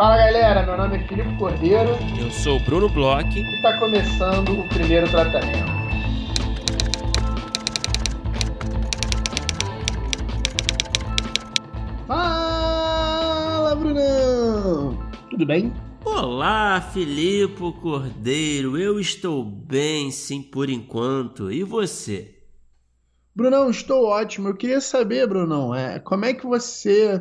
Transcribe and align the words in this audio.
Fala 0.00 0.16
galera, 0.16 0.62
meu 0.64 0.78
nome 0.78 0.96
é 0.96 1.06
Filipe 1.06 1.36
Cordeiro. 1.36 1.90
Eu 2.18 2.30
sou 2.30 2.56
o 2.56 2.60
Bruno 2.60 2.88
Bloch. 2.88 3.38
E 3.38 3.56
está 3.56 3.78
começando 3.78 4.58
o 4.58 4.66
primeiro 4.70 5.06
tratamento. 5.10 5.70
Fala, 12.06 13.74
Brunão! 13.74 14.98
Tudo 15.28 15.44
bem? 15.44 15.70
Olá, 16.02 16.80
Filipe 16.80 17.60
Cordeiro. 17.82 18.78
Eu 18.78 18.98
estou 18.98 19.44
bem, 19.44 20.10
sim, 20.10 20.42
por 20.42 20.70
enquanto. 20.70 21.52
E 21.52 21.62
você? 21.62 22.38
Brunão, 23.36 23.68
estou 23.68 24.06
ótimo. 24.06 24.48
Eu 24.48 24.56
queria 24.56 24.80
saber, 24.80 25.26
Brunão, 25.26 25.74
é, 25.74 25.98
como 25.98 26.24
é 26.24 26.32
que 26.32 26.46
você 26.46 27.20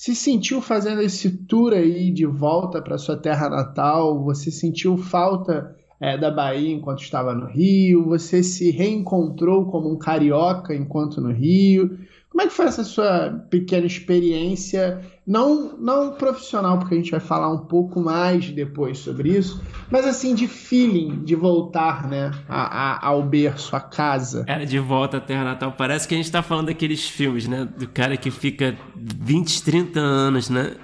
se 0.00 0.14
sentiu 0.14 0.62
fazendo 0.62 1.02
esse 1.02 1.30
tour 1.44 1.74
aí 1.74 2.10
de 2.10 2.24
volta 2.24 2.80
para 2.80 2.96
sua 2.96 3.18
terra 3.18 3.50
natal? 3.50 4.24
Você 4.24 4.50
sentiu 4.50 4.96
falta 4.96 5.76
é, 6.00 6.16
da 6.16 6.30
Bahia 6.30 6.74
enquanto 6.74 7.02
estava 7.02 7.34
no 7.34 7.44
Rio? 7.44 8.06
Você 8.06 8.42
se 8.42 8.70
reencontrou 8.70 9.66
como 9.66 9.92
um 9.92 9.98
carioca 9.98 10.74
enquanto 10.74 11.20
no 11.20 11.30
Rio? 11.30 11.98
Como 12.40 12.46
é 12.46 12.50
que 12.52 12.56
foi 12.56 12.66
essa 12.68 12.84
sua 12.84 13.44
pequena 13.50 13.86
experiência, 13.86 14.98
não, 15.26 15.76
não 15.76 16.12
profissional, 16.12 16.78
porque 16.78 16.94
a 16.94 16.96
gente 16.96 17.10
vai 17.10 17.20
falar 17.20 17.52
um 17.52 17.66
pouco 17.66 18.00
mais 18.00 18.48
depois 18.48 18.96
sobre 18.96 19.36
isso, 19.36 19.62
mas 19.90 20.06
assim, 20.06 20.34
de 20.34 20.48
feeling, 20.48 21.22
de 21.22 21.34
voltar, 21.34 22.08
né, 22.08 22.30
a, 22.48 22.62
a, 22.92 23.08
ao 23.08 23.22
berço, 23.22 23.76
à 23.76 23.80
casa. 23.80 24.44
Cara, 24.46 24.64
de 24.64 24.78
volta 24.78 25.18
à 25.18 25.20
Terra 25.20 25.44
Natal, 25.44 25.72
parece 25.76 26.08
que 26.08 26.14
a 26.14 26.16
gente 26.16 26.32
tá 26.32 26.42
falando 26.42 26.68
daqueles 26.68 27.06
filmes, 27.06 27.46
né, 27.46 27.68
do 27.76 27.86
cara 27.86 28.16
que 28.16 28.30
fica 28.30 28.74
20, 28.96 29.62
30 29.62 30.00
anos, 30.00 30.48
né, 30.48 30.76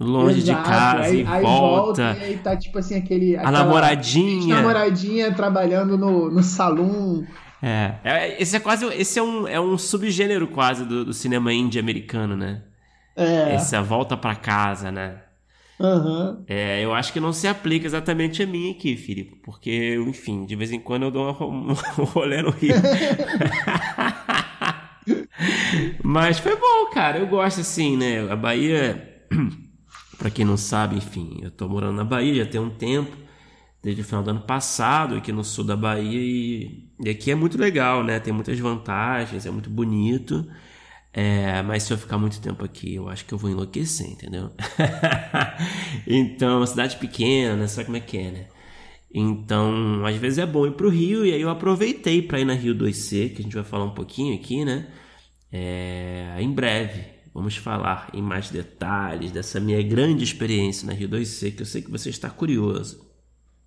longe 0.00 0.38
Exato. 0.38 0.62
de 0.62 0.66
casa 0.66 1.02
aí, 1.02 1.22
e 1.24 1.26
aí 1.26 1.42
volta. 1.42 2.04
volta. 2.04 2.18
E 2.18 2.24
aí 2.24 2.38
tá 2.38 2.56
tipo 2.56 2.78
assim, 2.78 2.96
aquele... 2.96 3.36
A 3.36 3.50
namoradinha. 3.50 4.56
namoradinha 4.56 5.30
trabalhando 5.34 5.98
no, 5.98 6.30
no 6.30 6.42
salão 6.42 7.22
é. 7.62 7.94
é. 8.04 8.42
Esse 8.42 8.56
é 8.56 8.60
quase. 8.60 8.86
Esse 8.94 9.18
é 9.18 9.22
um, 9.22 9.48
é 9.48 9.60
um 9.60 9.78
subgênero 9.78 10.46
quase 10.48 10.84
do, 10.84 11.04
do 11.04 11.12
cinema 11.12 11.52
indie 11.52 11.78
americano, 11.78 12.36
né? 12.36 12.62
É. 13.16 13.54
Essa 13.54 13.82
volta 13.82 14.16
para 14.16 14.34
casa, 14.34 14.90
né? 14.92 15.22
Uhum. 15.78 16.42
É, 16.48 16.82
eu 16.82 16.94
acho 16.94 17.12
que 17.12 17.20
não 17.20 17.32
se 17.32 17.46
aplica 17.46 17.86
exatamente 17.86 18.42
a 18.42 18.46
mim 18.46 18.70
aqui, 18.70 18.96
Filipe, 18.96 19.36
porque, 19.42 19.94
enfim, 20.06 20.46
de 20.46 20.56
vez 20.56 20.72
em 20.72 20.80
quando 20.80 21.02
eu 21.02 21.10
dou 21.10 21.36
um 21.98 22.04
rolê 22.04 22.40
no 22.40 22.50
Rio. 22.50 22.74
Mas 26.02 26.38
foi 26.38 26.56
bom, 26.56 26.90
cara. 26.92 27.18
Eu 27.18 27.26
gosto 27.26 27.60
assim, 27.60 27.96
né? 27.96 28.30
A 28.30 28.36
Bahia, 28.36 29.26
para 30.18 30.30
quem 30.30 30.44
não 30.44 30.56
sabe, 30.56 30.96
enfim, 30.96 31.40
eu 31.42 31.50
tô 31.50 31.68
morando 31.68 31.96
na 31.96 32.04
Bahia 32.04 32.44
já 32.44 32.50
tem 32.50 32.60
um 32.60 32.70
tempo 32.70 33.25
desde 33.82 34.02
o 34.02 34.04
final 34.04 34.22
do 34.22 34.30
ano 34.30 34.40
passado, 34.40 35.16
aqui 35.16 35.32
no 35.32 35.44
sul 35.44 35.64
da 35.64 35.76
Bahia, 35.76 36.20
e, 36.20 36.90
e 37.04 37.08
aqui 37.08 37.30
é 37.30 37.34
muito 37.34 37.58
legal, 37.58 38.02
né? 38.02 38.18
Tem 38.20 38.32
muitas 38.32 38.58
vantagens, 38.58 39.46
é 39.46 39.50
muito 39.50 39.70
bonito. 39.70 40.46
É, 41.12 41.62
mas 41.62 41.84
se 41.84 41.92
eu 41.94 41.96
ficar 41.96 42.18
muito 42.18 42.38
tempo 42.42 42.62
aqui, 42.62 42.96
eu 42.96 43.08
acho 43.08 43.24
que 43.24 43.32
eu 43.32 43.38
vou 43.38 43.50
enlouquecer, 43.50 44.06
entendeu? 44.06 44.50
então, 46.06 46.66
cidade 46.66 46.96
pequena, 46.96 47.66
sabe 47.68 47.86
como 47.86 47.96
é 47.96 48.00
que 48.00 48.18
é, 48.18 48.30
né? 48.30 48.46
Então, 49.14 50.04
às 50.04 50.16
vezes 50.16 50.38
é 50.38 50.44
bom 50.44 50.66
ir 50.66 50.72
pro 50.72 50.90
Rio, 50.90 51.24
e 51.24 51.32
aí 51.32 51.40
eu 51.40 51.48
aproveitei 51.48 52.20
para 52.20 52.38
ir 52.38 52.44
na 52.44 52.52
Rio 52.52 52.74
2C, 52.74 53.30
que 53.32 53.40
a 53.40 53.42
gente 53.42 53.54
vai 53.54 53.64
falar 53.64 53.84
um 53.84 53.94
pouquinho 53.94 54.34
aqui, 54.34 54.62
né? 54.62 54.88
É, 55.50 56.36
em 56.38 56.52
breve, 56.52 57.02
vamos 57.32 57.56
falar 57.56 58.10
em 58.12 58.20
mais 58.20 58.50
detalhes 58.50 59.30
dessa 59.32 59.58
minha 59.58 59.82
grande 59.82 60.22
experiência 60.22 60.86
na 60.86 60.92
Rio 60.92 61.08
2C, 61.08 61.56
que 61.56 61.62
eu 61.62 61.66
sei 61.66 61.80
que 61.80 61.90
você 61.90 62.10
está 62.10 62.28
curioso. 62.28 63.05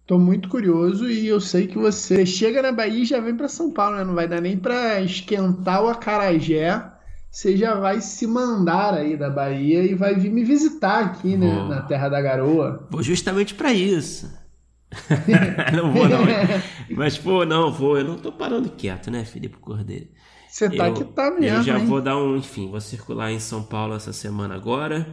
Tô 0.09 0.17
muito 0.17 0.49
curioso 0.49 1.07
e 1.07 1.27
eu 1.27 1.39
sei 1.39 1.67
que 1.67 1.77
você 1.77 2.25
chega 2.25 2.63
na 2.63 2.71
Bahia 2.71 3.03
e 3.03 3.05
já 3.05 3.19
vem 3.19 3.37
para 3.37 3.47
São 3.47 3.69
Paulo, 3.69 3.95
né? 3.95 4.03
Não 4.03 4.15
vai 4.15 4.27
dar 4.27 4.41
nem 4.41 4.57
para 4.57 4.99
esquentar 5.01 5.83
o 5.83 5.87
acarajé. 5.87 6.83
Você 7.29 7.55
já 7.55 7.75
vai 7.75 8.01
se 8.01 8.25
mandar 8.25 8.95
aí 8.95 9.15
da 9.15 9.29
Bahia 9.29 9.83
e 9.83 9.93
vai 9.93 10.15
vir 10.15 10.31
me 10.31 10.43
visitar 10.43 11.03
aqui, 11.03 11.37
né? 11.37 11.63
Na 11.69 11.83
Terra 11.83 12.09
da 12.09 12.19
Garoa. 12.19 12.87
Vou 12.89 13.03
justamente 13.03 13.53
para 13.53 13.71
isso. 13.71 14.35
não 15.77 15.93
vou, 15.93 16.09
não. 16.09 16.21
Mas, 16.89 17.15
pô, 17.15 17.45
não, 17.45 17.71
vou. 17.71 17.95
Eu 17.95 18.05
não 18.05 18.17
tô 18.17 18.31
parando 18.31 18.67
quieto, 18.67 19.11
né, 19.11 19.23
Felipe 19.23 19.57
Cordeiro? 19.57 20.07
Você 20.47 20.71
tá 20.71 20.87
eu, 20.87 20.95
que 20.95 21.03
tá 21.03 21.29
mesmo. 21.29 21.57
Eu 21.57 21.61
já 21.61 21.77
hein? 21.77 21.85
vou 21.85 22.01
dar 22.01 22.17
um, 22.17 22.35
enfim, 22.35 22.67
vou 22.71 22.81
circular 22.81 23.31
em 23.31 23.39
São 23.39 23.61
Paulo 23.61 23.93
essa 23.93 24.11
semana 24.11 24.55
agora. 24.55 25.05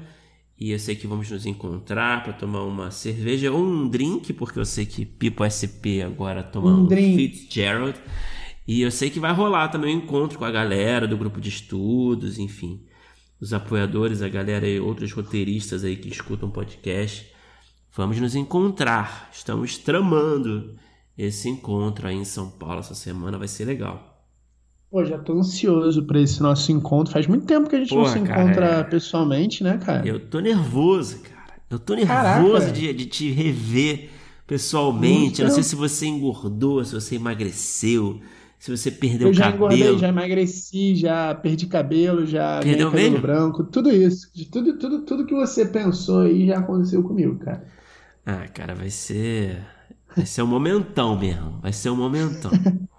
E 0.59 0.71
eu 0.71 0.78
sei 0.78 0.97
que 0.97 1.06
vamos 1.06 1.31
nos 1.31 1.44
encontrar 1.44 2.25
para 2.25 2.33
tomar 2.33 2.62
uma 2.62 2.91
cerveja 2.91 3.53
ou 3.53 3.62
um 3.62 3.89
drink, 3.89 4.33
porque 4.33 4.59
eu 4.59 4.65
sei 4.65 4.87
que 4.87 5.05
Pipo 5.05 5.44
SP 5.44 6.00
agora 6.00 6.43
toma 6.43 6.71
um, 6.71 6.84
um 6.84 6.89
Fitzgerald. 6.89 7.99
E 8.66 8.81
eu 8.81 8.91
sei 8.91 9.11
que 9.11 9.21
vai 9.21 9.33
rolar 9.33 9.69
também 9.69 9.95
um 9.95 9.99
encontro 9.99 10.39
com 10.39 10.45
a 10.45 10.50
galera 10.50 11.06
do 11.06 11.16
grupo 11.16 11.41
de 11.41 11.50
estudos, 11.50 12.39
enfim, 12.39 12.83
os 13.39 13.53
apoiadores, 13.53 14.22
a 14.22 14.28
galera 14.28 14.66
e 14.66 14.81
outros 14.81 15.12
roteiristas 15.12 15.84
aí 15.84 15.95
que 15.97 16.09
escutam 16.09 16.49
o 16.49 16.53
podcast. 16.53 17.31
Vamos 17.95 18.19
nos 18.19 18.34
encontrar. 18.34 19.28
Estamos 19.33 19.77
tramando 19.77 20.75
esse 21.16 21.49
encontro 21.49 22.09
aí 22.09 22.16
em 22.16 22.25
São 22.25 22.50
Paulo 22.50 22.81
essa 22.81 22.95
semana, 22.95 23.39
vai 23.39 23.49
ser 23.49 23.66
legal. 23.66 24.16
Pô, 24.97 25.05
já 25.05 25.19
tô 25.19 25.34
ansioso 25.34 26.05
pra 26.05 26.19
esse 26.19 26.41
nosso 26.41 26.73
encontro. 26.73 27.12
Faz 27.12 27.27
muito 27.27 27.45
tempo 27.45 27.69
que 27.69 27.77
a 27.77 27.79
gente 27.81 27.91
Porra, 27.91 28.03
não 28.03 28.12
se 28.15 28.21
cara, 28.21 28.43
encontra 28.43 28.67
é... 28.67 28.84
pessoalmente, 28.84 29.62
né, 29.62 29.77
cara? 29.77 30.09
Eu 30.09 30.19
tô 30.19 30.41
nervoso, 30.41 31.19
cara. 31.19 31.61
Eu 31.69 31.79
tô 31.79 31.95
nervoso 31.95 32.73
de, 32.73 32.95
de, 32.95 33.05
te 33.05 33.31
rever 33.31 34.09
pessoalmente. 34.47 35.43
Eu 35.43 35.49
não 35.49 35.55
sei 35.55 35.62
se 35.65 35.77
você 35.77 36.07
engordou, 36.07 36.83
se 36.83 36.95
você 36.95 37.17
emagreceu, 37.17 38.23
se 38.59 38.75
você 38.75 38.91
perdeu 38.91 39.29
eu 39.29 39.34
já 39.34 39.53
cabelo. 39.53 39.65
Engordei, 39.67 39.99
já 39.99 40.09
emagreci, 40.09 40.95
já 40.95 41.34
perdi 41.34 41.67
cabelo, 41.67 42.25
já 42.25 42.61
perdeu 42.63 42.91
cabelo 42.91 43.11
mesmo? 43.11 43.21
branco, 43.21 43.65
tudo 43.65 43.93
isso. 43.93 44.31
De 44.34 44.47
tudo, 44.47 44.78
tudo, 44.78 45.01
tudo 45.03 45.27
que 45.27 45.34
você 45.34 45.67
pensou 45.67 46.21
aí 46.21 46.47
já 46.47 46.61
aconteceu 46.61 47.03
comigo, 47.03 47.39
cara. 47.41 47.67
Ah, 48.25 48.49
cara, 48.49 48.75
vai 48.75 48.89
ser. 48.89 49.63
Vai 50.17 50.25
ser 50.25 50.41
um 50.41 50.47
momentão 50.47 51.19
mesmo. 51.19 51.59
Vai 51.61 51.75
ser 51.75 51.91
um 51.91 51.97
momentão. 51.97 52.51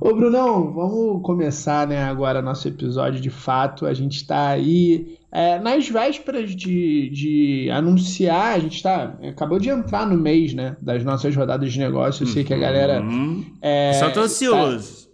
Ô 0.00 0.14
Brunão, 0.14 0.70
vamos 0.70 1.22
começar 1.22 1.86
né, 1.86 2.04
agora 2.04 2.42
nosso 2.42 2.68
episódio 2.68 3.20
de 3.20 3.30
fato. 3.30 3.86
A 3.86 3.94
gente 3.94 4.16
está 4.16 4.48
aí 4.48 5.16
é, 5.32 5.58
nas 5.58 5.88
vésperas 5.88 6.54
de, 6.54 7.08
de 7.08 7.70
anunciar, 7.70 8.54
a 8.54 8.58
gente 8.58 8.76
está 8.76 9.16
acabou 9.26 9.58
de 9.58 9.70
entrar 9.70 10.06
no 10.06 10.16
mês 10.16 10.52
né, 10.52 10.76
das 10.80 11.02
nossas 11.02 11.34
rodadas 11.34 11.72
de 11.72 11.78
negócio. 11.78 12.24
Eu 12.24 12.28
sei 12.28 12.44
que 12.44 12.52
a 12.52 12.58
galera. 12.58 13.00
Uhum. 13.00 13.44
É, 13.62 13.94
Só 13.94 14.10
tô 14.10 14.20
ansioso. 14.20 15.08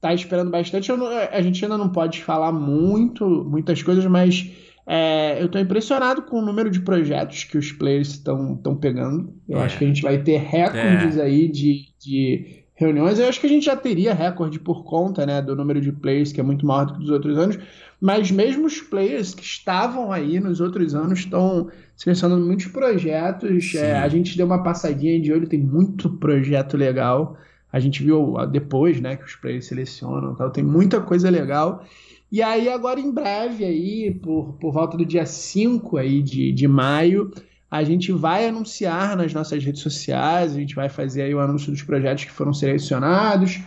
Tá, 0.00 0.08
tá 0.08 0.14
esperando 0.14 0.50
bastante. 0.50 0.88
Não, 0.92 1.08
a 1.08 1.42
gente 1.42 1.64
ainda 1.64 1.76
não 1.76 1.88
pode 1.88 2.22
falar 2.22 2.52
muito, 2.52 3.26
muitas 3.26 3.82
coisas, 3.82 4.06
mas 4.06 4.48
é, 4.86 5.42
eu 5.42 5.46
estou 5.46 5.60
impressionado 5.60 6.22
com 6.22 6.38
o 6.38 6.44
número 6.44 6.70
de 6.70 6.80
projetos 6.80 7.42
que 7.42 7.58
os 7.58 7.72
players 7.72 8.10
estão 8.10 8.76
pegando. 8.80 9.34
Eu 9.48 9.58
é. 9.60 9.64
acho 9.64 9.76
que 9.76 9.84
a 9.84 9.88
gente 9.88 10.02
vai 10.02 10.18
ter 10.18 10.38
recordes 10.38 11.16
é. 11.16 11.22
aí 11.22 11.48
de, 11.48 11.88
de 11.98 12.59
reuniões. 12.80 13.18
Eu 13.18 13.28
acho 13.28 13.38
que 13.38 13.46
a 13.46 13.50
gente 13.50 13.66
já 13.66 13.76
teria 13.76 14.14
recorde 14.14 14.58
por 14.58 14.84
conta 14.84 15.26
né, 15.26 15.42
do 15.42 15.54
número 15.54 15.80
de 15.82 15.92
players, 15.92 16.32
que 16.32 16.40
é 16.40 16.42
muito 16.42 16.64
maior 16.64 16.86
do 16.86 16.94
que 16.94 17.00
dos 17.00 17.10
outros 17.10 17.36
anos, 17.36 17.58
mas 18.00 18.30
mesmo 18.30 18.66
os 18.66 18.80
players 18.80 19.34
que 19.34 19.42
estavam 19.42 20.10
aí 20.10 20.40
nos 20.40 20.60
outros 20.60 20.94
anos 20.94 21.18
estão 21.18 21.70
selecionando 21.94 22.46
muitos 22.46 22.68
projetos. 22.68 23.74
É, 23.74 23.98
a 23.98 24.08
gente 24.08 24.34
deu 24.34 24.46
uma 24.46 24.62
passadinha 24.62 25.20
de 25.20 25.30
olho, 25.30 25.46
tem 25.46 25.60
muito 25.60 26.08
projeto 26.08 26.78
legal. 26.78 27.36
A 27.70 27.78
gente 27.78 28.02
viu 28.02 28.34
depois 28.50 28.98
né, 28.98 29.16
que 29.16 29.24
os 29.24 29.36
players 29.36 29.66
selecionam, 29.66 30.34
tal, 30.34 30.50
tem 30.50 30.64
muita 30.64 31.00
coisa 31.02 31.28
legal. 31.28 31.84
E 32.32 32.40
aí, 32.42 32.68
agora 32.68 32.98
em 32.98 33.12
breve, 33.12 33.64
aí, 33.64 34.14
por, 34.14 34.54
por 34.54 34.72
volta 34.72 34.96
do 34.96 35.04
dia 35.04 35.26
5 35.26 35.96
aí 35.96 36.22
de, 36.22 36.52
de 36.52 36.66
maio, 36.68 37.30
a 37.70 37.84
gente 37.84 38.10
vai 38.10 38.48
anunciar 38.48 39.16
nas 39.16 39.32
nossas 39.32 39.62
redes 39.62 39.80
sociais, 39.80 40.52
a 40.52 40.58
gente 40.58 40.74
vai 40.74 40.88
fazer 40.88 41.22
aí 41.22 41.34
o 41.34 41.40
anúncio 41.40 41.70
dos 41.70 41.82
projetos 41.82 42.24
que 42.24 42.32
foram 42.32 42.52
selecionados, 42.52 43.60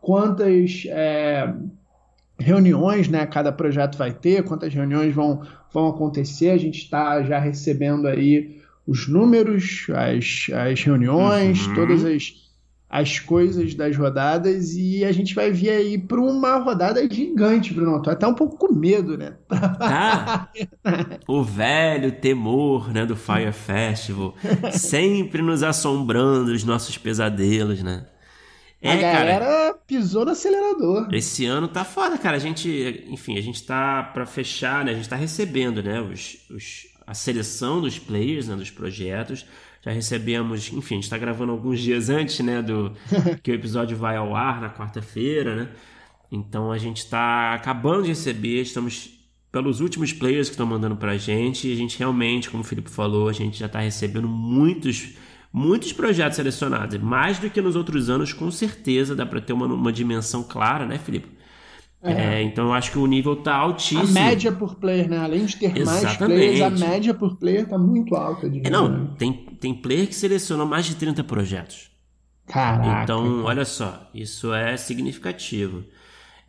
quantas 0.00 0.84
é, 0.86 1.52
reuniões 2.38 3.08
né, 3.08 3.26
cada 3.26 3.52
projeto 3.52 3.98
vai 3.98 4.12
ter, 4.12 4.44
quantas 4.44 4.72
reuniões 4.72 5.14
vão, 5.14 5.42
vão 5.72 5.88
acontecer. 5.88 6.50
A 6.50 6.56
gente 6.56 6.78
está 6.78 7.22
já 7.22 7.38
recebendo 7.38 8.08
aí 8.08 8.60
os 8.86 9.06
números, 9.06 9.86
as, 9.94 10.46
as 10.54 10.82
reuniões, 10.82 11.66
uhum. 11.66 11.74
todas 11.74 12.04
as 12.04 12.49
as 12.90 13.20
coisas 13.20 13.72
das 13.76 13.96
rodadas 13.96 14.74
e 14.74 15.04
a 15.04 15.12
gente 15.12 15.32
vai 15.32 15.52
vir 15.52 15.70
aí 15.70 15.96
para 15.96 16.20
uma 16.20 16.56
rodada 16.56 17.00
gigante, 17.08 17.72
Bruno. 17.72 18.02
Tô 18.02 18.10
até 18.10 18.26
um 18.26 18.34
pouco 18.34 18.56
com 18.56 18.74
medo, 18.74 19.16
né? 19.16 19.34
Tá. 19.48 20.50
o 21.28 21.44
velho 21.44 22.10
temor, 22.10 22.92
né, 22.92 23.06
do 23.06 23.14
Fire 23.14 23.52
Festival, 23.52 24.34
sempre 24.72 25.40
nos 25.40 25.62
assombrando 25.62 26.50
os 26.50 26.64
nossos 26.64 26.98
pesadelos, 26.98 27.80
né? 27.80 28.06
É, 28.82 28.92
a 28.92 28.96
galera 28.96 29.44
cara, 29.44 29.74
pisou 29.86 30.24
no 30.24 30.32
acelerador. 30.32 31.08
Esse 31.12 31.44
ano 31.44 31.68
tá 31.68 31.84
foda, 31.84 32.18
cara. 32.18 32.38
A 32.38 32.40
gente, 32.40 33.04
enfim, 33.08 33.36
a 33.38 33.40
gente 33.42 33.62
tá 33.62 34.02
para 34.02 34.26
fechar, 34.26 34.84
né? 34.84 34.92
A 34.92 34.94
gente 34.94 35.08
tá 35.08 35.16
recebendo, 35.16 35.82
né, 35.82 36.00
os, 36.00 36.38
os 36.50 36.88
a 37.06 37.14
seleção 37.14 37.80
dos 37.80 37.98
players, 37.98 38.48
né, 38.48 38.56
dos 38.56 38.70
projetos. 38.70 39.44
Já 39.82 39.92
recebemos, 39.92 40.72
enfim, 40.72 40.94
a 40.94 40.96
gente 40.96 41.04
está 41.04 41.16
gravando 41.16 41.52
alguns 41.52 41.80
dias 41.80 42.10
antes, 42.10 42.38
né, 42.40 42.60
do 42.60 42.92
que 43.42 43.50
o 43.50 43.54
episódio 43.54 43.96
vai 43.96 44.16
ao 44.16 44.36
ar 44.36 44.60
na 44.60 44.70
quarta-feira, 44.70 45.56
né? 45.56 45.68
Então 46.30 46.70
a 46.70 46.78
gente 46.78 46.98
está 46.98 47.54
acabando 47.54 48.02
de 48.02 48.08
receber, 48.08 48.60
estamos 48.62 49.18
pelos 49.50 49.80
últimos 49.80 50.12
players 50.12 50.48
que 50.48 50.54
estão 50.54 50.66
mandando 50.66 50.96
para 50.96 51.12
a 51.12 51.16
gente, 51.16 51.68
e 51.68 51.72
a 51.72 51.76
gente 51.76 51.98
realmente, 51.98 52.50
como 52.50 52.62
o 52.62 52.66
Felipe 52.66 52.90
falou, 52.90 53.28
a 53.28 53.32
gente 53.32 53.58
já 53.58 53.66
está 53.66 53.80
recebendo 53.80 54.28
muitos 54.28 55.14
muitos 55.52 55.92
projetos 55.92 56.36
selecionados, 56.36 56.96
mais 56.98 57.38
do 57.38 57.50
que 57.50 57.60
nos 57.60 57.74
outros 57.74 58.08
anos, 58.08 58.32
com 58.32 58.50
certeza 58.50 59.16
dá 59.16 59.26
para 59.26 59.40
ter 59.40 59.52
uma, 59.52 59.66
uma 59.66 59.92
dimensão 59.92 60.44
clara, 60.44 60.86
né, 60.86 60.98
Felipe? 60.98 61.39
É. 62.02 62.12
É, 62.12 62.42
então 62.42 62.66
eu 62.66 62.72
acho 62.72 62.92
que 62.92 62.98
o 62.98 63.06
nível 63.06 63.36
tá 63.36 63.54
altíssimo. 63.54 64.18
A 64.18 64.24
média 64.24 64.50
por 64.50 64.76
player, 64.76 65.08
né? 65.08 65.18
Além 65.18 65.44
de 65.44 65.56
ter 65.56 65.76
Exatamente. 65.76 66.04
mais 66.04 66.16
players, 66.16 66.60
a 66.62 66.70
média 66.70 67.14
por 67.14 67.36
player 67.36 67.68
tá 67.68 67.76
muito 67.76 68.14
alta. 68.14 68.48
De 68.48 68.66
é, 68.66 68.70
não, 68.70 69.08
tem, 69.16 69.32
tem 69.60 69.74
player 69.74 70.06
que 70.06 70.14
selecionou 70.14 70.66
mais 70.66 70.86
de 70.86 70.96
30 70.96 71.22
projetos. 71.24 71.90
Caraca. 72.46 73.02
Então, 73.02 73.44
olha 73.44 73.64
só, 73.64 74.10
isso 74.14 74.52
é 74.52 74.76
significativo. 74.76 75.84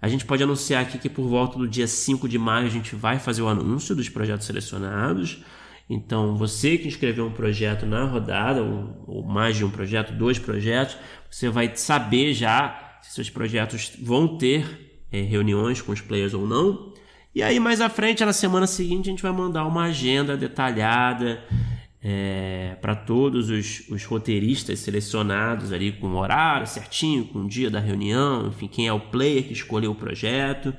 A 0.01 0.07
gente 0.07 0.25
pode 0.25 0.41
anunciar 0.41 0.81
aqui 0.81 0.97
que 0.97 1.09
por 1.09 1.27
volta 1.27 1.59
do 1.59 1.67
dia 1.67 1.85
5 1.85 2.27
de 2.27 2.39
maio 2.39 2.65
a 2.65 2.69
gente 2.69 2.95
vai 2.95 3.19
fazer 3.19 3.41
o 3.41 3.47
anúncio 3.47 3.93
dos 3.93 4.09
projetos 4.09 4.47
selecionados. 4.47 5.43
Então, 5.89 6.37
você 6.37 6.77
que 6.77 6.87
inscreveu 6.87 7.27
um 7.27 7.31
projeto 7.31 7.85
na 7.85 8.05
rodada, 8.05 8.63
ou, 8.63 9.03
ou 9.05 9.23
mais 9.23 9.57
de 9.57 9.65
um 9.65 9.69
projeto, 9.69 10.13
dois 10.13 10.39
projetos, 10.39 10.97
você 11.29 11.49
vai 11.49 11.75
saber 11.75 12.33
já 12.33 12.97
se 13.01 13.15
seus 13.15 13.29
projetos 13.29 13.91
vão 14.01 14.37
ter 14.37 14.90
é, 15.11 15.21
reuniões 15.21 15.81
com 15.81 15.91
os 15.91 16.01
players 16.01 16.33
ou 16.33 16.47
não. 16.47 16.93
E 17.33 17.41
aí, 17.41 17.59
mais 17.59 17.79
à 17.79 17.89
frente, 17.89 18.25
na 18.25 18.33
semana 18.33 18.67
seguinte, 18.67 19.09
a 19.09 19.11
gente 19.11 19.23
vai 19.23 19.31
mandar 19.31 19.65
uma 19.65 19.83
agenda 19.83 20.35
detalhada 20.35 21.41
é, 22.03 22.75
para 22.81 22.95
todos 22.95 23.49
os, 23.49 23.87
os, 23.89 24.03
roteiristas 24.05 24.79
selecionados 24.79 25.71
ali, 25.71 25.91
com 25.91 26.07
o 26.07 26.17
horário 26.17 26.67
certinho, 26.67 27.25
com 27.25 27.39
o 27.39 27.47
dia 27.47 27.69
da 27.69 27.79
reunião, 27.79 28.47
enfim, 28.47 28.67
quem 28.67 28.87
é 28.87 28.93
o 28.93 28.99
player 28.99 29.43
que 29.43 29.53
escolheu 29.53 29.91
o 29.91 29.95
projeto. 29.95 30.73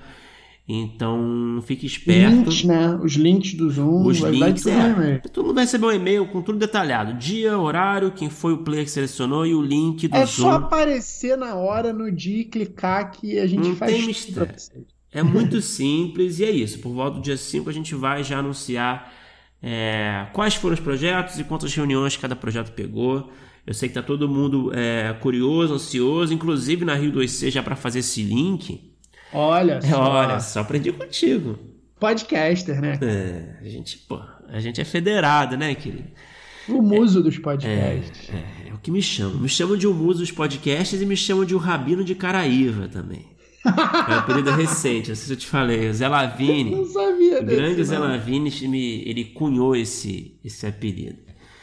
Então, 0.68 1.60
fique 1.64 1.84
esperto. 1.84 2.36
Links, 2.36 2.64
né? 2.64 2.98
Os 3.02 3.14
links 3.14 3.54
do 3.54 3.68
Zoom. 3.68 4.06
Os 4.06 4.18
links, 4.20 4.66
é. 4.66 5.18
Todo 5.32 5.46
mundo 5.46 5.56
vai 5.56 5.64
receber 5.64 5.86
um 5.86 5.92
e-mail 5.92 6.26
com 6.28 6.40
tudo 6.40 6.58
detalhado. 6.58 7.14
Dia, 7.14 7.58
horário, 7.58 8.12
quem 8.12 8.30
foi 8.30 8.52
o 8.52 8.58
player 8.58 8.84
que 8.84 8.90
selecionou 8.90 9.44
e 9.44 9.54
o 9.54 9.60
link 9.60 10.06
do 10.06 10.16
é 10.16 10.24
Zoom. 10.24 10.48
É 10.48 10.50
só 10.50 10.52
aparecer 10.52 11.36
na 11.36 11.56
hora, 11.56 11.92
no 11.92 12.10
dia 12.12 12.42
e 12.42 12.44
clicar 12.44 13.10
que 13.10 13.38
a 13.38 13.46
gente 13.46 13.68
Não 13.68 13.76
faz 13.76 13.92
tem 13.92 14.06
mistério. 14.06 14.54
É 15.10 15.22
muito 15.22 15.60
simples 15.62 16.38
e 16.38 16.44
é 16.44 16.50
isso. 16.50 16.78
Por 16.78 16.92
volta 16.92 17.16
do 17.16 17.22
dia 17.22 17.36
5 17.36 17.68
a 17.68 17.72
gente 17.72 17.94
vai 17.96 18.22
já 18.22 18.38
anunciar 18.38 19.12
é, 19.60 20.28
quais 20.32 20.54
foram 20.54 20.74
os 20.74 20.80
projetos 20.80 21.40
e 21.40 21.44
quantas 21.44 21.74
reuniões 21.74 22.16
cada 22.16 22.36
projeto 22.36 22.72
pegou. 22.72 23.30
Eu 23.66 23.74
sei 23.74 23.88
que 23.88 23.94
tá 23.94 24.02
todo 24.02 24.28
mundo 24.28 24.72
é, 24.72 25.12
curioso, 25.20 25.74
ansioso, 25.74 26.32
inclusive 26.32 26.84
na 26.84 26.94
Rio 26.94 27.12
2C 27.12 27.50
já 27.50 27.62
para 27.62 27.74
fazer 27.74 27.98
esse 27.98 28.22
link. 28.22 28.91
Olha 29.32 29.80
só. 29.80 30.02
Olha, 30.02 30.40
só 30.40 30.60
aprendi 30.60 30.92
contigo. 30.92 31.58
Podcaster, 31.98 32.80
né? 32.80 32.98
É, 33.00 33.64
a 33.64 33.68
gente, 33.68 33.98
pô, 33.98 34.20
a 34.48 34.60
gente 34.60 34.80
é 34.80 34.84
federado, 34.84 35.56
né, 35.56 35.74
querido? 35.74 36.10
O 36.68 36.82
muso 36.82 37.20
é, 37.20 37.22
dos 37.22 37.38
podcasts. 37.38 38.28
É, 38.28 38.36
é, 38.36 38.68
é, 38.70 38.74
o 38.74 38.78
que 38.78 38.90
me 38.90 39.02
chamam. 39.02 39.38
Me 39.38 39.48
chamam 39.48 39.76
de 39.76 39.86
o 39.86 39.94
muso 39.94 40.20
dos 40.20 40.30
podcasts 40.30 41.00
e 41.00 41.06
me 41.06 41.16
chamam 41.16 41.44
de 41.44 41.54
o 41.54 41.58
rabino 41.58 42.04
de 42.04 42.14
Caraíva 42.14 42.88
também. 42.88 43.32
É 43.64 44.14
um 44.14 44.18
apelido 44.18 44.50
recente, 44.56 45.08
não 45.08 45.16
sei 45.16 45.26
se 45.26 45.32
eu 45.32 45.36
te 45.36 45.46
falei. 45.46 45.88
O 45.88 45.94
Zé 45.94 46.08
Lavini. 46.08 46.70
Não 46.72 46.84
sabia 46.84 47.40
O 47.40 47.44
grande 47.44 47.84
Zé 47.84 47.98
Lavini, 47.98 48.50
ele 49.06 49.24
cunhou 49.26 49.74
esse, 49.76 50.38
esse 50.44 50.66
apelido. 50.66 51.18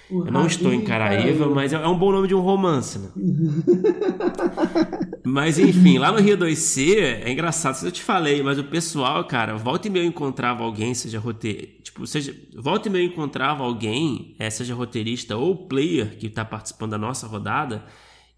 O 0.09 0.25
eu 0.25 0.31
não 0.31 0.47
estou 0.47 0.73
em 0.73 0.81
Caraíva, 0.81 1.47
mas 1.47 1.71
é, 1.71 1.75
é 1.75 1.87
um 1.87 1.97
bom 1.97 2.11
nome 2.11 2.27
de 2.27 2.33
um 2.33 2.39
romance, 2.39 2.97
né? 2.97 3.09
mas 5.23 5.59
enfim, 5.59 5.99
lá 5.99 6.11
no 6.11 6.19
Rio 6.19 6.35
2C, 6.35 6.97
é 6.97 7.31
engraçado, 7.31 7.75
se 7.75 7.85
eu 7.85 7.91
te 7.91 8.01
falei, 8.01 8.41
mas 8.41 8.57
o 8.57 8.63
pessoal, 8.63 9.23
cara, 9.25 9.55
volta 9.55 9.87
e 9.87 9.91
meia 9.91 10.03
eu 10.03 10.07
encontrava 10.07 10.63
alguém, 10.63 10.95
seja 10.95 11.19
roteirista, 11.19 11.83
tipo, 11.83 12.07
seja, 12.07 12.35
volta 12.57 12.87
e 12.87 12.91
meia 12.91 13.03
eu 13.03 13.09
encontrava 13.09 13.63
alguém, 13.63 14.35
é, 14.39 14.49
seja 14.49 14.73
roteirista 14.73 15.37
ou 15.37 15.67
player 15.67 16.17
que 16.17 16.25
está 16.25 16.43
participando 16.43 16.91
da 16.91 16.97
nossa 16.97 17.27
rodada, 17.27 17.85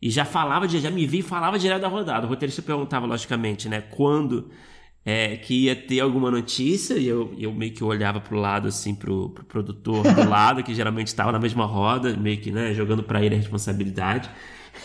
e 0.02 0.10
já 0.10 0.26
falava, 0.26 0.68
já 0.68 0.90
me 0.90 1.06
vi 1.06 1.20
e 1.20 1.22
falava 1.22 1.60
direto 1.60 1.82
da 1.82 1.88
rodada. 1.88 2.26
O 2.26 2.30
roteirista 2.30 2.62
perguntava, 2.62 3.06
logicamente, 3.06 3.70
né, 3.70 3.82
quando 3.82 4.50
é, 5.06 5.36
que 5.36 5.66
ia 5.66 5.76
ter 5.76 6.00
alguma 6.00 6.30
notícia 6.30 6.94
e 6.96 7.08
eu, 7.08 7.34
eu 7.38 7.52
meio 7.52 7.74
que 7.74 7.84
olhava 7.84 8.20
pro 8.20 8.38
lado, 8.38 8.68
assim, 8.68 8.94
pro, 8.94 9.30
pro 9.30 9.44
produtor 9.44 10.04
do 10.04 10.24
lado, 10.30 10.64
que 10.64 10.74
geralmente 10.74 11.08
estava 11.08 11.32
na 11.32 11.40
mesma 11.40 11.66
roda, 11.66 12.16
meio 12.16 12.38
que, 12.40 12.52
né, 12.52 12.74
jogando 12.74 13.02
para 13.02 13.24
ele 13.24 13.36
a 13.36 13.38
responsabilidade. 13.38 14.30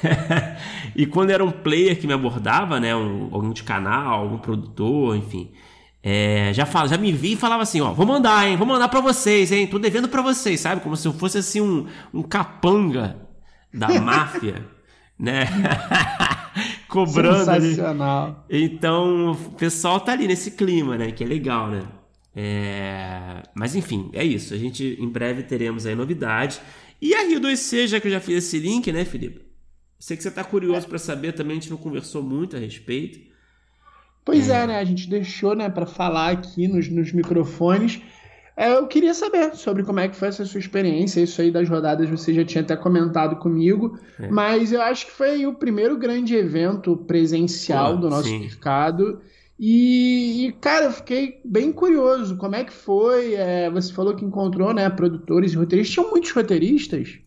e 0.97 1.07
quando 1.07 1.31
era 1.31 1.45
um 1.45 1.51
player 1.51 1.99
que 1.99 2.07
me 2.07 2.13
abordava, 2.13 2.81
né, 2.81 2.97
um, 2.97 3.29
algum 3.33 3.53
de 3.53 3.63
canal, 3.63 4.23
algum 4.23 4.39
produtor, 4.39 5.17
enfim, 5.17 5.51
é, 6.03 6.53
já 6.55 6.65
fala, 6.65 6.89
já 6.89 6.97
me 6.97 7.13
vi 7.13 7.33
e 7.33 7.37
falava 7.37 7.63
assim, 7.63 7.81
ó, 7.81 7.93
vou 7.93 8.07
mandar, 8.07 8.49
hein, 8.49 8.57
vou 8.57 8.67
mandar 8.67 8.89
para 8.89 9.01
vocês, 9.01 9.53
hein, 9.53 9.67
tô 9.67 9.79
devendo 9.79 10.09
para 10.09 10.23
vocês, 10.23 10.61
sabe? 10.61 10.81
Como 10.81 10.97
se 10.97 11.07
eu 11.07 11.13
fosse 11.13 11.39
assim 11.39 11.61
um, 11.61 11.87
um 12.15 12.23
capanga 12.23 13.17
da 13.73 14.01
máfia, 14.01 14.65
né? 15.19 15.47
cobrando 16.89 17.45
Sensacional. 17.45 18.47
Ali. 18.49 18.65
Então, 18.65 19.33
o 19.33 19.53
pessoal 19.53 20.01
tá 20.01 20.13
ali 20.13 20.27
nesse 20.27 20.53
clima, 20.53 20.97
né? 20.97 21.13
Que 21.13 21.25
é 21.25 21.27
legal, 21.27 21.69
né? 21.69 21.83
É... 22.35 23.43
Mas 23.55 23.75
enfim, 23.75 24.11
é 24.13 24.25
isso. 24.25 24.55
A 24.55 24.57
gente 24.57 24.97
em 24.99 25.09
breve 25.09 25.43
teremos 25.43 25.87
aí 25.87 25.95
novidades. 25.95 26.61
E 27.01 27.15
a 27.15 27.27
Rio 27.27 27.41
2C, 27.41 27.87
já 27.87 28.01
que 28.01 28.09
eu 28.09 28.13
já 28.13 28.21
fiz 28.21 28.45
esse 28.45 28.59
link, 28.59 28.91
né, 28.91 29.05
Felipe? 29.05 29.45
Sei 29.99 30.17
que 30.17 30.23
você 30.23 30.31
tá 30.31 30.45
curioso 30.45 30.87
para 30.87 30.99
saber 30.99 31.33
também, 31.33 31.57
a 31.57 31.61
gente 31.61 31.71
não 31.71 31.77
conversou 31.77 32.23
muito 32.23 32.57
a 32.57 32.59
respeito. 32.59 33.21
Pois 34.25 34.49
é, 34.49 34.63
é 34.63 34.67
né? 34.67 34.79
A 34.79 34.85
gente 34.85 35.09
deixou, 35.09 35.55
né, 35.55 35.69
para 35.69 35.87
falar 35.87 36.31
aqui 36.31 36.67
nos, 36.67 36.89
nos 36.89 37.13
microfones. 37.13 38.01
É, 38.57 38.73
eu 38.73 38.87
queria 38.87 39.13
saber 39.13 39.55
sobre 39.55 39.83
como 39.85 40.01
é 40.01 40.09
que 40.09 40.17
foi 40.17 40.29
essa 40.29 40.45
sua 40.47 40.59
experiência. 40.59 41.21
Isso 41.21 41.43
aí 41.43 41.51
das 41.51 41.69
rodadas 41.69 42.09
você 42.09 42.33
já 42.33 42.43
tinha 42.43 42.63
até 42.63 42.75
comentado 42.75 43.37
comigo, 43.37 43.99
é. 44.19 44.29
mas 44.29 44.73
eu 44.73 44.81
acho 44.81 45.07
que 45.07 45.13
foi 45.13 45.45
o 45.47 45.55
primeiro 45.55 45.99
grande 45.99 46.35
evento 46.35 46.97
presencial 46.97 47.95
Pô, 47.95 48.01
do 48.01 48.11
nosso 48.11 48.29
sim. 48.29 48.39
mercado. 48.39 49.21
E, 49.59 50.47
e, 50.47 50.53
cara, 50.53 50.87
eu 50.87 50.93
fiquei 50.93 51.41
bem 51.45 51.71
curioso. 51.71 52.37
Como 52.37 52.55
é 52.55 52.65
que 52.65 52.73
foi? 52.73 53.35
É, 53.35 53.71
você 53.71 53.93
falou 53.93 54.15
que 54.15 54.25
encontrou, 54.25 54.73
né, 54.73 54.89
produtores 54.89 55.53
e 55.53 55.57
roteiristas. 55.57 55.95
Tinham 55.95 56.11
muitos 56.11 56.31
roteiristas? 56.31 57.19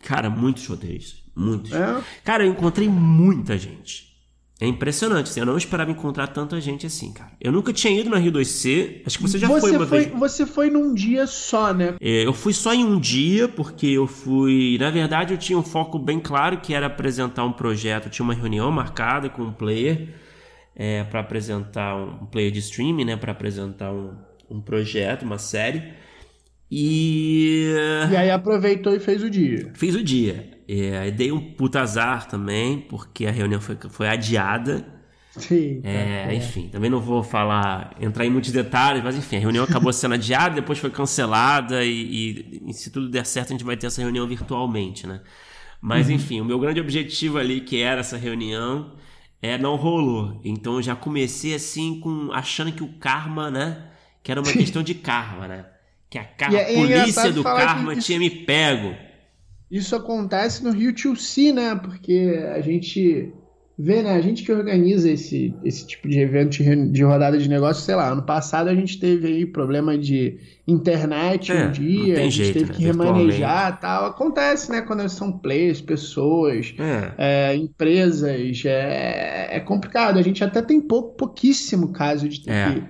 Cara, 0.00 0.28
muitos 0.28 0.66
roteiristas. 0.66 1.22
Muitos. 1.34 1.72
É? 1.72 2.02
Cara, 2.24 2.44
eu 2.44 2.52
encontrei 2.52 2.88
muita 2.88 3.56
gente. 3.56 4.11
É 4.62 4.66
impressionante, 4.68 5.28
assim, 5.28 5.40
eu 5.40 5.46
não 5.46 5.56
esperava 5.56 5.90
encontrar 5.90 6.28
tanta 6.28 6.60
gente 6.60 6.86
assim, 6.86 7.12
cara. 7.12 7.32
Eu 7.40 7.50
nunca 7.50 7.72
tinha 7.72 7.98
ido 7.98 8.08
na 8.08 8.16
Rio 8.16 8.30
2C, 8.30 9.02
acho 9.04 9.18
que 9.18 9.22
você 9.24 9.36
já 9.36 9.48
você 9.48 9.60
foi 9.60 9.70
uma 9.72 9.86
foi, 9.88 10.00
vez. 10.04 10.12
Você 10.16 10.46
foi 10.46 10.70
num 10.70 10.94
dia 10.94 11.26
só, 11.26 11.74
né? 11.74 11.96
É, 12.00 12.24
eu 12.24 12.32
fui 12.32 12.52
só 12.52 12.72
em 12.72 12.84
um 12.84 13.00
dia, 13.00 13.48
porque 13.48 13.88
eu 13.88 14.06
fui. 14.06 14.78
Na 14.78 14.88
verdade, 14.88 15.34
eu 15.34 15.38
tinha 15.38 15.58
um 15.58 15.64
foco 15.64 15.98
bem 15.98 16.20
claro 16.20 16.58
que 16.58 16.72
era 16.72 16.86
apresentar 16.86 17.44
um 17.44 17.50
projeto. 17.50 18.04
Eu 18.04 18.12
tinha 18.12 18.22
uma 18.22 18.34
reunião 18.34 18.70
marcada 18.70 19.28
com 19.28 19.42
um 19.42 19.52
player 19.52 20.14
é, 20.76 21.02
para 21.02 21.18
apresentar 21.18 21.96
um, 21.96 22.22
um 22.22 22.26
player 22.26 22.52
de 22.52 22.60
streaming, 22.60 23.04
né? 23.04 23.16
Para 23.16 23.32
apresentar 23.32 23.92
um, 23.92 24.12
um 24.48 24.60
projeto, 24.60 25.24
uma 25.24 25.38
série. 25.38 25.82
E. 26.70 27.74
E 28.12 28.16
aí 28.16 28.30
aproveitou 28.30 28.94
e 28.94 29.00
fez 29.00 29.24
o 29.24 29.28
dia. 29.28 29.72
Fiz 29.74 29.96
o 29.96 30.04
dia. 30.04 30.51
É, 30.68 31.10
dei 31.10 31.32
um 31.32 31.54
puta 31.54 31.80
azar 31.80 32.26
também, 32.26 32.78
porque 32.80 33.26
a 33.26 33.30
reunião 33.30 33.60
foi, 33.60 33.76
foi 33.90 34.08
adiada. 34.08 34.86
Sim, 35.36 35.80
é, 35.82 36.26
é. 36.28 36.34
Enfim, 36.34 36.68
também 36.68 36.90
não 36.90 37.00
vou 37.00 37.22
falar, 37.22 37.96
entrar 37.98 38.26
em 38.26 38.30
muitos 38.30 38.52
detalhes, 38.52 39.02
mas 39.02 39.16
enfim, 39.16 39.36
a 39.36 39.40
reunião 39.40 39.64
acabou 39.64 39.92
sendo 39.92 40.12
adiada, 40.14 40.56
depois 40.56 40.78
foi 40.78 40.90
cancelada 40.90 41.82
e, 41.84 41.90
e, 41.90 42.62
e, 42.68 42.74
se 42.74 42.90
tudo 42.90 43.08
der 43.08 43.24
certo 43.24 43.48
a 43.48 43.52
gente 43.52 43.64
vai 43.64 43.76
ter 43.76 43.86
essa 43.86 44.02
reunião 44.02 44.26
virtualmente, 44.26 45.06
né? 45.06 45.22
Mas 45.80 46.08
uhum. 46.08 46.14
enfim, 46.14 46.40
o 46.40 46.44
meu 46.44 46.58
grande 46.58 46.80
objetivo 46.80 47.38
ali, 47.38 47.60
que 47.60 47.80
era 47.80 48.00
essa 48.00 48.16
reunião, 48.16 48.92
é, 49.40 49.58
não 49.58 49.74
rolou. 49.74 50.40
Então 50.44 50.74
eu 50.74 50.82
já 50.82 50.94
comecei 50.94 51.54
assim, 51.54 51.98
com 51.98 52.30
achando 52.32 52.70
que 52.70 52.84
o 52.84 52.92
karma, 52.98 53.50
né? 53.50 53.88
Que 54.22 54.30
era 54.30 54.40
uma 54.40 54.52
questão 54.52 54.82
de 54.82 54.94
karma, 54.94 55.48
né? 55.48 55.66
Que 56.08 56.18
a, 56.18 56.24
karma, 56.24 56.58
é, 56.58 56.70
a 56.70 56.74
polícia 56.74 57.32
do 57.32 57.42
karma 57.42 57.96
tinha 57.96 58.18
me 58.18 58.30
pego. 58.30 58.94
Isso 59.72 59.96
acontece 59.96 60.62
no 60.62 60.70
Rio 60.70 60.92
2C, 60.92 61.50
né? 61.50 61.74
Porque 61.74 62.38
a 62.54 62.60
gente 62.60 63.32
vê, 63.78 64.02
né? 64.02 64.14
A 64.14 64.20
gente 64.20 64.42
que 64.42 64.52
organiza 64.52 65.10
esse, 65.10 65.54
esse 65.64 65.86
tipo 65.86 66.10
de 66.10 66.20
evento 66.20 66.62
de, 66.92 67.02
rodada 67.02 67.38
de 67.38 67.48
negócio, 67.48 67.82
sei 67.82 67.94
lá, 67.94 68.10
ano 68.10 68.22
passado 68.22 68.68
a 68.68 68.74
gente 68.74 69.00
teve 69.00 69.28
aí 69.28 69.46
problema 69.46 69.96
de 69.96 70.38
internet 70.68 71.50
é, 71.50 71.64
um 71.64 71.70
dia, 71.70 72.18
a 72.18 72.20
gente 72.24 72.36
jeito, 72.36 72.52
teve 72.52 72.70
né? 72.70 72.76
que 72.76 72.84
remanejar 72.84 73.80
tal. 73.80 74.04
Acontece, 74.04 74.70
né? 74.70 74.82
Quando 74.82 75.08
são 75.08 75.32
players, 75.38 75.80
pessoas, 75.80 76.74
é. 76.78 77.14
É, 77.52 77.56
empresas, 77.56 78.64
é, 78.66 79.56
é 79.56 79.60
complicado. 79.60 80.18
A 80.18 80.22
gente 80.22 80.44
até 80.44 80.60
tem 80.60 80.82
pouco, 80.82 81.16
pouquíssimo 81.16 81.94
caso 81.94 82.28
de 82.28 82.44
ter 82.44 82.50
é. 82.50 82.74
que 82.74 82.84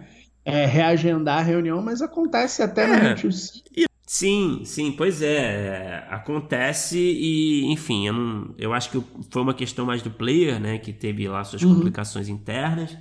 é, 0.44 0.66
reagendar 0.66 1.38
a 1.38 1.42
reunião, 1.42 1.80
mas 1.80 2.02
acontece 2.02 2.60
até 2.60 2.88
no 2.88 2.94
é. 2.94 3.14
Rio 3.14 3.28
2C. 3.28 3.91
Sim, 4.12 4.62
sim, 4.66 4.92
pois 4.92 5.22
é, 5.22 5.36
é. 5.36 6.06
Acontece 6.10 6.98
e, 6.98 7.64
enfim, 7.72 8.06
eu, 8.06 8.12
não, 8.12 8.54
eu 8.58 8.74
acho 8.74 8.90
que 8.90 9.02
foi 9.30 9.40
uma 9.40 9.54
questão 9.54 9.86
mais 9.86 10.02
do 10.02 10.10
player, 10.10 10.60
né? 10.60 10.76
Que 10.76 10.92
teve 10.92 11.26
lá 11.26 11.42
suas 11.44 11.62
uhum. 11.62 11.76
complicações 11.76 12.28
internas. 12.28 12.94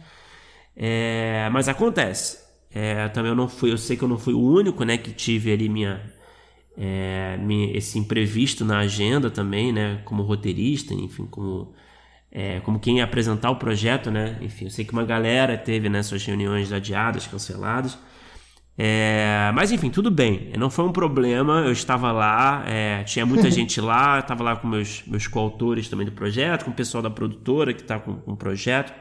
É, 0.73 1.49
mas 1.51 1.67
acontece. 1.67 2.39
É, 2.71 3.09
também 3.09 3.29
eu 3.29 3.35
não 3.35 3.49
fui, 3.49 3.73
eu 3.73 3.77
sei 3.77 3.97
que 3.97 4.03
eu 4.05 4.07
não 4.07 4.17
fui 4.17 4.33
o 4.33 4.39
único, 4.39 4.85
né? 4.85 4.97
Que 4.97 5.11
tive 5.11 5.51
ali 5.51 5.67
minha, 5.67 6.01
é, 6.77 7.37
minha 7.41 7.75
esse 7.77 7.99
imprevisto 7.99 8.63
na 8.63 8.79
agenda 8.79 9.29
também, 9.29 9.73
né? 9.73 10.01
Como 10.05 10.23
roteirista, 10.23 10.93
enfim, 10.93 11.25
como 11.25 11.73
é, 12.31 12.61
como 12.61 12.79
quem 12.79 12.99
ia 12.99 13.03
apresentar 13.03 13.51
o 13.51 13.57
projeto, 13.57 14.09
né? 14.09 14.37
Enfim, 14.41 14.65
eu 14.65 14.71
sei 14.71 14.85
que 14.85 14.93
uma 14.93 15.03
galera 15.03 15.57
teve 15.57 15.89
né, 15.89 16.03
suas 16.03 16.25
reuniões 16.25 16.71
adiadas, 16.71 17.27
canceladas. 17.27 17.97
É, 18.77 19.51
mas 19.53 19.71
enfim, 19.71 19.89
tudo 19.89 20.09
bem. 20.09 20.51
Não 20.57 20.69
foi 20.69 20.85
um 20.85 20.91
problema. 20.91 21.61
Eu 21.61 21.71
estava 21.71 22.11
lá, 22.11 22.63
é, 22.67 23.03
tinha 23.03 23.25
muita 23.25 23.49
gente 23.51 23.79
lá. 23.81 24.19
Estava 24.19 24.43
lá 24.43 24.55
com 24.55 24.67
meus, 24.67 25.03
meus 25.05 25.27
coautores 25.27 25.87
também 25.87 26.05
do 26.05 26.11
projeto, 26.11 26.65
com 26.65 26.71
o 26.71 26.73
pessoal 26.73 27.01
da 27.01 27.09
produtora 27.09 27.73
que 27.73 27.81
está 27.81 27.99
com, 27.99 28.15
com 28.15 28.31
o 28.31 28.37
projeto, 28.37 28.93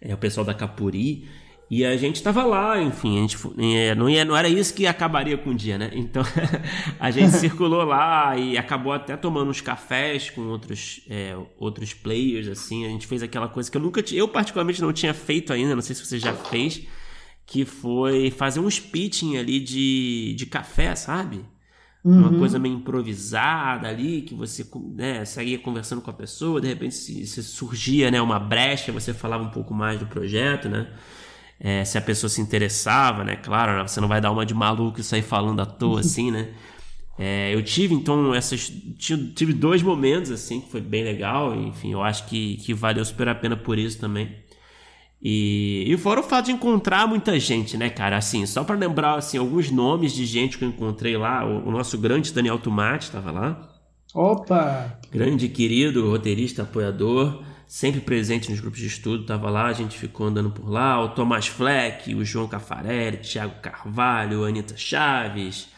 é, 0.00 0.14
o 0.14 0.18
pessoal 0.18 0.44
da 0.44 0.54
Capuri. 0.54 1.28
E 1.68 1.84
a 1.84 1.96
gente 1.96 2.14
estava 2.14 2.44
lá, 2.44 2.80
enfim, 2.80 3.18
a 3.18 3.20
gente, 3.22 3.36
é, 3.58 3.92
não, 3.92 4.08
ia, 4.08 4.24
não 4.24 4.36
era 4.36 4.48
isso 4.48 4.72
que 4.72 4.86
acabaria 4.86 5.36
com 5.36 5.50
o 5.50 5.54
dia, 5.54 5.76
né? 5.76 5.90
Então 5.94 6.22
a 7.00 7.10
gente 7.10 7.32
circulou 7.38 7.82
lá 7.82 8.38
e 8.38 8.56
acabou 8.56 8.92
até 8.92 9.16
tomando 9.16 9.50
uns 9.50 9.60
cafés 9.60 10.30
com 10.30 10.42
outros, 10.42 11.00
é, 11.10 11.36
outros 11.58 11.92
players, 11.92 12.46
assim. 12.46 12.86
A 12.86 12.88
gente 12.88 13.08
fez 13.08 13.20
aquela 13.20 13.48
coisa 13.48 13.68
que 13.68 13.76
eu 13.76 13.80
nunca 13.80 14.00
tinha, 14.00 14.20
eu 14.20 14.28
particularmente 14.28 14.80
não 14.80 14.92
tinha 14.92 15.12
feito 15.12 15.52
ainda, 15.52 15.74
não 15.74 15.82
sei 15.82 15.96
se 15.96 16.06
você 16.06 16.20
já 16.20 16.32
fez 16.32 16.86
que 17.46 17.64
foi 17.64 18.30
fazer 18.30 18.58
um 18.58 18.68
pitching 18.68 19.36
ali 19.36 19.60
de, 19.60 20.34
de 20.36 20.46
café, 20.46 20.96
sabe? 20.96 21.44
Uhum. 22.04 22.18
Uma 22.18 22.38
coisa 22.38 22.58
meio 22.58 22.74
improvisada 22.74 23.88
ali, 23.88 24.22
que 24.22 24.34
você 24.34 24.64
né, 24.94 25.24
saía 25.24 25.58
conversando 25.58 26.02
com 26.02 26.10
a 26.10 26.14
pessoa, 26.14 26.60
de 26.60 26.68
repente 26.68 26.94
se, 26.94 27.26
se, 27.26 27.42
surgia 27.42 28.10
né, 28.10 28.20
uma 28.20 28.38
brecha, 28.38 28.92
você 28.92 29.14
falava 29.14 29.44
um 29.44 29.50
pouco 29.50 29.72
mais 29.72 29.98
do 29.98 30.06
projeto, 30.06 30.68
né? 30.68 30.88
É, 31.58 31.84
se 31.84 31.96
a 31.96 32.02
pessoa 32.02 32.28
se 32.28 32.40
interessava, 32.40 33.24
né? 33.24 33.36
Claro, 33.36 33.78
né, 33.78 33.86
você 33.86 34.00
não 34.00 34.08
vai 34.08 34.20
dar 34.20 34.30
uma 34.30 34.44
de 34.44 34.52
maluco 34.52 35.00
e 35.00 35.04
sair 35.04 35.22
falando 35.22 35.60
à 35.60 35.66
toa 35.66 36.00
assim, 36.00 36.30
né? 36.30 36.52
É, 37.18 37.54
eu 37.54 37.62
tive 37.62 37.94
então 37.94 38.34
essas. 38.34 38.70
Tive 38.98 39.52
dois 39.54 39.82
momentos 39.82 40.30
assim 40.30 40.60
que 40.60 40.70
foi 40.70 40.80
bem 40.82 41.02
legal, 41.02 41.56
enfim, 41.56 41.92
eu 41.92 42.02
acho 42.02 42.26
que, 42.26 42.56
que 42.58 42.74
valeu 42.74 43.04
super 43.04 43.28
a 43.28 43.34
pena 43.34 43.56
por 43.56 43.78
isso 43.78 43.98
também. 43.98 44.36
E, 45.20 45.84
e 45.86 45.96
fora 45.96 46.20
o 46.20 46.22
fato 46.22 46.46
de 46.46 46.52
encontrar 46.52 47.06
muita 47.08 47.38
gente, 47.40 47.76
né, 47.76 47.88
cara? 47.88 48.16
Assim, 48.16 48.44
só 48.46 48.62
para 48.62 48.76
lembrar 48.76 49.16
assim, 49.16 49.38
alguns 49.38 49.70
nomes 49.70 50.12
de 50.12 50.26
gente 50.26 50.58
que 50.58 50.64
eu 50.64 50.68
encontrei 50.68 51.16
lá. 51.16 51.44
O, 51.44 51.68
o 51.68 51.70
nosso 51.70 51.98
grande 51.98 52.32
Daniel 52.32 52.58
Tomate 52.58 53.06
estava 53.06 53.30
lá. 53.30 53.68
Opa! 54.14 54.98
Grande, 55.10 55.48
querido, 55.48 56.08
roteirista, 56.08 56.62
apoiador, 56.62 57.42
sempre 57.66 58.00
presente 58.00 58.50
nos 58.50 58.60
grupos 58.60 58.78
de 58.78 58.86
estudo, 58.86 59.22
estava 59.22 59.50
lá, 59.50 59.66
a 59.66 59.72
gente 59.72 59.98
ficou 59.98 60.26
andando 60.26 60.50
por 60.50 60.70
lá. 60.70 61.02
O 61.02 61.08
Tomás 61.08 61.46
Fleck, 61.46 62.14
o 62.14 62.24
João 62.24 62.46
Cafarelli, 62.46 63.18
Thiago 63.18 63.60
Carvalho, 63.60 64.44
a 64.44 64.48
Anitta 64.48 64.76
Chaves, 64.76 65.68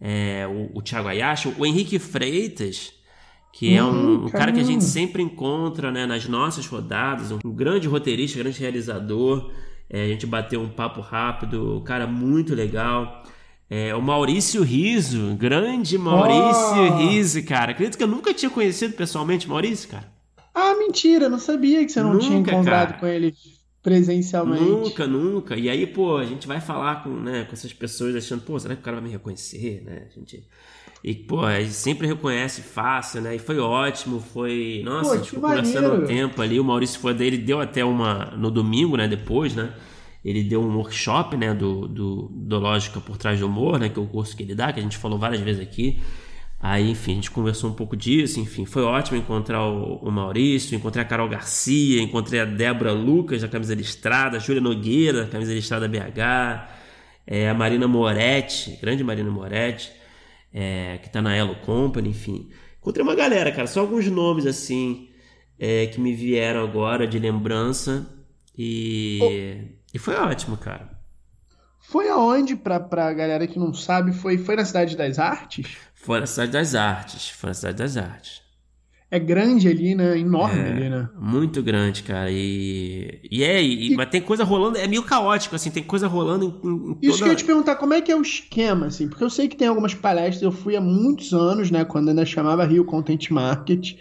é, 0.00 0.46
o, 0.46 0.78
o 0.78 0.82
Thiago 0.82 1.08
Ayashi, 1.08 1.52
o 1.58 1.66
Henrique 1.66 1.98
Freitas 1.98 2.93
que 3.56 3.72
é 3.72 3.84
um, 3.84 4.24
um 4.24 4.28
cara 4.28 4.50
que 4.50 4.58
a 4.58 4.64
gente 4.64 4.82
sempre 4.82 5.22
encontra 5.22 5.92
né, 5.92 6.06
nas 6.06 6.26
nossas 6.26 6.66
rodadas, 6.66 7.30
um 7.30 7.38
grande 7.52 7.86
roteirista, 7.86 8.40
grande 8.40 8.58
realizador. 8.58 9.48
É, 9.88 10.04
a 10.04 10.08
gente 10.08 10.26
bateu 10.26 10.60
um 10.60 10.68
papo 10.68 11.00
rápido, 11.00 11.80
cara 11.86 12.04
muito 12.04 12.52
legal. 12.52 13.22
É, 13.70 13.94
o 13.94 14.02
Maurício 14.02 14.62
Riso, 14.62 15.36
grande 15.36 15.96
Maurício 15.96 16.94
oh. 16.94 16.96
Riso, 16.96 17.44
cara. 17.44 17.70
Acredito 17.70 17.96
que 17.96 18.02
eu 18.02 18.08
nunca 18.08 18.34
tinha 18.34 18.50
conhecido 18.50 18.94
pessoalmente 18.94 19.48
Maurício, 19.48 19.88
cara. 19.88 20.12
Ah, 20.52 20.74
mentira, 20.74 21.28
não 21.28 21.38
sabia 21.38 21.84
que 21.84 21.92
você 21.92 22.02
não 22.02 22.14
nunca, 22.14 22.24
tinha 22.24 22.38
encontrado 22.40 22.88
cara. 22.88 23.00
com 23.00 23.06
ele 23.06 23.34
presencialmente. 23.80 24.64
Nunca, 24.64 25.06
nunca. 25.06 25.56
E 25.56 25.68
aí, 25.68 25.86
pô, 25.86 26.16
a 26.16 26.24
gente 26.24 26.48
vai 26.48 26.60
falar 26.60 27.04
com, 27.04 27.10
né, 27.10 27.44
com 27.44 27.52
essas 27.52 27.72
pessoas 27.72 28.16
achando, 28.16 28.42
pô, 28.42 28.58
será 28.58 28.74
que 28.74 28.80
o 28.80 28.84
cara 28.84 28.96
vai 28.96 29.04
me 29.04 29.10
reconhecer, 29.10 29.80
né? 29.84 30.08
A 30.10 30.18
gente 30.18 30.44
e, 31.04 31.14
pô, 31.14 31.40
a 31.40 31.60
gente 31.60 31.74
sempre 31.74 32.06
reconhece 32.06 32.62
fácil, 32.62 33.20
né? 33.20 33.36
E 33.36 33.38
foi 33.38 33.58
ótimo, 33.58 34.20
foi. 34.20 34.80
Nossa, 34.82 35.10
pô, 35.10 35.12
a 35.12 35.16
gente 35.18 35.30
ficou 35.30 35.50
conversando 35.50 36.02
um 36.02 36.06
tempo 36.06 36.40
ali. 36.40 36.58
O 36.58 36.64
Maurício 36.64 36.98
foi 36.98 37.12
dele, 37.12 37.36
deu 37.36 37.60
até 37.60 37.84
uma. 37.84 38.32
No 38.38 38.50
domingo, 38.50 38.96
né? 38.96 39.06
Depois, 39.06 39.54
né? 39.54 39.74
Ele 40.24 40.42
deu 40.42 40.62
um 40.62 40.74
workshop, 40.78 41.36
né? 41.36 41.52
Do, 41.52 41.86
do, 41.86 42.30
do 42.32 42.58
Lógica 42.58 43.00
por 43.00 43.18
Trás 43.18 43.38
do 43.38 43.46
Humor, 43.46 43.78
né? 43.78 43.90
Que 43.90 43.98
é 43.98 44.02
o 44.02 44.06
curso 44.06 44.34
que 44.34 44.42
ele 44.42 44.54
dá, 44.54 44.72
que 44.72 44.80
a 44.80 44.82
gente 44.82 44.96
falou 44.96 45.18
várias 45.18 45.42
vezes 45.42 45.60
aqui. 45.60 46.00
Aí, 46.58 46.90
enfim, 46.90 47.12
a 47.12 47.14
gente 47.16 47.30
conversou 47.30 47.68
um 47.68 47.74
pouco 47.74 47.94
disso, 47.94 48.40
enfim, 48.40 48.64
foi 48.64 48.82
ótimo 48.82 49.18
encontrar 49.18 49.62
o, 49.66 49.96
o 49.96 50.10
Maurício, 50.10 50.74
encontrei 50.74 51.04
a 51.04 51.06
Carol 51.06 51.28
Garcia, 51.28 52.00
encontrei 52.00 52.40
a 52.40 52.46
Débora 52.46 52.92
Lucas 52.92 53.42
da 53.42 53.48
Camisa 53.48 53.74
Listrada, 53.74 54.38
a 54.38 54.40
Júlia 54.40 54.62
Nogueira 54.62 55.24
da 55.24 55.28
Camisa 55.28 55.52
Listrada 55.52 55.86
BH, 55.86 56.66
é, 57.26 57.50
a 57.50 57.52
Marina 57.52 57.86
Moretti, 57.86 58.78
grande 58.80 59.04
Marina 59.04 59.30
Moretti, 59.30 59.92
é, 60.54 60.98
que 61.02 61.10
tá 61.10 61.20
na 61.20 61.34
Elo 61.34 61.56
Company, 61.56 62.10
enfim. 62.10 62.48
Encontrei 62.78 63.02
uma 63.02 63.16
galera, 63.16 63.50
cara, 63.50 63.66
só 63.66 63.80
alguns 63.80 64.06
nomes 64.06 64.46
assim 64.46 65.10
é, 65.58 65.86
que 65.88 66.00
me 66.00 66.14
vieram 66.14 66.62
agora 66.62 67.06
de 67.06 67.18
lembrança 67.18 68.06
e, 68.56 69.18
oh. 69.20 69.78
e 69.92 69.98
foi 69.98 70.14
ótimo, 70.14 70.56
cara. 70.56 70.94
Foi 71.80 72.08
aonde, 72.08 72.54
pra, 72.54 72.78
pra 72.78 73.12
galera 73.12 73.46
que 73.46 73.58
não 73.58 73.74
sabe, 73.74 74.12
foi, 74.12 74.38
foi 74.38 74.54
na 74.54 74.64
Cidade 74.64 74.96
das 74.96 75.18
Artes? 75.18 75.76
Foi 75.92 76.20
na 76.20 76.26
Cidade 76.26 76.52
das 76.52 76.74
Artes, 76.74 77.28
foi 77.30 77.48
na 77.48 77.54
Cidade 77.54 77.78
das 77.78 77.96
Artes 77.96 78.43
é 79.14 79.18
grande 79.20 79.68
ali, 79.68 79.94
né? 79.94 80.18
Enorme 80.18 80.60
é, 80.60 80.72
ali, 80.72 80.90
né? 80.90 81.08
Muito 81.16 81.62
grande, 81.62 82.02
cara. 82.02 82.28
E, 82.32 83.20
e 83.30 83.44
é, 83.44 83.62
e, 83.62 83.92
e, 83.92 83.96
mas 83.96 84.10
tem 84.10 84.20
coisa 84.20 84.42
rolando, 84.42 84.76
é 84.76 84.88
meio 84.88 85.04
caótico, 85.04 85.54
assim, 85.54 85.70
tem 85.70 85.84
coisa 85.84 86.08
rolando 86.08 86.44
em, 86.64 86.68
em 86.68 87.08
Isso 87.08 87.18
que 87.18 87.24
eu 87.24 87.28
ia 87.28 87.36
te 87.36 87.44
perguntar, 87.44 87.76
como 87.76 87.94
é 87.94 88.00
que 88.00 88.10
é 88.10 88.16
o 88.16 88.22
esquema, 88.22 88.86
assim? 88.86 89.06
Porque 89.06 89.22
eu 89.22 89.30
sei 89.30 89.46
que 89.46 89.56
tem 89.56 89.68
algumas 89.68 89.94
palestras, 89.94 90.42
eu 90.42 90.50
fui 90.50 90.74
há 90.74 90.80
muitos 90.80 91.32
anos, 91.32 91.70
né? 91.70 91.84
Quando 91.84 92.08
ainda 92.08 92.26
chamava 92.26 92.64
Rio 92.64 92.84
Content 92.84 93.30
Market. 93.30 93.94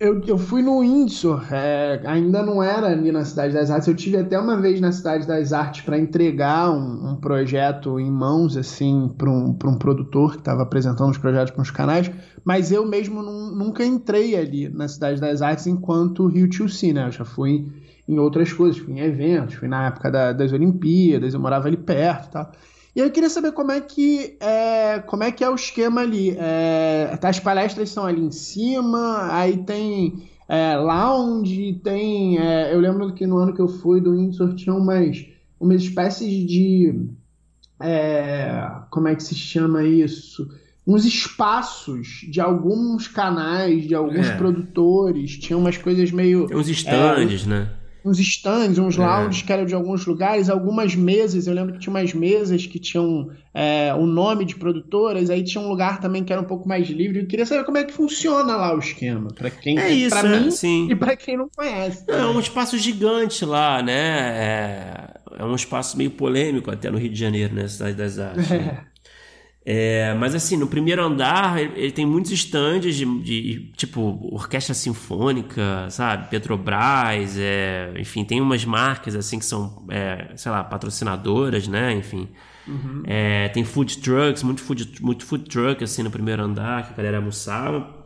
Eu, 0.00 0.18
eu 0.26 0.38
fui 0.38 0.62
no 0.62 0.80
Windsor, 0.80 1.52
é, 1.52 2.00
ainda 2.06 2.42
não 2.42 2.62
era 2.62 2.86
ali 2.86 3.12
na 3.12 3.22
Cidade 3.22 3.52
das 3.52 3.70
Artes. 3.70 3.86
Eu 3.86 3.94
tive 3.94 4.16
até 4.16 4.38
uma 4.38 4.56
vez 4.58 4.80
na 4.80 4.90
Cidade 4.92 5.26
das 5.26 5.52
Artes 5.52 5.82
para 5.82 5.98
entregar 5.98 6.70
um, 6.70 7.10
um, 7.10 7.16
projeto 7.16 8.00
em 8.00 8.10
mãos, 8.10 8.56
assim, 8.56 9.14
para 9.18 9.28
um, 9.28 9.50
um 9.50 9.74
produtor 9.76 10.32
que 10.32 10.38
estava 10.38 10.62
apresentando 10.62 11.10
os 11.10 11.18
projetos 11.18 11.50
para 11.50 11.60
os 11.60 11.70
canais, 11.70 12.10
mas 12.42 12.72
eu 12.72 12.86
mesmo 12.86 13.22
nunca 13.22 13.84
entrei 13.84 14.36
ali 14.36 14.70
na 14.70 14.88
Cidade 14.88 15.20
das 15.20 15.42
Artes 15.42 15.66
enquanto 15.66 16.26
Rio 16.28 16.48
to 16.48 16.66
See, 16.66 16.94
né? 16.94 17.08
Eu 17.08 17.12
já 17.12 17.24
fui 17.26 17.70
em 18.08 18.18
outras 18.18 18.50
coisas, 18.54 18.80
fui 18.80 18.94
em 18.94 19.00
eventos, 19.00 19.56
fui 19.56 19.68
na 19.68 19.88
época 19.88 20.10
da, 20.10 20.32
das 20.32 20.50
Olimpíadas, 20.50 21.34
eu 21.34 21.40
morava 21.40 21.68
ali 21.68 21.76
perto 21.76 22.28
e 22.28 22.30
tal. 22.30 22.52
E 22.94 23.00
eu 23.00 23.10
queria 23.10 23.30
saber 23.30 23.52
como 23.52 23.70
é 23.70 23.80
que 23.80 24.36
é, 24.40 24.98
como 25.06 25.22
é 25.22 25.30
que 25.30 25.44
é 25.44 25.48
o 25.48 25.54
esquema 25.54 26.00
ali. 26.00 26.36
É, 26.36 27.18
as 27.22 27.38
palestras 27.38 27.90
são 27.90 28.04
ali 28.04 28.20
em 28.20 28.32
cima, 28.32 29.28
aí 29.32 29.58
tem 29.58 30.28
é, 30.48 30.76
lounge, 30.76 31.80
tem. 31.84 32.38
É, 32.38 32.74
eu 32.74 32.80
lembro 32.80 33.14
que 33.14 33.24
no 33.24 33.38
ano 33.38 33.54
que 33.54 33.60
eu 33.60 33.68
fui 33.68 34.00
do 34.00 34.16
Windsor 34.16 34.54
tinha 34.54 34.74
umas, 34.74 35.24
umas 35.60 35.82
espécies 35.82 36.44
de. 36.44 37.08
É, 37.80 38.68
como 38.90 39.06
é 39.06 39.14
que 39.14 39.22
se 39.22 39.36
chama 39.36 39.84
isso? 39.84 40.50
Uns 40.84 41.04
espaços 41.04 42.26
de 42.28 42.40
alguns 42.40 43.06
canais, 43.06 43.86
de 43.86 43.94
alguns 43.94 44.26
é. 44.26 44.36
produtores, 44.36 45.38
tinha 45.38 45.56
umas 45.56 45.76
coisas 45.76 46.10
meio. 46.10 46.48
Tem 46.48 46.56
uns 46.56 46.68
estandes, 46.68 47.46
né? 47.46 47.70
Uns 48.04 48.18
stands, 48.18 48.78
uns 48.78 48.98
é. 48.98 49.00
lounges 49.00 49.42
que 49.42 49.52
eram 49.52 49.64
de 49.64 49.74
alguns 49.74 50.06
lugares, 50.06 50.48
algumas 50.48 50.94
mesas. 50.94 51.46
Eu 51.46 51.54
lembro 51.54 51.74
que 51.74 51.78
tinha 51.78 51.92
umas 51.92 52.12
mesas 52.14 52.66
que 52.66 52.78
tinham 52.78 53.30
é, 53.52 53.92
o 53.94 54.06
nome 54.06 54.44
de 54.44 54.56
produtoras, 54.56 55.30
aí 55.30 55.42
tinha 55.42 55.62
um 55.62 55.68
lugar 55.68 56.00
também 56.00 56.24
que 56.24 56.32
era 56.32 56.40
um 56.40 56.46
pouco 56.46 56.68
mais 56.68 56.88
livre. 56.88 57.20
Eu 57.20 57.26
queria 57.26 57.46
saber 57.46 57.64
como 57.64 57.78
é 57.78 57.84
que 57.84 57.92
funciona 57.92 58.56
lá 58.56 58.74
o 58.74 58.78
esquema, 58.78 59.28
para 59.28 59.50
quem 59.50 59.78
é 59.78 59.90
isso, 59.90 60.18
pra 60.18 60.28
é, 60.28 60.40
mim 60.40 60.50
sim. 60.50 60.88
e 60.90 60.94
para 60.94 61.16
quem 61.16 61.36
não 61.36 61.48
conhece. 61.48 62.04
É 62.08 62.24
um 62.24 62.40
espaço 62.40 62.78
gigante 62.78 63.44
lá, 63.44 63.82
né? 63.82 63.92
É, 63.92 65.10
é, 65.38 65.44
um 65.44 65.54
espaço 65.54 65.96
meio 65.96 66.10
polêmico 66.10 66.70
até 66.70 66.90
no 66.90 66.98
Rio 66.98 67.10
de 67.10 67.18
Janeiro, 67.18 67.54
né? 67.54 67.68
Cidade 67.68 67.94
das 67.94 68.18
Artes. 68.18 68.48
Né? 68.48 68.84
É, 69.64 70.14
mas 70.14 70.34
assim, 70.34 70.56
no 70.56 70.66
primeiro 70.66 71.02
andar 71.04 71.60
ele, 71.60 71.72
ele 71.76 71.92
tem 71.92 72.06
muitos 72.06 72.32
estandes 72.32 72.96
de, 72.96 73.04
de, 73.22 73.72
tipo 73.76 74.18
orquestra 74.32 74.74
sinfônica, 74.74 75.88
sabe? 75.90 76.28
Petrobras, 76.28 77.36
é, 77.38 77.92
enfim, 77.98 78.24
tem 78.24 78.40
umas 78.40 78.64
marcas 78.64 79.14
assim 79.14 79.38
que 79.38 79.44
são, 79.44 79.84
é, 79.90 80.32
sei 80.34 80.50
lá, 80.50 80.64
patrocinadoras, 80.64 81.68
né? 81.68 81.92
Enfim. 81.92 82.28
Uhum. 82.66 83.02
É, 83.06 83.48
tem 83.48 83.62
food 83.64 83.98
trucks, 83.98 84.42
muito 84.42 84.62
food, 84.62 85.02
muito 85.02 85.26
food 85.26 85.44
truck 85.44 85.84
assim 85.84 86.02
no 86.02 86.10
primeiro 86.10 86.42
andar 86.42 86.86
que 86.86 86.92
a 86.92 86.96
galera 86.96 87.18
almoçava. 87.18 87.98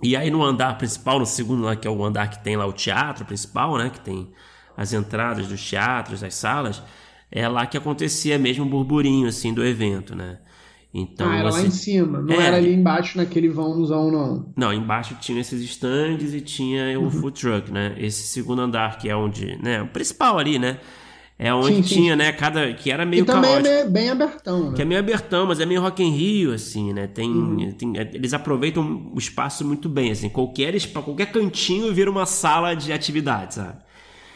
E 0.00 0.14
aí 0.16 0.30
no 0.30 0.44
andar 0.44 0.78
principal, 0.78 1.18
no 1.18 1.26
segundo 1.26 1.62
lá, 1.64 1.74
que 1.74 1.88
é 1.88 1.90
o 1.90 2.04
andar 2.04 2.28
que 2.28 2.42
tem 2.44 2.56
lá 2.56 2.66
o 2.66 2.72
teatro 2.72 3.24
principal, 3.24 3.76
né? 3.78 3.90
Que 3.90 4.00
tem 4.00 4.32
as 4.76 4.92
entradas 4.92 5.48
dos 5.48 5.68
teatros, 5.68 6.20
das 6.20 6.34
salas, 6.34 6.82
é 7.30 7.48
lá 7.48 7.66
que 7.66 7.76
acontecia 7.76 8.38
mesmo 8.38 8.64
o 8.64 8.68
burburinho 8.68 9.26
assim 9.28 9.52
do 9.52 9.64
evento, 9.64 10.14
né? 10.14 10.38
Então, 10.96 11.28
ah, 11.28 11.36
era 11.36 11.50
você... 11.50 11.60
lá 11.60 11.66
em 11.66 11.70
cima, 11.72 12.22
não 12.22 12.40
é, 12.40 12.46
era 12.46 12.56
ali 12.56 12.72
embaixo 12.72 13.18
naquele 13.18 13.48
vãozão, 13.48 14.12
não. 14.12 14.52
Não, 14.56 14.72
embaixo 14.72 15.16
tinha 15.20 15.40
esses 15.40 15.60
stands 15.62 16.32
e 16.32 16.40
tinha 16.40 16.96
o 17.00 17.02
uhum. 17.02 17.10
food 17.10 17.40
truck, 17.40 17.72
né? 17.72 17.96
Esse 17.98 18.22
segundo 18.28 18.62
andar 18.62 18.96
que 18.96 19.08
é 19.08 19.16
onde, 19.16 19.60
né, 19.60 19.82
o 19.82 19.88
principal 19.88 20.38
ali, 20.38 20.56
né? 20.56 20.78
É 21.36 21.52
onde 21.52 21.74
sim, 21.74 21.82
tinha, 21.82 22.12
sim. 22.12 22.18
né, 22.18 22.30
cada 22.30 22.72
que 22.74 22.92
era 22.92 23.04
meio 23.04 23.24
e 23.24 23.26
também 23.26 23.50
caótico. 23.50 23.68
é 23.68 23.78
meio, 23.80 23.90
bem 23.90 24.08
abertão, 24.08 24.70
né? 24.70 24.76
Que 24.76 24.82
é 24.82 24.84
meio 24.84 25.00
abertão, 25.00 25.46
mas 25.48 25.58
é 25.58 25.66
meio 25.66 25.80
Rock 25.80 26.00
in 26.00 26.10
Rio 26.10 26.52
assim, 26.52 26.92
né? 26.92 27.08
Tem, 27.08 27.28
uhum. 27.28 27.72
tem 27.72 27.92
eles 27.96 28.32
aproveitam 28.32 29.10
o 29.12 29.18
espaço 29.18 29.64
muito 29.64 29.88
bem, 29.88 30.12
assim, 30.12 30.28
qualquer 30.28 30.80
qualquer 30.92 31.32
cantinho 31.32 31.92
vira 31.92 32.08
uma 32.08 32.24
sala 32.24 32.74
de 32.74 32.92
atividades, 32.92 33.56
sabe? 33.56 33.78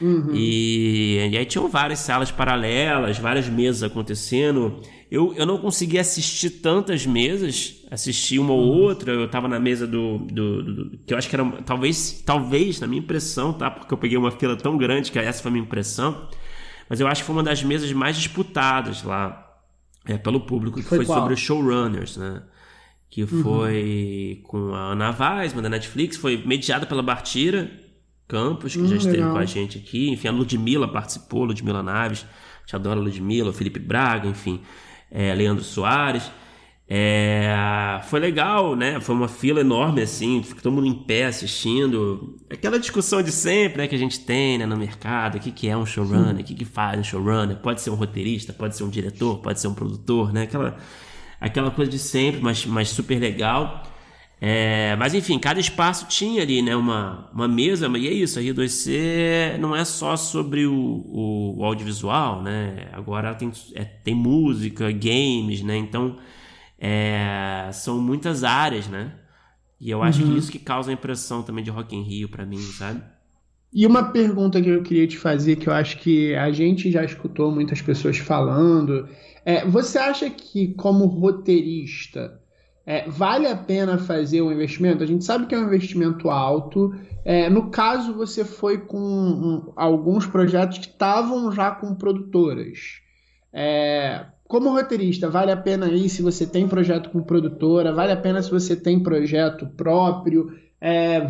Uhum. 0.00 0.30
E, 0.32 1.28
e 1.32 1.36
aí 1.36 1.44
tinham 1.44 1.68
várias 1.68 1.98
salas 1.98 2.30
paralelas, 2.30 3.18
várias 3.18 3.48
mesas 3.48 3.82
acontecendo. 3.82 4.80
Eu, 5.10 5.34
eu 5.34 5.44
não 5.44 5.58
consegui 5.58 5.98
assistir 5.98 6.50
tantas 6.50 7.04
mesas, 7.04 7.82
assisti 7.90 8.38
uma 8.38 8.52
ou 8.52 8.60
uhum. 8.60 8.82
outra. 8.82 9.12
Eu 9.12 9.28
tava 9.28 9.48
na 9.48 9.58
mesa 9.58 9.86
do, 9.86 10.18
do, 10.18 10.62
do, 10.62 10.98
que 10.98 11.12
eu 11.12 11.18
acho 11.18 11.28
que 11.28 11.34
era 11.34 11.44
talvez, 11.62 12.22
talvez 12.24 12.80
na 12.80 12.86
minha 12.86 13.00
impressão, 13.00 13.52
tá? 13.52 13.70
Porque 13.70 13.92
eu 13.92 13.98
peguei 13.98 14.16
uma 14.16 14.30
fila 14.30 14.56
tão 14.56 14.76
grande 14.76 15.10
que 15.10 15.18
essa 15.18 15.42
foi 15.42 15.50
a 15.50 15.52
minha 15.52 15.64
impressão. 15.64 16.28
Mas 16.88 17.00
eu 17.00 17.06
acho 17.08 17.22
que 17.22 17.26
foi 17.26 17.36
uma 17.36 17.42
das 17.42 17.62
mesas 17.62 17.92
mais 17.92 18.16
disputadas 18.16 19.02
lá 19.02 19.46
é, 20.06 20.16
pelo 20.16 20.40
público, 20.40 20.78
que 20.78 20.86
foi, 20.86 20.98
foi 20.98 21.06
sobre 21.06 21.34
os 21.34 21.40
showrunners, 21.40 22.16
né? 22.16 22.42
Que 23.10 23.22
uhum. 23.22 23.42
foi 23.42 24.40
com 24.44 24.74
a 24.74 24.92
Ana 24.92 25.10
Weisman 25.18 25.62
da 25.62 25.68
Netflix, 25.68 26.16
foi 26.16 26.36
mediada 26.46 26.86
pela 26.86 27.02
Bartira 27.02 27.70
Campos, 28.28 28.74
que 28.74 28.82
hum, 28.82 28.86
já 28.86 28.96
esteve 28.96 29.16
legal. 29.16 29.32
com 29.32 29.38
a 29.38 29.44
gente 29.44 29.78
aqui. 29.78 30.10
Enfim, 30.10 30.28
a 30.28 30.32
Ludmilla 30.32 30.86
participou, 30.86 31.44
Ludmilla 31.44 31.82
Naves, 31.82 32.26
te 32.66 32.76
adoro 32.76 33.00
Ludmilla, 33.00 33.52
Felipe 33.52 33.80
Braga, 33.80 34.28
enfim 34.28 34.60
é, 35.10 35.34
Leandro 35.34 35.64
Soares. 35.64 36.30
É, 36.90 38.00
foi 38.04 38.18
legal, 38.18 38.74
né? 38.74 38.98
Foi 38.98 39.14
uma 39.14 39.28
fila 39.28 39.60
enorme, 39.60 40.00
assim, 40.00 40.42
todo 40.62 40.72
mundo 40.72 40.86
em 40.86 40.94
pé 40.94 41.26
assistindo. 41.26 42.38
Aquela 42.50 42.78
discussão 42.78 43.22
de 43.22 43.30
sempre 43.30 43.82
né, 43.82 43.86
que 43.86 43.94
a 43.94 43.98
gente 43.98 44.20
tem 44.20 44.56
né, 44.56 44.64
no 44.64 44.76
mercado: 44.76 45.36
o 45.36 45.40
que, 45.40 45.50
que 45.50 45.68
é 45.68 45.76
um 45.76 45.84
showrunner, 45.84 46.40
o 46.40 46.44
que, 46.44 46.54
que 46.54 46.64
faz 46.64 46.98
um 46.98 47.04
showrunner. 47.04 47.58
Pode 47.58 47.82
ser 47.82 47.90
um 47.90 47.94
roteirista, 47.94 48.54
pode 48.54 48.74
ser 48.74 48.84
um 48.84 48.88
diretor, 48.88 49.38
pode 49.38 49.60
ser 49.60 49.68
um 49.68 49.74
produtor, 49.74 50.32
né? 50.32 50.44
Aquela, 50.44 50.78
aquela 51.38 51.70
coisa 51.70 51.90
de 51.90 51.98
sempre, 51.98 52.40
mas, 52.40 52.64
mas 52.64 52.88
super 52.88 53.20
legal. 53.20 53.82
É, 54.40 54.94
mas 54.96 55.14
enfim, 55.14 55.38
cada 55.38 55.58
espaço 55.58 56.06
tinha 56.06 56.42
ali 56.42 56.62
né, 56.62 56.76
uma, 56.76 57.28
uma 57.32 57.48
mesa, 57.48 57.88
e 57.98 58.06
é 58.06 58.12
isso, 58.12 58.38
a 58.38 58.42
Rio 58.42 58.54
2C 58.54 59.58
não 59.58 59.74
é 59.74 59.84
só 59.84 60.16
sobre 60.16 60.64
o, 60.64 60.72
o, 60.72 61.58
o 61.58 61.64
audiovisual, 61.64 62.40
né? 62.40 62.88
Agora 62.92 63.34
tem, 63.34 63.50
é, 63.74 63.84
tem 63.84 64.14
música, 64.14 64.92
games, 64.92 65.62
né? 65.62 65.76
Então 65.76 66.18
é, 66.78 67.68
são 67.72 68.00
muitas 68.00 68.44
áreas, 68.44 68.86
né? 68.86 69.12
E 69.80 69.90
eu 69.90 70.02
acho 70.02 70.22
uhum. 70.22 70.32
que 70.32 70.38
isso 70.38 70.52
que 70.52 70.58
causa 70.58 70.90
a 70.90 70.94
impressão 70.94 71.42
também 71.42 71.64
de 71.64 71.70
Rock 71.70 71.94
in 71.96 72.02
Rio 72.02 72.28
para 72.28 72.46
mim, 72.46 72.58
sabe? 72.58 73.02
E 73.72 73.86
uma 73.86 74.04
pergunta 74.12 74.62
que 74.62 74.68
eu 74.68 74.82
queria 74.82 75.06
te 75.06 75.18
fazer, 75.18 75.56
que 75.56 75.68
eu 75.68 75.72
acho 75.72 75.98
que 75.98 76.34
a 76.34 76.50
gente 76.50 76.90
já 76.90 77.04
escutou 77.04 77.50
muitas 77.50 77.82
pessoas 77.82 78.18
falando, 78.18 79.08
é, 79.44 79.66
você 79.66 79.98
acha 79.98 80.30
que 80.30 80.74
como 80.74 81.06
roteirista 81.06 82.40
é, 82.90 83.04
vale 83.06 83.46
a 83.46 83.54
pena 83.54 83.98
fazer 83.98 84.40
o 84.40 84.50
investimento? 84.50 85.04
A 85.04 85.06
gente 85.06 85.22
sabe 85.22 85.44
que 85.44 85.54
é 85.54 85.58
um 85.58 85.66
investimento 85.66 86.30
alto. 86.30 86.94
É, 87.22 87.50
no 87.50 87.68
caso, 87.68 88.14
você 88.14 88.46
foi 88.46 88.78
com 88.78 88.98
um, 88.98 89.72
alguns 89.76 90.24
projetos 90.26 90.78
que 90.78 90.86
estavam 90.86 91.52
já 91.52 91.70
com 91.70 91.94
produtoras. 91.94 93.02
É, 93.52 94.24
como 94.44 94.70
roteirista, 94.70 95.28
vale 95.28 95.52
a 95.52 95.56
pena 95.56 95.86
ir 95.88 96.08
se 96.08 96.22
você 96.22 96.46
tem 96.46 96.66
projeto 96.66 97.10
com 97.10 97.20
produtora? 97.22 97.92
Vale 97.92 98.12
a 98.12 98.16
pena 98.16 98.40
se 98.40 98.50
você 98.50 98.74
tem 98.74 99.02
projeto 99.02 99.66
próprio? 99.76 100.50
É, 100.80 101.20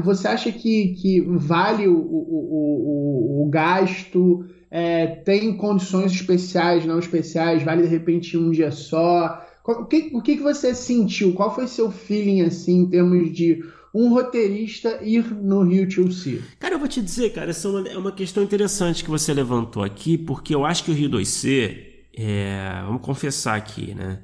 você 0.00 0.28
acha 0.28 0.52
que, 0.52 0.94
que 0.94 1.20
vale 1.22 1.88
o, 1.88 1.96
o, 1.96 3.40
o, 3.40 3.42
o 3.42 3.50
gasto? 3.50 4.46
É, 4.70 5.06
tem 5.08 5.56
condições 5.56 6.12
especiais, 6.12 6.86
não 6.86 7.00
especiais? 7.00 7.64
Vale 7.64 7.82
de 7.82 7.88
repente 7.88 8.38
um 8.38 8.52
dia 8.52 8.70
só? 8.70 9.43
O 9.64 9.86
que, 9.86 10.10
o 10.12 10.20
que 10.20 10.36
você 10.36 10.74
sentiu? 10.74 11.32
Qual 11.32 11.54
foi 11.54 11.66
seu 11.66 11.90
feeling 11.90 12.42
assim 12.42 12.80
em 12.80 12.86
termos 12.86 13.32
de 13.32 13.64
um 13.94 14.10
roteirista 14.10 15.00
ir 15.02 15.24
no 15.32 15.62
Rio 15.62 15.86
2C? 15.86 16.42
Cara, 16.58 16.74
eu 16.74 16.78
vou 16.78 16.86
te 16.86 17.00
dizer, 17.00 17.32
cara, 17.32 17.50
essa 17.50 17.68
é 17.68 17.70
uma, 17.70 17.88
é 17.88 17.96
uma 17.96 18.12
questão 18.12 18.42
interessante 18.42 19.02
que 19.02 19.08
você 19.08 19.32
levantou 19.32 19.82
aqui, 19.82 20.18
porque 20.18 20.54
eu 20.54 20.66
acho 20.66 20.84
que 20.84 20.90
o 20.90 20.94
Rio 20.94 21.08
2C, 21.08 21.78
é, 22.12 22.82
vamos 22.84 23.00
confessar 23.00 23.56
aqui, 23.56 23.94
né? 23.94 24.20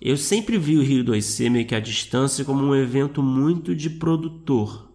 Eu 0.00 0.16
sempre 0.16 0.56
vi 0.56 0.76
o 0.76 0.82
Rio 0.82 1.04
2C 1.04 1.50
meio 1.50 1.66
que 1.66 1.74
à 1.74 1.80
distância 1.80 2.44
como 2.44 2.62
um 2.64 2.74
evento 2.74 3.20
muito 3.20 3.74
de 3.74 3.90
produtor. 3.90 4.87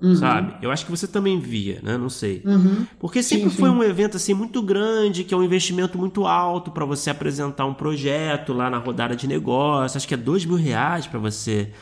Uhum. 0.00 0.14
Sabe? 0.14 0.54
Eu 0.62 0.70
acho 0.70 0.84
que 0.84 0.90
você 0.92 1.08
também 1.08 1.40
via, 1.40 1.80
né? 1.82 1.98
Não 1.98 2.08
sei. 2.08 2.40
Uhum. 2.44 2.86
Porque 3.00 3.20
sempre 3.20 3.50
sim, 3.50 3.56
foi 3.56 3.68
sim. 3.68 3.74
um 3.74 3.82
evento 3.82 4.16
assim 4.16 4.32
muito 4.32 4.62
grande, 4.62 5.24
que 5.24 5.34
é 5.34 5.36
um 5.36 5.42
investimento 5.42 5.98
muito 5.98 6.24
alto 6.24 6.70
para 6.70 6.84
você 6.84 7.10
apresentar 7.10 7.66
um 7.66 7.74
projeto 7.74 8.52
lá 8.52 8.70
na 8.70 8.78
rodada 8.78 9.16
de 9.16 9.26
negócio. 9.26 9.96
Acho 9.96 10.06
que 10.06 10.14
é 10.14 10.16
dois 10.16 10.44
mil 10.44 10.56
reais 10.56 11.06
para 11.06 11.18
você 11.18 11.72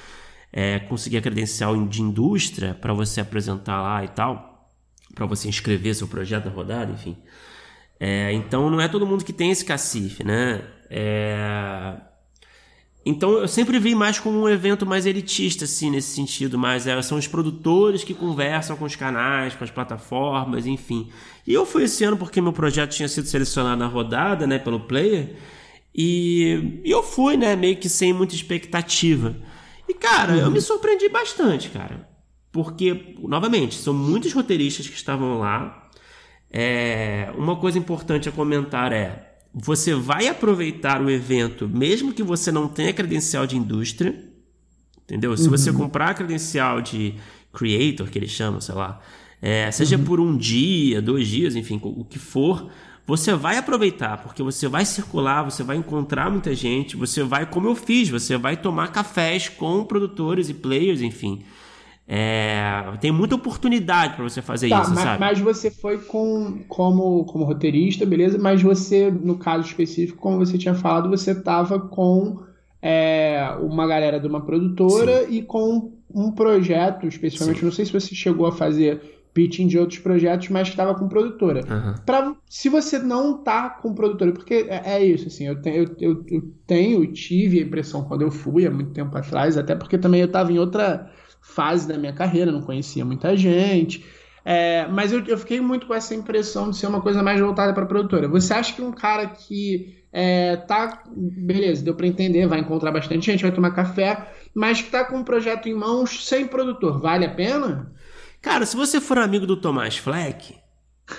é, 0.50 0.78
conseguir 0.78 1.18
a 1.18 1.20
credencial 1.20 1.76
de 1.86 2.00
indústria 2.00 2.74
para 2.74 2.94
você 2.94 3.20
apresentar 3.20 3.82
lá 3.82 4.02
e 4.02 4.08
tal, 4.08 4.72
para 5.14 5.26
você 5.26 5.48
inscrever 5.48 5.94
seu 5.94 6.08
projeto 6.08 6.46
na 6.46 6.50
rodada, 6.50 6.90
enfim. 6.92 7.18
É, 8.00 8.32
então 8.32 8.70
não 8.70 8.80
é 8.80 8.88
todo 8.88 9.06
mundo 9.06 9.24
que 9.24 9.32
tem 9.32 9.50
esse 9.50 9.64
cacife, 9.64 10.24
né? 10.24 10.62
É, 10.88 11.94
então 13.08 13.34
eu 13.34 13.46
sempre 13.46 13.78
vi 13.78 13.94
mais 13.94 14.18
como 14.18 14.42
um 14.42 14.48
evento 14.48 14.84
mais 14.84 15.06
elitista, 15.06 15.64
assim, 15.64 15.90
nesse 15.92 16.12
sentido. 16.12 16.58
Mas 16.58 16.88
é, 16.88 17.00
são 17.02 17.16
os 17.16 17.28
produtores 17.28 18.02
que 18.02 18.12
conversam 18.12 18.76
com 18.76 18.84
os 18.84 18.96
canais, 18.96 19.54
com 19.54 19.62
as 19.62 19.70
plataformas, 19.70 20.66
enfim. 20.66 21.08
E 21.46 21.54
eu 21.54 21.64
fui 21.64 21.84
esse 21.84 22.02
ano 22.02 22.16
porque 22.16 22.40
meu 22.40 22.52
projeto 22.52 22.90
tinha 22.90 23.06
sido 23.06 23.28
selecionado 23.28 23.78
na 23.78 23.86
rodada, 23.86 24.44
né, 24.44 24.58
pelo 24.58 24.80
Player. 24.80 25.36
E, 25.94 26.80
e 26.84 26.90
eu 26.90 27.00
fui, 27.00 27.36
né, 27.36 27.54
meio 27.54 27.76
que 27.76 27.88
sem 27.88 28.12
muita 28.12 28.34
expectativa. 28.34 29.36
E, 29.88 29.94
cara, 29.94 30.32
uhum. 30.32 30.40
eu 30.40 30.50
me 30.50 30.60
surpreendi 30.60 31.08
bastante, 31.08 31.70
cara. 31.70 32.08
Porque, 32.50 33.14
novamente, 33.20 33.76
são 33.76 33.94
muitos 33.94 34.32
roteiristas 34.32 34.88
que 34.88 34.96
estavam 34.96 35.38
lá. 35.38 35.90
É, 36.50 37.32
uma 37.38 37.54
coisa 37.54 37.78
importante 37.78 38.28
a 38.28 38.32
comentar 38.32 38.92
é 38.92 39.25
você 39.58 39.94
vai 39.94 40.28
aproveitar 40.28 41.00
o 41.00 41.08
evento, 41.08 41.66
mesmo 41.66 42.12
que 42.12 42.22
você 42.22 42.52
não 42.52 42.68
tenha 42.68 42.92
credencial 42.92 43.46
de 43.46 43.56
indústria, 43.56 44.14
entendeu? 45.02 45.34
Se 45.34 45.44
uhum. 45.44 45.50
você 45.50 45.72
comprar 45.72 46.10
a 46.10 46.14
credencial 46.14 46.82
de 46.82 47.14
creator, 47.54 48.10
que 48.10 48.18
eles 48.18 48.30
chamam, 48.30 48.60
sei 48.60 48.74
lá, 48.74 49.00
é, 49.40 49.70
seja 49.70 49.96
uhum. 49.96 50.04
por 50.04 50.20
um 50.20 50.36
dia, 50.36 51.00
dois 51.00 51.26
dias, 51.26 51.56
enfim, 51.56 51.80
o 51.82 52.04
que 52.04 52.18
for, 52.18 52.70
você 53.06 53.32
vai 53.32 53.56
aproveitar, 53.56 54.18
porque 54.18 54.42
você 54.42 54.68
vai 54.68 54.84
circular, 54.84 55.42
você 55.42 55.62
vai 55.62 55.78
encontrar 55.78 56.30
muita 56.30 56.54
gente, 56.54 56.94
você 56.94 57.22
vai, 57.22 57.46
como 57.46 57.66
eu 57.66 57.74
fiz, 57.74 58.10
você 58.10 58.36
vai 58.36 58.58
tomar 58.58 58.88
cafés 58.88 59.48
com 59.48 59.82
produtores 59.84 60.50
e 60.50 60.54
players, 60.54 61.00
enfim. 61.00 61.44
É, 62.08 62.84
tem 63.00 63.10
muita 63.10 63.34
oportunidade 63.34 64.14
para 64.14 64.22
você 64.22 64.40
fazer 64.40 64.68
tá, 64.68 64.82
isso, 64.82 64.94
mas, 64.94 65.02
sabe? 65.02 65.20
Mas 65.20 65.40
você 65.40 65.70
foi 65.70 65.98
com, 65.98 66.60
como, 66.68 67.24
como 67.24 67.44
roteirista, 67.44 68.06
beleza? 68.06 68.38
Mas 68.38 68.62
você, 68.62 69.10
no 69.10 69.36
caso 69.36 69.66
específico, 69.66 70.18
como 70.18 70.38
você 70.38 70.56
tinha 70.56 70.74
falado, 70.74 71.08
você 71.08 71.32
estava 71.32 71.80
com 71.80 72.44
é, 72.80 73.52
uma 73.60 73.88
galera 73.88 74.20
de 74.20 74.26
uma 74.28 74.40
produtora 74.40 75.26
Sim. 75.26 75.34
e 75.34 75.42
com 75.42 75.92
um 76.14 76.30
projeto, 76.30 77.08
especificamente, 77.08 77.58
Sim. 77.58 77.64
não 77.64 77.72
sei 77.72 77.84
se 77.84 77.92
você 77.92 78.14
chegou 78.14 78.46
a 78.46 78.52
fazer 78.52 79.00
pitching 79.34 79.66
de 79.66 79.78
outros 79.78 79.98
projetos, 79.98 80.48
mas 80.48 80.68
estava 80.68 80.94
com 80.94 81.08
produtora. 81.08 81.60
Uhum. 81.68 81.94
Pra, 82.06 82.34
se 82.48 82.68
você 82.68 82.98
não 83.00 83.36
tá 83.36 83.68
com 83.68 83.92
produtora, 83.92 84.32
porque 84.32 84.66
é, 84.68 84.94
é 84.94 85.04
isso, 85.04 85.26
assim, 85.26 85.46
eu, 85.46 85.60
tenho, 85.60 85.76
eu, 85.76 85.96
eu, 86.00 86.24
eu 86.30 86.42
tenho, 86.66 87.06
tive 87.12 87.58
a 87.58 87.62
impressão 87.62 88.04
quando 88.04 88.22
eu 88.22 88.30
fui, 88.30 88.64
há 88.64 88.70
muito 88.70 88.92
tempo 88.92 89.14
atrás, 89.18 89.58
até 89.58 89.74
porque 89.74 89.98
também 89.98 90.20
eu 90.20 90.26
estava 90.26 90.52
em 90.52 90.58
outra 90.58 91.10
fase 91.46 91.86
da 91.86 91.96
minha 91.96 92.12
carreira, 92.12 92.52
não 92.52 92.60
conhecia 92.60 93.04
muita 93.04 93.36
gente. 93.36 94.04
É, 94.44 94.86
mas 94.88 95.12
eu, 95.12 95.24
eu, 95.24 95.38
fiquei 95.38 95.60
muito 95.60 95.86
com 95.86 95.94
essa 95.94 96.14
impressão 96.14 96.70
de 96.70 96.76
ser 96.76 96.86
uma 96.86 97.00
coisa 97.00 97.22
mais 97.22 97.40
voltada 97.40 97.72
para 97.72 97.86
produtora. 97.86 98.28
Você 98.28 98.54
acha 98.54 98.72
que 98.72 98.82
um 98.82 98.92
cara 98.92 99.26
que 99.26 100.04
é, 100.12 100.56
tá. 100.56 101.02
Beleza, 101.16 101.84
deu 101.84 101.94
para 101.94 102.06
entender, 102.06 102.46
vai 102.46 102.60
encontrar 102.60 102.92
bastante 102.92 103.26
gente, 103.26 103.42
vai 103.42 103.52
tomar 103.52 103.72
café, 103.72 104.32
mas 104.54 104.80
que 104.80 104.90
tá 104.90 105.04
com 105.04 105.18
um 105.18 105.24
projeto 105.24 105.68
em 105.68 105.74
mãos 105.74 106.26
sem 106.26 106.46
produtor, 106.46 107.00
vale 107.00 107.24
a 107.24 107.34
pena? 107.34 107.92
Cara, 108.40 108.64
se 108.64 108.76
você 108.76 109.00
for 109.00 109.18
amigo 109.18 109.46
do 109.46 109.56
Tomás 109.56 109.96
Fleck, 109.96 110.54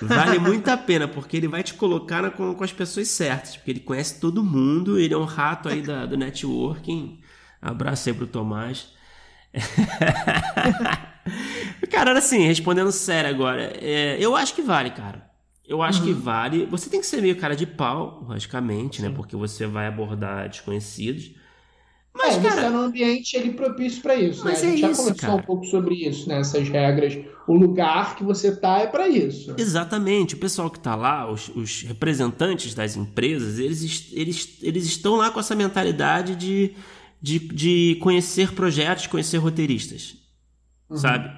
vale 0.00 0.38
muito 0.40 0.68
a 0.68 0.76
pena, 0.76 1.06
porque 1.06 1.36
ele 1.36 1.48
vai 1.48 1.62
te 1.62 1.74
colocar 1.74 2.22
na, 2.22 2.30
com, 2.30 2.54
com, 2.54 2.64
as 2.64 2.72
pessoas 2.72 3.08
certas, 3.08 3.56
porque 3.56 3.72
ele 3.72 3.80
conhece 3.80 4.18
todo 4.18 4.42
mundo, 4.42 4.98
ele 4.98 5.12
é 5.12 5.18
um 5.18 5.24
rato 5.24 5.68
aí 5.68 5.82
da, 5.82 6.06
do 6.06 6.16
networking. 6.16 7.20
Abraço 7.60 8.08
aí 8.08 8.14
pro 8.14 8.26
Tomás. 8.26 8.97
cara, 11.90 12.18
assim, 12.18 12.46
respondendo 12.46 12.92
sério 12.92 13.30
agora, 13.30 13.72
é, 13.80 14.16
eu 14.20 14.36
acho 14.36 14.54
que 14.54 14.62
vale, 14.62 14.90
cara. 14.90 15.28
Eu 15.68 15.82
acho 15.82 16.00
uhum. 16.00 16.06
que 16.06 16.12
vale. 16.14 16.66
Você 16.66 16.88
tem 16.88 17.00
que 17.00 17.06
ser 17.06 17.20
meio 17.20 17.36
cara 17.36 17.54
de 17.54 17.66
pau, 17.66 18.24
logicamente, 18.26 19.02
né? 19.02 19.12
Porque 19.14 19.36
você 19.36 19.66
vai 19.66 19.86
abordar 19.86 20.48
desconhecidos. 20.48 21.32
Mas, 22.14 22.36
é, 22.36 22.40
cara, 22.40 22.62
você 22.62 22.66
é 22.66 22.70
num 22.70 22.80
ambiente 22.80 23.36
ele 23.36 23.52
propício 23.52 24.02
para 24.02 24.16
isso. 24.16 24.44
Né? 24.44 24.50
Mas 24.50 24.62
né? 24.62 24.68
A 24.68 24.70
gente 24.70 24.78
é 24.78 24.86
já 24.86 24.90
isso, 24.90 25.02
conversou 25.02 25.28
cara. 25.28 25.40
um 25.40 25.44
pouco 25.44 25.64
sobre 25.66 25.94
isso, 25.94 26.28
né? 26.28 26.40
Essas 26.40 26.68
regras. 26.68 27.18
O 27.46 27.54
lugar 27.54 28.16
que 28.16 28.24
você 28.24 28.56
tá 28.56 28.78
é 28.78 28.86
para 28.86 29.08
isso. 29.08 29.54
Exatamente. 29.58 30.34
O 30.34 30.38
pessoal 30.38 30.70
que 30.70 30.80
tá 30.80 30.96
lá, 30.96 31.30
os, 31.30 31.50
os, 31.50 31.82
representantes 31.82 32.74
das 32.74 32.96
empresas, 32.96 33.58
eles, 33.58 34.08
eles, 34.12 34.58
eles 34.62 34.86
estão 34.86 35.16
lá 35.16 35.30
com 35.30 35.38
essa 35.38 35.54
mentalidade 35.54 36.34
de, 36.34 36.74
de, 37.20 37.38
de 37.38 37.98
conhecer 38.00 38.52
projetos, 38.52 39.06
conhecer 39.06 39.38
roteiristas. 39.38 40.16
Uhum. 40.88 40.96
Sabe? 40.96 41.30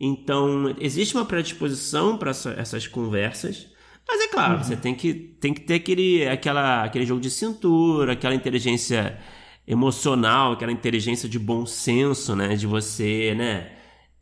Então, 0.00 0.74
existe 0.80 1.14
uma 1.14 1.24
predisposição 1.24 2.16
para 2.16 2.30
essa, 2.30 2.50
essas 2.50 2.86
conversas. 2.86 3.66
Mas 4.06 4.20
é 4.22 4.28
claro, 4.28 4.54
uhum. 4.54 4.64
você 4.64 4.76
tem 4.76 4.94
que, 4.94 5.12
tem 5.12 5.52
que 5.52 5.60
ter 5.60 5.74
aquele, 5.74 6.26
aquela, 6.26 6.84
aquele 6.84 7.04
jogo 7.04 7.20
de 7.20 7.30
cintura, 7.30 8.12
aquela 8.12 8.34
inteligência 8.34 9.18
emocional, 9.66 10.52
aquela 10.52 10.72
inteligência 10.72 11.28
de 11.28 11.38
bom 11.38 11.66
senso, 11.66 12.34
né? 12.34 12.56
De 12.56 12.66
você, 12.66 13.34
né? 13.36 13.72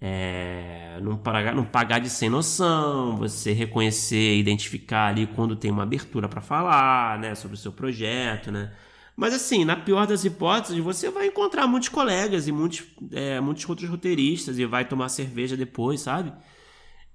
É, 0.01 0.99
não, 1.01 1.17
pagar, 1.17 1.55
não 1.55 1.65
pagar 1.65 2.01
de 2.01 2.11
sem 2.11 2.29
noção, 2.29 3.17
você 3.17 3.53
reconhecer, 3.53 4.37
identificar 4.37 5.07
ali 5.09 5.27
quando 5.27 5.57
tem 5.57 5.71
uma 5.71 5.85
abertura 5.85 6.29
para 6.29 6.41
falar, 6.41 7.19
né? 7.21 7.35
Sobre 7.37 7.55
o 7.57 7.59
seu 7.59 7.73
projeto, 7.73 8.51
né? 8.51 8.73
Mas 9.17 9.33
assim, 9.33 9.65
na 9.65 9.77
pior 9.77 10.07
das 10.07 10.25
hipóteses, 10.25 10.79
você 10.79 11.11
vai 11.11 11.29
encontrar 11.29 11.67
muitos 11.67 11.89
colegas 11.89 12.47
e 12.47 12.53
muitos, 12.53 12.85
é, 13.13 13.41
muitos 13.41 13.67
outros 13.69 13.89
roteiristas 13.89 14.59
e 14.59 14.67
vai 14.67 14.85
tomar 14.85 15.09
cerveja 15.09 15.57
depois, 15.57 16.03
sabe? 16.03 16.33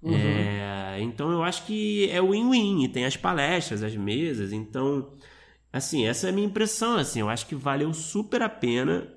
Uhum. 0.01 0.15
É, 0.15 0.97
então 0.99 1.31
eu 1.31 1.43
acho 1.43 1.65
que 1.65 2.09
é 2.09 2.19
win-win. 2.19 2.83
E 2.83 2.87
tem 2.87 3.05
as 3.05 3.15
palestras, 3.15 3.83
as 3.83 3.95
mesas. 3.95 4.51
Então 4.51 5.11
Assim, 5.73 6.05
essa 6.05 6.27
é 6.27 6.29
a 6.29 6.33
minha 6.33 6.47
impressão, 6.47 6.97
assim, 6.97 7.21
eu 7.21 7.29
acho 7.29 7.45
que 7.45 7.55
valeu 7.55 7.93
super 7.93 8.41
a 8.41 8.49
pena, 8.49 9.07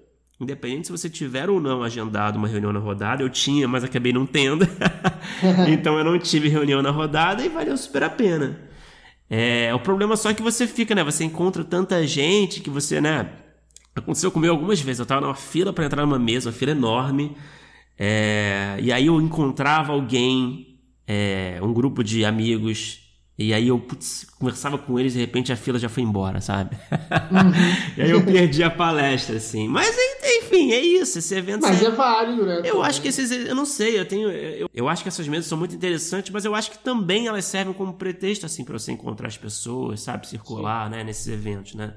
independente 0.40 0.86
se 0.86 0.92
você 0.92 1.10
tiver 1.10 1.50
ou 1.50 1.60
não 1.60 1.82
agendado 1.82 2.38
uma 2.38 2.46
reunião 2.46 2.72
na 2.72 2.78
rodada, 2.78 3.24
eu 3.24 3.28
tinha, 3.28 3.66
mas 3.66 3.82
acabei 3.82 4.12
não 4.12 4.24
tendo, 4.24 4.64
então 5.68 5.98
eu 5.98 6.04
não 6.04 6.16
tive 6.16 6.48
reunião 6.48 6.80
na 6.80 6.90
rodada 6.90 7.44
e 7.44 7.48
valeu 7.48 7.76
super 7.76 8.04
a 8.04 8.10
pena. 8.10 8.56
É, 9.28 9.74
o 9.74 9.80
problema 9.80 10.16
só 10.16 10.30
é 10.30 10.34
que 10.34 10.42
você 10.42 10.66
fica, 10.66 10.94
né, 10.94 11.02
você 11.02 11.24
encontra 11.24 11.64
tanta 11.64 12.06
gente 12.06 12.60
que 12.60 12.70
você, 12.70 13.00
né, 13.00 13.30
aconteceu 13.94 14.30
comigo 14.30 14.52
algumas 14.52 14.80
vezes, 14.80 15.00
eu 15.00 15.06
tava 15.06 15.22
numa 15.22 15.34
fila 15.34 15.72
para 15.72 15.86
entrar 15.86 16.04
numa 16.04 16.18
mesa, 16.18 16.50
uma 16.50 16.56
fila 16.56 16.72
enorme, 16.72 17.36
é, 17.98 18.76
e 18.80 18.92
aí 18.92 19.06
eu 19.06 19.20
encontrava 19.20 19.92
alguém, 19.92 20.78
é, 21.06 21.58
um 21.62 21.72
grupo 21.72 22.04
de 22.04 22.24
amigos 22.24 23.03
e 23.36 23.52
aí 23.52 23.66
eu 23.66 23.78
putz, 23.80 24.26
conversava 24.38 24.78
com 24.78 24.98
eles 24.98 25.14
e 25.14 25.16
de 25.16 25.20
repente 25.22 25.52
a 25.52 25.56
fila 25.56 25.76
já 25.76 25.88
foi 25.88 26.04
embora, 26.04 26.40
sabe? 26.40 26.76
Uhum. 26.92 27.52
e 27.98 28.02
aí 28.02 28.10
eu 28.10 28.24
perdi 28.24 28.62
a 28.62 28.70
palestra, 28.70 29.36
assim. 29.36 29.66
Mas 29.66 29.96
enfim, 30.22 30.70
é 30.72 30.80
isso. 30.80 31.18
Esse 31.18 31.34
evento. 31.34 31.62
Mas 31.62 31.82
é 31.82 31.90
válido, 31.90 32.46
né? 32.46 32.62
Eu 32.64 32.82
acho 32.82 33.02
que 33.02 33.08
esses. 33.08 33.30
Eu 33.30 33.54
não 33.54 33.66
sei, 33.66 33.98
eu 33.98 34.06
tenho. 34.06 34.30
Eu, 34.30 34.70
eu 34.72 34.88
acho 34.88 35.02
que 35.02 35.08
essas 35.08 35.26
mesas 35.26 35.46
são 35.46 35.58
muito 35.58 35.74
interessantes, 35.74 36.30
mas 36.30 36.44
eu 36.44 36.54
acho 36.54 36.70
que 36.70 36.78
também 36.78 37.26
elas 37.26 37.44
servem 37.44 37.74
como 37.74 37.94
pretexto, 37.94 38.46
assim, 38.46 38.64
para 38.64 38.78
você 38.78 38.92
encontrar 38.92 39.26
as 39.26 39.36
pessoas, 39.36 40.00
sabe? 40.00 40.28
Circular, 40.28 40.84
Sim. 40.84 40.90
né? 40.92 41.04
Nesses 41.04 41.26
eventos, 41.26 41.74
né? 41.74 41.94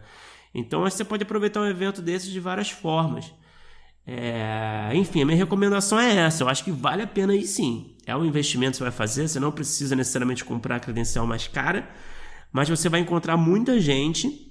Então 0.55 0.81
você 0.81 1.03
pode 1.05 1.21
aproveitar 1.21 1.61
um 1.61 1.67
evento 1.67 2.01
desses 2.01 2.31
de 2.31 2.39
várias 2.39 2.71
formas. 2.71 3.31
É, 4.07 4.89
enfim, 4.93 5.21
a 5.21 5.25
minha 5.25 5.37
recomendação 5.37 5.99
é 5.99 6.15
essa. 6.15 6.43
Eu 6.43 6.49
acho 6.49 6.63
que 6.63 6.71
vale 6.71 7.03
a 7.03 7.07
pena 7.07 7.35
ir 7.35 7.45
sim. 7.45 7.96
É 8.07 8.15
um 8.15 8.23
investimento 8.23 8.71
que 8.71 8.77
você 8.77 8.83
vai 8.83 8.91
fazer, 8.91 9.27
você 9.27 9.37
não 9.37 9.51
precisa 9.51 9.93
necessariamente 9.93 10.45
comprar 10.45 10.77
a 10.77 10.79
credencial 10.79 11.27
mais 11.27 11.45
cara, 11.45 11.89
mas 12.53 12.69
você 12.69 12.87
vai 12.87 13.01
encontrar 13.01 13.35
muita 13.35 13.81
gente, 13.81 14.49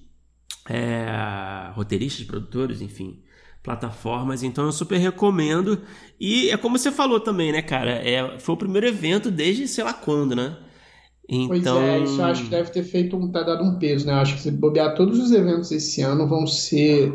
é, 0.68 1.70
roteiristas, 1.72 2.26
produtores, 2.26 2.82
enfim, 2.82 3.22
plataformas. 3.62 4.42
Então 4.42 4.66
eu 4.66 4.72
super 4.72 4.98
recomendo. 4.98 5.80
E 6.20 6.50
é 6.50 6.56
como 6.58 6.78
você 6.78 6.92
falou 6.92 7.18
também, 7.18 7.50
né, 7.50 7.62
cara? 7.62 7.92
É, 7.92 8.38
foi 8.38 8.54
o 8.54 8.58
primeiro 8.58 8.86
evento 8.86 9.30
desde 9.30 9.66
sei 9.66 9.84
lá 9.84 9.94
quando, 9.94 10.36
né? 10.36 10.58
Então... 11.26 11.80
Pois 11.80 11.88
é, 11.88 11.98
isso 12.00 12.20
eu 12.20 12.24
acho 12.26 12.44
que 12.44 12.50
deve 12.50 12.70
ter 12.70 12.82
feito 12.82 13.16
um, 13.16 13.32
tá 13.32 13.42
dado 13.42 13.64
um 13.64 13.78
peso, 13.78 14.06
né? 14.06 14.12
Eu 14.12 14.18
acho 14.18 14.34
que 14.34 14.40
se 14.42 14.50
bobear 14.50 14.94
todos 14.94 15.18
os 15.18 15.32
eventos 15.32 15.72
esse 15.72 16.02
ano 16.02 16.28
vão 16.28 16.46
ser 16.46 17.10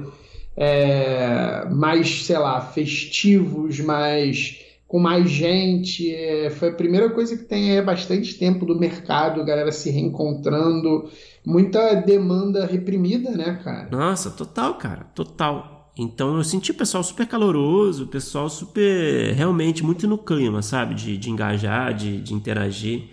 é, 0.57 1.69
mais, 1.69 2.25
sei 2.25 2.39
lá, 2.39 2.59
festivos, 2.61 3.79
mais 3.79 4.70
com 4.91 4.99
mais 4.99 5.29
gente. 5.31 6.13
É, 6.13 6.49
foi 6.49 6.67
a 6.67 6.73
primeira 6.73 7.09
coisa 7.09 7.37
que 7.37 7.45
tem 7.45 7.79
há 7.79 7.81
bastante 7.81 8.37
tempo 8.37 8.65
do 8.65 8.77
mercado, 8.77 9.45
galera 9.45 9.71
se 9.71 9.89
reencontrando, 9.89 11.09
muita 11.45 11.95
demanda 11.95 12.65
reprimida, 12.65 13.31
né, 13.31 13.57
cara? 13.63 13.89
Nossa, 13.89 14.29
total, 14.29 14.75
cara, 14.75 15.05
total. 15.15 15.93
Então 15.97 16.35
eu 16.35 16.43
senti 16.43 16.71
o 16.71 16.73
pessoal 16.73 17.01
super 17.05 17.25
caloroso, 17.25 18.03
o 18.03 18.07
pessoal 18.07 18.49
super, 18.49 19.33
realmente 19.33 19.81
muito 19.81 20.05
no 20.09 20.17
clima, 20.17 20.61
sabe? 20.61 20.93
De, 20.93 21.17
de 21.17 21.29
engajar, 21.29 21.93
de, 21.93 22.19
de 22.19 22.33
interagir. 22.33 23.11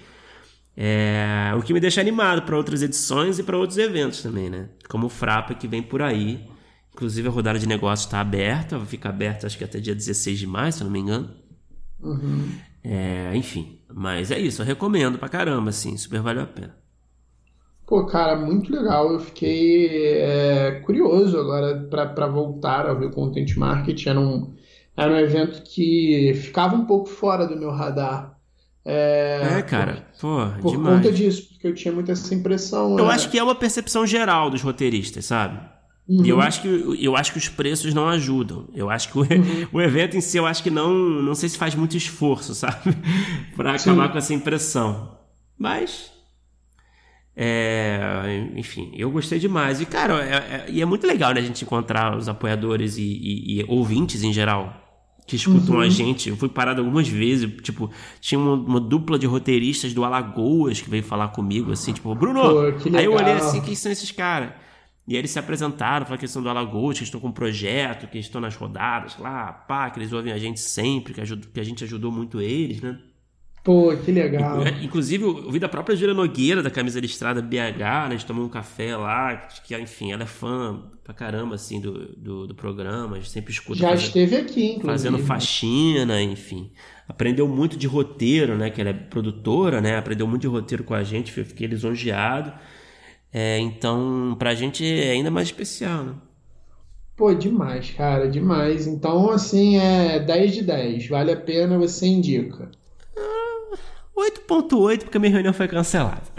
É, 0.77 1.53
o 1.57 1.63
que 1.63 1.73
me 1.73 1.79
deixa 1.79 2.01
animado 2.01 2.43
para 2.43 2.57
outras 2.57 2.83
edições 2.83 3.39
e 3.39 3.45
para 3.45 3.57
outros 3.57 3.79
eventos 3.79 4.21
também, 4.21 4.51
né? 4.51 4.69
Como 4.89 5.07
o 5.07 5.09
Frapa 5.09 5.55
que 5.55 5.69
vem 5.69 5.83
por 5.83 6.03
aí. 6.03 6.45
Inclusive 6.93 7.29
a 7.29 7.31
rodada 7.31 7.57
de 7.57 7.69
negócios 7.69 8.07
está 8.07 8.21
aberta, 8.21 8.77
vai 8.77 8.87
ficar 8.87 9.11
aberta 9.11 9.47
acho 9.47 9.57
que 9.57 9.63
até 9.63 9.79
dia 9.79 9.95
16 9.95 10.37
de 10.41 10.47
maio, 10.49 10.73
se 10.73 10.81
eu 10.81 10.85
não 10.85 10.93
me 10.93 10.99
engano. 10.99 11.48
Uhum. 12.01 12.51
É, 12.83 13.35
enfim, 13.35 13.81
mas 13.93 14.31
é 14.31 14.39
isso, 14.39 14.63
eu 14.63 14.67
recomendo 14.67 15.19
pra 15.19 15.29
caramba, 15.29 15.71
assim, 15.71 15.97
super 15.97 16.21
valeu 16.21 16.43
a 16.43 16.47
pena. 16.47 16.77
Pô, 17.89 18.05
cara, 18.05 18.37
muito 18.37 18.71
legal. 18.71 19.11
Eu 19.11 19.19
fiquei 19.19 20.19
é, 20.19 20.83
curioso 20.85 21.39
agora 21.39 21.89
para 21.89 22.27
voltar 22.27 22.87
a 22.87 22.93
ver 22.93 23.07
o 23.07 23.11
Content 23.11 23.57
Market. 23.57 24.07
Era 24.07 24.21
um, 24.21 24.55
era 24.95 25.11
um 25.11 25.17
evento 25.17 25.63
que 25.63 26.35
ficava 26.35 26.77
um 26.77 26.85
pouco 26.85 27.09
fora 27.09 27.47
do 27.47 27.57
meu 27.57 27.71
radar. 27.71 28.39
É, 28.85 29.59
é 29.59 29.63
cara, 29.63 30.07
por, 30.21 30.53
pô, 30.53 30.61
por 30.61 30.71
demais. 30.73 30.97
conta 30.97 31.13
disso, 31.13 31.49
porque 31.49 31.67
eu 31.67 31.75
tinha 31.75 31.93
muito 31.93 32.13
essa 32.13 32.35
impressão. 32.35 32.99
Eu 32.99 33.07
né? 33.07 33.13
acho 33.13 33.31
que 33.31 33.39
é 33.39 33.43
uma 33.43 33.55
percepção 33.55 34.07
geral 34.07 34.51
dos 34.51 34.61
roteiristas, 34.61 35.25
sabe? 35.25 35.59
Uhum. 36.09 36.25
E 36.25 36.29
eu 36.31 36.41
acho, 36.41 36.63
que, 36.63 36.97
eu 37.01 37.15
acho 37.15 37.33
que 37.33 37.39
os 37.39 37.49
preços 37.51 37.93
não 37.93 38.09
ajudam. 38.09 38.67
Eu 38.75 38.89
acho 38.89 39.11
que 39.11 39.19
o, 39.19 39.21
uhum. 39.21 39.69
o 39.75 39.81
evento 39.81 40.17
em 40.17 40.21
si, 40.23 40.39
eu 40.39 40.47
acho 40.47 40.63
que 40.63 40.71
não, 40.71 40.91
não 40.91 41.35
sei 41.35 41.49
se 41.51 41.59
faz 41.59 41.75
muito 41.75 41.97
esforço, 41.97 42.55
sabe? 42.55 42.97
para 43.55 43.75
acabar 43.75 44.11
com 44.11 44.17
essa 44.17 44.33
impressão. 44.33 45.19
Mas. 45.59 46.11
É, 47.37 48.51
enfim, 48.57 48.91
eu 48.97 49.11
gostei 49.11 49.39
demais. 49.39 49.81
E, 49.81 49.87
cara, 49.87 50.25
é, 50.25 50.35
é, 50.35 50.67
e 50.71 50.81
é 50.81 50.85
muito 50.85 51.07
legal 51.07 51.35
né, 51.35 51.41
a 51.41 51.45
gente 51.45 51.63
encontrar 51.63 52.17
os 52.17 52.29
apoiadores 52.29 52.97
e, 52.97 53.03
e, 53.03 53.61
e 53.61 53.65
ouvintes 53.69 54.23
em 54.23 54.33
geral 54.33 54.85
que 55.27 55.37
escutam 55.37 55.75
uhum. 55.75 55.83
a 55.83 55.89
gente. 55.91 56.31
Eu 56.31 56.37
fui 56.39 56.49
parado 56.49 56.81
algumas 56.81 57.07
vezes, 57.07 57.53
tipo, 57.63 57.91
tinha 58.19 58.39
uma, 58.39 58.55
uma, 58.55 58.81
dupla 58.81 59.19
de 59.19 59.27
roteiristas 59.27 59.93
do 59.93 60.03
Alagoas 60.03 60.81
que 60.81 60.89
veio 60.89 61.03
falar 61.03 61.29
comigo, 61.29 61.71
assim, 61.71 61.93
tipo, 61.93 62.15
Bruno, 62.15 62.41
Pô, 62.41 62.97
aí 62.97 63.05
eu 63.05 63.13
olhei 63.13 63.35
assim, 63.35 63.61
quem 63.61 63.75
são 63.75 63.93
esses 63.93 64.11
caras? 64.11 64.53
E 65.09 65.15
aí 65.15 65.21
eles 65.23 65.31
se 65.31 65.39
apresentaram, 65.39 66.05
falaram 66.05 66.19
que 66.19 66.27
eles 66.27 66.31
são 66.31 66.43
do 66.43 66.51
Alagoas, 66.51 66.99
que 66.99 67.05
estão 67.05 67.19
com 67.19 67.29
um 67.29 67.33
projeto, 67.33 68.07
que 68.07 68.19
estão 68.19 68.43
nas 68.43 68.55
rodadas 68.55 69.17
lá, 69.19 69.51
pá, 69.51 69.89
que 69.89 69.99
eles 69.99 70.13
ouvem 70.13 70.35
a 70.35 70.37
gente 70.37 70.61
sempre, 70.61 71.15
que, 71.15 71.21
ajuda, 71.23 71.49
que 71.51 71.59
a 71.59 71.65
gente 71.65 71.83
ajudou 71.83 72.13
muito 72.13 72.43
eles, 72.43 72.83
né? 72.83 72.99
Pô, 73.65 73.97
que 73.97 74.13
legal. 74.13 74.59
Inclusive, 74.83 75.25
eu 75.25 75.51
vi 75.51 75.59
da 75.59 75.69
própria 75.69 75.97
Júlia 75.97 76.15
Nogueira, 76.15 76.63
da 76.63 76.71
Camisa 76.71 77.01
Listrada 77.01 77.41
BH, 77.41 77.79
né? 77.79 77.85
A 77.85 78.11
gente 78.11 78.27
tomou 78.27 78.45
um 78.45 78.51
café 78.51 78.95
lá, 78.97 79.35
que, 79.65 79.75
enfim, 79.79 80.13
ela 80.13 80.25
é 80.25 80.27
fã 80.27 80.79
pra 81.03 81.15
caramba, 81.15 81.55
assim, 81.55 81.81
do, 81.81 82.15
do, 82.15 82.47
do 82.47 82.55
programa, 82.55 83.17
a 83.17 83.19
gente 83.19 83.31
sempre 83.31 83.51
escuta. 83.51 83.79
Já 83.79 83.89
fazendo, 83.89 84.07
esteve 84.07 84.37
aqui, 84.37 84.65
inclusive. 84.73 84.87
Fazendo 84.87 85.19
faxina, 85.21 86.23
enfim. 86.23 86.71
Aprendeu 87.09 87.49
muito 87.49 87.79
de 87.79 87.87
roteiro, 87.87 88.57
né? 88.57 88.69
Que 88.69 88.83
ela 88.83 88.91
é 88.91 88.93
produtora, 88.93 89.81
né? 89.81 89.97
Aprendeu 89.97 90.27
muito 90.27 90.43
de 90.43 90.49
roteiro 90.49 90.85
com 90.85 90.93
a 90.93 91.03
gente, 91.03 91.33
fiquei 91.33 91.67
lisonjeado. 91.67 92.53
É, 93.33 93.59
então, 93.59 94.35
pra 94.39 94.55
gente 94.55 94.85
é 94.85 95.11
ainda 95.11 95.31
mais 95.31 95.49
especial, 95.49 96.05
né? 96.05 96.15
Pô, 97.17 97.35
demais, 97.35 97.91
cara, 97.91 98.29
demais. 98.29 98.87
Então, 98.87 99.31
assim, 99.31 99.77
é 99.77 100.21
10 100.21 100.55
de 100.55 100.63
10. 100.63 101.09
Vale 101.09 101.33
a 101.33 101.37
pena, 101.37 101.77
você 101.77 102.07
indica. 102.07 102.71
8.8 104.17 105.05
porque 105.05 105.19
minha 105.19 105.33
reunião 105.33 105.53
foi 105.53 105.69
cancelada. 105.69 106.23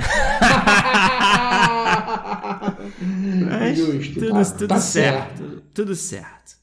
Mas 3.50 3.78
Justo, 3.78 4.14
tudo, 4.20 4.32
tá, 4.32 4.46
tudo 4.46 4.68
tá 4.68 4.80
certo, 4.80 5.38
certo, 5.38 5.64
Tudo 5.74 5.96
certo. 5.96 6.58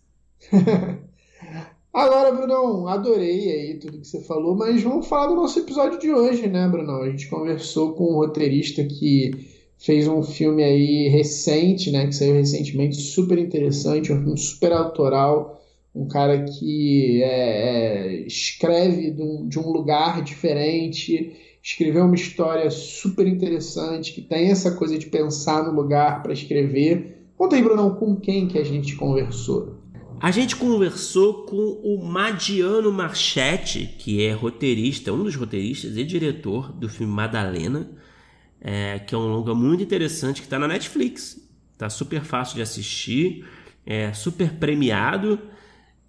Agora, 1.93 2.33
Brunão, 2.33 2.87
adorei 2.89 3.51
aí 3.51 3.79
tudo 3.79 3.99
que 3.99 4.07
você 4.07 4.23
falou, 4.23 4.55
mas 4.55 4.83
vamos 4.83 5.09
falar 5.09 5.29
do 5.29 5.37
nosso 5.37 5.59
episódio 5.59 5.99
de 5.99 6.13
hoje, 6.13 6.47
né, 6.47 6.69
Brunão? 6.69 7.01
A 7.01 7.11
gente 7.11 7.27
conversou 7.29 7.95
com 7.95 8.13
um 8.13 8.17
roteirista 8.17 8.85
que 8.85 9.31
fez 9.79 10.09
um 10.09 10.23
filme 10.23 10.63
aí 10.63 11.09
recente, 11.09 11.91
né, 11.91 12.07
que 12.07 12.15
saiu 12.15 12.35
recentemente, 12.35 12.97
super 12.97 13.39
interessante, 13.39 14.13
um 14.13 14.21
filme 14.21 14.39
super 14.39 14.73
autoral, 14.73 15.63
um 15.95 16.07
cara 16.07 16.45
que 16.45 17.23
é, 17.23 17.29
é, 17.29 18.27
escreve 18.27 19.11
de 19.11 19.23
um, 19.23 19.49
de 19.49 19.59
um 19.59 19.71
lugar 19.71 20.23
diferente, 20.23 21.35
escreveu 21.63 22.05
uma 22.05 22.15
história 22.15 22.71
super 22.71 23.27
interessante, 23.27 24.13
que 24.13 24.21
tem 24.21 24.51
essa 24.51 24.73
coisa 24.73 24.99
de 24.99 25.07
pensar 25.07 25.65
no 25.65 25.73
lugar 25.73 26.23
para 26.23 26.33
escrever. 26.33 27.31
Conta 27.37 27.57
aí, 27.57 27.63
Brunão, 27.63 27.95
com 27.95 28.17
quem 28.17 28.47
que 28.47 28.59
a 28.59 28.65
gente 28.65 28.95
conversou? 28.95 29.77
A 30.21 30.31
gente 30.31 30.57
conversou 30.57 31.45
com 31.45 31.79
o 31.83 32.03
Madiano 32.03 32.91
Marchetti, 32.91 33.95
que 33.99 34.25
é 34.25 34.33
roteirista, 34.33 35.13
um 35.13 35.23
dos 35.23 35.35
roteiristas 35.35 35.97
e 35.97 36.05
diretor 36.05 36.73
do 36.73 36.89
filme 36.89 37.13
Madalena, 37.13 37.91
é, 38.69 38.99
que 38.99 39.15
é 39.15 39.19
um 39.19 39.29
longa 39.29 39.55
muito 39.55 39.81
interessante 39.81 40.41
que 40.41 40.47
está 40.49 40.59
na 40.59 40.67
Netflix. 40.67 41.41
Tá 41.79 41.89
super 41.89 42.23
fácil 42.23 42.57
de 42.57 42.63
assistir, 42.63 43.47
é 43.87 44.13
super 44.13 44.55
premiado. 44.55 45.39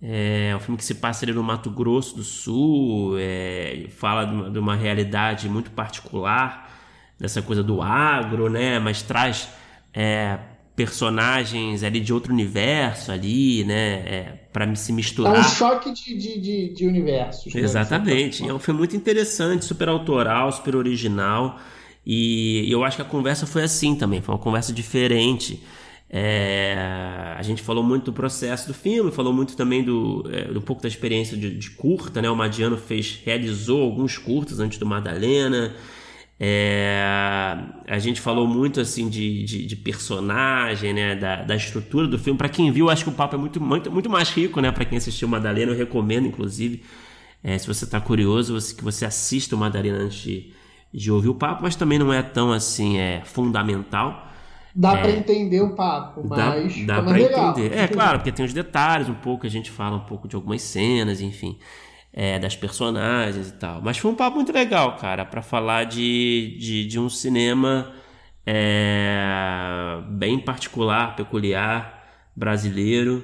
É 0.02 0.56
um 0.56 0.60
filme 0.60 0.76
que 0.76 0.84
se 0.84 0.96
passa 0.96 1.24
ali 1.24 1.34
no 1.34 1.44
Mato 1.44 1.70
Grosso 1.70 2.16
do 2.16 2.24
Sul, 2.24 3.16
é, 3.20 3.86
fala 3.92 4.26
de 4.26 4.34
uma, 4.34 4.50
de 4.50 4.60
uma, 4.60 4.76
realidade 4.76 5.48
muito 5.48 5.70
particular, 5.70 6.72
dessa 7.20 7.44
coisa 7.44 7.62
do 7.62 7.80
agro, 7.80 8.50
né? 8.50 8.80
Mas 8.80 9.04
traz 9.04 9.50
é, 9.94 10.40
personagens 10.76 11.84
ali 11.84 12.00
de 12.00 12.12
outro 12.12 12.34
universo 12.34 13.12
ali, 13.12 13.64
né? 13.66 13.94
É, 14.00 14.34
para 14.52 14.74
se 14.76 14.92
misturar. 14.92 15.36
É 15.36 15.40
um 15.40 15.44
choque 15.44 15.92
de, 15.92 16.18
de, 16.18 16.42
de, 16.42 16.74
de 16.74 16.88
universos. 16.88 17.54
Né? 17.54 17.62
Exatamente. 17.62 18.48
É 18.48 18.52
um 18.52 18.60
filme 18.60 18.80
muito 18.80 18.96
interessante, 18.96 19.64
super 19.64 19.90
autoral, 19.90 20.52
super 20.52 20.76
original. 20.76 21.60
E 22.10 22.72
eu 22.72 22.86
acho 22.86 22.96
que 22.96 23.02
a 23.02 23.06
conversa 23.06 23.46
foi 23.46 23.64
assim 23.64 23.94
também, 23.94 24.22
foi 24.22 24.34
uma 24.34 24.40
conversa 24.40 24.72
diferente. 24.72 25.62
É, 26.10 26.74
a 27.36 27.42
gente 27.42 27.62
falou 27.62 27.84
muito 27.84 28.06
do 28.06 28.14
processo 28.14 28.66
do 28.66 28.74
filme, 28.74 29.12
falou 29.12 29.34
muito 29.34 29.58
também 29.58 29.84
do, 29.84 30.24
é, 30.32 30.58
um 30.58 30.62
pouco 30.62 30.82
da 30.82 30.88
experiência 30.88 31.36
de, 31.36 31.58
de, 31.58 31.72
curta, 31.72 32.22
né? 32.22 32.30
O 32.30 32.36
Madiano 32.36 32.78
fez, 32.78 33.22
realizou 33.26 33.82
alguns 33.82 34.18
curtas 34.18 34.62
antes 34.62 34.80
do 34.80 34.86
Madalena. 34.86 35.76
É, 36.40 37.04
a 37.86 38.00
gente 38.00 38.22
falou 38.22 38.48
muito 38.48 38.80
assim 38.80 39.10
de, 39.10 39.44
de, 39.44 39.66
de 39.66 39.76
personagem, 39.76 40.94
né? 40.94 41.14
Da, 41.14 41.44
da, 41.44 41.56
estrutura 41.58 42.08
do 42.08 42.18
filme. 42.18 42.38
Para 42.38 42.48
quem 42.48 42.72
viu, 42.72 42.90
acho 42.90 43.04
que 43.04 43.10
o 43.10 43.14
papo 43.14 43.36
é 43.36 43.38
muito, 43.38 43.60
muito, 43.60 43.92
muito 43.92 44.10
mais 44.10 44.30
rico, 44.30 44.62
né? 44.62 44.72
Para 44.72 44.86
quem 44.86 44.98
assistiu 44.98 45.28
Madalena, 45.28 45.74
eu 45.74 45.78
recomendo, 45.78 46.26
inclusive, 46.26 46.84
é, 47.44 47.58
se 47.58 47.68
você 47.68 47.84
está 47.84 48.00
curioso, 48.00 48.54
você, 48.54 48.74
que 48.74 48.84
você 48.84 49.06
assista 49.06 49.58
o 49.58 49.60
Madalena 49.60 49.98
antes 49.98 50.20
de, 50.20 50.57
de 50.98 51.12
ouvir 51.12 51.30
o 51.30 51.36
papo, 51.36 51.62
mas 51.62 51.76
também 51.76 52.00
não 52.00 52.12
é 52.12 52.24
tão 52.24 52.52
assim 52.52 52.98
é 52.98 53.22
fundamental. 53.24 54.28
Dá 54.76 54.94
é, 54.94 55.02
para 55.02 55.12
entender 55.12 55.62
o 55.62 55.76
papo, 55.76 56.28
mas 56.28 56.86
dá, 56.88 56.96
dá 56.96 57.04
para 57.04 57.22
entender. 57.22 57.78
É 57.78 57.88
claro, 57.88 58.18
porque 58.18 58.32
tem 58.32 58.44
os 58.44 58.52
detalhes 58.52 59.08
um 59.08 59.14
pouco, 59.14 59.46
a 59.46 59.50
gente 59.50 59.70
fala 59.70 59.96
um 59.96 60.06
pouco 60.06 60.28
de 60.28 60.36
algumas 60.36 60.64
cenas, 60.64 61.22
enfim, 61.22 61.60
é, 62.12 62.40
das 62.40 62.56
personagens 62.56 63.50
e 63.50 63.54
tal. 63.54 63.80
Mas 63.80 64.00
foi 64.00 64.10
um 64.10 64.16
papo 64.16 64.38
muito 64.38 64.52
legal, 64.52 64.96
cara, 64.98 65.24
para 65.24 65.44
falar 65.44 65.84
de, 65.84 66.58
de, 66.60 66.88
de, 66.88 67.00
um 67.00 67.10
cinema 67.10 67.94
é, 68.44 70.02
bem 70.10 70.40
particular, 70.40 71.16
peculiar, 71.16 72.08
brasileiro, 72.36 73.24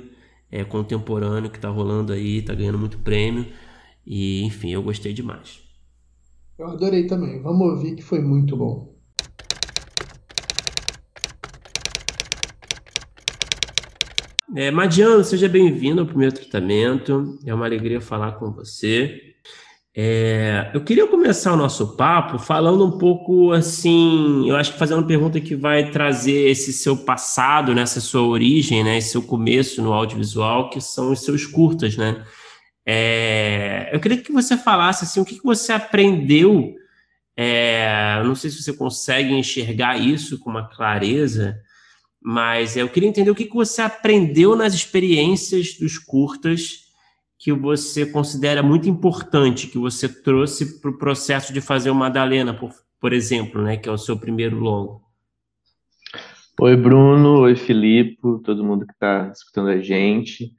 é, 0.51 0.63
contemporâneo 0.63 1.49
que 1.49 1.59
tá 1.59 1.69
rolando 1.69 2.13
aí, 2.13 2.43
tá 2.43 2.53
ganhando 2.53 2.77
muito 2.77 2.99
prêmio. 2.99 3.47
E 4.05 4.43
enfim, 4.43 4.69
eu 4.69 4.83
gostei 4.83 5.11
demais. 5.11 5.62
Eu 6.57 6.67
adorei 6.67 7.07
também. 7.07 7.41
Vamos 7.41 7.67
ouvir 7.67 7.95
que 7.95 8.03
foi 8.03 8.21
muito 8.21 8.55
bom. 8.55 8.93
É, 14.55 14.69
Madiano, 14.69 15.23
seja 15.23 15.49
bem-vindo 15.49 16.01
ao 16.01 16.07
primeiro 16.07 16.35
tratamento. 16.35 17.39
É 17.43 17.53
uma 17.53 17.65
alegria 17.65 17.99
falar 17.99 18.33
com 18.33 18.51
você. 18.51 19.33
É, 19.95 20.71
eu 20.73 20.83
queria 20.83 21.07
começar 21.07 21.53
o 21.53 21.57
nosso 21.57 21.95
papo 21.95 22.37
falando 22.37 22.85
um 22.85 22.97
pouco 22.97 23.51
assim, 23.51 24.49
eu 24.49 24.55
acho 24.55 24.73
que 24.73 24.79
fazendo 24.79 24.99
uma 24.99 25.07
pergunta 25.07 25.39
que 25.39 25.55
vai 25.55 25.91
trazer 25.91 26.49
esse 26.49 26.73
seu 26.73 26.97
passado, 26.97 27.75
né, 27.75 27.83
essa 27.83 28.01
sua 28.01 28.23
origem, 28.23 28.83
né, 28.83 28.97
esse 28.97 29.09
seu 29.09 29.21
começo 29.21 29.83
no 29.83 29.93
audiovisual, 29.93 30.71
que 30.71 30.81
são 30.81 31.11
os 31.11 31.21
seus 31.21 31.45
curtas, 31.45 31.95
né? 31.95 32.23
É, 32.85 33.89
eu 33.93 33.99
queria 33.99 34.17
que 34.17 34.31
você 34.31 34.57
falasse 34.57 35.05
assim, 35.05 35.19
o 35.19 35.25
que, 35.25 35.37
que 35.37 35.43
você 35.43 35.71
aprendeu. 35.71 36.75
É, 37.35 38.21
não 38.23 38.35
sei 38.35 38.49
se 38.49 38.61
você 38.61 38.73
consegue 38.73 39.33
enxergar 39.33 39.97
isso 39.97 40.37
com 40.39 40.49
uma 40.49 40.69
clareza 40.69 41.59
mas 42.23 42.77
eu 42.77 42.87
queria 42.87 43.09
entender 43.09 43.29
o 43.29 43.35
que, 43.35 43.49
você 43.49 43.81
aprendeu 43.81 44.55
nas 44.55 44.73
experiências 44.73 45.77
dos 45.77 45.97
curtas 45.97 46.83
que 47.37 47.51
você 47.51 48.05
considera 48.05 48.63
muito 48.63 48.87
importante, 48.87 49.67
que 49.67 49.77
você 49.77 50.07
trouxe 50.07 50.79
para 50.79 50.89
o 50.89 50.97
processo 50.97 51.51
de 51.51 51.59
fazer 51.59 51.89
o 51.89 51.95
Madalena, 51.95 52.53
por, 52.53 52.71
por 52.97 53.11
exemplo, 53.11 53.61
né, 53.61 53.75
que 53.75 53.89
é 53.89 53.91
o 53.91 53.97
seu 53.97 54.17
primeiro 54.17 54.57
longo. 54.57 55.03
Oi, 56.61 56.77
Bruno. 56.77 57.41
Oi, 57.41 57.57
Filipe, 57.57 58.21
todo 58.45 58.63
mundo 58.63 58.85
que 58.85 58.93
está 58.93 59.29
escutando 59.35 59.67
a 59.67 59.81
gente. 59.81 60.53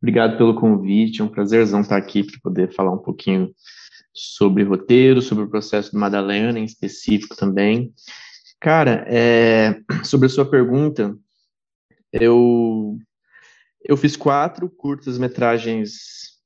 Obrigado 0.00 0.36
pelo 0.36 0.54
convite. 0.54 1.20
É 1.20 1.24
um 1.24 1.28
prazerzão 1.28 1.80
estar 1.80 1.96
aqui 1.96 2.22
para 2.22 2.38
poder 2.40 2.72
falar 2.72 2.92
um 2.92 2.98
pouquinho 2.98 3.52
sobre 4.12 4.62
roteiro, 4.64 5.20
sobre 5.20 5.44
o 5.44 5.50
processo 5.50 5.92
do 5.92 5.98
Madalena 5.98 6.58
em 6.58 6.64
específico 6.64 7.36
também. 7.36 7.92
Cara, 8.60 9.04
é, 9.06 9.80
sobre 10.04 10.26
a 10.26 10.30
sua 10.30 10.48
pergunta, 10.48 11.16
eu, 12.12 12.98
eu 13.84 13.96
fiz 13.96 14.16
quatro 14.16 14.68
curtas-metragens 14.68 16.36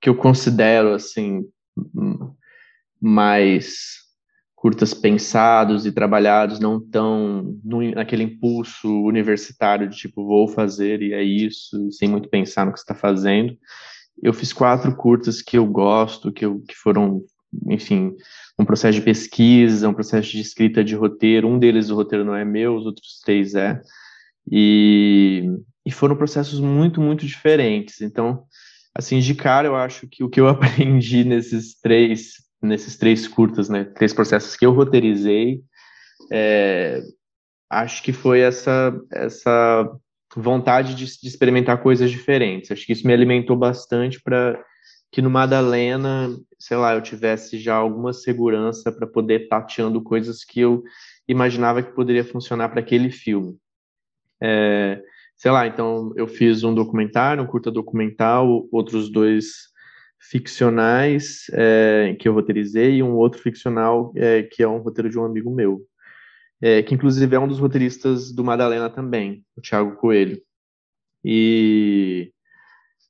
que 0.00 0.08
eu 0.08 0.16
considero, 0.16 0.94
assim, 0.94 1.44
mais 3.00 4.01
curtas 4.62 4.94
pensados 4.94 5.86
e 5.86 5.90
trabalhados, 5.90 6.60
não 6.60 6.78
tão 6.78 7.58
no, 7.64 7.82
naquele 7.90 8.22
impulso 8.22 8.88
universitário 9.02 9.88
de 9.88 9.96
tipo, 9.96 10.24
vou 10.24 10.46
fazer 10.46 11.02
e 11.02 11.12
é 11.12 11.20
isso, 11.20 11.90
sem 11.90 12.08
muito 12.08 12.28
pensar 12.28 12.64
no 12.64 12.72
que 12.72 12.78
está 12.78 12.94
fazendo. 12.94 13.58
Eu 14.22 14.32
fiz 14.32 14.52
quatro 14.52 14.94
curtas 14.94 15.42
que 15.42 15.58
eu 15.58 15.66
gosto, 15.66 16.30
que, 16.30 16.44
eu, 16.44 16.60
que 16.60 16.76
foram, 16.76 17.24
enfim, 17.66 18.12
um 18.56 18.64
processo 18.64 19.00
de 19.00 19.04
pesquisa, 19.04 19.88
um 19.88 19.94
processo 19.94 20.30
de 20.30 20.40
escrita 20.40 20.84
de 20.84 20.94
roteiro. 20.94 21.48
Um 21.48 21.58
deles, 21.58 21.90
o 21.90 21.96
roteiro 21.96 22.24
não 22.24 22.36
é 22.36 22.44
meu, 22.44 22.76
os 22.76 22.86
outros 22.86 23.20
três 23.24 23.56
é. 23.56 23.82
E, 24.48 25.42
e 25.84 25.90
foram 25.90 26.14
processos 26.14 26.60
muito, 26.60 27.00
muito 27.00 27.26
diferentes. 27.26 28.00
Então, 28.00 28.44
assim, 28.94 29.18
de 29.18 29.34
cara, 29.34 29.66
eu 29.66 29.74
acho 29.74 30.06
que 30.06 30.22
o 30.22 30.30
que 30.30 30.40
eu 30.40 30.46
aprendi 30.46 31.24
nesses 31.24 31.74
três, 31.80 32.34
nesses 32.62 32.96
três 32.96 33.26
curtas, 33.26 33.68
né, 33.68 33.84
três 33.84 34.12
processos 34.12 34.56
que 34.56 34.64
eu 34.64 34.72
roteirizei, 34.72 35.62
é, 36.30 37.02
acho 37.68 38.02
que 38.02 38.12
foi 38.12 38.40
essa, 38.40 38.94
essa 39.12 39.90
vontade 40.36 40.94
de, 40.94 41.04
de 41.04 41.28
experimentar 41.28 41.82
coisas 41.82 42.10
diferentes. 42.10 42.70
Acho 42.70 42.86
que 42.86 42.92
isso 42.92 43.06
me 43.06 43.12
alimentou 43.12 43.56
bastante 43.56 44.22
para 44.22 44.62
que 45.10 45.20
no 45.20 45.28
Madalena, 45.28 46.34
sei 46.58 46.76
lá, 46.76 46.94
eu 46.94 47.02
tivesse 47.02 47.58
já 47.58 47.74
alguma 47.74 48.12
segurança 48.12 48.90
para 48.90 49.06
poder 49.06 49.48
tateando 49.48 50.02
coisas 50.02 50.42
que 50.42 50.60
eu 50.60 50.82
imaginava 51.28 51.82
que 51.82 51.92
poderia 51.92 52.24
funcionar 52.24 52.70
para 52.70 52.80
aquele 52.80 53.10
filme. 53.10 53.56
É, 54.40 55.02
sei 55.36 55.50
lá, 55.50 55.66
então 55.66 56.12
eu 56.16 56.26
fiz 56.26 56.64
um 56.64 56.74
documentário, 56.74 57.42
um 57.42 57.46
curta 57.46 57.70
documental, 57.70 58.66
outros 58.72 59.10
dois 59.10 59.71
ficcionais 60.30 61.46
é, 61.52 62.16
que 62.18 62.28
eu 62.28 62.32
roteirizei 62.32 62.96
e 62.96 63.02
um 63.02 63.14
outro 63.14 63.40
ficcional 63.40 64.12
é, 64.16 64.42
que 64.42 64.62
é 64.62 64.68
um 64.68 64.78
roteiro 64.78 65.10
de 65.10 65.18
um 65.18 65.24
amigo 65.24 65.54
meu, 65.54 65.82
é, 66.60 66.82
que 66.82 66.94
inclusive 66.94 67.34
é 67.34 67.38
um 67.38 67.48
dos 67.48 67.58
roteiristas 67.58 68.32
do 68.32 68.44
Madalena 68.44 68.88
também, 68.88 69.44
o 69.56 69.60
Thiago 69.60 69.96
Coelho. 69.96 70.40
E 71.24 72.32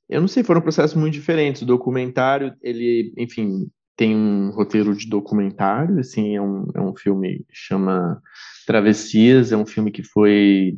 eu 0.09 0.21
não 0.21 0.27
sei, 0.27 0.43
foram 0.43 0.61
processos 0.61 0.95
muito 0.95 1.13
diferentes. 1.13 1.61
O 1.61 1.65
documentário, 1.65 2.53
ele, 2.61 3.13
enfim, 3.17 3.69
tem 3.95 4.15
um 4.15 4.49
roteiro 4.51 4.95
de 4.95 5.07
documentário, 5.07 5.99
assim, 5.99 6.35
é 6.35 6.41
um, 6.41 6.65
é 6.75 6.81
um 6.81 6.95
filme 6.95 7.45
que 7.49 7.55
chama 7.55 8.21
Travessias, 8.65 9.51
é 9.51 9.57
um 9.57 9.65
filme 9.65 9.91
que 9.91 10.03
foi 10.03 10.73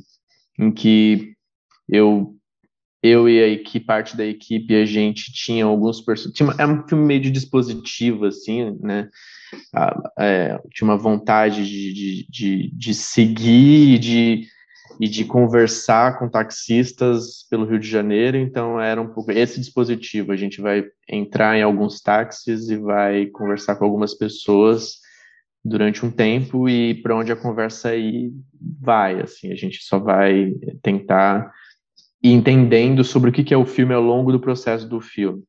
em 0.60 0.72
que 0.72 1.34
eu 1.88 2.35
eu 3.06 3.30
e 3.30 3.42
a 3.42 3.48
equipe, 3.48 3.86
parte 3.86 4.16
da 4.18 4.26
equipe, 4.26 4.76
a 4.76 4.86
gente 4.86 5.32
tinha 5.32 5.66
alguns 5.66 6.02
personagens. 6.02 6.60
É 6.60 6.66
um 6.66 6.88
filme 6.88 7.06
meio 7.06 7.22
de 7.22 7.32
dispositivo, 7.32 8.26
assim, 8.26 8.78
né? 8.82 9.10
é, 10.20 10.60
tinha 10.74 10.88
uma 10.88 10.98
vontade 10.98 11.66
de, 11.66 11.94
de, 11.94 12.28
de, 12.30 12.72
de 12.74 12.94
seguir, 12.94 14.00
de 14.00 14.48
e 15.00 15.08
de 15.08 15.26
conversar 15.26 16.18
com 16.18 16.30
taxistas 16.30 17.46
pelo 17.50 17.66
Rio 17.66 17.80
de 17.80 17.88
Janeiro, 17.88 18.38
então 18.38 18.80
era 18.80 19.02
um 19.02 19.10
pouco 19.10 19.32
esse 19.32 19.60
dispositivo. 19.60 20.32
A 20.32 20.38
gente 20.38 20.62
vai 20.62 20.86
entrar 21.10 21.58
em 21.58 21.62
alguns 21.62 22.02
táxis 22.02 22.70
e 22.70 22.78
vai 22.78 23.26
conversar 23.28 23.76
com 23.76 23.84
algumas 23.84 24.14
pessoas 24.14 25.00
durante 25.64 26.06
um 26.06 26.12
tempo 26.12 26.70
e 26.70 26.94
para 27.02 27.16
onde 27.16 27.32
a 27.32 27.36
conversa 27.36 27.90
aí 27.90 28.32
vai, 28.80 29.20
assim, 29.20 29.52
a 29.52 29.56
gente 29.56 29.84
só 29.84 30.00
vai 30.00 30.54
tentar 30.82 31.52
e 32.26 32.32
entendendo 32.32 33.04
sobre 33.04 33.30
o 33.30 33.34
que, 33.34 33.54
é 33.54 33.58
o 33.58 33.68
filme 33.68 33.94
ao 33.94 34.02
longo 34.02 34.32
do 34.32 34.40
processo 34.40 34.90
do 34.90 35.00
filme. 35.00 35.44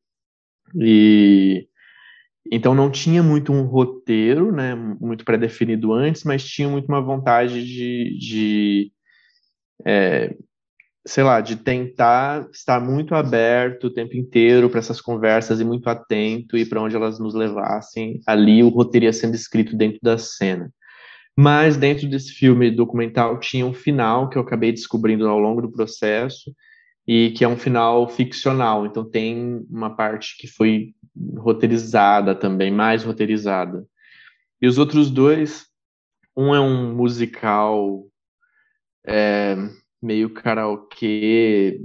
E 0.79 1.67
então 2.51 2.75
não 2.75 2.91
tinha 2.91 3.23
muito 3.23 3.51
um 3.51 3.63
roteiro, 3.63 4.51
né, 4.51 4.75
muito 4.75 5.25
pré-definido 5.25 5.91
antes, 5.91 6.23
mas 6.23 6.45
tinha 6.45 6.69
muito 6.69 6.87
uma 6.87 7.01
vontade 7.01 7.65
de, 7.65 8.17
de 8.19 8.91
é, 9.87 10.35
sei 11.03 11.23
lá, 11.23 11.41
de 11.41 11.55
tentar 11.55 12.47
estar 12.53 12.79
muito 12.79 13.15
aberto 13.15 13.85
o 13.85 13.93
tempo 13.93 14.15
inteiro 14.15 14.69
para 14.69 14.79
essas 14.79 15.01
conversas 15.01 15.59
e 15.59 15.65
muito 15.65 15.89
atento 15.89 16.55
e 16.55 16.63
para 16.63 16.79
onde 16.79 16.95
elas 16.95 17.17
nos 17.17 17.33
levassem. 17.33 18.21
Ali 18.27 18.61
o 18.61 18.69
roteiro 18.69 19.05
ia 19.05 19.13
sendo 19.13 19.33
escrito 19.33 19.75
dentro 19.75 19.99
da 20.03 20.19
cena. 20.19 20.71
Mas 21.35 21.75
dentro 21.75 22.07
desse 22.07 22.33
filme 22.33 22.69
documental 22.69 23.39
tinha 23.39 23.65
um 23.65 23.73
final 23.73 24.29
que 24.29 24.37
eu 24.37 24.43
acabei 24.43 24.71
descobrindo 24.71 25.27
ao 25.27 25.39
longo 25.39 25.59
do 25.59 25.71
processo 25.71 26.53
e 27.07 27.31
que 27.31 27.43
é 27.43 27.47
um 27.47 27.57
final 27.57 28.09
ficcional. 28.09 28.85
Então 28.85 29.09
tem 29.09 29.65
uma 29.69 29.95
parte 29.95 30.35
que 30.37 30.47
foi 30.47 30.93
roteirizada 31.37 32.35
também, 32.35 32.69
mais 32.69 33.03
roteirizada. 33.03 33.85
E 34.61 34.67
os 34.67 34.77
outros 34.77 35.09
dois, 35.09 35.67
um 36.35 36.53
é 36.53 36.59
um 36.59 36.93
musical 36.93 38.05
é, 39.05 39.55
meio 40.01 40.31
karaokê, 40.31 41.81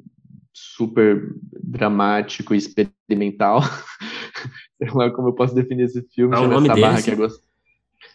super 0.52 1.34
dramático 1.62 2.54
e 2.54 2.58
experimental. 2.58 3.60
Sei 4.76 4.90
lá 4.92 5.10
como 5.10 5.28
eu 5.28 5.34
posso 5.34 5.54
definir 5.54 5.84
esse 5.84 6.02
filme. 6.12 6.34
Nome 6.34 6.68
essa 6.68 6.80
barra 6.80 7.02
que 7.02 7.10
é 7.10 7.14
gost... 7.14 7.42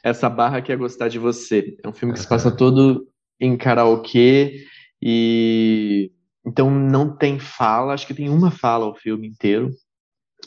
Essa 0.03 0.29
barra 0.29 0.61
que 0.61 0.71
é 0.71 0.75
gostar 0.75 1.07
de 1.07 1.17
você. 1.17 1.77
É 1.81 1.87
um 1.87 1.93
filme 1.93 2.13
que 2.13 2.19
se 2.19 2.27
passa 2.27 2.51
todo 2.51 3.07
em 3.39 3.55
karaokê 3.55 4.65
e 5.01 6.11
então 6.47 6.71
não 6.71 7.15
tem 7.15 7.39
fala, 7.39 7.93
acho 7.93 8.07
que 8.07 8.13
tem 8.13 8.29
uma 8.29 8.49
fala 8.49 8.87
o 8.87 8.95
filme 8.95 9.27
inteiro. 9.27 9.69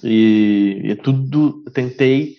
E, 0.03 0.81
e 0.85 0.97
tudo 0.97 1.63
tentei 1.75 2.37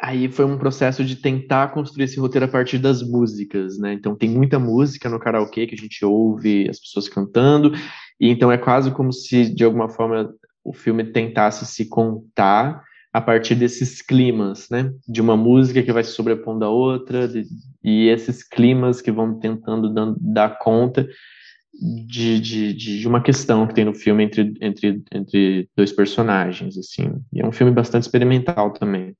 aí 0.00 0.30
foi 0.30 0.46
um 0.46 0.56
processo 0.56 1.04
de 1.04 1.16
tentar 1.16 1.68
construir 1.68 2.04
esse 2.04 2.18
roteiro 2.18 2.46
a 2.46 2.48
partir 2.48 2.78
das 2.78 3.02
músicas, 3.02 3.78
né? 3.78 3.92
Então 3.92 4.16
tem 4.16 4.30
muita 4.30 4.58
música 4.58 5.10
no 5.10 5.20
karaokê 5.20 5.66
que 5.66 5.74
a 5.74 5.78
gente 5.78 6.04
ouve 6.04 6.68
as 6.70 6.80
pessoas 6.80 7.08
cantando, 7.08 7.72
e 8.18 8.30
então 8.30 8.50
é 8.50 8.56
quase 8.56 8.90
como 8.92 9.12
se 9.12 9.52
de 9.54 9.62
alguma 9.62 9.90
forma 9.90 10.32
o 10.64 10.72
filme 10.72 11.04
tentasse 11.04 11.66
se 11.66 11.86
contar 11.88 12.82
a 13.12 13.20
partir 13.20 13.54
desses 13.54 14.00
climas, 14.00 14.68
né? 14.70 14.90
De 15.06 15.20
uma 15.20 15.36
música 15.36 15.82
que 15.82 15.92
vai 15.92 16.02
se 16.02 16.12
sobrepondo 16.12 16.64
a 16.64 16.70
outra, 16.70 17.28
de, 17.28 17.44
e 17.84 18.08
esses 18.08 18.42
climas 18.42 19.02
que 19.02 19.10
vão 19.10 19.38
tentando 19.38 19.92
dar 20.18 20.58
conta 20.58 21.06
de, 21.80 22.38
de, 22.38 22.74
de, 22.74 23.08
uma 23.08 23.22
questão 23.22 23.66
que 23.66 23.74
tem 23.74 23.86
no 23.86 23.94
filme 23.94 24.24
entre, 24.24 24.54
entre, 24.60 25.02
entre 25.12 25.68
dois 25.74 25.90
personagens, 25.90 26.76
assim. 26.76 27.10
E 27.32 27.40
é 27.40 27.46
um 27.46 27.52
filme 27.52 27.72
bastante 27.72 28.02
experimental 28.02 28.70
também. 28.72 29.16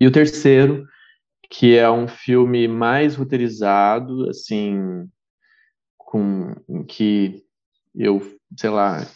E 0.00 0.06
o 0.06 0.10
terceiro, 0.10 0.86
que 1.50 1.76
é 1.76 1.90
um 1.90 2.08
filme 2.08 2.66
mais 2.66 3.16
roteirizado, 3.16 4.28
assim, 4.30 5.06
com 5.98 6.54
que 6.86 7.42
eu, 7.94 8.22
sei 8.56 8.70
lá, 8.70 9.06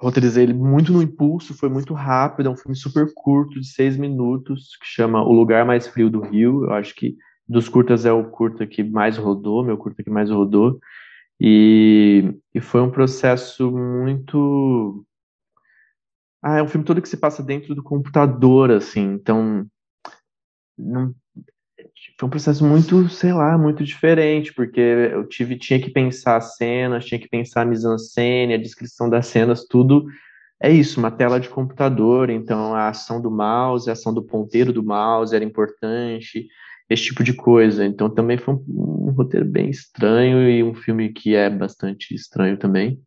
roteirizei 0.00 0.44
ele 0.44 0.54
muito 0.54 0.92
no 0.92 1.02
impulso, 1.02 1.54
foi 1.54 1.68
muito 1.68 1.94
rápido, 1.94 2.48
é 2.48 2.52
um 2.52 2.56
filme 2.56 2.74
super 2.74 3.06
curto, 3.14 3.60
de 3.60 3.66
seis 3.66 3.96
minutos, 3.96 4.76
que 4.76 4.86
chama 4.86 5.22
O 5.22 5.32
Lugar 5.32 5.64
Mais 5.64 5.86
Frio 5.86 6.10
do 6.10 6.20
Rio. 6.20 6.64
Eu 6.64 6.72
acho 6.72 6.94
que 6.96 7.16
dos 7.46 7.68
curtas 7.68 8.04
é 8.04 8.12
o 8.12 8.30
curta 8.30 8.66
que 8.66 8.82
mais 8.82 9.16
rodou, 9.16 9.64
meu 9.64 9.76
curta 9.76 10.02
que 10.02 10.10
mais 10.10 10.30
rodou. 10.30 10.80
E, 11.40 12.34
e 12.54 12.60
foi 12.60 12.82
um 12.82 12.90
processo 12.90 13.70
muito. 13.70 15.04
Ah, 16.42 16.58
é 16.58 16.62
um 16.62 16.68
filme 16.68 16.84
todo 16.84 17.00
que 17.00 17.08
se 17.08 17.16
passa 17.16 17.42
dentro 17.42 17.74
do 17.74 17.82
computador, 17.82 18.70
assim, 18.70 19.12
então 19.12 19.66
não, 20.78 21.14
foi 22.18 22.26
um 22.26 22.30
processo 22.30 22.64
muito, 22.64 23.08
sei 23.08 23.32
lá, 23.32 23.56
muito 23.58 23.84
diferente, 23.84 24.52
porque 24.52 24.80
eu 24.80 25.26
tive, 25.26 25.58
tinha 25.58 25.80
que 25.80 25.90
pensar 25.90 26.36
as 26.36 26.56
cenas, 26.56 27.04
tinha 27.04 27.20
que 27.20 27.28
pensar 27.28 27.62
a 27.62 27.64
mise-en-scène, 27.64 28.54
a 28.54 28.58
descrição 28.58 29.08
das 29.08 29.26
cenas, 29.26 29.66
tudo 29.66 30.06
é 30.62 30.70
isso, 30.70 31.00
uma 31.00 31.10
tela 31.10 31.40
de 31.40 31.48
computador, 31.48 32.28
então 32.28 32.74
a 32.74 32.88
ação 32.88 33.20
do 33.20 33.30
mouse, 33.30 33.88
a 33.88 33.94
ação 33.94 34.12
do 34.12 34.22
ponteiro 34.22 34.72
do 34.72 34.82
mouse 34.82 35.34
era 35.34 35.44
importante, 35.44 36.46
esse 36.90 37.04
tipo 37.04 37.22
de 37.22 37.32
coisa. 37.32 37.86
Então 37.86 38.10
também 38.10 38.36
foi 38.36 38.54
um, 38.54 39.08
um 39.08 39.10
roteiro 39.12 39.46
bem 39.46 39.70
estranho 39.70 40.50
e 40.50 40.62
um 40.62 40.74
filme 40.74 41.12
que 41.12 41.36
é 41.36 41.48
bastante 41.48 42.12
estranho 42.14 42.58
também. 42.58 43.00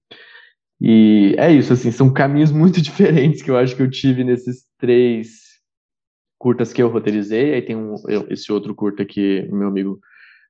E 0.80 1.36
é 1.38 1.52
isso, 1.52 1.74
assim, 1.74 1.92
são 1.92 2.12
caminhos 2.12 2.50
muito 2.54 2.82
diferentes 2.82 3.42
que 3.42 3.52
eu 3.52 3.58
acho 3.58 3.76
que 3.76 3.82
eu 3.82 3.90
tive 3.90 4.24
nesses 4.24 4.66
três 4.80 5.44
curtas 6.40 6.74
que 6.74 6.82
eu 6.82 6.90
roteirizei, 6.90 7.54
aí 7.54 7.62
tem 7.62 7.76
um, 7.76 7.96
eu, 8.10 8.28
esse 8.30 8.52
outro 8.52 8.76
curta 8.76 9.06
que 9.06 9.48
meu 9.50 9.70
amigo 9.70 10.00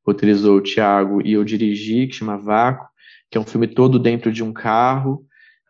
roteirizou, 0.05 0.57
o 0.57 0.61
Thiago, 0.61 1.21
e 1.23 1.33
eu 1.33 1.43
dirigi, 1.43 2.07
que 2.07 2.15
chama 2.15 2.35
Vácuo, 2.35 2.87
que 3.29 3.37
é 3.37 3.41
um 3.41 3.45
filme 3.45 3.67
todo 3.67 3.99
dentro 3.99 4.31
de 4.31 4.43
um 4.43 4.51
carro 4.51 5.23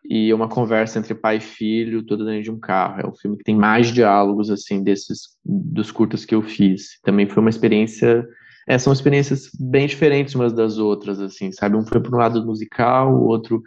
e 0.04 0.32
uma 0.34 0.48
conversa 0.48 0.98
entre 0.98 1.14
pai 1.14 1.38
e 1.38 1.40
filho, 1.40 2.02
todo 2.02 2.24
dentro 2.24 2.42
de 2.42 2.50
um 2.50 2.58
carro. 2.58 3.00
É 3.00 3.06
um 3.06 3.14
filme 3.14 3.36
que 3.38 3.44
tem 3.44 3.56
mais 3.56 3.92
diálogos, 3.92 4.50
assim, 4.50 4.82
desses, 4.82 5.30
dos 5.44 5.90
curtas 5.90 6.24
que 6.24 6.34
eu 6.34 6.42
fiz. 6.42 7.00
Também 7.02 7.26
foi 7.26 7.40
uma 7.40 7.50
experiência, 7.50 8.26
é, 8.66 8.78
são 8.78 8.92
experiências 8.92 9.50
bem 9.58 9.86
diferentes 9.86 10.34
umas 10.34 10.52
das 10.52 10.78
outras, 10.78 11.20
assim, 11.20 11.50
sabe? 11.52 11.76
Um 11.76 11.86
foi 11.86 12.00
para 12.00 12.14
um 12.14 12.18
lado 12.18 12.44
musical, 12.44 13.14
o 13.14 13.24
outro 13.24 13.62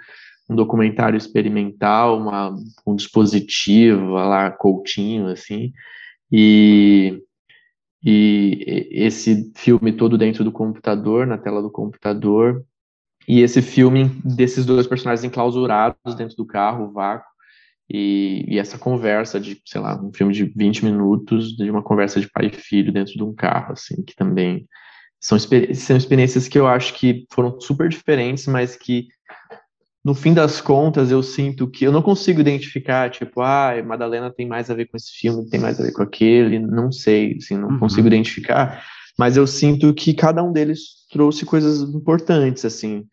um 0.50 0.56
documentário 0.56 1.18
experimental, 1.18 2.18
uma, 2.20 2.56
um 2.86 2.96
dispositivo, 2.96 4.12
lá, 4.12 4.50
Coutinho, 4.50 5.28
assim, 5.28 5.74
e, 6.32 7.22
e 8.04 8.88
esse 8.92 9.52
filme 9.56 9.92
todo 9.92 10.18
dentro 10.18 10.44
do 10.44 10.52
computador, 10.52 11.28
na 11.28 11.38
tela 11.38 11.62
do 11.62 11.70
computador, 11.70 12.64
e 13.28 13.42
esse 13.42 13.62
filme 13.62 14.06
desses 14.24 14.66
dois 14.66 14.88
personagens 14.88 15.24
enclausurados 15.24 16.16
dentro 16.16 16.36
do 16.38 16.46
carro, 16.46 16.86
o 16.86 16.92
vácuo, 16.94 17.28
e, 17.90 18.46
e, 18.48 18.60
essa 18.60 18.78
conversa 18.78 19.40
de, 19.40 19.62
sei 19.66 19.80
lá, 19.80 20.02
um 20.02 20.12
filme 20.12 20.34
de 20.34 20.44
20 20.44 20.84
minutos, 20.84 21.56
de 21.56 21.70
uma 21.70 21.82
conversa 21.82 22.20
de 22.20 22.30
pai 22.30 22.48
e 22.48 22.56
filho 22.56 22.92
dentro 22.92 23.14
de 23.14 23.24
um 23.24 23.34
carro, 23.34 23.74
assim, 23.74 24.04
que 24.04 24.14
também 24.16 24.68
são, 25.20 25.38
são 25.40 25.98
experiências 25.98 26.48
que 26.48 26.60
eu 26.60 26.68
acho 26.68 26.94
que 26.94 27.26
foram 27.32 27.60
super 27.62 27.88
diferentes, 27.88 28.46
mas 28.46 28.76
que 28.76 29.08
no 30.04 30.14
fim 30.14 30.34
das 30.34 30.62
contas, 30.62 31.12
eu 31.12 31.22
sinto 31.22 31.70
que 31.70 31.86
eu 31.86 31.92
não 31.92 32.02
consigo 32.02 32.40
identificar, 32.40 33.10
tipo, 33.10 33.42
ah, 33.42 33.74
Madalena 33.86 34.32
tem 34.32 34.48
mais 34.48 34.70
a 34.70 34.74
ver 34.74 34.86
com 34.86 34.96
esse 34.96 35.12
filme, 35.12 35.50
tem 35.50 35.60
mais 35.60 35.80
a 35.80 35.84
ver 35.84 35.92
com 35.92 36.02
aquele, 36.02 36.60
não 36.60 36.92
sei, 36.94 37.36
assim, 37.38 37.58
não 37.58 37.70
uhum. 37.72 37.80
consigo 37.80 38.08
identificar, 38.08 38.86
mas 39.18 39.36
eu 39.36 39.48
sinto 39.48 39.94
que 39.94 40.14
cada 40.14 40.44
um 40.44 40.52
deles 40.52 41.08
trouxe 41.12 41.46
coisas 41.46 41.82
importantes, 41.82 42.64
assim, 42.64 43.06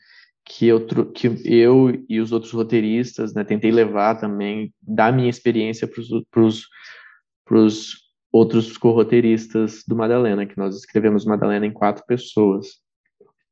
que 0.45 0.67
eu, 0.67 0.87
que 1.13 1.41
eu 1.45 2.05
e 2.09 2.21
os 2.21 2.31
outros 2.31 2.53
roteiristas, 2.53 3.33
né, 3.33 3.43
tentei 3.43 3.71
levar 3.71 4.17
também 4.17 4.73
da 4.83 5.11
minha 5.11 5.31
experiência 5.31 5.89
para 5.89 6.01
os 6.43 8.05
outros 8.31 8.77
co-roteiristas 8.77 9.83
do 9.89 9.97
Madalena, 9.97 10.45
que 10.45 10.59
nós 10.59 10.77
escrevemos 10.77 11.25
Madalena 11.25 11.65
em 11.65 11.73
quatro 11.73 12.05
pessoas. 12.07 12.83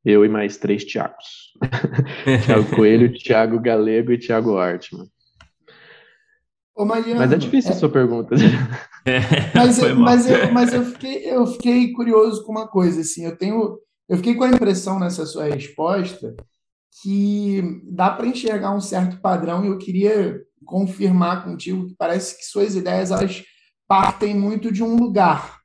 Eu 0.05 0.25
e 0.25 0.29
mais 0.29 0.57
três 0.57 0.83
Tiagos. 0.83 1.53
Tiago 2.45 2.75
Coelho, 2.75 3.13
Tiago 3.13 3.59
Galego 3.59 4.11
e 4.11 4.17
Tiago 4.17 4.51
Ortman. 4.51 5.07
Ô, 6.75 6.85
Mariano, 6.85 7.19
mas 7.19 7.31
é 7.31 7.37
difícil 7.37 7.71
é... 7.71 7.73
a 7.73 7.77
sua 7.77 7.89
pergunta. 7.89 8.35
É, 9.05 9.19
mas, 9.53 9.79
eu, 9.79 9.95
mas, 9.97 10.29
eu, 10.29 10.53
mas 10.53 10.73
eu, 10.73 10.85
fiquei, 10.85 11.29
eu 11.29 11.45
fiquei 11.45 11.91
curioso 11.91 12.41
com 12.45 12.53
uma 12.53 12.69
coisa, 12.69 13.01
assim, 13.01 13.25
eu 13.25 13.35
tenho, 13.35 13.77
eu 14.07 14.15
fiquei 14.15 14.33
com 14.33 14.45
a 14.45 14.49
impressão 14.49 14.97
nessa 14.97 15.25
sua 15.25 15.43
resposta 15.43 16.33
que 17.01 17.81
dá 17.91 18.09
para 18.11 18.27
enxergar 18.27 18.73
um 18.73 18.79
certo 18.79 19.19
padrão 19.19 19.65
e 19.65 19.67
eu 19.67 19.77
queria 19.77 20.39
confirmar 20.63 21.43
contigo 21.43 21.87
que 21.87 21.95
parece 21.97 22.37
que 22.37 22.45
suas 22.45 22.77
ideias 22.77 23.11
elas 23.11 23.43
partem 23.87 24.33
muito 24.33 24.71
de 24.71 24.81
um 24.81 24.95
lugar, 24.95 25.59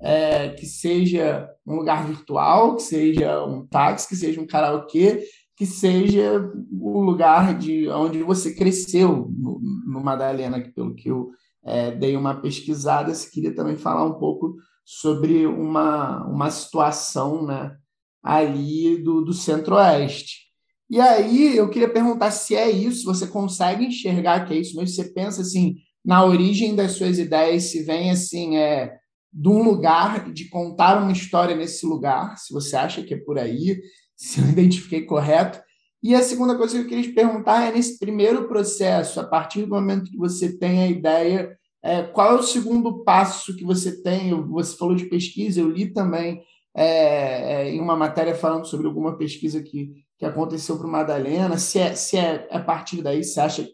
é, 0.00 0.48
que 0.48 0.66
seja 0.66 1.48
um 1.64 1.76
lugar 1.76 2.06
virtual, 2.06 2.74
que 2.74 2.82
seja 2.82 3.44
um 3.44 3.64
táxi, 3.66 4.08
que 4.08 4.16
seja 4.16 4.40
um 4.40 4.46
karaokê, 4.46 5.22
que 5.60 5.66
seja 5.66 6.50
o 6.72 7.02
lugar 7.02 7.58
de 7.58 7.86
onde 7.90 8.22
você 8.22 8.54
cresceu 8.54 9.30
no, 9.36 9.60
no 9.86 10.02
Madalena, 10.02 10.58
que 10.58 10.70
pelo 10.70 10.94
que 10.94 11.10
eu 11.10 11.32
é, 11.62 11.90
dei 11.90 12.16
uma 12.16 12.40
pesquisada, 12.40 13.14
se 13.14 13.30
queria 13.30 13.54
também 13.54 13.76
falar 13.76 14.06
um 14.06 14.18
pouco 14.18 14.56
sobre 14.86 15.46
uma, 15.46 16.26
uma 16.26 16.50
situação 16.50 17.44
né, 17.44 17.76
ali 18.22 19.02
do, 19.02 19.20
do 19.20 19.34
centro-oeste. 19.34 20.46
E 20.88 20.98
aí 20.98 21.58
eu 21.58 21.68
queria 21.68 21.92
perguntar 21.92 22.30
se 22.30 22.56
é 22.56 22.70
isso, 22.70 23.04
você 23.04 23.26
consegue 23.26 23.84
enxergar 23.84 24.46
que 24.46 24.54
é 24.54 24.56
isso 24.56 24.74
mesmo? 24.78 24.94
Você 24.94 25.12
pensa 25.12 25.42
assim, 25.42 25.76
na 26.02 26.24
origem 26.24 26.74
das 26.74 26.92
suas 26.92 27.18
ideias, 27.18 27.64
se 27.64 27.82
vem 27.82 28.10
assim, 28.10 28.56
é, 28.56 28.96
de 29.30 29.48
um 29.50 29.62
lugar, 29.62 30.32
de 30.32 30.48
contar 30.48 31.02
uma 31.02 31.12
história 31.12 31.54
nesse 31.54 31.84
lugar, 31.84 32.38
se 32.38 32.50
você 32.50 32.76
acha 32.76 33.02
que 33.02 33.12
é 33.12 33.18
por 33.18 33.38
aí, 33.38 33.78
se 34.20 34.38
eu 34.38 34.48
identifiquei 34.50 35.02
correto. 35.02 35.62
E 36.02 36.14
a 36.14 36.22
segunda 36.22 36.56
coisa 36.56 36.74
que 36.74 36.84
eu 36.84 36.88
queria 36.88 37.04
te 37.04 37.12
perguntar 37.12 37.66
é 37.66 37.72
nesse 37.72 37.98
primeiro 37.98 38.46
processo, 38.46 39.18
a 39.18 39.24
partir 39.24 39.62
do 39.62 39.68
momento 39.68 40.10
que 40.10 40.16
você 40.16 40.56
tem 40.56 40.82
a 40.82 40.88
ideia, 40.88 41.58
é, 41.82 42.02
qual 42.02 42.36
é 42.36 42.38
o 42.38 42.42
segundo 42.42 43.02
passo 43.02 43.56
que 43.56 43.64
você 43.64 44.02
tem? 44.02 44.34
Você 44.48 44.76
falou 44.76 44.94
de 44.94 45.06
pesquisa, 45.06 45.60
eu 45.60 45.70
li 45.70 45.90
também 45.90 46.42
é, 46.74 46.84
é, 46.84 47.70
em 47.70 47.80
uma 47.80 47.96
matéria 47.96 48.34
falando 48.34 48.66
sobre 48.66 48.86
alguma 48.86 49.16
pesquisa 49.16 49.62
que, 49.62 49.92
que 50.18 50.26
aconteceu 50.26 50.76
para 50.76 50.86
o 50.86 50.90
Madalena. 50.90 51.56
Se 51.56 51.78
é, 51.78 51.94
se 51.94 52.18
é 52.18 52.46
a 52.50 52.60
partir 52.60 53.02
daí, 53.02 53.24
você 53.24 53.40
acha 53.40 53.64
que 53.64 53.72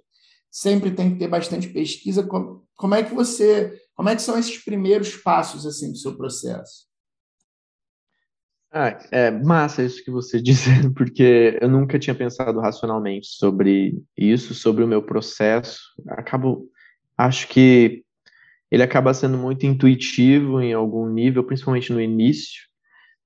sempre 0.48 0.92
tem 0.92 1.12
que 1.12 1.18
ter 1.18 1.28
bastante 1.28 1.68
pesquisa? 1.68 2.22
Como, 2.22 2.64
como 2.76 2.94
é 2.94 3.02
que 3.02 3.14
você, 3.14 3.80
como 3.96 4.08
é 4.08 4.14
que 4.14 4.22
são 4.22 4.38
esses 4.38 4.62
primeiros 4.64 5.16
passos 5.16 5.66
assim 5.66 5.90
do 5.90 5.98
seu 5.98 6.16
processo? 6.16 6.86
Ah, 8.78 8.98
é 9.10 9.30
massa 9.30 9.82
isso 9.82 10.04
que 10.04 10.10
você 10.10 10.38
disse, 10.42 10.68
porque 10.90 11.56
eu 11.62 11.68
nunca 11.68 11.98
tinha 11.98 12.14
pensado 12.14 12.60
racionalmente 12.60 13.26
sobre 13.26 14.02
isso, 14.14 14.52
sobre 14.52 14.84
o 14.84 14.86
meu 14.86 15.02
processo. 15.02 15.80
Acabo, 16.10 16.68
acho 17.16 17.48
que 17.48 18.04
ele 18.70 18.82
acaba 18.82 19.14
sendo 19.14 19.38
muito 19.38 19.64
intuitivo 19.64 20.60
em 20.60 20.74
algum 20.74 21.08
nível, 21.08 21.42
principalmente 21.42 21.90
no 21.90 22.02
início 22.02 22.64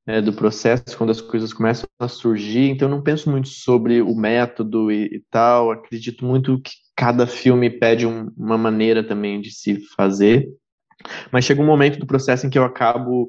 é, 0.06 0.22
do 0.22 0.32
processo, 0.32 0.96
quando 0.96 1.10
as 1.10 1.20
coisas 1.20 1.52
começam 1.52 1.88
a 1.98 2.06
surgir. 2.06 2.70
Então, 2.70 2.88
eu 2.88 2.94
não 2.94 3.02
penso 3.02 3.28
muito 3.28 3.48
sobre 3.48 4.00
o 4.00 4.14
método 4.14 4.92
e, 4.92 5.06
e 5.06 5.24
tal. 5.28 5.72
Acredito 5.72 6.24
muito 6.24 6.60
que 6.60 6.70
cada 6.94 7.26
filme 7.26 7.68
pede 7.68 8.06
um, 8.06 8.30
uma 8.36 8.56
maneira 8.56 9.02
também 9.02 9.40
de 9.40 9.50
se 9.50 9.80
fazer. 9.96 10.48
Mas 11.32 11.44
chega 11.44 11.60
um 11.60 11.66
momento 11.66 11.98
do 11.98 12.06
processo 12.06 12.46
em 12.46 12.50
que 12.50 12.58
eu 12.58 12.62
acabo 12.62 13.28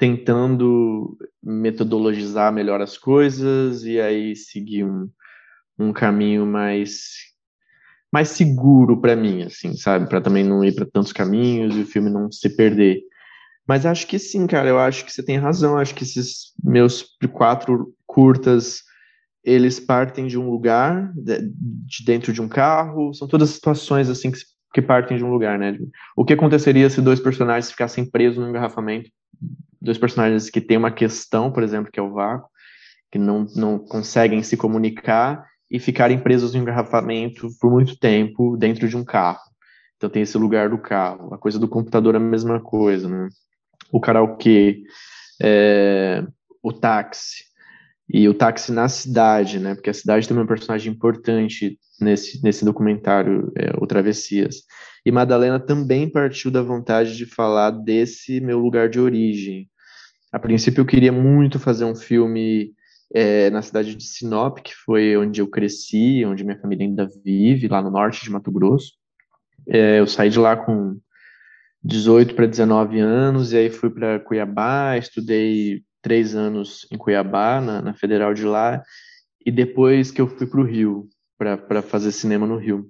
tentando 0.00 1.14
metodologizar 1.42 2.50
melhor 2.50 2.80
as 2.80 2.96
coisas 2.96 3.84
e 3.84 4.00
aí 4.00 4.34
seguir 4.34 4.82
um, 4.82 5.10
um 5.78 5.92
caminho 5.92 6.46
mais 6.46 7.28
mais 8.10 8.30
seguro 8.30 8.98
para 8.98 9.14
mim, 9.14 9.42
assim, 9.42 9.76
sabe, 9.76 10.08
para 10.08 10.20
também 10.20 10.42
não 10.42 10.64
ir 10.64 10.74
para 10.74 10.86
tantos 10.86 11.12
caminhos 11.12 11.76
e 11.76 11.82
o 11.82 11.86
filme 11.86 12.10
não 12.10 12.32
se 12.32 12.48
perder. 12.56 13.02
Mas 13.68 13.86
acho 13.86 14.06
que 14.06 14.18
sim, 14.18 14.46
cara, 14.48 14.68
eu 14.68 14.80
acho 14.80 15.04
que 15.04 15.12
você 15.12 15.22
tem 15.22 15.36
razão. 15.36 15.78
Acho 15.78 15.94
que 15.94 16.02
esses 16.02 16.52
meus 16.64 17.06
quatro 17.32 17.94
curtas 18.04 18.82
eles 19.44 19.78
partem 19.78 20.26
de 20.26 20.36
um 20.36 20.50
lugar, 20.50 21.12
de 21.14 22.04
dentro 22.04 22.32
de 22.32 22.42
um 22.42 22.48
carro, 22.48 23.14
são 23.14 23.28
todas 23.28 23.50
situações 23.50 24.08
assim 24.08 24.32
que, 24.32 24.40
que 24.74 24.82
partem 24.82 25.16
de 25.16 25.24
um 25.24 25.30
lugar, 25.30 25.56
né? 25.56 25.78
O 26.16 26.24
que 26.24 26.32
aconteceria 26.32 26.90
se 26.90 27.00
dois 27.00 27.20
personagens 27.20 27.70
ficassem 27.70 28.04
presos 28.04 28.38
no 28.38 28.48
engarrafamento 28.48 29.08
dois 29.80 29.98
personagens 29.98 30.50
que 30.50 30.60
têm 30.60 30.76
uma 30.76 30.90
questão, 30.90 31.50
por 31.50 31.62
exemplo, 31.62 31.90
que 31.90 31.98
é 31.98 32.02
o 32.02 32.12
vácuo, 32.12 32.48
que 33.10 33.18
não, 33.18 33.46
não 33.56 33.78
conseguem 33.78 34.42
se 34.42 34.56
comunicar 34.56 35.46
e 35.70 35.78
ficarem 35.78 36.18
presos 36.18 36.54
no 36.54 36.60
engarrafamento 36.60 37.48
por 37.60 37.70
muito 37.70 37.98
tempo 37.98 38.56
dentro 38.56 38.88
de 38.88 38.96
um 38.96 39.04
carro. 39.04 39.40
Então 39.96 40.10
tem 40.10 40.22
esse 40.22 40.36
lugar 40.38 40.70
do 40.70 40.78
carro. 40.78 41.32
A 41.34 41.38
coisa 41.38 41.58
do 41.58 41.68
computador 41.68 42.14
é 42.14 42.18
a 42.18 42.20
mesma 42.20 42.60
coisa, 42.60 43.08
né? 43.08 43.28
O 43.92 44.00
karaokê, 44.00 44.82
é, 45.42 46.24
o 46.62 46.72
táxi, 46.72 47.50
e 48.12 48.28
o 48.28 48.34
táxi 48.34 48.72
na 48.72 48.88
cidade, 48.88 49.60
né? 49.60 49.74
Porque 49.74 49.90
a 49.90 49.94
cidade 49.94 50.26
tem 50.26 50.36
um 50.36 50.46
personagem 50.46 50.92
importante 50.92 51.78
nesse, 52.00 52.42
nesse 52.42 52.64
documentário, 52.64 53.52
é, 53.56 53.72
o 53.78 53.86
Travessias. 53.86 54.62
E 55.06 55.12
Madalena 55.12 55.60
também 55.60 56.10
partiu 56.10 56.50
da 56.50 56.60
vontade 56.60 57.16
de 57.16 57.24
falar 57.24 57.70
desse 57.70 58.40
meu 58.40 58.58
lugar 58.58 58.88
de 58.88 58.98
origem. 58.98 59.69
A 60.32 60.38
princípio, 60.38 60.80
eu 60.80 60.86
queria 60.86 61.10
muito 61.10 61.58
fazer 61.58 61.84
um 61.84 61.94
filme 61.94 62.72
é, 63.12 63.50
na 63.50 63.62
cidade 63.62 63.94
de 63.94 64.04
Sinop, 64.04 64.58
que 64.58 64.74
foi 64.74 65.16
onde 65.16 65.40
eu 65.40 65.48
cresci, 65.48 66.24
onde 66.24 66.44
minha 66.44 66.58
família 66.58 66.86
ainda 66.86 67.08
vive, 67.24 67.68
lá 67.68 67.82
no 67.82 67.90
norte 67.90 68.22
de 68.22 68.30
Mato 68.30 68.50
Grosso. 68.50 68.92
É, 69.66 69.98
eu 69.98 70.06
saí 70.06 70.30
de 70.30 70.38
lá 70.38 70.56
com 70.56 70.98
18 71.82 72.34
para 72.34 72.46
19 72.46 73.00
anos, 73.00 73.52
e 73.52 73.56
aí 73.56 73.70
fui 73.70 73.90
para 73.90 74.20
Cuiabá, 74.20 74.96
estudei 74.96 75.82
três 76.00 76.34
anos 76.34 76.86
em 76.90 76.96
Cuiabá, 76.96 77.60
na, 77.60 77.82
na 77.82 77.94
Federal 77.94 78.32
de 78.32 78.44
lá, 78.44 78.82
e 79.44 79.50
depois 79.50 80.10
que 80.10 80.20
eu 80.20 80.28
fui 80.28 80.46
para 80.46 80.60
o 80.60 80.64
Rio, 80.64 81.08
para 81.36 81.82
fazer 81.82 82.12
cinema 82.12 82.46
no 82.46 82.56
Rio. 82.56 82.86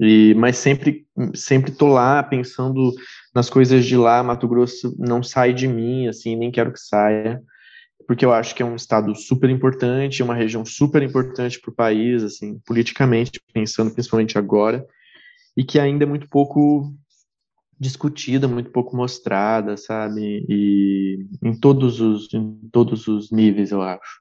E, 0.00 0.34
mas 0.34 0.56
sempre, 0.56 1.06
sempre 1.34 1.72
tô 1.72 1.88
lá 1.88 2.22
pensando 2.22 2.92
nas 3.34 3.50
coisas 3.50 3.84
de 3.84 3.96
lá. 3.96 4.22
Mato 4.22 4.46
Grosso 4.46 4.94
não 4.98 5.22
sai 5.22 5.52
de 5.52 5.66
mim, 5.66 6.06
assim, 6.06 6.36
nem 6.36 6.50
quero 6.50 6.72
que 6.72 6.80
saia, 6.80 7.40
porque 8.06 8.24
eu 8.24 8.32
acho 8.32 8.54
que 8.54 8.62
é 8.62 8.66
um 8.66 8.76
estado 8.76 9.14
super 9.14 9.50
importante, 9.50 10.22
uma 10.22 10.34
região 10.34 10.64
super 10.64 11.02
importante 11.02 11.60
para 11.60 11.70
o 11.70 11.74
país, 11.74 12.22
assim, 12.22 12.58
politicamente, 12.66 13.40
pensando 13.52 13.92
principalmente 13.92 14.38
agora, 14.38 14.86
e 15.56 15.64
que 15.64 15.78
ainda 15.78 16.04
é 16.04 16.06
muito 16.06 16.28
pouco 16.28 16.94
discutida, 17.78 18.48
muito 18.48 18.70
pouco 18.70 18.96
mostrada, 18.96 19.76
sabe? 19.76 20.44
E 20.48 21.26
em 21.42 21.58
todos 21.58 22.00
os, 22.00 22.32
em 22.32 22.58
todos 22.72 23.06
os 23.06 23.30
níveis, 23.30 23.70
eu 23.70 23.82
acho. 23.82 24.20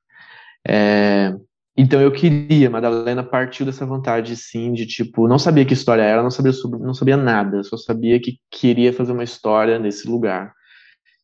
É, 0.68 1.34
então 1.78 2.02
eu 2.02 2.12
queria, 2.12 2.70
Madalena 2.70 3.24
partiu 3.24 3.66
dessa 3.66 3.86
vontade, 3.86 4.36
sim, 4.36 4.74
de 4.74 4.86
tipo, 4.88 5.28
não 5.28 5.38
sabia 5.38 5.64
que 5.64 5.74
história 5.74 6.02
era, 6.02 6.24
não 6.24 6.32
sabia 6.32 6.52
sobre, 6.52 6.80
não 6.80 6.94
sabia 6.94 7.16
nada, 7.16 7.62
só 7.64 7.78
sabia 7.78 8.20
que 8.20 8.40
queria 8.50 8.92
fazer 8.92 9.12
uma 9.12 9.24
história 9.24 9.78
nesse 9.78 10.08
lugar. 10.08 10.54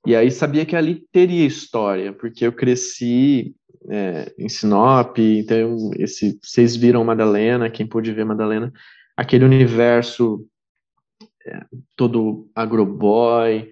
E 0.05 0.15
aí 0.15 0.29
sabia 0.29 0.65
que 0.65 0.75
ali 0.75 1.05
teria 1.11 1.45
história, 1.45 2.13
porque 2.13 2.45
eu 2.45 2.51
cresci 2.53 3.55
é, 3.89 4.31
em 4.37 4.47
Sinop, 4.47 5.17
então 5.17 5.91
esse, 5.97 6.37
vocês 6.41 6.75
viram 6.75 7.03
Madalena, 7.03 7.69
quem 7.69 7.87
pôde 7.87 8.11
ver 8.11 8.25
Madalena, 8.25 8.71
aquele 9.17 9.45
universo 9.45 10.45
é, 11.45 11.65
todo 11.95 12.47
agroboy, 12.53 13.71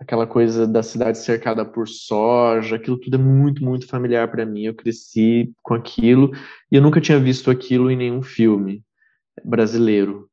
aquela 0.00 0.26
coisa 0.26 0.66
da 0.66 0.82
cidade 0.82 1.18
cercada 1.18 1.64
por 1.64 1.88
soja, 1.88 2.76
aquilo 2.76 2.98
tudo 2.98 3.14
é 3.14 3.18
muito, 3.18 3.64
muito 3.64 3.86
familiar 3.86 4.30
para 4.30 4.46
mim. 4.46 4.62
Eu 4.62 4.74
cresci 4.74 5.52
com 5.62 5.74
aquilo 5.74 6.30
e 6.70 6.76
eu 6.76 6.82
nunca 6.82 7.00
tinha 7.00 7.18
visto 7.18 7.50
aquilo 7.50 7.90
em 7.90 7.96
nenhum 7.96 8.22
filme 8.22 8.82
brasileiro. 9.44 10.28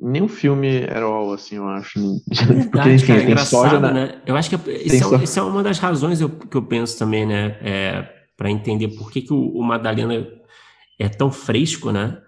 Nenhum 0.00 0.28
filme 0.28 0.68
era 0.82 1.04
all, 1.04 1.32
assim, 1.32 1.56
eu 1.56 1.66
acho. 1.68 1.98
Verdade, 2.28 2.68
Porque, 2.70 2.90
enfim, 2.90 3.06
cara, 3.06 3.26
tem 3.26 3.38
soja 3.38 3.80
na... 3.80 3.92
né? 3.92 4.22
Eu 4.26 4.36
acho 4.36 4.50
que 4.50 4.70
isso 4.70 5.14
é, 5.14 5.24
isso 5.24 5.38
é, 5.38 5.42
uma 5.42 5.62
das 5.62 5.78
razões 5.78 6.20
eu, 6.20 6.28
que 6.28 6.56
eu 6.56 6.62
penso 6.62 6.98
também, 6.98 7.24
né? 7.24 7.58
É, 7.62 8.08
para 8.36 8.50
entender 8.50 8.88
por 8.88 9.10
que, 9.10 9.22
que 9.22 9.32
o, 9.32 9.56
o 9.56 9.62
Madalena 9.62 10.26
é 10.98 11.08
tão 11.08 11.32
fresco, 11.32 11.90
né? 11.90 12.20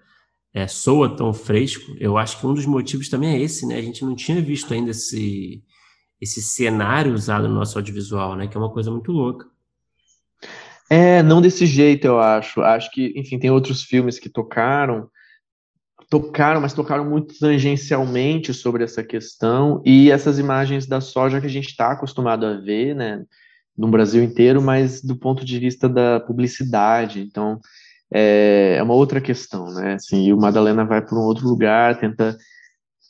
É, 0.51 0.65
soa 0.65 1.15
tão 1.15 1.31
fresco. 1.31 1.95
Eu 1.99 2.17
acho 2.17 2.39
que 2.39 2.47
um 2.47 2.55
dos 2.55 2.65
motivos 2.65 3.07
também 3.07 3.35
é 3.35 3.39
esse, 3.39 3.67
né? 3.67 3.77
A 3.77 3.81
gente 3.81 4.03
não 4.03 4.15
tinha 4.15 4.41
visto 4.41 4.73
ainda 4.73 4.89
esse, 4.89 5.63
esse 6.21 6.41
cenário 6.41 7.13
usado 7.13 7.47
no 7.47 7.55
nosso 7.55 7.77
audiovisual, 7.77 8.35
né? 8.35 8.47
Que 8.47 8.57
é 8.57 8.59
uma 8.59 8.71
coisa 8.71 8.91
muito 8.91 9.11
louca. 9.11 9.47
É, 10.89 11.21
não 11.21 11.41
desse 11.41 11.65
jeito, 11.65 12.05
eu 12.05 12.19
acho. 12.19 12.61
Acho 12.61 12.91
que, 12.91 13.13
enfim, 13.15 13.37
tem 13.37 13.51
outros 13.51 13.83
filmes 13.83 14.17
que 14.19 14.27
tocaram, 14.27 15.07
tocaram, 16.09 16.59
mas 16.59 16.73
tocaram 16.73 17.07
muito 17.07 17.37
tangencialmente 17.39 18.53
sobre 18.53 18.83
essa 18.83 19.03
questão 19.03 19.81
e 19.85 20.09
essas 20.09 20.39
imagens 20.39 20.87
da 20.87 20.99
soja 20.99 21.39
que 21.39 21.45
a 21.45 21.49
gente 21.49 21.67
está 21.67 21.91
acostumado 21.91 22.45
a 22.45 22.55
ver, 22.55 22.95
né, 22.95 23.23
no 23.77 23.87
Brasil 23.87 24.23
inteiro, 24.23 24.61
mas 24.61 25.01
do 25.01 25.15
ponto 25.15 25.45
de 25.45 25.59
vista 25.59 25.87
da 25.87 26.19
publicidade. 26.19 27.21
Então, 27.21 27.59
é, 28.11 28.75
é 28.79 28.83
uma 28.83 28.95
outra 28.95 29.21
questão, 29.21 29.71
né? 29.71 29.93
Assim, 29.93 30.25
e 30.25 30.33
o 30.33 30.37
Madalena 30.37 30.83
vai 30.83 31.01
para 31.05 31.15
um 31.15 31.21
outro 31.21 31.47
lugar, 31.47 31.99
tenta 31.99 32.35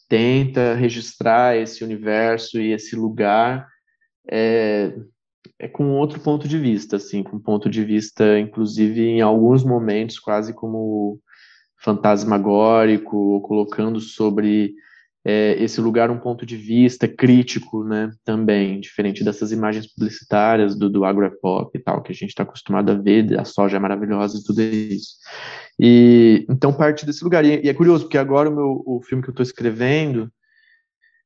tenta 0.10 0.74
registrar 0.74 1.56
esse 1.56 1.84
universo 1.84 2.60
e 2.60 2.74
esse 2.74 2.96
lugar 2.96 3.68
é, 4.30 4.94
é 5.60 5.68
com 5.68 5.92
outro 5.92 6.20
ponto 6.20 6.48
de 6.48 6.58
vista, 6.58 6.96
assim, 6.98 7.22
com 7.22 7.38
um 7.38 7.42
ponto 7.42 7.70
de 7.70 7.86
vista, 7.86 8.40
inclusive, 8.40 9.02
em 9.02 9.22
alguns 9.22 9.64
momentos, 9.64 10.20
quase 10.20 10.54
como 10.54 11.20
fantasmagórico, 11.78 13.40
colocando 13.42 14.02
sobre 14.02 14.74
é, 15.26 15.62
esse 15.62 15.82
lugar 15.82 16.10
um 16.10 16.18
ponto 16.18 16.46
de 16.46 16.56
vista 16.56 17.08
crítico, 17.08 17.84
né, 17.84 18.10
também, 18.24 18.80
diferente 18.80 19.24
dessas 19.24 19.52
imagens 19.52 19.88
publicitárias 19.94 20.78
do, 20.78 20.90
do 20.90 21.04
agropop 21.04 21.78
e 21.78 21.82
tal, 21.82 22.02
que 22.02 22.12
a 22.12 22.16
gente 22.16 22.30
está 22.30 22.44
acostumado 22.44 22.92
a 22.92 22.96
ver, 22.96 23.38
a 23.40 23.44
soja 23.44 23.78
é 23.78 23.80
maravilhosa 23.80 24.38
e 24.38 24.44
tudo 24.44 24.62
isso. 24.62 25.16
E 25.80 26.46
então 26.50 26.74
parte 26.74 27.06
desse 27.06 27.24
lugar. 27.24 27.44
E, 27.44 27.62
e 27.64 27.70
é 27.70 27.74
curioso, 27.74 28.06
porque 28.06 28.18
agora 28.18 28.50
o, 28.50 28.56
meu, 28.56 28.84
o 28.86 29.02
filme 29.02 29.24
que 29.24 29.30
eu 29.30 29.34
estou 29.34 29.44
escrevendo, 29.44 30.32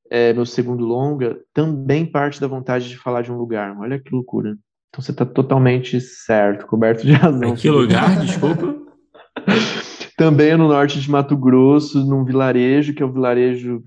é, 0.09 0.33
meu 0.33 0.45
segundo 0.45 0.83
longa, 0.83 1.39
também 1.53 2.05
parte 2.05 2.41
da 2.41 2.47
vontade 2.47 2.89
de 2.89 2.97
falar 2.97 3.21
de 3.21 3.31
um 3.31 3.37
lugar. 3.37 3.75
Olha 3.79 3.99
que 3.99 4.13
loucura. 4.13 4.57
Então 4.89 5.01
você 5.01 5.11
está 5.11 5.25
totalmente 5.25 5.99
certo, 5.99 6.67
coberto 6.67 7.05
de 7.05 7.13
razão. 7.13 7.49
Em 7.49 7.55
que 7.55 7.69
lugar, 7.69 8.15
desculpa? 8.23 8.75
Também 10.17 10.51
é 10.51 10.57
no 10.57 10.67
norte 10.67 10.99
de 10.99 11.09
Mato 11.09 11.35
Grosso, 11.35 12.05
num 12.05 12.23
vilarejo, 12.23 12.93
que 12.93 13.01
é 13.01 13.05
um 13.05 13.11
vilarejo 13.11 13.83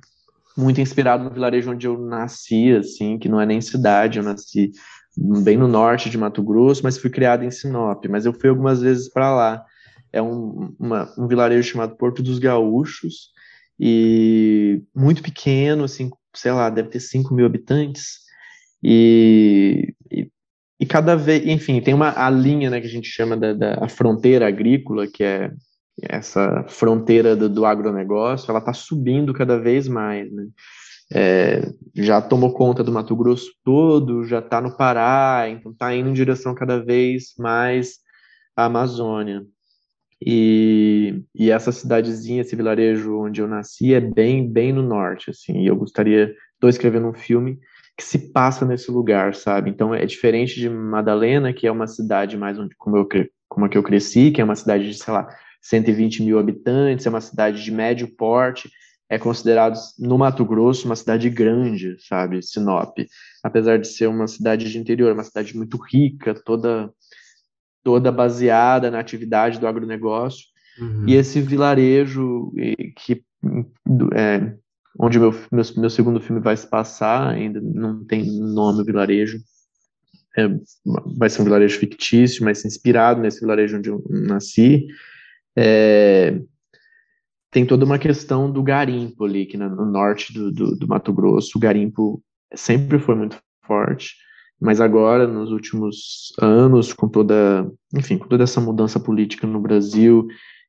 muito 0.56 0.80
inspirado 0.80 1.24
no 1.24 1.30
vilarejo 1.30 1.70
onde 1.70 1.86
eu 1.86 1.98
nasci, 1.98 2.72
assim, 2.72 3.18
que 3.18 3.28
não 3.28 3.40
é 3.40 3.46
nem 3.46 3.60
cidade, 3.60 4.18
eu 4.18 4.24
nasci 4.24 4.72
bem 5.16 5.56
no 5.56 5.68
norte 5.68 6.10
de 6.10 6.18
Mato 6.18 6.42
Grosso, 6.42 6.82
mas 6.82 6.98
fui 6.98 7.10
criado 7.10 7.44
em 7.44 7.50
Sinop. 7.50 8.04
Mas 8.08 8.26
eu 8.26 8.32
fui 8.32 8.48
algumas 8.48 8.80
vezes 8.80 9.08
para 9.08 9.34
lá. 9.34 9.64
é 10.12 10.20
um, 10.20 10.74
uma, 10.78 11.12
um 11.18 11.26
vilarejo 11.26 11.68
chamado 11.68 11.96
Porto 11.96 12.22
dos 12.22 12.38
Gaúchos, 12.38 13.30
e 13.78 14.82
muito 14.94 15.22
pequeno, 15.22 15.84
assim, 15.84 16.10
sei 16.34 16.52
lá, 16.52 16.70
deve 16.70 16.88
ter 16.88 17.00
5 17.00 17.34
mil 17.34 17.44
habitantes, 17.44 18.20
e, 18.82 19.94
e, 20.10 20.30
e, 20.80 20.86
cada 20.86 21.14
vez, 21.16 21.46
enfim, 21.46 21.80
tem 21.80 21.94
uma 21.94 22.12
a 22.16 22.30
linha, 22.30 22.70
né, 22.70 22.80
que 22.80 22.86
a 22.86 22.90
gente 22.90 23.08
chama 23.08 23.36
da, 23.36 23.52
da 23.52 23.88
fronteira 23.88 24.46
agrícola, 24.48 25.06
que 25.06 25.22
é 25.24 25.50
essa 26.02 26.64
fronteira 26.68 27.34
do, 27.34 27.48
do 27.48 27.64
agronegócio, 27.64 28.50
ela 28.50 28.58
está 28.58 28.72
subindo 28.72 29.32
cada 29.32 29.58
vez 29.58 29.88
mais, 29.88 30.30
né? 30.32 30.46
É, 31.12 31.72
já 31.94 32.20
tomou 32.20 32.52
conta 32.52 32.82
do 32.82 32.90
Mato 32.90 33.14
Grosso 33.14 33.52
todo, 33.62 34.24
já 34.24 34.40
está 34.40 34.60
no 34.60 34.76
Pará, 34.76 35.46
então 35.48 35.70
está 35.70 35.94
indo 35.94 36.08
em 36.08 36.12
direção 36.12 36.52
cada 36.54 36.82
vez 36.82 37.32
mais 37.38 37.98
à 38.56 38.64
Amazônia. 38.64 39.44
E, 40.20 41.22
e 41.34 41.50
essa 41.50 41.70
cidadezinha, 41.70 42.40
esse 42.40 42.56
vilarejo 42.56 43.18
onde 43.18 43.40
eu 43.40 43.46
nasci 43.46 43.94
é 43.94 44.00
bem, 44.00 44.50
bem 44.50 44.72
no 44.72 44.82
norte, 44.82 45.30
assim. 45.30 45.60
E 45.60 45.66
eu 45.66 45.76
gostaria, 45.76 46.34
estou 46.54 46.68
escrevendo 46.68 47.08
um 47.08 47.14
filme 47.14 47.58
que 47.96 48.04
se 48.04 48.32
passa 48.32 48.66
nesse 48.66 48.90
lugar, 48.90 49.34
sabe? 49.34 49.70
Então 49.70 49.94
é 49.94 50.04
diferente 50.04 50.58
de 50.58 50.68
Madalena, 50.68 51.52
que 51.52 51.66
é 51.66 51.72
uma 51.72 51.86
cidade 51.86 52.36
mais 52.36 52.58
onde, 52.58 52.74
como 52.76 52.96
eu 52.96 53.08
como 53.48 53.68
que 53.68 53.78
eu 53.78 53.82
cresci, 53.82 54.30
que 54.32 54.40
é 54.40 54.44
uma 54.44 54.56
cidade 54.56 54.90
de, 54.90 54.94
sei 54.94 55.14
lá, 55.14 55.28
120 55.68 56.22
mil 56.22 56.38
habitantes, 56.38 57.06
é 57.06 57.10
uma 57.10 57.20
cidade 57.20 57.62
de 57.62 57.70
médio 57.72 58.08
porte, 58.08 58.70
é 59.08 59.18
considerado 59.18 59.76
no 59.98 60.18
Mato 60.18 60.44
Grosso 60.44 60.86
uma 60.86 60.96
cidade 60.96 61.28
grande, 61.30 61.96
sabe? 62.00 62.42
Sinop, 62.42 62.98
apesar 63.42 63.78
de 63.78 63.86
ser 63.86 64.08
uma 64.08 64.26
cidade 64.26 64.70
de 64.70 64.78
interior, 64.78 65.12
uma 65.12 65.24
cidade 65.24 65.56
muito 65.56 65.76
rica, 65.76 66.34
toda 66.34 66.90
toda 67.84 68.10
baseada 68.10 68.90
na 68.90 68.98
atividade 68.98 69.60
do 69.60 69.66
agronegócio. 69.66 70.46
Uhum. 70.80 71.08
E 71.08 71.14
esse 71.14 71.40
vilarejo 71.40 72.52
que 72.96 73.22
é, 74.12 74.56
onde 74.98 75.20
meu, 75.20 75.32
meu, 75.52 75.64
meu 75.76 75.90
segundo 75.90 76.20
filme 76.20 76.40
vai 76.40 76.56
se 76.56 76.68
passar, 76.68 77.28
ainda 77.28 77.60
não 77.60 78.04
tem 78.04 78.24
nome 78.40 78.84
vilarejo. 78.84 79.38
É, 80.36 80.48
vai 81.16 81.30
ser 81.30 81.42
um 81.42 81.44
vilarejo 81.44 81.78
fictício, 81.78 82.44
mas 82.44 82.64
inspirado 82.64 83.20
nesse 83.20 83.40
vilarejo 83.40 83.78
onde 83.78 83.88
eu 83.88 84.04
nasci. 84.08 84.86
É, 85.56 86.38
tem 87.50 87.64
toda 87.64 87.84
uma 87.84 87.98
questão 87.98 88.50
do 88.50 88.62
garimpo 88.62 89.24
ali, 89.24 89.46
que 89.46 89.56
no 89.56 89.86
norte 89.86 90.32
do, 90.32 90.52
do, 90.52 90.76
do 90.76 90.88
Mato 90.88 91.12
Grosso, 91.12 91.56
o 91.56 91.60
garimpo 91.60 92.22
sempre 92.54 92.98
foi 92.98 93.14
muito 93.14 93.38
forte 93.66 94.14
mas 94.60 94.80
agora 94.80 95.26
nos 95.26 95.50
últimos 95.50 96.32
anos 96.40 96.92
com 96.92 97.08
toda 97.08 97.70
enfim 97.94 98.16
com 98.16 98.26
toda 98.26 98.44
essa 98.44 98.60
mudança 98.60 98.98
política 98.98 99.46
no 99.46 99.60
Brasil 99.60 100.26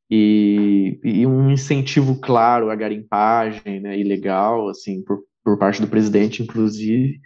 e, 0.10 1.00
e 1.04 1.26
um 1.26 1.50
incentivo 1.50 2.20
claro 2.20 2.70
à 2.70 2.76
garimpagem 2.76 3.80
né, 3.80 3.98
ilegal 3.98 4.68
assim 4.70 5.02
por, 5.04 5.20
por 5.44 5.58
parte 5.58 5.82
do 5.82 5.88
presidente 5.88 6.44
inclusive 6.44 7.22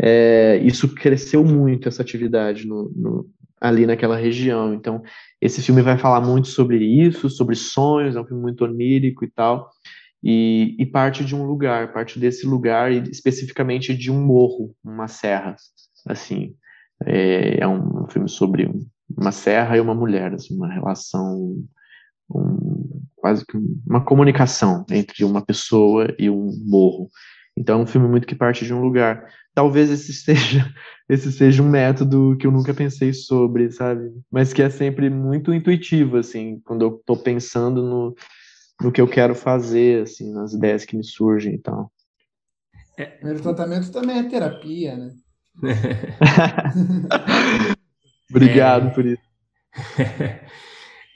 é, 0.00 0.60
isso 0.62 0.94
cresceu 0.94 1.44
muito 1.44 1.88
essa 1.88 2.02
atividade 2.02 2.66
no, 2.66 2.90
no, 2.94 3.30
ali 3.60 3.86
naquela 3.86 4.16
região. 4.16 4.74
Então 4.74 5.02
esse 5.44 5.62
filme 5.62 5.82
vai 5.82 5.98
falar 5.98 6.20
muito 6.20 6.48
sobre 6.48 6.78
isso 6.84 7.28
sobre 7.28 7.54
sonhos 7.54 8.16
é 8.16 8.20
um 8.20 8.26
filme 8.26 8.42
muito 8.42 8.64
onírico 8.64 9.24
e 9.24 9.30
tal 9.30 9.70
e, 10.26 10.74
e, 10.78 10.86
parte 10.86 11.22
de 11.22 11.36
um 11.36 11.44
lugar, 11.44 11.92
parte 11.92 12.18
desse 12.18 12.46
lugar, 12.46 12.90
e 12.90 13.10
especificamente 13.10 13.94
de 13.94 14.10
um 14.10 14.24
morro, 14.24 14.74
uma 14.82 15.06
serra, 15.06 15.54
assim, 16.06 16.56
é, 17.04 17.60
é 17.60 17.68
um 17.68 18.08
filme 18.08 18.26
sobre 18.26 18.72
uma 19.14 19.30
serra 19.30 19.76
e 19.76 19.80
uma 19.80 19.94
mulher, 19.94 20.32
assim, 20.32 20.56
uma 20.56 20.72
relação, 20.72 21.62
um, 22.30 23.02
quase 23.14 23.44
que 23.44 23.58
uma 23.86 24.02
comunicação 24.02 24.86
entre 24.90 25.24
uma 25.24 25.44
pessoa 25.44 26.14
e 26.18 26.30
um 26.30 26.50
morro. 26.66 27.10
Então 27.56 27.80
é 27.80 27.82
um 27.82 27.86
filme 27.86 28.08
muito 28.08 28.26
que 28.26 28.34
parte 28.34 28.64
de 28.64 28.74
um 28.74 28.80
lugar. 28.80 29.28
Talvez 29.54 29.90
esse 29.90 30.12
seja 30.12 30.72
esse 31.08 31.30
seja 31.30 31.62
um 31.62 31.68
método 31.68 32.36
que 32.38 32.46
eu 32.46 32.50
nunca 32.50 32.72
pensei 32.72 33.12
sobre, 33.12 33.70
sabe? 33.70 34.10
Mas 34.30 34.52
que 34.52 34.62
é 34.62 34.70
sempre 34.70 35.10
muito 35.10 35.52
intuitivo, 35.52 36.16
assim, 36.16 36.60
quando 36.64 36.82
eu 36.82 36.96
estou 36.96 37.16
pensando 37.16 37.82
no 37.82 38.14
no 38.82 38.90
que 38.90 39.00
eu 39.00 39.06
quero 39.06 39.36
fazer, 39.36 40.02
assim, 40.02 40.32
nas 40.32 40.52
ideias 40.52 40.84
que 40.84 40.96
me 40.96 41.04
surgem 41.04 41.54
e 41.54 41.58
tal. 41.58 41.92
É, 42.98 43.20
o 43.22 43.40
tratamento 43.40 43.92
também 43.92 44.18
é 44.18 44.24
terapia, 44.24 44.96
né? 44.96 45.12
Obrigado 48.28 48.88
é... 48.88 48.90
por 48.90 49.06
isso. 49.06 49.22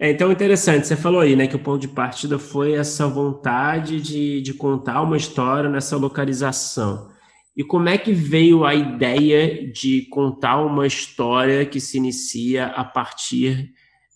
É, 0.00 0.10
então, 0.12 0.30
interessante, 0.30 0.86
você 0.86 0.94
falou 0.94 1.20
aí, 1.20 1.34
né, 1.34 1.48
que 1.48 1.56
o 1.56 1.58
ponto 1.58 1.80
de 1.80 1.88
partida 1.88 2.38
foi 2.38 2.74
essa 2.74 3.08
vontade 3.08 4.00
de, 4.00 4.40
de 4.40 4.54
contar 4.54 5.02
uma 5.02 5.16
história 5.16 5.68
nessa 5.68 5.96
localização. 5.96 7.08
E 7.56 7.64
como 7.64 7.88
é 7.88 7.98
que 7.98 8.12
veio 8.12 8.64
a 8.64 8.72
ideia 8.76 9.68
de 9.72 10.02
contar 10.10 10.58
uma 10.64 10.86
história 10.86 11.66
que 11.66 11.80
se 11.80 11.96
inicia 11.96 12.66
a 12.66 12.84
partir 12.84 13.72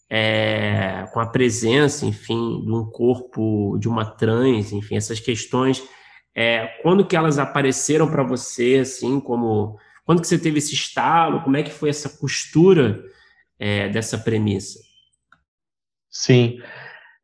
é, 0.08 1.04
com 1.12 1.18
a 1.18 1.26
presença, 1.26 2.06
enfim, 2.06 2.62
de 2.64 2.70
um 2.70 2.84
corpo, 2.84 3.76
de 3.80 3.88
uma 3.88 4.04
trans, 4.04 4.72
enfim, 4.72 4.94
essas 4.94 5.18
questões, 5.18 5.82
é, 6.32 6.66
quando 6.82 7.04
que 7.04 7.16
elas 7.16 7.40
apareceram 7.40 8.08
para 8.08 8.22
você, 8.22 8.78
assim, 8.82 9.18
como, 9.18 9.76
quando 10.04 10.20
que 10.20 10.28
você 10.28 10.38
teve 10.38 10.58
esse 10.58 10.74
estalo, 10.74 11.42
como 11.42 11.56
é 11.56 11.64
que 11.64 11.72
foi 11.72 11.88
essa 11.90 12.08
costura 12.08 13.02
é, 13.58 13.88
dessa 13.88 14.16
premissa? 14.16 14.91
Sim, 16.12 16.60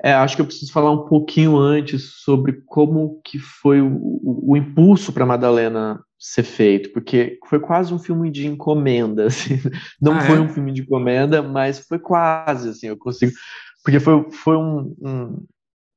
é, 0.03 0.13
acho 0.13 0.37
que 0.37 0.43
eu 0.43 0.47
preciso 0.47 0.73
falar 0.73 0.91
um 0.91 1.07
pouquinho 1.07 1.57
antes 1.57 2.15
sobre 2.23 2.63
como 2.65 3.21
que 3.25 3.39
foi 3.39 3.81
o, 3.81 3.89
o, 3.93 4.53
o 4.53 4.57
impulso 4.57 5.13
para 5.13 5.27
Madalena 5.27 6.01
ser 6.19 6.45
feito, 6.45 6.93
porque 6.93 7.39
foi 7.47 7.61
quase 7.61 7.93
um 7.93 7.99
filme 7.99 8.31
de 8.31 8.47
encomenda, 8.47 9.27
assim. 9.29 9.61
Não 10.01 10.15
ah, 10.15 10.21
foi 10.21 10.39
é? 10.39 10.41
um 10.41 10.49
filme 10.49 10.73
de 10.73 10.83
encomenda, 10.83 11.43
mas 11.43 11.81
foi 11.81 11.99
quase, 11.99 12.71
assim, 12.71 12.89
eu 12.89 12.97
consigo... 12.97 13.33
Porque 13.85 14.01
foi, 14.01 14.31
foi 14.31 14.57
um, 14.57 14.97
um 15.01 15.47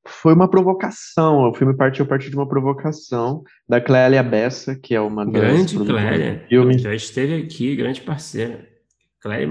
foi 0.07 0.33
uma 0.33 0.49
provocação, 0.49 1.47
o 1.47 1.53
filme 1.53 1.75
partiu 1.75 2.05
a 2.05 2.07
partir 2.07 2.29
de 2.29 2.35
uma 2.35 2.47
provocação 2.47 3.43
da 3.69 3.79
Clélia 3.79 4.23
Bessa, 4.23 4.75
que 4.75 4.95
é 4.95 5.01
uma 5.01 5.23
grande 5.23 5.77
Clélia, 5.77 6.45
filme. 6.49 6.77
já 6.77 6.93
esteve 6.93 7.35
aqui, 7.35 7.75
grande 7.75 8.01
parceira. 8.01 8.67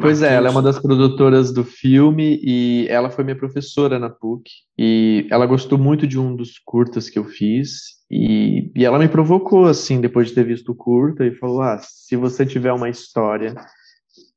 Pois 0.01 0.21
é, 0.21 0.35
ela 0.35 0.49
é 0.49 0.51
uma 0.51 0.63
das 0.63 0.81
produtoras 0.81 1.53
do 1.53 1.65
filme 1.65 2.41
e 2.43 2.87
ela 2.89 3.09
foi 3.09 3.23
minha 3.23 3.37
professora 3.37 4.01
na 4.01 4.11
PUC 4.11 4.51
e 4.77 5.29
ela 5.31 5.47
gostou 5.47 5.79
muito 5.79 6.09
de 6.09 6.19
um 6.19 6.35
dos 6.35 6.59
curtas 6.59 7.09
que 7.09 7.19
eu 7.19 7.25
fiz 7.25 8.01
e, 8.11 8.73
e 8.75 8.85
ela 8.85 8.99
me 8.99 9.09
provocou, 9.09 9.67
assim, 9.67 10.01
depois 10.01 10.29
de 10.29 10.35
ter 10.35 10.45
visto 10.45 10.73
o 10.73 10.75
curta, 10.75 11.25
e 11.25 11.35
falou: 11.37 11.63
ah, 11.63 11.79
se 11.79 12.17
você 12.17 12.45
tiver 12.45 12.73
uma 12.73 12.89
história 12.89 13.55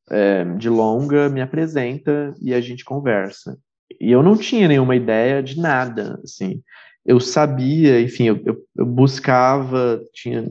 é, 0.10 0.46
de 0.56 0.70
longa, 0.70 1.28
me 1.30 1.42
apresenta 1.42 2.34
e 2.40 2.54
a 2.54 2.62
gente 2.62 2.86
conversa. 2.86 3.58
E 4.00 4.12
eu 4.12 4.22
não 4.22 4.38
tinha 4.38 4.68
nenhuma 4.68 4.96
ideia 4.96 5.42
de 5.42 5.60
nada, 5.60 6.20
assim. 6.24 6.62
Eu 7.06 7.20
sabia, 7.20 8.00
enfim, 8.00 8.26
eu, 8.26 8.40
eu, 8.46 8.58
eu 8.78 8.86
buscava, 8.86 10.02
tinha 10.14 10.48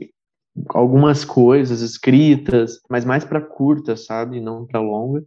algumas 0.68 1.24
coisas 1.24 1.80
escritas, 1.80 2.80
mas 2.90 3.05
mais 3.05 3.24
para 3.24 3.40
curta, 3.40 3.96
sabe, 3.96 4.40
não 4.40 4.66
para 4.66 4.80
longa. 4.80 5.24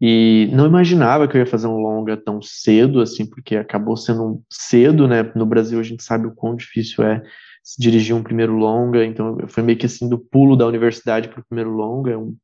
E 0.00 0.48
não 0.52 0.66
imaginava 0.66 1.28
que 1.28 1.36
eu 1.36 1.40
ia 1.40 1.46
fazer 1.46 1.66
um 1.66 1.78
longa 1.78 2.16
tão 2.16 2.42
cedo, 2.42 3.00
assim, 3.00 3.24
porque 3.26 3.56
acabou 3.56 3.96
sendo 3.96 4.42
cedo, 4.50 5.06
né? 5.06 5.30
No 5.34 5.46
Brasil 5.46 5.78
a 5.78 5.82
gente 5.82 6.02
sabe 6.02 6.26
o 6.26 6.34
quão 6.34 6.56
difícil 6.56 7.04
é 7.04 7.22
se 7.62 7.80
dirigir 7.80 8.14
um 8.14 8.22
primeiro 8.22 8.54
longa, 8.54 9.04
então 9.04 9.38
foi 9.48 9.62
meio 9.62 9.78
que 9.78 9.86
assim 9.86 10.08
do 10.08 10.18
pulo 10.18 10.56
da 10.56 10.66
universidade 10.66 11.28
para 11.28 11.40
o 11.40 11.44
primeiro 11.46 11.70
longa, 11.70 12.10
é, 12.10 12.18
um, 12.18 12.36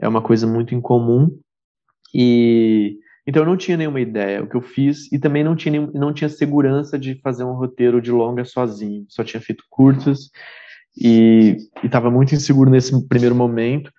é 0.00 0.08
uma 0.08 0.20
coisa 0.20 0.46
muito 0.46 0.74
incomum. 0.74 1.30
E 2.12 2.98
então 3.26 3.42
eu 3.42 3.46
não 3.46 3.58
tinha 3.58 3.76
nenhuma 3.76 4.00
ideia. 4.00 4.42
O 4.42 4.48
que 4.48 4.56
eu 4.56 4.62
fiz, 4.62 5.12
e 5.12 5.18
também 5.18 5.44
não 5.44 5.54
tinha, 5.54 5.86
não 5.94 6.12
tinha 6.14 6.28
segurança 6.30 6.98
de 6.98 7.20
fazer 7.20 7.44
um 7.44 7.52
roteiro 7.52 8.00
de 8.00 8.10
longa 8.10 8.44
sozinho, 8.44 9.04
só 9.08 9.22
tinha 9.22 9.40
feito 9.40 9.62
curtas 9.68 10.30
e 10.96 11.56
estava 11.82 12.10
muito 12.10 12.34
inseguro 12.34 12.70
nesse 12.70 13.06
primeiro 13.08 13.34
momento. 13.34 13.90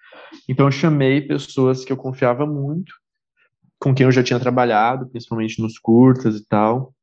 Então 0.47 0.67
eu 0.67 0.71
chamei 0.71 1.21
pessoas 1.21 1.85
que 1.85 1.91
eu 1.91 1.97
confiava 1.97 2.45
muito, 2.45 2.93
com 3.79 3.93
quem 3.93 4.05
eu 4.05 4.11
já 4.11 4.23
tinha 4.23 4.39
trabalhado, 4.39 5.09
principalmente 5.09 5.61
nos 5.61 5.77
curtas 5.79 6.35
e 6.35 6.45
tal, 6.47 6.93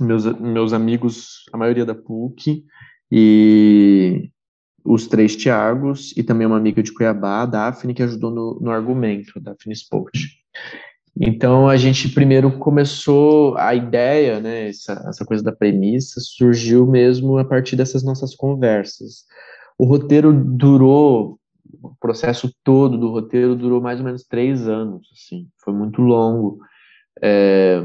meus, 0.00 0.24
meus 0.40 0.72
amigos, 0.72 1.44
a 1.52 1.58
maioria 1.58 1.84
da 1.84 1.94
PUC, 1.94 2.64
e 3.10 4.30
os 4.84 5.06
três 5.06 5.36
Tiagos, 5.36 6.16
e 6.16 6.22
também 6.22 6.46
uma 6.46 6.56
amiga 6.56 6.82
de 6.82 6.92
Cuiabá, 6.92 7.42
a 7.42 7.46
Daphne, 7.46 7.94
que 7.94 8.02
ajudou 8.02 8.30
no, 8.30 8.60
no 8.60 8.70
argumento, 8.70 9.32
a 9.36 9.40
Daphne 9.40 9.74
Sport. 9.74 10.16
Então 11.18 11.68
a 11.68 11.76
gente 11.76 12.10
primeiro 12.10 12.58
começou 12.58 13.56
a 13.56 13.74
ideia, 13.74 14.38
né, 14.38 14.68
essa, 14.68 14.92
essa 15.08 15.24
coisa 15.24 15.42
da 15.42 15.52
premissa 15.52 16.20
surgiu 16.20 16.86
mesmo 16.86 17.38
a 17.38 17.44
partir 17.44 17.74
dessas 17.74 18.04
nossas 18.04 18.34
conversas. 18.34 19.24
O 19.78 19.86
roteiro 19.86 20.32
durou 20.32 21.38
o 21.82 21.94
processo 22.00 22.52
todo 22.64 22.98
do 22.98 23.10
roteiro 23.10 23.54
durou 23.54 23.80
mais 23.80 23.98
ou 23.98 24.04
menos 24.04 24.24
três 24.24 24.68
anos, 24.68 25.08
assim, 25.12 25.48
foi 25.58 25.72
muito 25.72 26.00
longo. 26.02 26.58
É, 27.22 27.84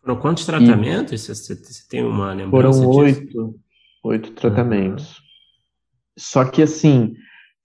Foram 0.00 0.20
quantos 0.20 0.46
tratamentos? 0.46 1.12
E... 1.12 1.34
Você, 1.34 1.54
você, 1.54 1.88
tem 1.88 2.04
uma 2.04 2.32
lembrança 2.32 2.82
Foram 2.82 3.06
disso? 3.06 3.20
oito, 3.20 3.60
oito 4.04 4.32
tratamentos. 4.32 5.18
Uhum. 5.18 5.24
Só 6.18 6.44
que, 6.44 6.62
assim, 6.62 7.14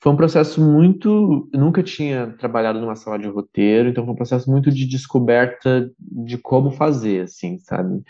foi 0.02 0.12
um 0.12 0.16
processo 0.16 0.62
muito. 0.62 1.50
Eu 1.54 1.60
nunca 1.60 1.84
tinha 1.84 2.28
trabalhado 2.40 2.80
numa 2.80 2.96
sala 2.96 3.20
de 3.20 3.28
roteiro, 3.28 3.90
então 3.90 4.06
foi 4.06 4.14
um 4.14 4.18
processo 4.18 4.50
muito 4.50 4.72
de 4.72 4.86
descoberta 4.86 5.92
de 6.00 6.38
como 6.38 6.72
fazer, 6.72 7.24
assim, 7.24 7.60
sabe? 7.60 8.02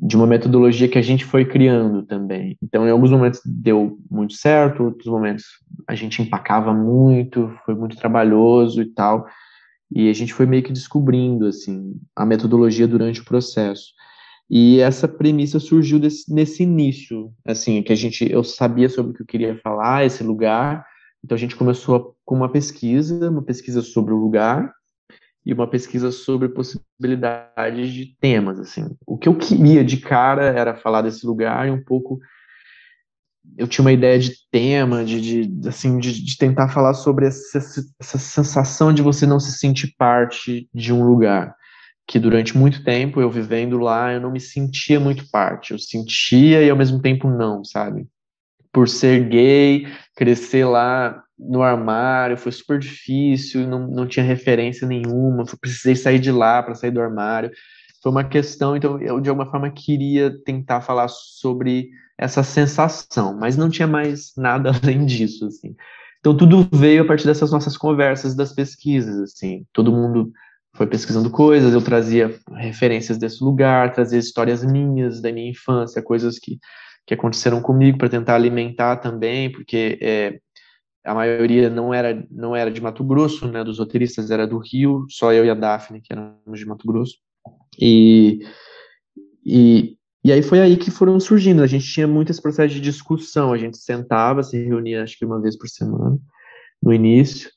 De 0.00 0.16
uma 0.16 0.26
metodologia 0.26 0.88
que 0.88 0.98
a 0.98 1.02
gente 1.02 1.24
foi 1.24 1.44
criando 1.44 2.04
também. 2.04 2.56
Então, 2.62 2.86
em 2.86 2.90
alguns 2.90 3.10
momentos 3.10 3.40
deu 3.44 3.98
muito 4.10 4.34
certo, 4.34 4.84
outros 4.84 5.06
momentos 5.06 5.44
a 5.86 5.94
gente 5.94 6.22
empacava 6.22 6.72
muito, 6.72 7.52
foi 7.66 7.74
muito 7.74 7.96
trabalhoso 7.96 8.80
e 8.80 8.86
tal. 8.86 9.26
E 9.94 10.08
a 10.08 10.12
gente 10.12 10.32
foi 10.32 10.46
meio 10.46 10.62
que 10.62 10.72
descobrindo, 10.72 11.46
assim, 11.46 11.94
a 12.16 12.24
metodologia 12.24 12.86
durante 12.86 13.20
o 13.20 13.24
processo. 13.24 13.92
E 14.48 14.80
essa 14.80 15.08
premissa 15.08 15.58
surgiu 15.58 15.98
desse, 15.98 16.32
nesse 16.32 16.62
início, 16.62 17.32
assim, 17.44 17.82
que 17.82 17.92
a 17.92 17.96
gente, 17.96 18.30
eu 18.30 18.44
sabia 18.44 18.88
sobre 18.88 19.12
o 19.12 19.14
que 19.14 19.22
eu 19.22 19.26
queria 19.26 19.58
falar, 19.62 20.04
esse 20.04 20.22
lugar, 20.22 20.84
então 21.24 21.34
a 21.36 21.38
gente 21.38 21.56
começou 21.56 22.16
com 22.24 22.34
uma 22.34 22.50
pesquisa, 22.50 23.30
uma 23.30 23.42
pesquisa 23.42 23.80
sobre 23.80 24.12
o 24.12 24.16
lugar 24.16 24.72
e 25.44 25.52
uma 25.52 25.68
pesquisa 25.68 26.10
sobre 26.10 26.48
possibilidades 26.48 27.92
de 27.92 28.16
temas, 28.20 28.58
assim. 28.58 28.96
O 29.06 29.16
que 29.16 29.28
eu 29.28 29.36
queria 29.36 29.84
de 29.84 29.96
cara 29.98 30.44
era 30.44 30.74
falar 30.74 31.02
desse 31.02 31.26
lugar 31.26 31.66
e 31.66 31.70
um 31.70 31.82
pouco 31.82 32.20
eu 33.58 33.66
tinha 33.66 33.84
uma 33.84 33.92
ideia 33.92 34.18
de 34.18 34.32
tema, 34.50 35.04
de, 35.04 35.46
de 35.46 35.68
assim, 35.68 35.98
de, 35.98 36.24
de, 36.24 36.38
tentar 36.38 36.68
falar 36.68 36.94
sobre 36.94 37.26
essa, 37.26 37.58
essa 37.58 38.18
sensação 38.18 38.92
de 38.92 39.02
você 39.02 39.26
não 39.26 39.40
se 39.40 39.58
sentir 39.58 39.94
parte 39.98 40.68
de 40.72 40.92
um 40.92 41.04
lugar 41.04 41.54
que 42.06 42.18
durante 42.18 42.56
muito 42.56 42.84
tempo 42.84 43.20
eu 43.20 43.30
vivendo 43.30 43.78
lá 43.78 44.12
eu 44.12 44.20
não 44.20 44.30
me 44.30 44.40
sentia 44.40 45.00
muito 45.00 45.28
parte, 45.30 45.72
eu 45.72 45.78
sentia 45.78 46.62
e 46.62 46.70
ao 46.70 46.76
mesmo 46.76 47.00
tempo 47.00 47.28
não, 47.28 47.64
sabe? 47.64 48.06
Por 48.72 48.88
ser 48.88 49.28
gay, 49.28 49.86
crescer 50.16 50.64
lá 50.64 51.22
no 51.38 51.62
armário, 51.62 52.38
foi 52.38 52.52
super 52.52 52.78
difícil, 52.78 53.66
não, 53.66 53.86
não 53.86 54.06
tinha 54.06 54.24
referência 54.24 54.86
nenhuma, 54.86 55.44
precisei 55.60 55.96
sair 55.96 56.18
de 56.18 56.30
lá 56.30 56.62
para 56.62 56.74
sair 56.74 56.90
do 56.90 57.00
armário. 57.00 57.50
Foi 58.02 58.10
uma 58.10 58.24
questão, 58.24 58.76
então 58.76 59.00
eu 59.00 59.20
de 59.20 59.28
alguma 59.28 59.50
forma 59.50 59.70
queria 59.70 60.30
tentar 60.44 60.80
falar 60.80 61.08
sobre 61.08 61.90
essa 62.18 62.42
sensação, 62.42 63.36
mas 63.36 63.56
não 63.56 63.70
tinha 63.70 63.86
mais 63.86 64.32
nada 64.36 64.70
além 64.82 65.04
disso, 65.04 65.46
assim. 65.46 65.74
Então 66.20 66.36
tudo 66.36 66.68
veio 66.72 67.02
a 67.02 67.06
partir 67.06 67.26
dessas 67.26 67.50
nossas 67.50 67.76
conversas, 67.76 68.34
das 68.34 68.52
pesquisas, 68.52 69.18
assim. 69.20 69.66
Todo 69.72 69.92
mundo 69.92 70.32
foi 70.74 70.86
pesquisando 70.86 71.30
coisas, 71.30 71.74
eu 71.74 71.82
trazia 71.82 72.34
referências 72.54 73.18
desse 73.18 73.42
lugar, 73.44 73.92
trazia 73.92 74.18
histórias 74.18 74.64
minhas 74.64 75.20
da 75.20 75.30
minha 75.32 75.50
infância, 75.50 76.00
coisas 76.00 76.38
que 76.38 76.58
que 77.06 77.14
aconteceram 77.14 77.60
comigo 77.60 77.98
para 77.98 78.08
tentar 78.08 78.34
alimentar 78.34 78.96
também, 78.96 79.50
porque 79.50 79.98
é, 80.00 80.38
a 81.04 81.14
maioria 81.14 81.68
não 81.68 81.92
era 81.92 82.26
não 82.30 82.54
era 82.54 82.70
de 82.70 82.80
Mato 82.80 83.04
Grosso, 83.04 83.48
né, 83.48 83.64
dos 83.64 83.78
roteiristas 83.78 84.30
era 84.30 84.46
do 84.46 84.58
Rio, 84.58 85.06
só 85.08 85.32
eu 85.32 85.44
e 85.44 85.50
a 85.50 85.54
Daphne 85.54 86.00
que 86.00 86.12
éramos 86.12 86.58
de 86.58 86.66
Mato 86.66 86.86
Grosso. 86.86 87.16
E 87.80 88.40
e 89.44 89.96
e 90.24 90.30
aí 90.32 90.40
foi 90.42 90.60
aí 90.60 90.76
que 90.76 90.90
foram 90.90 91.18
surgindo. 91.18 91.62
A 91.62 91.66
gente 91.66 91.84
tinha 91.84 92.06
muito 92.06 92.30
esse 92.30 92.40
processo 92.40 92.74
de 92.74 92.80
discussão. 92.80 93.52
A 93.52 93.58
gente 93.58 93.76
sentava, 93.76 94.42
se 94.44 94.56
reunia 94.56 95.02
acho 95.02 95.18
que 95.18 95.24
uma 95.24 95.40
vez 95.40 95.58
por 95.58 95.68
semana 95.68 96.16
no 96.82 96.92
início, 96.92 97.50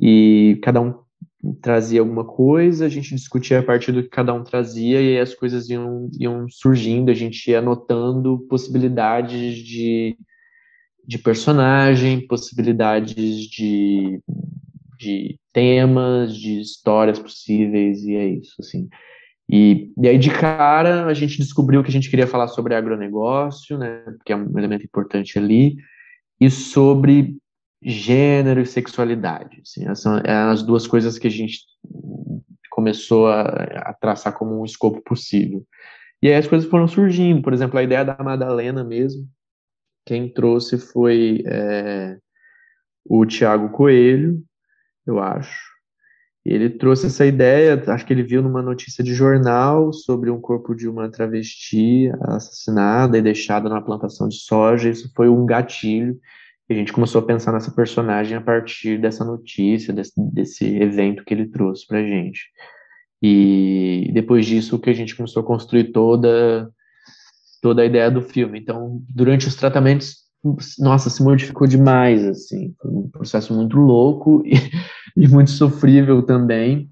e 0.00 0.58
cada 0.62 0.80
um 0.80 1.05
trazia 1.54 2.00
alguma 2.00 2.24
coisa, 2.24 2.86
a 2.86 2.88
gente 2.88 3.14
discutia 3.14 3.60
a 3.60 3.62
partir 3.62 3.92
do 3.92 4.02
que 4.02 4.08
cada 4.08 4.32
um 4.32 4.42
trazia 4.42 5.00
e 5.00 5.08
aí 5.08 5.20
as 5.20 5.34
coisas 5.34 5.68
iam, 5.68 6.10
iam 6.18 6.48
surgindo, 6.48 7.10
a 7.10 7.14
gente 7.14 7.50
ia 7.50 7.58
anotando 7.58 8.46
possibilidades 8.48 9.56
de, 9.58 10.16
de 11.06 11.18
personagem, 11.18 12.26
possibilidades 12.26 13.44
de, 13.44 14.20
de 14.98 15.38
temas, 15.52 16.36
de 16.36 16.60
histórias 16.60 17.18
possíveis, 17.18 18.02
e 18.04 18.14
é 18.14 18.26
isso, 18.26 18.54
assim. 18.58 18.88
E, 19.48 19.92
e 19.96 20.08
aí, 20.08 20.18
de 20.18 20.30
cara, 20.30 21.06
a 21.06 21.14
gente 21.14 21.38
descobriu 21.38 21.82
que 21.82 21.88
a 21.88 21.92
gente 21.92 22.10
queria 22.10 22.26
falar 22.26 22.48
sobre 22.48 22.74
agronegócio, 22.74 23.78
né, 23.78 24.02
que 24.24 24.32
é 24.32 24.36
um 24.36 24.58
elemento 24.58 24.84
importante 24.84 25.38
ali, 25.38 25.76
e 26.40 26.50
sobre 26.50 27.36
gênero 27.86 28.60
e 28.60 28.66
sexualidade. 28.66 29.62
Assim, 29.62 29.94
são 29.94 30.18
é 30.18 30.32
as 30.32 30.62
duas 30.62 30.88
coisas 30.88 31.18
que 31.18 31.28
a 31.28 31.30
gente 31.30 31.60
começou 32.68 33.28
a, 33.28 33.42
a, 33.42 33.94
traçar 33.94 34.32
como 34.32 34.60
um 34.60 34.64
escopo 34.64 35.00
possível. 35.02 35.64
E 36.20 36.26
aí 36.28 36.34
as 36.34 36.48
coisas 36.48 36.68
foram 36.68 36.88
surgindo. 36.88 37.42
Por 37.42 37.52
exemplo, 37.52 37.78
a 37.78 37.82
ideia 37.84 38.04
da 38.04 38.16
Madalena 38.22 38.82
mesmo, 38.82 39.28
quem 40.04 40.28
trouxe 40.28 40.78
foi 40.78 41.44
é, 41.46 42.18
o 43.04 43.24
Tiago 43.24 43.70
Coelho, 43.70 44.42
eu 45.06 45.20
acho. 45.20 45.76
Ele 46.44 46.70
trouxe 46.70 47.06
essa 47.06 47.24
ideia, 47.26 47.82
acho 47.88 48.06
que 48.06 48.12
ele 48.12 48.22
viu 48.22 48.42
numa 48.42 48.62
notícia 48.62 49.02
de 49.02 49.14
jornal 49.14 49.92
sobre 49.92 50.30
um 50.30 50.40
corpo 50.40 50.74
de 50.74 50.88
uma 50.88 51.08
travesti 51.08 52.10
assassinada 52.22 53.18
e 53.18 53.22
deixada 53.22 53.68
numa 53.68 53.84
plantação 53.84 54.28
de 54.28 54.36
soja. 54.36 54.88
Isso 54.88 55.10
foi 55.14 55.28
um 55.28 55.44
gatilho 55.46 56.20
a 56.68 56.74
gente 56.74 56.92
começou 56.92 57.20
a 57.20 57.24
pensar 57.24 57.52
nessa 57.52 57.70
personagem 57.70 58.36
a 58.36 58.40
partir 58.40 58.98
dessa 58.98 59.24
notícia, 59.24 59.92
desse, 59.92 60.12
desse 60.32 60.64
evento 60.76 61.24
que 61.24 61.32
ele 61.32 61.46
trouxe 61.46 61.86
pra 61.86 62.02
gente. 62.02 62.50
E 63.22 64.10
depois 64.12 64.44
disso 64.46 64.78
que 64.78 64.90
a 64.90 64.92
gente 64.92 65.16
começou 65.16 65.42
a 65.42 65.46
construir 65.46 65.92
toda 65.92 66.70
toda 67.62 67.82
a 67.82 67.86
ideia 67.86 68.10
do 68.10 68.22
filme. 68.22 68.60
Então, 68.60 69.02
durante 69.08 69.48
os 69.48 69.54
tratamentos, 69.54 70.26
nossa, 70.78 71.10
se 71.10 71.22
modificou 71.22 71.66
demais, 71.66 72.24
assim, 72.24 72.74
foi 72.80 72.90
um 72.90 73.08
processo 73.08 73.52
muito 73.54 73.76
louco 73.76 74.42
e, 74.46 74.54
e 75.16 75.26
muito 75.26 75.50
sofrível 75.50 76.22
também, 76.22 76.88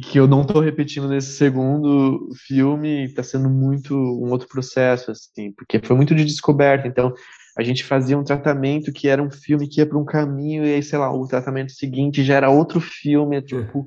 que 0.00 0.18
eu 0.18 0.28
não 0.28 0.42
estou 0.42 0.60
repetindo 0.60 1.08
nesse 1.08 1.32
segundo 1.32 2.28
filme, 2.46 3.04
está 3.04 3.22
sendo 3.22 3.50
muito 3.50 3.94
um 3.94 4.30
outro 4.30 4.46
processo, 4.46 5.10
assim, 5.10 5.52
porque 5.52 5.80
foi 5.82 5.96
muito 5.96 6.14
de 6.14 6.24
descoberta, 6.24 6.86
então 6.86 7.12
a 7.56 7.62
gente 7.62 7.84
fazia 7.84 8.18
um 8.18 8.24
tratamento 8.24 8.92
que 8.92 9.08
era 9.08 9.22
um 9.22 9.30
filme 9.30 9.68
que 9.68 9.80
ia 9.80 9.86
para 9.86 9.98
um 9.98 10.04
caminho 10.04 10.64
e 10.64 10.74
aí, 10.74 10.82
sei 10.82 10.98
lá, 10.98 11.12
o 11.12 11.26
tratamento 11.26 11.72
seguinte 11.72 12.24
já 12.24 12.34
era 12.34 12.50
outro 12.50 12.80
filme, 12.80 13.36
é. 13.36 13.42
tipo, 13.42 13.86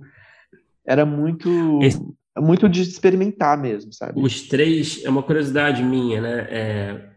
era 0.86 1.05
muito 1.05 1.80
Esse... 1.82 1.99
muito 2.38 2.70
de 2.70 2.82
experimentar 2.82 3.57
mesmo, 3.57 3.91
sabe? 3.91 4.20
Os 4.22 4.43
três, 4.43 5.03
é 5.03 5.09
uma 5.09 5.24
curiosidade 5.24 5.84
minha, 5.84 6.22
né? 6.22 6.47
É, 6.49 7.09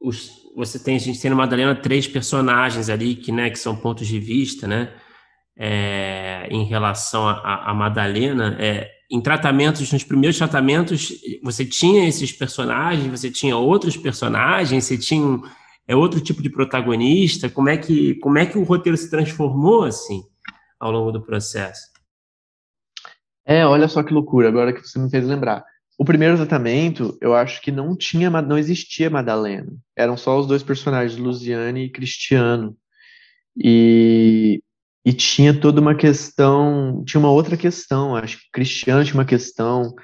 os, 0.00 0.30
você 0.56 0.78
tem, 0.78 0.96
a 0.96 1.00
gente 1.00 1.20
tem 1.20 1.30
no 1.30 1.36
Madalena 1.36 1.74
três 1.74 2.08
personagens 2.08 2.88
ali 2.88 3.14
que, 3.14 3.30
né, 3.30 3.50
que 3.50 3.58
são 3.58 3.76
pontos 3.76 4.06
de 4.06 4.18
vista, 4.18 4.66
né? 4.66 4.92
É, 5.56 6.48
em 6.50 6.64
relação 6.64 7.28
a, 7.28 7.70
a 7.70 7.74
Madalena, 7.74 8.56
é, 8.58 8.90
em 9.08 9.20
tratamentos, 9.20 9.92
nos 9.92 10.02
primeiros 10.02 10.36
tratamentos, 10.36 11.12
você 11.40 11.64
tinha 11.64 12.08
esses 12.08 12.32
personagens, 12.32 13.06
você 13.06 13.30
tinha 13.30 13.56
outros 13.56 13.96
personagens, 13.96 14.84
você 14.84 14.98
tinha 14.98 15.24
um, 15.24 15.40
é 15.86 15.94
outro 15.94 16.20
tipo 16.20 16.42
de 16.42 16.50
protagonista? 16.50 17.48
Como 17.48 17.68
é 17.68 17.76
que, 17.76 18.14
como 18.16 18.38
é 18.38 18.46
que 18.46 18.58
o 18.58 18.64
roteiro 18.64 18.96
se 18.96 19.10
transformou 19.10 19.84
assim 19.84 20.22
ao 20.78 20.90
longo 20.90 21.12
do 21.12 21.22
processo? 21.22 21.82
É, 23.46 23.66
olha 23.66 23.88
só 23.88 24.02
que 24.02 24.14
loucura, 24.14 24.48
agora 24.48 24.72
que 24.72 24.80
você 24.80 24.98
me 24.98 25.10
fez 25.10 25.26
lembrar. 25.26 25.64
O 25.98 26.04
primeiro 26.04 26.36
tratamento, 26.36 27.16
eu 27.20 27.34
acho 27.34 27.60
que 27.60 27.70
não 27.70 27.96
tinha, 27.96 28.30
não 28.30 28.58
existia 28.58 29.10
Madalena. 29.10 29.72
Eram 29.94 30.16
só 30.16 30.40
os 30.40 30.46
dois 30.46 30.62
personagens, 30.62 31.18
Luciane 31.18 31.84
e 31.84 31.90
Cristiano. 31.90 32.76
E, 33.56 34.60
e 35.04 35.12
tinha 35.12 35.54
toda 35.54 35.80
uma 35.80 35.94
questão, 35.94 37.04
tinha 37.06 37.20
uma 37.20 37.30
outra 37.30 37.56
questão, 37.56 38.16
acho 38.16 38.38
que 38.38 38.50
Cristiano 38.52 39.04
tinha 39.04 39.14
uma 39.14 39.24
questão, 39.24 39.94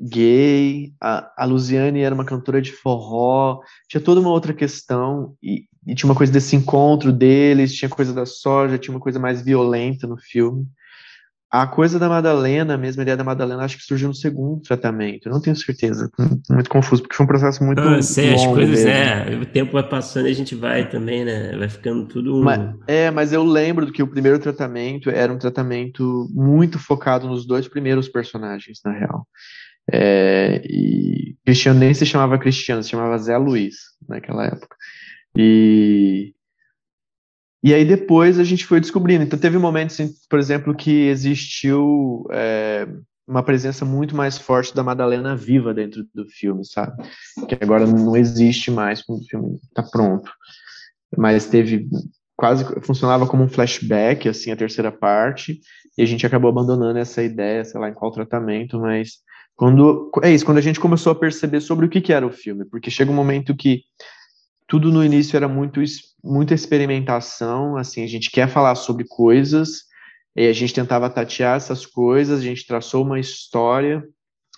gay, 0.00 0.92
a, 1.00 1.32
a 1.36 1.44
Luziane 1.44 2.00
era 2.00 2.14
uma 2.14 2.24
cantora 2.24 2.60
de 2.60 2.72
forró, 2.72 3.60
tinha 3.88 4.00
toda 4.00 4.20
uma 4.20 4.30
outra 4.30 4.52
questão, 4.52 5.34
e, 5.42 5.64
e, 5.86 5.94
tinha 5.94 6.08
uma 6.08 6.16
coisa 6.16 6.32
desse 6.32 6.54
encontro 6.56 7.12
deles, 7.12 7.74
tinha 7.74 7.88
coisa 7.88 8.12
da 8.12 8.26
soja, 8.26 8.78
tinha 8.78 8.94
uma 8.94 9.00
coisa 9.00 9.18
mais 9.18 9.42
violenta 9.42 10.06
no 10.06 10.16
filme. 10.18 10.66
A 11.50 11.66
coisa 11.66 11.98
da 11.98 12.10
Madalena, 12.10 12.76
mesmo 12.76 13.00
a 13.00 13.04
ideia 13.04 13.16
da 13.16 13.24
Madalena, 13.24 13.64
acho 13.64 13.78
que 13.78 13.82
surgiu 13.82 14.08
no 14.08 14.14
segundo 14.14 14.60
tratamento, 14.60 15.30
não 15.30 15.40
tenho 15.40 15.56
certeza, 15.56 16.10
muito 16.50 16.68
confuso, 16.68 17.00
porque 17.00 17.16
foi 17.16 17.24
um 17.24 17.26
processo 17.26 17.64
muito 17.64 17.80
ah, 17.80 18.02
sei, 18.02 18.34
as 18.34 18.46
coisas, 18.46 18.84
é, 18.84 19.34
o 19.34 19.46
tempo 19.46 19.72
vai 19.72 19.82
passando 19.82 20.28
e 20.28 20.30
a 20.30 20.34
gente 20.34 20.54
vai 20.54 20.86
também, 20.90 21.24
né, 21.24 21.56
vai 21.56 21.70
ficando 21.70 22.04
tudo... 22.04 22.42
Mas, 22.42 22.60
é, 22.86 23.10
mas 23.10 23.32
eu 23.32 23.42
lembro 23.42 23.90
que 23.90 24.02
o 24.02 24.06
primeiro 24.06 24.38
tratamento 24.38 25.08
era 25.08 25.32
um 25.32 25.38
tratamento 25.38 26.28
muito 26.34 26.78
focado 26.78 27.26
nos 27.26 27.46
dois 27.46 27.66
primeiros 27.66 28.10
personagens, 28.10 28.80
na 28.84 28.92
real. 28.92 29.26
É, 29.92 30.62
e 30.64 31.36
Cristiano 31.44 31.80
nem 31.80 31.94
se 31.94 32.04
chamava 32.04 32.38
Cristiano, 32.38 32.82
se 32.82 32.90
chamava 32.90 33.18
Zé 33.18 33.36
Luiz 33.36 33.76
naquela 34.08 34.46
época. 34.46 34.76
E, 35.36 36.34
e 37.62 37.72
aí 37.72 37.84
depois 37.84 38.38
a 38.38 38.44
gente 38.44 38.66
foi 38.66 38.80
descobrindo. 38.80 39.24
Então 39.24 39.38
teve 39.38 39.58
momentos, 39.58 39.98
por 40.28 40.38
exemplo, 40.38 40.74
que 40.74 41.06
existiu 41.06 42.26
é, 42.30 42.86
uma 43.26 43.42
presença 43.42 43.84
muito 43.84 44.14
mais 44.16 44.38
forte 44.38 44.74
da 44.74 44.82
Madalena 44.82 45.36
viva 45.36 45.72
dentro 45.74 46.06
do 46.14 46.26
filme, 46.26 46.64
sabe? 46.64 46.96
Que 47.48 47.56
agora 47.60 47.86
não 47.86 48.16
existe 48.16 48.70
mais 48.70 49.02
o 49.08 49.20
filme 49.28 49.58
está 49.68 49.82
pronto. 49.82 50.30
Mas 51.16 51.46
teve 51.46 51.88
quase 52.36 52.64
funcionava 52.82 53.26
como 53.26 53.42
um 53.42 53.48
flashback, 53.48 54.28
assim, 54.28 54.52
a 54.52 54.56
terceira 54.56 54.92
parte, 54.92 55.60
e 55.96 56.02
a 56.02 56.06
gente 56.06 56.24
acabou 56.24 56.48
abandonando 56.48 56.98
essa 56.98 57.20
ideia, 57.20 57.64
sei 57.64 57.80
lá, 57.80 57.88
em 57.88 57.94
qual 57.94 58.12
tratamento, 58.12 58.78
mas 58.78 59.18
quando 59.58 60.08
é 60.22 60.30
isso, 60.30 60.44
quando 60.44 60.58
a 60.58 60.62
gente 60.62 60.78
começou 60.78 61.10
a 61.10 61.16
perceber 61.16 61.60
sobre 61.60 61.84
o 61.84 61.88
que, 61.88 62.00
que 62.00 62.12
era 62.12 62.24
o 62.24 62.30
filme, 62.30 62.64
porque 62.64 62.92
chega 62.92 63.10
um 63.10 63.14
momento 63.14 63.56
que 63.56 63.82
tudo 64.68 64.92
no 64.92 65.04
início 65.04 65.36
era 65.36 65.48
muito 65.48 65.82
muita 66.22 66.54
experimentação, 66.54 67.76
assim, 67.76 68.04
a 68.04 68.06
gente 68.06 68.30
quer 68.30 68.48
falar 68.48 68.76
sobre 68.76 69.04
coisas, 69.04 69.82
e 70.36 70.46
a 70.46 70.52
gente 70.52 70.72
tentava 70.72 71.10
tatear 71.10 71.56
essas 71.56 71.84
coisas, 71.84 72.38
a 72.38 72.42
gente 72.42 72.68
traçou 72.68 73.04
uma 73.04 73.18
história, 73.18 74.06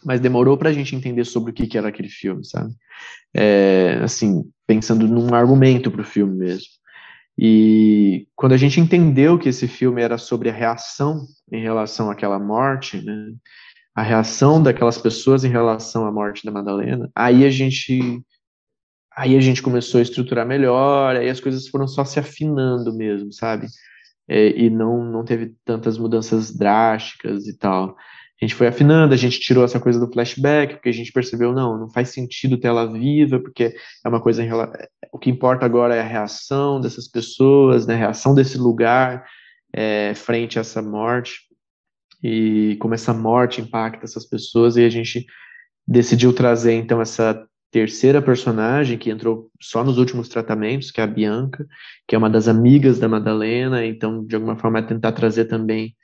mas 0.05 0.21
demorou 0.21 0.59
para 0.59 0.69
a 0.69 0.73
gente 0.73 0.95
entender 0.95 1.25
sobre 1.25 1.51
o 1.51 1.55
que, 1.55 1.67
que 1.67 1.79
era 1.79 1.89
aquele 1.89 2.11
filme, 2.11 2.45
sabe? 2.45 2.71
É, 3.33 4.01
assim, 4.03 4.45
pensando 4.67 5.09
num 5.09 5.35
argumento 5.35 5.91
para 5.91 6.03
o 6.03 6.05
filme 6.05 6.37
mesmo. 6.37 6.69
E 7.39 8.29
quando 8.37 8.53
a 8.53 8.59
gente 8.59 8.79
entendeu 8.79 9.39
que 9.39 9.49
esse 9.49 9.67
filme 9.67 10.03
era 10.03 10.19
sobre 10.19 10.51
a 10.51 10.53
reação 10.53 11.25
em 11.51 11.63
relação 11.63 12.11
àquela 12.11 12.39
morte, 12.39 13.03
né, 13.03 13.33
a 14.01 14.03
reação 14.03 14.63
daquelas 14.63 14.97
pessoas 14.97 15.45
em 15.45 15.51
relação 15.51 16.07
à 16.07 16.11
morte 16.11 16.45
da 16.45 16.51
Madalena, 16.51 17.11
aí 17.15 17.45
a 17.45 17.51
gente 17.51 18.23
aí 19.15 19.37
a 19.37 19.41
gente 19.41 19.61
começou 19.61 19.99
a 19.99 20.03
estruturar 20.03 20.47
melhor, 20.47 21.17
aí 21.17 21.29
as 21.29 21.41
coisas 21.41 21.69
foram 21.69 21.87
só 21.87 22.03
se 22.05 22.19
afinando 22.19 22.95
mesmo, 22.97 23.31
sabe? 23.31 23.67
É, 24.27 24.59
e 24.59 24.71
não 24.71 25.05
não 25.05 25.23
teve 25.23 25.55
tantas 25.67 25.99
mudanças 25.99 26.51
drásticas 26.51 27.47
e 27.47 27.59
tal. 27.59 27.95
A 28.41 28.45
gente 28.47 28.55
foi 28.55 28.69
afinando, 28.69 29.13
a 29.13 29.19
gente 29.19 29.39
tirou 29.39 29.65
essa 29.65 29.79
coisa 29.79 30.01
do 30.01 30.11
flashback, 30.11 30.75
porque 30.77 30.89
a 30.89 30.93
gente 30.93 31.13
percebeu, 31.13 31.53
não, 31.53 31.79
não 31.79 31.91
faz 31.91 32.09
sentido 32.09 32.57
ter 32.59 32.69
ela 32.69 32.91
viva, 32.91 33.39
porque 33.39 33.75
é 34.03 34.09
uma 34.09 34.21
coisa 34.23 34.43
em 34.43 34.47
relação. 34.47 34.81
O 35.13 35.19
que 35.19 35.29
importa 35.29 35.67
agora 35.67 35.95
é 35.95 36.01
a 36.01 36.05
reação 36.05 36.81
dessas 36.81 37.07
pessoas, 37.07 37.87
né, 37.87 37.95
a 37.95 37.99
reação 37.99 38.35
desse 38.35 38.57
lugar 38.57 39.27
é, 39.75 40.15
frente 40.15 40.59
a 40.59 40.63
essa 40.63 40.81
morte 40.81 41.50
e 42.23 42.77
como 42.81 42.95
essa 42.95 43.13
morte 43.15 43.61
impacta 43.61 44.05
essas 44.05 44.27
pessoas, 44.27 44.77
e 44.77 44.85
a 44.85 44.91
gente 44.91 45.27
decidiu 45.87 46.33
trazer 46.33 46.75
então 46.75 47.01
essa 47.01 47.47
terceira 47.71 48.21
personagem 48.21 48.99
que 48.99 49.11
entrou 49.11 49.51
só 49.61 49.85
nos 49.85 49.97
últimos 49.97 50.29
tratamentos, 50.29 50.91
que 50.91 51.01
é 51.01 51.05
a 51.05 51.07
Bianca, 51.07 51.67
que 52.07 52.15
é 52.15 52.19
uma 52.19 52.31
das 52.31 52.49
amigas 52.49 52.99
da 52.99 53.09
Madalena, 53.09 53.85
então 53.85 54.25
de 54.25 54.35
alguma 54.35 54.57
forma 54.57 54.81
é 54.81 54.83
tentar 54.83 55.13
trazer 55.13 55.45
também 55.45 55.95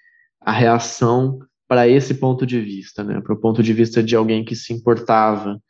a 0.40 0.52
reação 0.52 1.40
para 1.68 1.88
esse 1.88 2.14
ponto 2.14 2.46
de 2.46 2.60
vista, 2.60 3.02
né, 3.02 3.20
para 3.20 3.34
o 3.34 3.40
ponto 3.40 3.62
de 3.62 3.72
vista 3.72 4.02
de 4.02 4.14
alguém 4.14 4.44
que 4.44 4.54
se 4.54 4.72
importava 4.72 5.60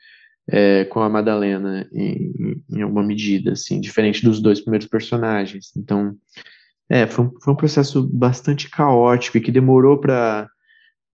é, 0.48 0.84
com 0.84 1.00
a 1.00 1.08
Madalena 1.08 1.88
em, 1.92 2.62
em, 2.70 2.82
alguma 2.82 3.02
medida, 3.02 3.52
assim, 3.52 3.80
diferente 3.80 4.22
dos 4.22 4.40
dois 4.40 4.60
primeiros 4.60 4.86
personagens. 4.86 5.72
Então, 5.76 6.14
é, 6.88 7.06
foi 7.06 7.24
um, 7.26 7.40
foi 7.40 7.52
um 7.52 7.56
processo 7.56 8.02
bastante 8.12 8.70
caótico 8.70 9.36
e 9.36 9.40
que 9.40 9.50
demorou 9.50 9.98
para, 9.98 10.48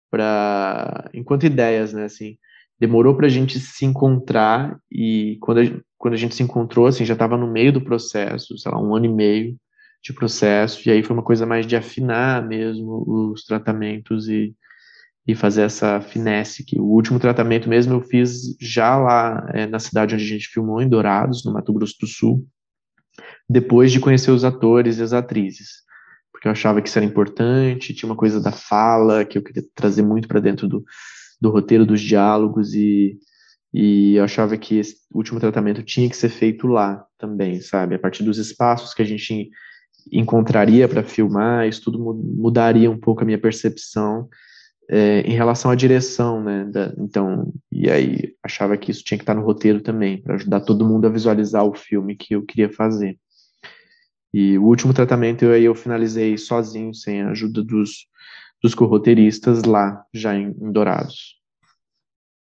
para, 0.10 1.10
enquanto 1.14 1.46
ideias, 1.46 1.94
né, 1.94 2.06
assim, 2.06 2.38
demorou 2.80 3.16
para 3.16 3.28
a 3.28 3.30
gente 3.30 3.60
se 3.60 3.86
encontrar 3.86 4.78
e 4.92 5.38
quando 5.42 5.62
a, 5.62 5.64
quando 5.98 6.16
a 6.16 6.18
gente 6.18 6.36
se 6.36 6.44
encontrou, 6.44 6.88
assim, 6.88 7.06
já 7.06 7.14
estava 7.14 7.38
no 7.38 7.46
meio 7.48 7.72
do 7.72 7.82
processo, 7.82 8.58
sei 8.58 8.72
lá, 8.72 8.82
um 8.82 8.96
ano 8.96 9.06
e 9.06 9.10
meio 9.10 9.56
de 10.04 10.12
processo, 10.12 10.82
e 10.90 10.92
aí 10.92 11.04
foi 11.04 11.16
uma 11.16 11.24
coisa 11.24 11.46
mais 11.46 11.68
de 11.68 11.76
afinar 11.76 12.46
mesmo 12.46 13.04
os 13.32 13.46
tratamentos 13.46 14.28
e, 14.28 14.56
e 15.28 15.36
fazer 15.36 15.62
essa 15.62 16.02
finesse, 16.02 16.66
que 16.66 16.80
o 16.80 16.86
último 16.86 17.20
tratamento 17.20 17.70
mesmo 17.70 17.94
eu 17.94 18.02
fiz 18.02 18.58
já 18.60 18.98
lá 18.98 19.48
é, 19.54 19.68
na 19.68 19.78
cidade 19.78 20.16
onde 20.16 20.24
a 20.24 20.28
gente 20.28 20.48
filmou, 20.48 20.82
em 20.82 20.90
Dourados, 20.90 21.46
no 21.46 21.54
Mato 21.54 21.72
Grosso 21.72 21.96
do 22.02 22.08
Sul, 22.08 22.48
depois 23.50 23.92
de 23.92 24.00
conhecer 24.00 24.32
os 24.32 24.44
atores 24.44 24.98
e 24.98 25.04
as 25.04 25.14
atrizes, 25.14 25.82
porque 26.32 26.48
eu 26.48 26.52
achava 26.52 26.82
que 26.82 26.90
isso 26.90 26.98
era 26.98 27.06
importante, 27.06 27.94
tinha 27.94 28.10
uma 28.10 28.18
coisa 28.18 28.42
da 28.42 28.52
fala 28.52 29.24
que 29.24 29.38
eu 29.38 29.44
queria 29.44 29.64
trazer 29.76 30.02
muito 30.02 30.28
para 30.28 30.40
dentro 30.40 30.68
do, 30.68 30.84
do 31.40 31.50
roteiro, 31.50 31.86
dos 31.86 32.02
diálogos, 32.02 32.74
e, 32.74 33.18
e 33.74 34.16
eu 34.16 34.24
achava 34.24 34.58
que 34.58 34.78
esse 34.78 34.98
último 35.14 35.40
tratamento 35.40 35.84
tinha 35.84 36.10
que 36.10 36.18
ser 36.18 36.30
feito 36.30 36.68
lá 36.68 37.06
também, 37.18 37.62
sabe? 37.62 37.96
A 37.96 38.00
partir 38.00 38.24
dos 38.24 38.38
espaços 38.38 38.94
que 38.94 39.02
a 39.02 39.06
gente 39.06 39.50
encontraria 40.12 40.88
para 40.88 41.04
filmar, 41.04 41.68
isso 41.68 41.84
tudo 41.84 42.00
mudaria 42.00 42.90
um 42.90 43.00
pouco 43.00 43.22
a 43.22 43.26
minha 43.26 43.38
percepção 43.38 44.28
é, 44.90 45.22
em 45.22 45.34
relação 45.34 45.72
à 45.72 45.76
direção, 45.76 46.44
né? 46.44 46.66
Da, 46.66 46.94
então, 46.98 47.54
e 47.72 47.90
aí 47.90 48.36
achava 48.44 48.76
que 48.78 48.92
isso 48.92 49.04
tinha 49.04 49.18
que 49.18 49.24
estar 49.24 49.34
no 49.34 49.44
roteiro 49.44 49.82
também, 49.82 50.22
para 50.22 50.36
ajudar 50.36 50.62
todo 50.62 50.88
mundo 50.88 51.06
a 51.06 51.10
visualizar 51.10 51.64
o 51.64 51.74
filme 51.74 52.16
que 52.16 52.36
eu 52.36 52.44
queria 52.44 52.70
fazer. 52.70 53.18
E 54.34 54.58
o 54.58 54.64
último 54.64 54.94
tratamento 54.94 55.44
eu, 55.44 55.52
aí 55.52 55.66
eu 55.66 55.76
finalizei 55.76 56.38
sozinho, 56.38 56.94
sem 56.94 57.22
a 57.22 57.32
ajuda 57.32 57.64
dos, 57.64 58.08
dos 58.62 58.74
corroteiristas 58.74 59.64
lá, 59.64 60.06
já 60.14 60.36
em, 60.36 60.56
em 60.60 60.72
Dourados. 60.72 61.40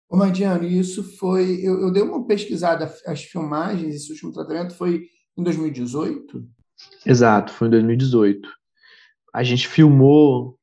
Ô, 0.10 0.18
Madiano, 0.18 0.64
isso 0.64 1.04
foi. 1.18 1.60
Eu, 1.62 1.82
eu 1.82 1.92
dei 1.92 2.02
uma 2.02 2.26
pesquisada, 2.26 2.92
as 3.06 3.24
filmagens, 3.24 3.96
esse 3.96 4.12
último 4.12 4.32
tratamento 4.32 4.76
foi 4.76 5.08
em 5.38 5.44
2018? 5.44 6.48
Exato, 7.06 7.54
foi 7.54 7.68
em 7.68 7.72
2018. 7.72 8.50
A 9.34 9.44
gente 9.44 9.68
filmou 9.68 10.58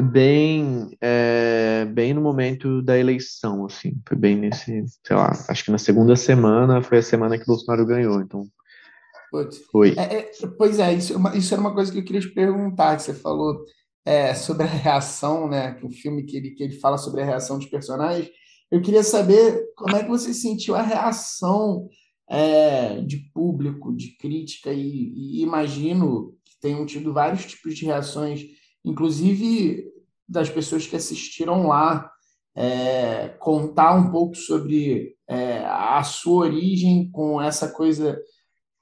bem 0.00 0.96
é, 1.00 1.84
bem 1.86 2.14
no 2.14 2.20
momento 2.20 2.80
da 2.82 2.96
eleição, 2.96 3.66
assim, 3.66 4.00
foi 4.06 4.16
bem 4.16 4.36
nesse, 4.36 4.84
sei 5.04 5.16
lá, 5.16 5.32
acho 5.48 5.64
que 5.64 5.72
na 5.72 5.78
segunda 5.78 6.14
semana 6.14 6.80
foi 6.82 6.98
a 6.98 7.02
semana 7.02 7.36
que 7.36 7.46
Bolsonaro 7.46 7.84
ganhou, 7.84 8.20
então 8.20 8.46
Putz. 9.30 9.58
Foi. 9.70 9.94
É, 9.96 10.18
é, 10.18 10.30
pois 10.56 10.78
é, 10.78 10.94
isso, 10.94 11.14
é 11.28 11.36
isso 11.36 11.52
era 11.52 11.60
uma 11.60 11.74
coisa 11.74 11.92
que 11.92 11.98
eu 11.98 12.04
queria 12.04 12.20
te 12.20 12.30
perguntar, 12.30 12.96
que 12.96 13.02
você 13.02 13.14
falou 13.14 13.64
é, 14.04 14.34
sobre 14.34 14.62
a 14.62 14.66
reação, 14.66 15.48
né? 15.48 15.74
Que 15.74 15.86
o 15.86 15.90
filme 15.90 16.24
que 16.24 16.36
ele, 16.36 16.50
que 16.52 16.62
ele 16.62 16.78
fala 16.78 16.96
sobre 16.96 17.22
a 17.22 17.24
reação 17.24 17.58
dos 17.58 17.66
personagens. 17.66 18.30
Eu 18.70 18.80
queria 18.82 19.02
saber 19.02 19.66
como 19.76 19.96
é 19.96 20.02
que 20.02 20.08
você 20.08 20.32
sentiu 20.34 20.74
a 20.74 20.82
reação 20.82 21.88
é, 22.28 23.00
de 23.00 23.18
público, 23.32 23.94
de 23.94 24.16
crítica, 24.16 24.72
e, 24.72 25.12
e, 25.14 25.42
imagino 25.42 26.34
que 26.44 26.60
tenham 26.60 26.84
tido 26.84 27.12
vários 27.12 27.46
tipos 27.46 27.74
de 27.74 27.86
reações, 27.86 28.44
inclusive 28.84 29.84
das 30.28 30.50
pessoas 30.50 30.86
que 30.86 30.96
assistiram 30.96 31.66
lá, 31.66 32.10
é, 32.54 33.28
contar 33.38 33.94
um 33.94 34.10
pouco 34.10 34.36
sobre 34.36 35.16
é, 35.28 35.64
a 35.64 36.02
sua 36.02 36.46
origem 36.46 37.10
com 37.10 37.40
essa 37.40 37.68
coisa 37.68 38.20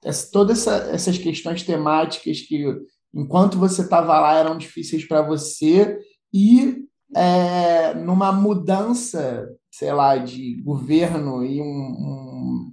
essa, 0.07 0.31
todas 0.31 0.61
essa, 0.61 0.77
essas 0.93 1.19
questões 1.19 1.65
temáticas 1.65 2.41
que, 2.41 2.65
enquanto 3.13 3.59
você 3.59 3.83
estava 3.83 4.19
lá, 4.21 4.39
eram 4.39 4.57
difíceis 4.57 5.07
para 5.07 5.21
você, 5.21 5.99
e 6.33 6.77
é, 7.15 7.93
numa 7.95 8.31
mudança, 8.31 9.49
sei 9.69 9.93
lá, 9.93 10.17
de 10.17 10.63
governo 10.63 11.45
e 11.45 11.61
um, 11.61 11.65
um, 11.65 12.73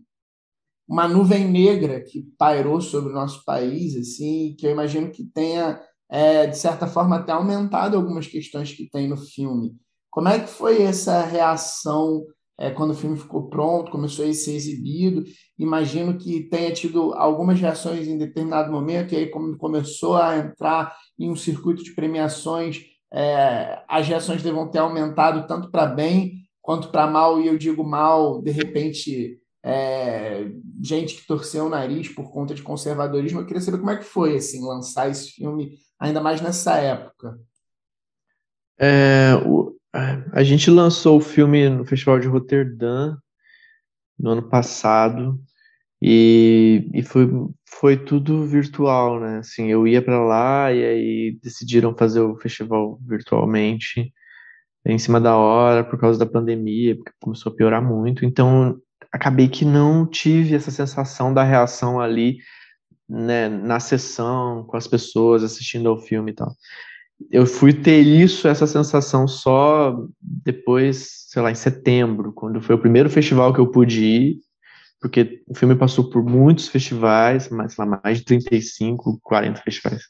uma 0.88 1.08
nuvem 1.08 1.50
negra 1.50 2.02
que 2.02 2.24
pairou 2.38 2.80
sobre 2.80 3.12
o 3.12 3.16
nosso 3.16 3.44
país, 3.44 3.98
assim, 3.98 4.56
que 4.58 4.68
eu 4.68 4.72
imagino 4.72 5.10
que 5.10 5.24
tenha, 5.24 5.82
é, 6.12 6.46
de 6.46 6.58
certa 6.58 6.86
forma, 6.86 7.16
até 7.16 7.32
aumentado 7.32 7.98
algumas 7.98 8.28
questões 8.28 8.72
que 8.72 8.88
tem 8.92 9.08
no 9.08 9.18
filme. 9.18 9.76
Como 10.12 10.30
é 10.30 10.40
que 10.40 10.48
foi 10.48 10.84
essa 10.84 11.24
reação 11.24 12.24
é, 12.60 12.70
quando 12.70 12.92
o 12.92 12.96
filme 12.96 13.18
ficou 13.18 13.50
pronto, 13.50 13.92
começou 13.92 14.26
a 14.26 14.34
ser 14.34 14.56
exibido. 14.56 15.24
Imagino 15.58 16.18
que 16.18 16.42
tenha 16.50 16.72
tido 16.72 17.14
algumas 17.14 17.60
reações 17.60 18.08
em 18.08 18.18
determinado 18.18 18.72
momento, 18.72 19.14
e 19.14 19.18
aí, 19.18 19.30
como 19.30 19.58
começou 19.58 20.16
a 20.16 20.38
entrar 20.38 20.96
em 21.18 21.30
um 21.30 21.36
circuito 21.36 21.84
de 21.84 21.94
premiações, 21.94 22.86
é, 23.12 23.84
as 23.88 24.08
reações 24.08 24.42
devam 24.42 24.70
ter 24.70 24.80
aumentado 24.80 25.48
tanto 25.48 25.70
para 25.70 25.86
bem 25.86 26.44
quanto 26.62 26.90
para 26.90 27.08
mal, 27.08 27.42
e 27.42 27.48
eu 27.48 27.58
digo 27.58 27.84
mal, 27.84 28.42
de 28.42 28.52
repente, 28.52 29.40
é, 29.64 30.50
gente 30.82 31.16
que 31.16 31.28
torceu 31.28 31.66
o 31.66 31.70
nariz 31.70 32.10
por 32.10 32.32
conta 32.32 32.54
de 32.54 32.62
conservadorismo. 32.62 33.42
Eu 33.42 33.46
queria 33.46 33.62
saber 33.62 33.80
como 33.80 33.92
é 33.92 33.98
que 33.98 34.04
foi 34.04 34.38
assim, 34.38 34.66
lançar 34.66 35.10
esse 35.10 35.32
filme, 35.32 35.78
ainda 36.00 36.22
mais 36.22 36.40
nessa 36.42 36.78
época. 36.78 37.38
É, 38.80 39.34
a 39.94 40.44
gente 40.44 40.72
lançou 40.72 41.18
o 41.18 41.22
filme 41.22 41.70
no 41.70 41.86
Festival 41.86 42.20
de 42.20 42.28
Roterdã 42.28 43.16
no 44.18 44.32
ano 44.32 44.50
passado 44.50 45.40
e, 46.02 46.90
e 46.94 47.04
foi, 47.04 47.30
foi 47.66 47.98
tudo 47.98 48.46
virtual, 48.46 49.20
né? 49.20 49.38
Assim, 49.38 49.68
eu 49.68 49.88
ia 49.88 50.02
para 50.02 50.20
lá 50.24 50.74
e 50.74 50.84
aí 50.84 51.40
decidiram 51.42 51.96
fazer 51.96 52.22
o 52.22 52.36
festival 52.38 53.00
virtualmente 53.08 54.12
em 54.86 54.98
cima 54.98 55.22
da 55.22 55.38
hora 55.38 55.84
por 55.84 56.00
causa 56.00 56.20
da 56.20 56.26
pandemia, 56.26 56.96
porque 56.96 57.12
começou 57.22 57.52
a 57.52 57.56
piorar 57.56 57.82
muito. 57.82 58.26
Então, 58.26 58.78
acabei 59.12 59.48
que 59.48 59.64
não 59.64 60.06
tive 60.06 60.56
essa 60.56 60.72
sensação 60.72 61.34
da 61.34 61.44
reação 61.44 62.02
ali, 62.02 62.38
né, 63.08 63.48
na 63.48 63.80
sessão, 63.80 64.66
com 64.66 64.76
as 64.76 64.88
pessoas 64.88 65.44
assistindo 65.44 65.88
ao 65.88 65.98
filme 65.98 66.32
e 66.32 66.36
tal. 66.36 66.52
Eu 67.32 67.46
fui 67.46 67.74
ter 67.74 68.02
isso, 68.02 68.48
essa 68.48 68.68
sensação 68.68 69.28
só 69.28 69.96
depois, 70.22 71.28
sei 71.28 71.42
lá, 71.42 71.52
em 71.52 71.56
setembro, 71.56 72.34
quando 72.34 72.62
foi 72.62 72.76
o 72.76 72.80
primeiro 72.80 73.10
festival 73.10 73.54
que 73.54 73.60
eu 73.60 73.72
pude 73.72 74.04
ir, 74.04 74.38
porque 75.02 75.42
o 75.48 75.56
filme 75.56 75.76
passou 75.76 76.10
por 76.10 76.24
muitos 76.24 76.68
festivais, 76.68 77.50
mais, 77.50 77.76
lá, 77.76 77.86
mais 77.86 78.20
de 78.20 78.26
35, 78.26 79.20
40 79.22 79.62
festivais. 79.62 80.04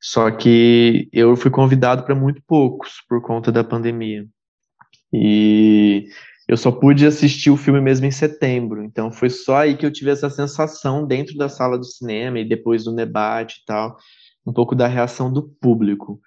Só 0.00 0.30
que 0.30 1.08
eu 1.12 1.34
fui 1.36 1.50
convidado 1.50 2.04
para 2.04 2.14
muito 2.14 2.40
poucos 2.46 3.02
por 3.08 3.20
conta 3.20 3.50
da 3.50 3.64
pandemia. 3.64 4.24
E 5.12 6.08
eu 6.46 6.56
só 6.56 6.70
pude 6.70 7.04
assistir 7.04 7.50
o 7.50 7.56
filme 7.56 7.80
mesmo 7.80 8.06
em 8.06 8.10
setembro, 8.10 8.82
então 8.84 9.10
foi 9.10 9.28
só 9.28 9.58
aí 9.58 9.76
que 9.76 9.84
eu 9.84 9.92
tive 9.92 10.10
essa 10.10 10.30
sensação 10.30 11.06
dentro 11.06 11.36
da 11.36 11.48
sala 11.48 11.76
do 11.76 11.84
cinema 11.84 12.38
e 12.38 12.48
depois 12.48 12.84
do 12.84 12.94
debate 12.94 13.60
e 13.62 13.64
tal, 13.66 13.96
um 14.48 14.52
pouco 14.52 14.74
da 14.74 14.86
reação 14.86 15.32
do 15.32 15.42
público. 15.42 16.20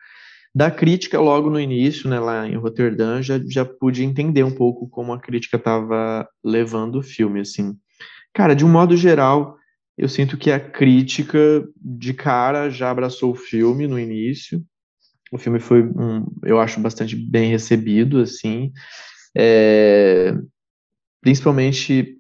Da 0.54 0.70
crítica, 0.70 1.20
logo 1.20 1.50
no 1.50 1.60
início, 1.60 2.10
né, 2.10 2.20
lá 2.20 2.48
em 2.48 2.56
Roterdã, 2.56 3.22
já, 3.22 3.40
já 3.50 3.66
pude 3.66 4.04
entender 4.04 4.44
um 4.44 4.52
pouco 4.52 4.88
como 4.90 5.14
a 5.14 5.20
crítica 5.20 5.58
estava 5.58 6.28
levando 6.44 7.00
o 7.00 7.04
filme, 7.04 7.40
assim. 7.40 7.76
Cara, 8.34 8.54
de 8.54 8.66
um 8.66 8.70
modo 8.70 8.96
geral, 8.96 9.58
eu 9.98 10.10
sinto 10.10 10.38
que 10.38 10.52
a 10.52 10.60
crítica 10.60 11.66
de 11.76 12.14
cara 12.14 12.70
já 12.70 12.92
abraçou 12.92 13.32
o 13.32 13.36
filme 13.36 13.88
no 13.88 14.00
início. 14.00 14.64
O 15.32 15.38
filme 15.38 15.60
foi, 15.60 15.84
um, 15.84 16.26
eu 16.44 16.60
acho, 16.60 16.80
bastante 16.80 17.16
bem 17.16 17.50
recebido, 17.50 18.20
assim. 18.20 18.72
É, 19.36 20.36
principalmente, 21.22 22.18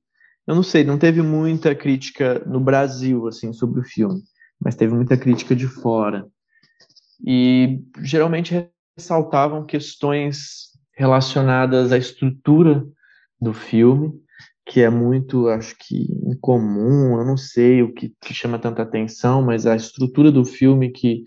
eu 0.48 0.56
não 0.56 0.64
sei, 0.64 0.84
não 0.84 0.98
teve 0.98 1.22
muita 1.22 1.76
crítica 1.76 2.40
no 2.46 2.60
Brasil, 2.60 3.28
assim, 3.28 3.52
sobre 3.52 3.82
o 3.82 3.84
filme, 3.84 4.22
mas 4.64 4.76
teve 4.76 4.94
muita 4.94 5.18
crítica 5.18 5.56
de 5.56 5.68
fora. 5.68 6.28
E 7.26 7.82
geralmente 8.04 8.70
ressaltavam 8.98 9.66
questões 9.66 10.72
relacionadas 10.94 11.92
à 11.92 11.98
estrutura 11.98 12.86
do 13.40 13.54
filme, 13.54 14.14
que 14.66 14.82
é 14.82 14.90
muito, 14.90 15.48
acho 15.50 15.76
que, 15.78 16.08
incomum, 16.26 17.20
eu 17.20 17.26
não 17.26 17.36
sei 17.36 17.82
o 17.82 17.94
que, 17.94 18.14
que 18.22 18.34
chama 18.34 18.60
tanta 18.60 18.84
atenção, 18.84 19.42
mas 19.42 19.66
a 19.66 19.76
estrutura 19.76 20.32
do 20.32 20.46
filme 20.46 20.92
que 20.92 21.24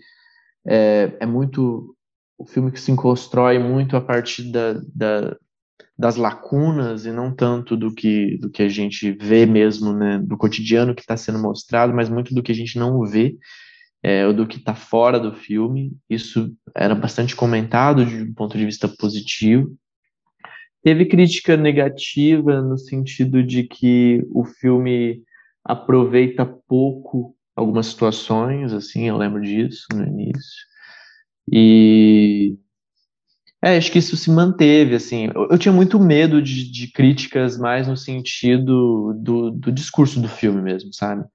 é, 0.65 1.15
é 1.19 1.25
muito, 1.25 1.95
o 2.37 2.45
filme 2.45 2.71
que 2.71 2.79
se 2.79 2.95
constrói 2.95 3.59
muito 3.59 3.97
a 3.97 4.01
partir 4.01 4.51
da, 4.51 4.73
da, 4.93 5.37
das 5.97 6.17
lacunas 6.17 7.05
e 7.05 7.11
não 7.11 7.33
tanto 7.33 7.77
do 7.77 7.93
que, 7.93 8.37
do 8.37 8.49
que 8.49 8.63
a 8.63 8.69
gente 8.69 9.11
vê 9.11 9.45
mesmo, 9.45 9.93
né, 9.93 10.19
do 10.19 10.37
cotidiano 10.37 10.93
que 10.93 11.01
está 11.01 11.15
sendo 11.15 11.39
mostrado, 11.39 11.93
mas 11.93 12.09
muito 12.09 12.33
do 12.35 12.43
que 12.43 12.51
a 12.51 12.55
gente 12.55 12.77
não 12.77 13.01
vê, 13.05 13.37
é, 14.03 14.31
do 14.31 14.45
que 14.45 14.57
está 14.57 14.75
fora 14.75 15.19
do 15.19 15.33
filme. 15.33 15.93
Isso 16.09 16.53
era 16.75 16.93
bastante 16.93 17.35
comentado 17.35 18.05
de 18.05 18.23
um 18.23 18.33
ponto 18.33 18.57
de 18.57 18.65
vista 18.65 18.87
positivo. 18.87 19.73
Teve 20.83 21.05
crítica 21.05 21.57
negativa 21.57 22.61
no 22.61 22.77
sentido 22.77 23.41
de 23.41 23.63
que 23.63 24.21
o 24.31 24.43
filme 24.45 25.23
aproveita 25.63 26.45
pouco 26.45 27.35
algumas 27.55 27.87
situações, 27.87 28.73
assim, 28.73 29.07
eu 29.07 29.17
lembro 29.17 29.41
disso 29.41 29.87
no 29.93 30.05
início. 30.05 30.65
E 31.51 32.57
é, 33.65 33.77
acho 33.77 33.91
que 33.91 33.97
isso 33.97 34.15
se 34.15 34.29
manteve, 34.29 34.93
assim. 34.93 35.31
Eu, 35.33 35.47
eu 35.49 35.57
tinha 35.57 35.71
muito 35.71 35.99
medo 35.99 36.39
de, 36.39 36.71
de, 36.71 36.87
críticas 36.91 37.57
mais 37.57 37.87
no 37.87 37.97
sentido 37.97 39.11
do, 39.15 39.49
do 39.49 39.71
discurso 39.71 40.19
do 40.19 40.27
filme 40.27 40.61
mesmo, 40.61 40.93
sabe? 40.93 41.25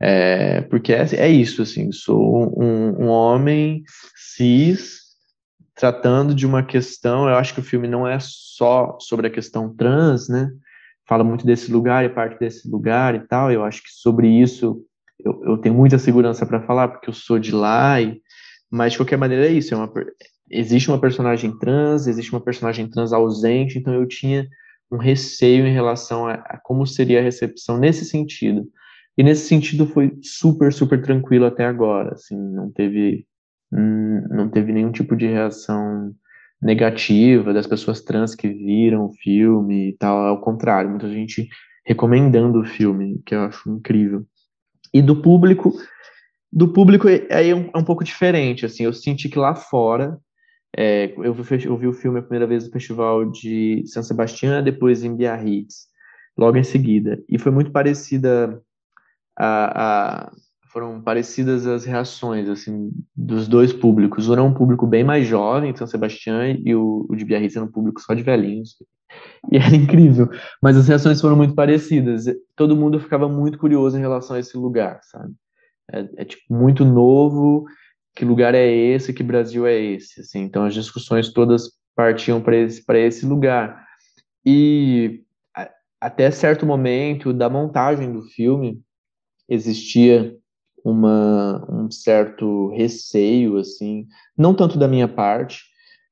É, 0.00 0.62
porque 0.62 0.92
é, 0.92 1.06
é, 1.14 1.28
isso, 1.28 1.62
assim, 1.62 1.92
sou 1.92 2.60
um, 2.60 3.04
um, 3.04 3.06
homem 3.06 3.84
cis 4.16 5.00
tratando 5.76 6.34
de 6.34 6.44
uma 6.44 6.64
questão, 6.64 7.28
eu 7.28 7.36
acho 7.36 7.54
que 7.54 7.60
o 7.60 7.64
filme 7.64 7.86
não 7.86 8.08
é 8.08 8.18
só 8.18 8.98
sobre 8.98 9.28
a 9.28 9.30
questão 9.30 9.72
trans, 9.72 10.28
né, 10.28 10.50
fala 11.06 11.22
muito 11.22 11.46
desse 11.46 11.70
lugar 11.70 12.04
e 12.04 12.08
parte 12.08 12.38
desse 12.38 12.68
lugar 12.68 13.14
e 13.14 13.20
tal, 13.20 13.52
eu 13.52 13.62
acho 13.62 13.82
que 13.82 13.90
sobre 13.90 14.26
isso 14.26 14.82
eu, 15.24 15.40
eu 15.44 15.58
tenho 15.58 15.74
muita 15.74 15.98
segurança 15.98 16.44
para 16.44 16.62
falar, 16.62 16.88
porque 16.88 17.08
eu 17.08 17.14
sou 17.14 17.38
de 17.38 17.52
lá, 17.52 18.00
e, 18.00 18.20
mas 18.70 18.92
de 18.92 18.98
qualquer 18.98 19.18
maneira 19.18 19.46
é 19.46 19.52
isso, 19.52 19.72
é 19.72 19.76
uma, 19.76 19.92
existe 20.50 20.88
uma 20.88 21.00
personagem 21.00 21.56
trans, 21.58 22.06
existe 22.06 22.32
uma 22.32 22.40
personagem 22.40 22.88
trans 22.88 23.12
ausente, 23.12 23.78
então 23.78 23.94
eu 23.94 24.06
tinha 24.06 24.48
um 24.90 24.96
receio 24.96 25.66
em 25.66 25.72
relação 25.72 26.26
a, 26.26 26.34
a 26.34 26.58
como 26.58 26.86
seria 26.86 27.20
a 27.20 27.22
recepção 27.22 27.78
nesse 27.78 28.04
sentido, 28.04 28.68
e 29.16 29.22
nesse 29.22 29.46
sentido 29.46 29.86
foi 29.86 30.18
super, 30.22 30.72
super 30.72 31.00
tranquilo 31.02 31.46
até 31.46 31.64
agora, 31.64 32.14
assim, 32.14 32.36
não 32.36 32.70
teve 32.70 33.26
hum, 33.72 34.26
não 34.30 34.48
teve 34.48 34.72
nenhum 34.72 34.90
tipo 34.90 35.16
de 35.16 35.26
reação 35.26 36.12
negativa 36.60 37.54
das 37.54 37.66
pessoas 37.66 38.02
trans 38.02 38.34
que 38.34 38.48
viram 38.48 39.06
o 39.06 39.12
filme 39.14 39.90
e 39.90 39.96
tal, 39.96 40.18
ao 40.26 40.40
contrário, 40.40 40.90
muita 40.90 41.08
gente 41.08 41.48
recomendando 41.86 42.60
o 42.60 42.64
filme, 42.64 43.20
que 43.24 43.34
eu 43.34 43.42
acho 43.42 43.70
incrível. 43.70 44.26
E 44.92 45.00
do 45.00 45.22
público, 45.22 45.72
do 46.52 46.72
público 46.72 47.08
aí 47.08 47.50
é 47.50 47.54
um, 47.54 47.70
é 47.74 47.78
um 47.78 47.84
pouco 47.84 48.04
diferente, 48.04 48.66
assim, 48.66 48.84
eu 48.84 48.92
senti 48.92 49.28
que 49.28 49.38
lá 49.38 49.54
fora, 49.54 50.18
é, 50.76 51.12
eu, 51.18 51.34
vi, 51.34 51.64
eu 51.64 51.76
vi 51.76 51.86
o 51.86 51.92
filme 51.92 52.18
a 52.18 52.22
primeira 52.22 52.46
vez 52.46 52.64
no 52.64 52.72
festival 52.72 53.30
de 53.30 53.82
São 53.86 54.02
Sebastião, 54.02 54.62
depois 54.62 55.02
em 55.02 55.14
Biarritz, 55.14 55.88
logo 56.36 56.56
em 56.56 56.64
seguida, 56.64 57.22
e 57.28 57.38
foi 57.38 57.52
muito 57.52 57.70
parecida 57.72 58.62
a, 59.38 60.26
a, 60.26 60.32
foram 60.72 61.00
parecidas 61.00 61.66
as 61.66 61.84
reações 61.84 62.48
assim 62.48 62.92
dos 63.16 63.48
dois 63.48 63.72
públicos. 63.72 64.28
O 64.28 64.32
era 64.32 64.42
um 64.42 64.54
público 64.54 64.86
bem 64.86 65.02
mais 65.02 65.26
jovem, 65.26 65.74
São 65.74 65.86
Sebastião, 65.86 66.44
e 66.44 66.74
o, 66.74 67.06
o 67.08 67.16
de 67.16 67.24
Biarritz 67.24 67.56
era 67.56 67.64
um 67.64 67.70
público 67.70 68.00
só 68.00 68.14
de 68.14 68.22
velhinhos. 68.22 68.76
E 69.50 69.56
era 69.56 69.74
incrível, 69.74 70.28
mas 70.62 70.76
as 70.76 70.86
reações 70.86 71.20
foram 71.20 71.34
muito 71.34 71.54
parecidas. 71.54 72.26
Todo 72.54 72.76
mundo 72.76 73.00
ficava 73.00 73.28
muito 73.28 73.58
curioso 73.58 73.96
em 73.96 74.00
relação 74.00 74.36
a 74.36 74.38
esse 74.38 74.56
lugar, 74.56 75.00
sabe? 75.02 75.34
É, 75.92 76.08
é 76.18 76.24
tipo 76.24 76.54
muito 76.54 76.84
novo. 76.84 77.64
Que 78.14 78.24
lugar 78.24 78.54
é 78.54 78.66
esse? 78.68 79.12
Que 79.12 79.22
Brasil 79.22 79.66
é 79.66 79.78
esse? 79.78 80.20
Assim, 80.20 80.40
então 80.40 80.64
as 80.64 80.74
discussões 80.74 81.32
todas 81.32 81.70
partiam 81.94 82.40
para 82.40 82.56
esse 82.56 82.84
para 82.84 82.98
esse 82.98 83.26
lugar. 83.26 83.86
E 84.44 85.22
até 86.00 86.30
certo 86.30 86.64
momento 86.64 87.32
da 87.32 87.50
montagem 87.50 88.10
do 88.12 88.22
filme, 88.22 88.80
existia 89.48 90.36
uma, 90.82 91.66
um 91.70 91.90
certo 91.90 92.68
receio, 92.70 93.58
assim, 93.58 94.06
não 94.36 94.54
tanto 94.54 94.78
da 94.78 94.88
minha 94.88 95.06
parte, 95.06 95.64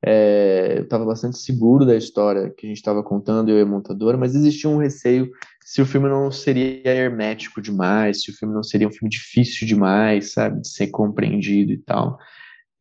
é, 0.05 0.81
estava 0.83 1.05
bastante 1.05 1.39
seguro 1.39 1.85
da 1.85 1.97
história 1.97 2.53
que 2.57 2.67
a 2.67 2.69
gente 2.69 2.79
estava 2.79 3.03
contando, 3.03 3.51
eu 3.51 3.59
e 3.59 3.63
a 3.63 3.67
montadora, 3.67 4.17
mas 4.17 4.35
existia 4.35 4.71
um 4.71 4.79
receio 4.79 5.31
se 5.65 5.83
o 5.83 5.87
filme 5.87 6.09
não 6.09 6.31
seria 6.31 6.81
hermético 6.85 7.61
demais, 7.61 8.23
se 8.23 8.31
o 8.31 8.35
filme 8.35 8.55
não 8.55 8.63
seria 8.63 8.89
um 8.89 8.93
filme 8.93 9.11
difícil 9.11 9.67
demais, 9.67 10.33
sabe, 10.33 10.61
de 10.61 10.69
ser 10.69 10.89
compreendido 10.89 11.73
e 11.73 11.79
tal. 11.79 12.19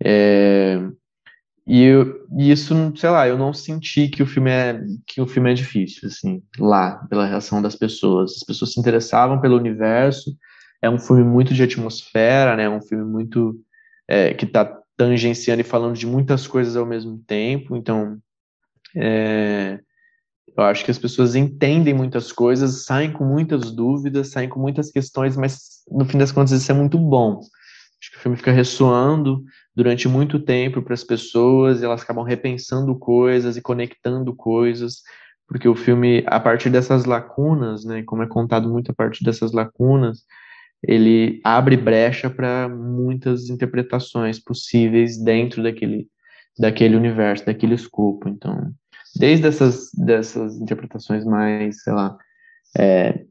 É, 0.04 0.80
e, 1.66 1.82
eu, 1.84 2.26
e 2.38 2.52
isso, 2.52 2.74
sei 2.96 3.10
lá, 3.10 3.28
eu 3.28 3.38
não 3.38 3.54
senti 3.54 4.08
que 4.08 4.24
o 4.24 4.28
filme 4.28 4.50
é 4.50 4.80
que 5.06 5.20
o 5.20 5.28
filme 5.28 5.52
é 5.52 5.54
difícil, 5.54 6.08
assim, 6.08 6.42
lá, 6.58 6.96
pela 7.10 7.26
reação 7.26 7.62
das 7.62 7.76
pessoas. 7.76 8.38
As 8.38 8.44
pessoas 8.44 8.74
se 8.74 8.80
interessavam 8.80 9.42
pelo 9.42 9.58
universo, 9.58 10.32
é 10.82 10.90
um 10.90 11.00
filme 11.00 11.24
muito 11.24 11.54
de 11.54 11.64
atmosfera, 11.64 12.56
né? 12.56 12.70
Um 12.70 12.82
filme 12.82 13.04
muito 13.04 13.60
é, 14.08 14.34
que 14.34 14.46
está 14.46 14.80
tangenciando 14.98 15.62
e 15.62 15.64
falando 15.64 15.96
de 15.96 16.08
muitas 16.08 16.48
coisas 16.48 16.76
ao 16.76 16.86
mesmo 16.86 17.20
tempo. 17.20 17.76
Então, 17.76 18.18
é, 18.96 19.80
eu 20.58 20.64
acho 20.64 20.84
que 20.84 20.92
as 20.92 20.98
pessoas 20.98 21.36
entendem 21.36 21.94
muitas 21.94 22.32
coisas, 22.32 22.84
saem 22.84 23.14
com 23.14 23.24
muitas 23.24 23.72
dúvidas, 23.72 24.30
saem 24.30 24.50
com 24.50 24.60
muitas 24.60 24.90
questões, 24.90 25.38
mas 25.38 25.84
no 25.90 26.04
fim 26.04 26.18
das 26.18 26.32
contas 26.32 26.52
isso 26.52 26.72
é 26.72 26.76
muito 26.76 26.98
bom. 26.98 27.40
Acho 28.02 28.12
que 28.12 28.18
o 28.18 28.22
filme 28.22 28.38
fica 28.38 28.52
ressoando 28.52 29.44
durante 29.76 30.08
muito 30.08 30.40
tempo 30.40 30.82
para 30.82 30.96
as 30.96 31.04
pessoas 31.04 31.82
e 31.82 31.86
elas 31.86 32.02
acabam 32.02 32.24
repensando 32.24 32.98
coisas 32.98 33.56
e 33.56 33.62
conectando 33.62 34.36
coisas, 34.36 35.04
porque 35.48 35.68
o 35.68 35.76
filme, 35.76 36.24
a 36.26 36.40
partir 36.40 36.70
dessas 36.72 37.06
lacunas, 37.06 37.86
né, 37.86 38.04
como 38.04 38.24
é 38.24 38.28
contado 38.28 38.68
muito 38.70 38.92
a 38.92 38.96
partir 38.96 39.24
dessas 39.24 39.52
lacunas, 39.52 40.24
ele 40.84 41.42
abre 41.44 41.76
brecha 41.76 42.30
para 42.30 42.70
muitas 42.70 43.50
interpretações 43.50 44.40
possíveis 44.40 45.18
dentro 45.18 45.64
daquele, 45.64 46.08
daquele 46.58 46.96
universo, 46.96 47.46
daquele 47.46 47.76
escopo. 47.76 48.30
Então, 48.30 48.72
desde 49.16 49.48
essas 49.48 49.90
dessas 49.94 50.60
interpretações 50.60 51.26
mais, 51.26 51.82
sei 51.82 51.94
lá, 51.94 52.18
é, 52.78 53.26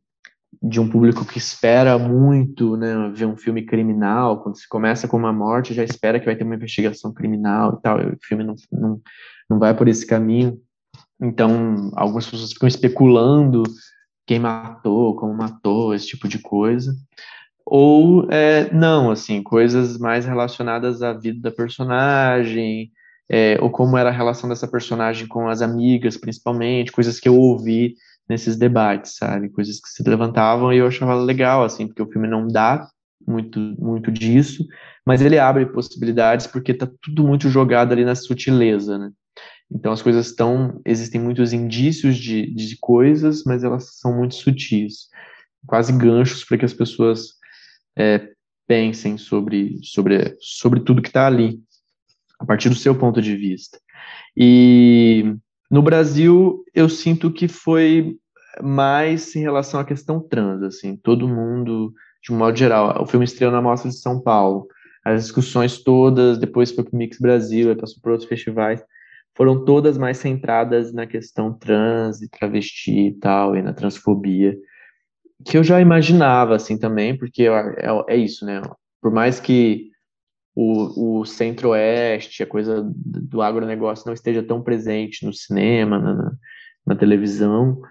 de 0.63 0.81
um 0.81 0.89
público 0.89 1.25
que 1.25 1.39
espera 1.39 1.99
muito, 1.99 2.77
né, 2.77 3.13
ver 3.15 3.27
um 3.27 3.37
filme 3.37 3.65
criminal, 3.65 4.43
quando 4.43 4.59
se 4.59 4.69
começa 4.69 5.07
com 5.07 5.17
uma 5.17 5.33
morte, 5.33 5.75
já 5.75 5.85
espera 5.85 6.19
que 6.19 6.27
vai 6.27 6.35
ter 6.35 6.45
uma 6.45 6.55
investigação 6.55 7.13
criminal 7.13 7.77
e 7.79 7.83
tal, 7.83 8.01
e 8.01 8.07
o 8.07 8.19
filme 8.23 8.43
não, 8.43 8.55
não, 8.73 9.01
não 9.49 9.59
vai 9.59 9.75
por 9.77 9.87
esse 9.87 10.07
caminho. 10.07 10.59
Então, 11.21 11.91
algumas 11.95 12.29
pessoas 12.29 12.53
ficam 12.53 12.69
especulando 12.69 13.63
quem 14.27 14.39
matou, 14.39 15.15
como 15.17 15.35
matou, 15.35 15.95
esse 15.95 16.09
tipo 16.09 16.29
de 16.29 16.39
coisa 16.39 16.95
ou 17.67 18.31
é, 18.31 18.73
não, 18.73 19.11
assim, 19.11 19.43
coisas 19.43 19.99
mais 19.99 20.25
relacionadas 20.25 21.03
à 21.03 21.13
vida 21.13 21.41
da 21.41 21.51
personagem, 21.51 22.93
é, 23.29 23.59
ou 23.61 23.69
como 23.71 23.97
era 23.99 24.09
a 24.09 24.13
relação 24.13 24.49
dessa 24.49 24.69
personagem 24.69 25.27
com 25.27 25.49
as 25.49 25.61
amigas, 25.61 26.17
principalmente, 26.17 26.93
coisas 26.93 27.19
que 27.19 27.29
eu 27.29 27.37
ouvi 27.37 27.97
nesses 28.29 28.57
debates, 28.57 29.17
sabe? 29.17 29.49
Coisas 29.49 29.81
que 29.81 29.89
se 29.89 30.09
levantavam 30.09 30.73
e 30.73 30.79
eu 30.79 30.87
achava 30.87 31.17
legal, 31.17 31.65
assim, 31.65 31.89
porque 31.89 32.03
o 32.03 32.11
filme 32.11 32.29
não 32.29 32.47
dá 32.47 32.89
muito, 33.27 33.59
muito 33.59 34.13
disso, 34.13 34.65
mas 35.05 35.21
ele 35.21 35.37
abre 35.37 35.67
possibilidades 35.67 36.47
porque 36.47 36.73
tá 36.73 36.89
tudo 37.03 37.27
muito 37.27 37.49
jogado 37.49 37.91
ali 37.93 38.05
na 38.05 38.15
sutileza, 38.15 38.97
né? 38.97 39.11
Então 39.71 39.93
as 39.93 40.03
coisas 40.03 40.27
estão, 40.27 40.81
existem 40.85 41.21
muitos 41.21 41.53
indícios 41.53 42.17
de, 42.17 42.55
de 42.55 42.77
coisas, 42.79 43.43
mas 43.45 43.65
elas 43.65 43.99
são 43.99 44.17
muito 44.17 44.35
sutis, 44.35 45.09
quase 45.67 45.93
ganchos 45.93 46.45
para 46.45 46.59
que 46.59 46.65
as 46.65 46.73
pessoas 46.73 47.35
é, 47.99 48.29
pensem 48.67 49.17
sobre, 49.17 49.79
sobre, 49.83 50.37
sobre 50.41 50.81
tudo 50.81 51.03
que 51.03 51.09
está 51.09 51.27
ali, 51.27 51.61
a 52.39 52.45
partir 52.45 52.69
do 52.69 52.75
seu 52.75 52.95
ponto 52.95 53.21
de 53.21 53.37
vista. 53.37 53.79
E 54.37 55.35
no 55.71 55.83
Brasil, 55.83 56.65
eu 56.75 56.89
sinto 56.89 57.33
que 57.33 57.49
foi 57.49 58.17
mais 58.63 59.35
em 59.35 59.41
relação 59.41 59.81
à 59.81 59.85
questão 59.85 60.21
trans, 60.21 60.63
assim, 60.63 60.97
todo 60.97 61.29
mundo, 61.29 61.93
de 62.23 62.33
um 62.33 62.37
modo 62.37 62.57
geral, 62.57 63.03
o 63.03 63.07
filme 63.07 63.25
estreou 63.25 63.53
na 63.53 63.61
Mostra 63.61 63.91
de 63.91 63.97
São 63.97 64.21
Paulo, 64.21 64.67
as 65.05 65.23
discussões 65.25 65.83
todas, 65.83 66.39
depois 66.39 66.73
foi 66.73 66.85
para 66.85 66.95
o 66.95 66.97
Mix 66.99 67.19
Brasil, 67.19 67.75
passou 67.77 67.99
por 68.03 68.13
outros 68.13 68.29
festivais, 68.29 68.83
foram 69.37 69.65
todas 69.65 69.99
mais 69.99 70.17
centradas 70.17 70.93
na 70.93 71.07
questão 71.07 71.53
trans 71.53 72.23
e 72.23 72.29
travesti 72.29 73.09
e 73.09 73.13
tal, 73.13 73.55
e 73.55 73.63
na 73.63 73.73
transfobia, 73.73 74.57
que 75.45 75.59
eu 75.59 75.63
já 75.63 75.81
imaginava, 75.81 76.57
assim, 76.57 76.79
também, 76.79 77.17
porque 77.17 77.45
é, 77.45 78.15
é 78.15 78.17
isso, 78.17 78.47
né, 78.47 78.63
por 79.01 79.13
mais 79.13 79.39
que 79.39 79.91
o, 80.55 81.21
o 81.21 81.27
centro-oeste, 81.27 82.43
a 82.43 82.47
coisa 82.47 82.83
do 82.91 83.43
agronegócio 83.43 84.07
não 84.07 84.15
esteja 84.15 84.43
tão 84.43 84.63
presente 84.63 85.25
no 85.27 85.33
cinema, 85.33 85.99
na, 85.99 86.33
na 86.87 86.97
televisão, 86.97 87.83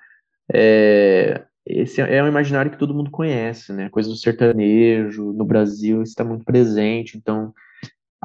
é, 0.51 1.45
esse 1.65 2.01
é 2.01 2.23
um 2.23 2.27
imaginário 2.27 2.71
que 2.71 2.77
todo 2.77 2.93
mundo 2.93 3.09
conhece, 3.09 3.73
né? 3.73 3.85
A 3.85 3.89
coisa 3.89 4.07
do 4.07 4.15
sertanejo 4.15 5.33
no 5.33 5.43
Brasil 5.43 6.03
está 6.03 6.23
muito 6.23 6.45
presente, 6.45 7.17
então 7.17 7.53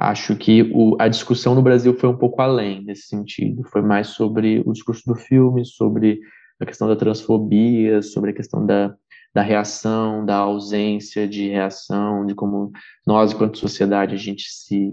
acho 0.00 0.34
que 0.34 0.62
o, 0.74 0.96
a 0.98 1.08
discussão 1.08 1.54
no 1.54 1.60
Brasil 1.60 1.94
foi 1.94 2.08
um 2.08 2.16
pouco 2.16 2.40
além 2.40 2.82
nesse 2.82 3.02
sentido. 3.02 3.62
Foi 3.64 3.82
mais 3.82 4.08
sobre 4.08 4.62
o 4.64 4.72
discurso 4.72 5.02
do 5.06 5.14
filme, 5.14 5.64
sobre 5.66 6.20
a 6.58 6.64
questão 6.64 6.88
da 6.88 6.96
transfobia, 6.96 8.00
sobre 8.00 8.30
a 8.30 8.34
questão 8.34 8.64
da, 8.64 8.94
da 9.34 9.42
reação, 9.42 10.24
da 10.24 10.36
ausência 10.36 11.28
de 11.28 11.48
reação, 11.48 12.24
de 12.24 12.34
como 12.34 12.72
nós, 13.06 13.32
enquanto 13.32 13.58
sociedade, 13.58 14.14
a 14.14 14.18
gente 14.18 14.44
se 14.48 14.90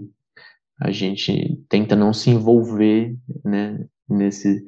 a 0.80 0.92
gente 0.92 1.58
tenta 1.68 1.96
não 1.96 2.12
se 2.12 2.30
envolver, 2.30 3.16
né, 3.44 3.84
nesse 4.08 4.64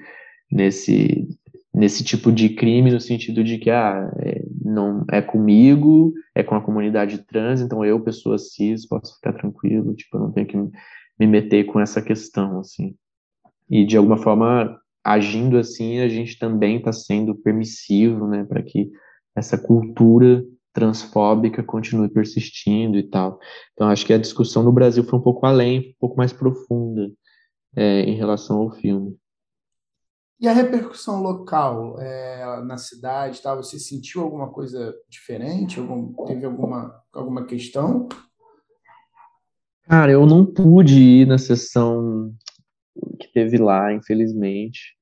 nesse 0.51 1.29
nesse 1.73 2.03
tipo 2.03 2.33
de 2.33 2.49
crime 2.49 2.91
no 2.91 3.01
sentido 3.01 3.45
de 3.45 3.59
que 3.59 3.71
ah, 3.71 4.11
é, 4.19 4.43
não 4.71 5.05
é 5.11 5.21
comigo, 5.21 6.13
é 6.35 6.43
com 6.43 6.55
a 6.55 6.61
comunidade 6.61 7.19
trans, 7.27 7.61
então 7.61 7.85
eu, 7.85 8.01
pessoa 8.01 8.39
cis, 8.39 8.87
posso 8.87 9.17
ficar 9.17 9.33
tranquilo, 9.35 9.95
tipo, 9.95 10.17
eu 10.17 10.21
não 10.21 10.33
tenho 10.33 10.47
que 10.47 10.57
me 10.57 11.27
meter 11.27 11.65
com 11.65 11.81
essa 11.81 12.01
questão, 12.01 12.61
assim. 12.61 12.95
E 13.69 13.85
de 13.85 13.97
alguma 13.97 14.17
forma, 14.17 14.81
agindo 15.05 15.59
assim, 15.59 16.01
a 16.01 16.09
gente 16.09 16.39
também 16.39 16.79
está 16.79 16.93
sendo 16.93 17.35
permissivo, 17.35 18.27
né, 18.27 18.45
para 18.45 18.63
que 18.63 18.91
essa 19.37 19.59
cultura 19.59 20.45
transfóbica 20.73 21.63
continue 21.63 22.09
persistindo 22.09 22.97
e 22.99 23.03
tal. 23.03 23.39
Então, 23.73 23.89
acho 23.89 24.07
que 24.07 24.13
a 24.13 24.19
discussão 24.19 24.63
no 24.63 24.73
Brasil 24.73 25.05
foi 25.05 25.19
um 25.19 25.23
pouco 25.23 25.45
além, 25.47 25.81
um 25.81 25.95
pouco 25.99 26.17
mais 26.17 26.33
profunda 26.33 27.11
é, 27.77 28.03
em 28.03 28.15
relação 28.15 28.59
ao 28.59 28.71
filme. 28.71 29.17
E 30.41 30.49
a 30.49 30.53
repercussão 30.53 31.23
local 31.23 32.01
é, 32.01 32.63
na 32.65 32.79
cidade, 32.79 33.43
tá? 33.43 33.55
Você 33.55 33.79
sentiu 33.79 34.23
alguma 34.23 34.49
coisa 34.49 34.95
diferente? 35.07 35.79
Algum, 35.79 36.25
teve 36.25 36.47
alguma, 36.47 36.95
alguma 37.13 37.45
questão? 37.45 38.09
Cara, 39.87 40.13
eu 40.13 40.25
não 40.25 40.47
pude 40.47 40.99
ir 40.99 41.27
na 41.27 41.37
sessão 41.37 42.33
que 43.21 43.31
teve 43.33 43.59
lá, 43.59 43.93
infelizmente. 43.93 44.97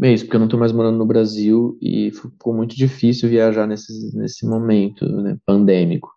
É 0.00 0.12
isso, 0.12 0.24
porque 0.24 0.36
eu 0.36 0.40
não 0.40 0.46
estou 0.46 0.58
mais 0.58 0.72
morando 0.72 0.96
no 0.96 1.04
Brasil 1.04 1.76
e 1.82 2.10
ficou 2.10 2.54
muito 2.54 2.74
difícil 2.74 3.28
viajar 3.28 3.66
nesse, 3.66 4.16
nesse 4.16 4.46
momento 4.46 5.06
né, 5.06 5.36
pandêmico. 5.44 6.10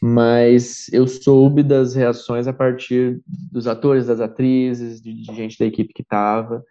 Mas 0.00 0.88
eu 0.90 1.06
soube 1.06 1.62
das 1.62 1.94
reações 1.94 2.46
a 2.46 2.52
partir 2.52 3.20
dos 3.26 3.66
atores, 3.66 4.06
das 4.06 4.20
atrizes, 4.20 5.02
de, 5.02 5.12
de 5.12 5.34
gente 5.34 5.58
da 5.58 5.66
equipe 5.66 5.92
que 5.92 6.02
estava. 6.02 6.64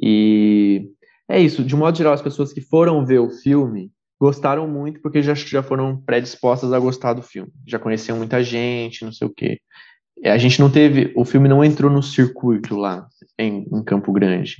E 0.00 0.90
é 1.28 1.40
isso, 1.40 1.64
de 1.64 1.74
modo 1.74 1.96
geral, 1.96 2.12
as 2.12 2.22
pessoas 2.22 2.52
que 2.52 2.60
foram 2.60 3.04
ver 3.04 3.18
o 3.18 3.30
filme 3.30 3.90
gostaram 4.20 4.66
muito 4.68 5.00
porque 5.00 5.22
já, 5.22 5.34
já 5.34 5.62
foram 5.62 6.00
predispostas 6.00 6.72
a 6.72 6.78
gostar 6.78 7.12
do 7.12 7.22
filme. 7.22 7.52
Já 7.66 7.78
conheciam 7.78 8.18
muita 8.18 8.42
gente, 8.42 9.04
não 9.04 9.12
sei 9.12 9.26
o 9.26 9.30
quê. 9.34 9.60
É, 10.22 10.30
a 10.30 10.38
gente 10.38 10.60
não 10.60 10.70
teve, 10.70 11.12
o 11.16 11.24
filme 11.24 11.48
não 11.48 11.64
entrou 11.64 11.90
no 11.90 12.02
circuito 12.02 12.76
lá 12.76 13.06
em, 13.38 13.66
em 13.70 13.84
Campo 13.84 14.12
Grande. 14.12 14.56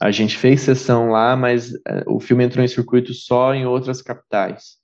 A 0.00 0.10
gente 0.10 0.36
fez 0.36 0.60
sessão 0.60 1.10
lá, 1.10 1.36
mas 1.36 1.72
é, 1.86 2.04
o 2.06 2.20
filme 2.20 2.44
entrou 2.44 2.64
em 2.64 2.68
circuito 2.68 3.14
só 3.14 3.54
em 3.54 3.66
outras 3.66 4.02
capitais. 4.02 4.76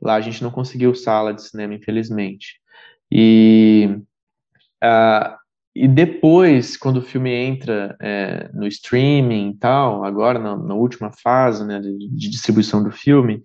Lá 0.00 0.14
a 0.14 0.20
gente 0.20 0.42
não 0.42 0.50
conseguiu 0.50 0.94
sala 0.94 1.32
de 1.32 1.42
cinema, 1.42 1.74
infelizmente. 1.74 2.60
E 3.10 3.88
uh, 4.82 5.36
e 5.74 5.86
depois, 5.86 6.76
quando 6.76 6.96
o 6.96 7.02
filme 7.02 7.30
entra 7.30 7.96
é, 8.00 8.50
no 8.52 8.66
streaming 8.66 9.50
e 9.50 9.56
tal, 9.56 10.04
agora 10.04 10.38
na, 10.38 10.56
na 10.56 10.74
última 10.74 11.12
fase 11.12 11.64
né, 11.64 11.78
de, 11.78 11.96
de, 11.96 12.28
distribuição 12.28 12.82
do 12.82 12.90
filme, 12.90 13.40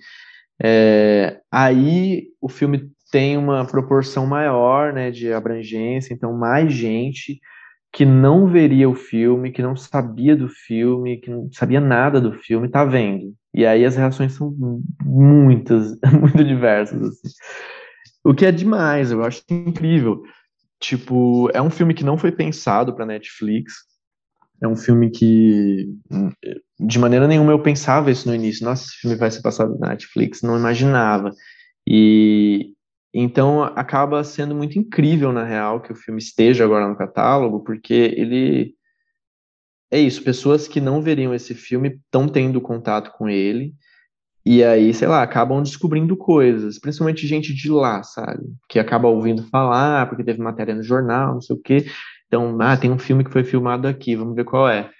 é, 0.61 1.39
aí 1.51 2.27
o 2.41 2.49
filme 2.49 2.89
tem 3.11 3.37
uma 3.37 3.65
proporção 3.65 4.25
maior 4.25 4.91
né, 4.91 5.11
de 5.11 5.31
abrangência, 5.31 6.13
então 6.13 6.33
mais 6.33 6.73
gente 6.73 7.39
que 7.93 8.03
não 8.03 8.47
veria 8.47 8.89
o 8.89 8.95
filme, 8.95 9.51
que 9.51 9.61
não 9.61 9.75
sabia 9.75 10.35
do 10.35 10.49
filme, 10.49 11.17
que 11.17 11.29
não 11.29 11.49
sabia 11.53 11.79
nada 11.79 12.19
do 12.19 12.33
filme, 12.33 12.67
tá 12.67 12.83
vendo. 12.83 13.33
E 13.53 13.65
aí 13.65 13.85
as 13.85 13.95
reações 13.95 14.33
são 14.33 14.53
muitas, 15.01 15.97
muito 16.19 16.43
diversas. 16.43 17.01
Assim. 17.01 17.29
O 18.21 18.33
que 18.33 18.45
é 18.45 18.51
demais, 18.51 19.11
eu 19.11 19.23
acho 19.23 19.43
incrível. 19.49 20.23
Tipo, 20.79 21.49
é 21.53 21.61
um 21.61 21.69
filme 21.69 21.93
que 21.93 22.03
não 22.03 22.17
foi 22.17 22.31
pensado 22.31 22.93
para 22.93 23.05
Netflix. 23.05 23.73
É 24.61 24.67
um 24.67 24.75
filme 24.75 25.09
que, 25.09 25.89
de 26.79 26.99
maneira 26.99 27.27
nenhuma, 27.27 27.51
eu 27.51 27.61
pensava 27.61 28.11
isso 28.11 28.27
no 28.27 28.35
início. 28.35 28.65
Nossa, 28.65 28.85
esse 28.85 28.97
filme 28.97 29.15
vai 29.15 29.29
ser 29.31 29.41
passado 29.41 29.77
na 29.79 29.89
Netflix. 29.89 30.41
Não 30.41 30.57
imaginava. 30.57 31.31
E 31.87 32.73
então 33.13 33.63
acaba 33.63 34.23
sendo 34.23 34.53
muito 34.53 34.77
incrível, 34.77 35.31
na 35.31 35.45
real, 35.45 35.81
que 35.81 35.91
o 35.91 35.95
filme 35.95 36.19
esteja 36.19 36.65
agora 36.65 36.87
no 36.87 36.97
catálogo, 36.97 37.63
porque 37.63 37.93
ele. 37.93 38.75
É 39.91 39.99
isso, 39.99 40.23
pessoas 40.23 40.67
que 40.67 40.81
não 40.81 41.01
veriam 41.01 41.33
esse 41.33 41.53
filme 41.53 41.99
estão 42.05 42.27
tendo 42.27 42.59
contato 42.59 43.11
com 43.17 43.29
ele 43.29 43.73
e 44.45 44.63
aí, 44.63 44.93
sei 44.93 45.07
lá, 45.07 45.23
acabam 45.23 45.63
descobrindo 45.63 46.15
coisas, 46.15 46.77
principalmente 46.77 47.25
gente 47.25 47.51
de 47.53 47.69
lá, 47.71 48.03
sabe? 48.03 48.43
Que 48.69 48.77
acaba 48.77 49.07
ouvindo 49.07 49.43
falar, 49.49 50.07
porque 50.07 50.23
teve 50.23 50.39
matéria 50.39 50.75
no 50.75 50.83
jornal, 50.83 51.33
não 51.33 51.41
sei 51.41 51.55
o 51.55 51.59
quê. 51.59 51.85
Então, 52.27 52.55
ah, 52.61 52.77
tem 52.77 52.91
um 52.91 52.99
filme 52.99 53.23
que 53.23 53.31
foi 53.31 53.43
filmado 53.43 53.87
aqui, 53.87 54.15
vamos 54.15 54.35
ver 54.35 54.43
qual 54.43 54.69
é. 54.69 54.91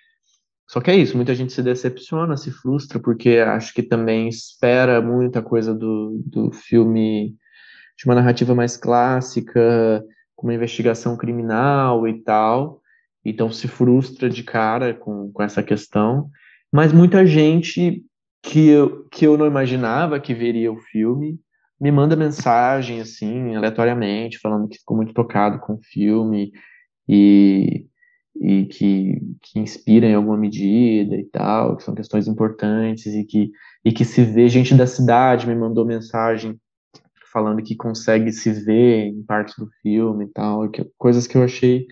Só 0.68 0.82
que 0.82 0.90
é 0.90 0.96
isso, 0.96 1.16
muita 1.16 1.36
gente 1.36 1.54
se 1.54 1.62
decepciona, 1.62 2.36
se 2.36 2.50
frustra, 2.52 3.00
porque 3.00 3.38
acho 3.38 3.72
que 3.72 3.84
também 3.84 4.28
espera 4.28 5.00
muita 5.00 5.44
coisa 5.44 5.76
do, 5.76 6.20
do 6.26 6.52
filme 6.52 7.36
de 7.98 8.06
uma 8.06 8.16
narrativa 8.16 8.56
mais 8.56 8.76
clássica, 8.76 10.04
com 10.36 10.48
uma 10.48 10.56
investigação 10.56 11.16
criminal 11.16 12.08
e 12.08 12.22
tal. 12.24 12.82
Então 13.24 13.52
se 13.52 13.68
frustra 13.68 14.28
de 14.28 14.44
cara 14.44 14.94
com, 14.94 15.32
com 15.32 15.44
essa 15.44 15.62
questão. 15.62 16.30
Mas 16.72 16.92
muita 16.92 17.26
gente 17.28 18.04
que 18.46 18.68
eu, 18.70 19.06
que 19.10 19.26
eu 19.26 19.38
não 19.38 19.48
imaginava 19.48 20.20
que 20.20 20.34
veria 20.34 20.72
o 20.72 20.78
filme, 20.78 21.40
me 21.82 21.92
manda 21.92 22.16
mensagem, 22.16 23.02
assim, 23.02 23.56
aleatoriamente, 23.56 24.40
falando 24.40 24.68
que 24.68 24.78
ficou 24.78 24.96
muito 24.96 25.14
tocado 25.14 25.60
com 25.60 25.74
o 25.74 25.82
filme 25.84 26.52
e, 27.10 27.88
e 28.40 28.66
que, 28.68 29.20
que 29.42 29.60
inspira 29.60 30.06
em 30.06 30.14
alguma 30.14 30.38
medida 30.38 31.16
e 31.16 31.26
tal, 31.26 31.76
que 31.76 31.84
são 31.84 31.96
questões 31.96 32.28
importantes 32.28 33.08
e 33.08 33.26
que, 33.26 33.52
e 33.84 33.92
que 33.92 34.06
se 34.06 34.24
vê 34.24 34.48
gente 34.48 34.76
da 34.76 34.88
cidade 34.88 35.48
me 35.48 35.56
mandou 35.56 35.84
mensagem 35.84 36.58
falando 37.34 37.64
que 37.64 37.76
consegue 37.76 38.32
se 38.32 38.52
ver 38.52 39.08
em 39.08 39.24
partes 39.24 39.56
do 39.58 39.68
filme 39.82 40.26
e 40.26 40.30
tal, 40.30 40.70
que, 40.70 40.86
coisas 40.98 41.28
que 41.28 41.36
eu 41.36 41.44
achei 41.44 41.86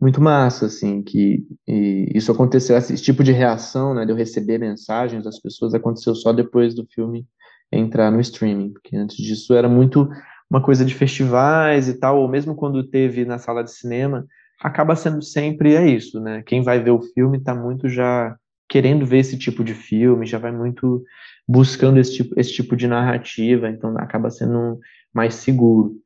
muito 0.00 0.20
massa, 0.20 0.66
assim, 0.66 1.02
que 1.02 1.46
isso 1.66 2.30
aconteceu, 2.30 2.76
esse 2.76 2.96
tipo 2.96 3.24
de 3.24 3.32
reação, 3.32 3.94
né, 3.94 4.04
de 4.04 4.12
eu 4.12 4.16
receber 4.16 4.58
mensagens 4.58 5.24
das 5.24 5.40
pessoas, 5.40 5.74
aconteceu 5.74 6.14
só 6.14 6.32
depois 6.32 6.74
do 6.74 6.86
filme 6.92 7.26
entrar 7.72 8.10
no 8.10 8.20
streaming, 8.20 8.72
porque 8.72 8.96
antes 8.96 9.16
disso 9.16 9.54
era 9.54 9.68
muito 9.68 10.08
uma 10.50 10.62
coisa 10.62 10.84
de 10.84 10.94
festivais 10.94 11.88
e 11.88 11.94
tal, 11.98 12.20
ou 12.20 12.28
mesmo 12.28 12.54
quando 12.54 12.88
teve 12.88 13.24
na 13.24 13.38
sala 13.38 13.64
de 13.64 13.72
cinema, 13.72 14.24
acaba 14.60 14.94
sendo 14.94 15.22
sempre 15.22 15.74
é 15.74 15.86
isso, 15.88 16.20
né? 16.20 16.42
Quem 16.46 16.62
vai 16.62 16.80
ver 16.82 16.90
o 16.90 17.02
filme 17.02 17.38
está 17.38 17.54
muito 17.54 17.88
já 17.88 18.36
querendo 18.68 19.04
ver 19.04 19.18
esse 19.18 19.38
tipo 19.38 19.64
de 19.64 19.74
filme, 19.74 20.26
já 20.26 20.38
vai 20.38 20.52
muito 20.52 21.02
buscando 21.48 21.98
esse 21.98 22.14
tipo, 22.16 22.38
esse 22.38 22.52
tipo 22.52 22.76
de 22.76 22.86
narrativa, 22.86 23.68
então 23.68 23.96
acaba 23.98 24.30
sendo 24.30 24.78
mais 25.12 25.34
seguro. 25.34 25.96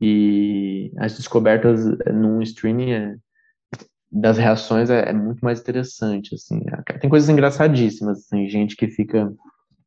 E 0.00 0.92
as 0.96 1.16
descobertas 1.16 1.84
num 2.12 2.40
streaming 2.40 2.92
é, 2.92 3.16
das 4.10 4.38
reações 4.38 4.90
é, 4.90 5.10
é, 5.10 5.12
muito 5.12 5.40
mais 5.40 5.60
interessante, 5.60 6.34
assim. 6.34 6.62
Tem 7.00 7.10
coisas 7.10 7.28
engraçadíssimas, 7.28 8.26
tem 8.26 8.48
gente 8.48 8.76
que 8.76 8.88
fica 8.88 9.32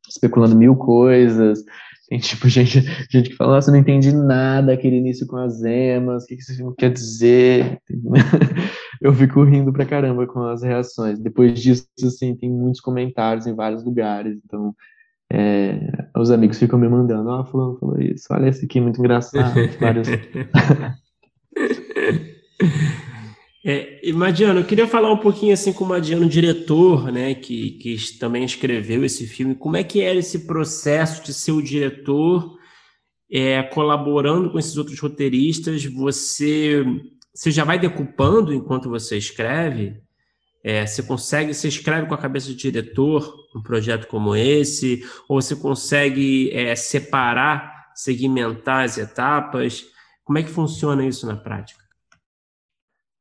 especulando 0.08 0.56
mil 0.56 0.76
coisas, 0.76 1.64
tem 2.08 2.20
tipo 2.20 2.48
gente, 2.50 2.82
gente 3.10 3.32
que 3.32 3.36
fala, 3.36 3.56
nossa, 3.56 3.72
não 3.72 3.80
entendi 3.80 4.12
nada 4.12 4.74
aquele 4.74 4.98
início 4.98 5.26
com 5.26 5.38
as 5.38 5.64
emas, 5.64 6.24
o 6.24 6.28
que, 6.28 6.36
que 6.36 6.42
esse 6.42 6.56
filme 6.56 6.74
quer 6.78 6.92
dizer? 6.92 7.80
Eu 9.02 9.14
fico 9.14 9.44
rindo 9.44 9.74
pra 9.74 9.86
caramba 9.86 10.26
com 10.26 10.44
as 10.44 10.64
reações. 10.64 11.20
Depois 11.20 11.60
disso, 11.60 11.86
assim, 12.06 12.36
tem 12.36 12.50
muitos 12.50 12.80
comentários 12.80 13.46
em 13.46 13.54
vários 13.54 13.84
lugares, 13.84 14.40
então 14.46 14.74
é, 15.36 15.80
os 16.16 16.30
amigos 16.30 16.60
ficam 16.60 16.78
me 16.78 16.88
mandando, 16.88 17.28
ó, 17.28 17.42
oh, 17.42 17.46
fulano 17.46 17.80
falou 17.80 18.00
isso, 18.00 18.28
olha 18.30 18.50
esse 18.50 18.66
aqui, 18.66 18.80
muito 18.80 19.00
engraçado, 19.00 19.52
vários... 19.82 20.08
É, 23.66 24.06
e 24.06 24.12
Madiano, 24.12 24.60
eu 24.60 24.66
queria 24.66 24.86
falar 24.86 25.10
um 25.10 25.18
pouquinho 25.18 25.54
assim 25.54 25.72
com 25.72 25.86
o 25.86 25.88
Madiano, 25.88 26.28
diretor, 26.28 27.10
né, 27.10 27.34
que, 27.34 27.72
que 27.78 27.96
também 28.20 28.44
escreveu 28.44 29.06
esse 29.06 29.26
filme. 29.26 29.56
Como 29.56 29.78
é 29.78 29.84
que 29.86 30.02
era 30.02 30.20
esse 30.20 30.46
processo 30.46 31.24
de 31.24 31.34
ser 31.34 31.54
o 31.54 31.62
diretor, 31.62 32.58
é, 33.32 33.64
colaborando 33.64 34.52
com 34.52 34.60
esses 34.60 34.76
outros 34.76 35.00
roteiristas? 35.00 35.86
Você, 35.86 36.84
você 37.34 37.52
já 37.52 37.64
vai 37.64 37.80
decupando 37.80 38.54
enquanto 38.54 38.90
você 38.90 39.18
escreve? 39.18 40.03
É, 40.64 40.86
você 40.86 41.04
consegue, 41.04 41.54
você 41.54 41.68
escreve 41.68 42.08
com 42.08 42.14
a 42.14 42.18
cabeça 42.18 42.48
de 42.48 42.56
diretor 42.56 43.36
um 43.56 43.62
projeto 43.62 44.08
como 44.08 44.36
esse? 44.36 45.04
Ou 45.28 45.42
você 45.42 45.56
consegue 45.56 46.50
é, 46.52 46.74
separar, 46.76 47.92
segmentar 47.94 48.86
as 48.86 48.98
etapas? 48.98 49.86
Como 50.24 50.40
é 50.40 50.44
que 50.44 50.50
funciona 50.50 51.06
isso 51.06 51.28
na 51.28 51.36
prática? 51.36 51.84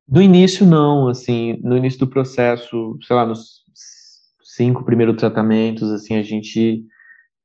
No 0.08 0.22
início, 0.22 0.64
não, 0.66 1.08
assim, 1.08 1.58
no 1.62 1.76
início 1.76 1.98
do 2.00 2.06
processo, 2.06 2.98
sei 3.02 3.16
lá, 3.16 3.26
nos 3.26 3.62
cinco 4.42 4.84
primeiros 4.84 5.16
tratamentos, 5.16 5.90
assim, 5.90 6.14
a 6.14 6.22
gente 6.22 6.84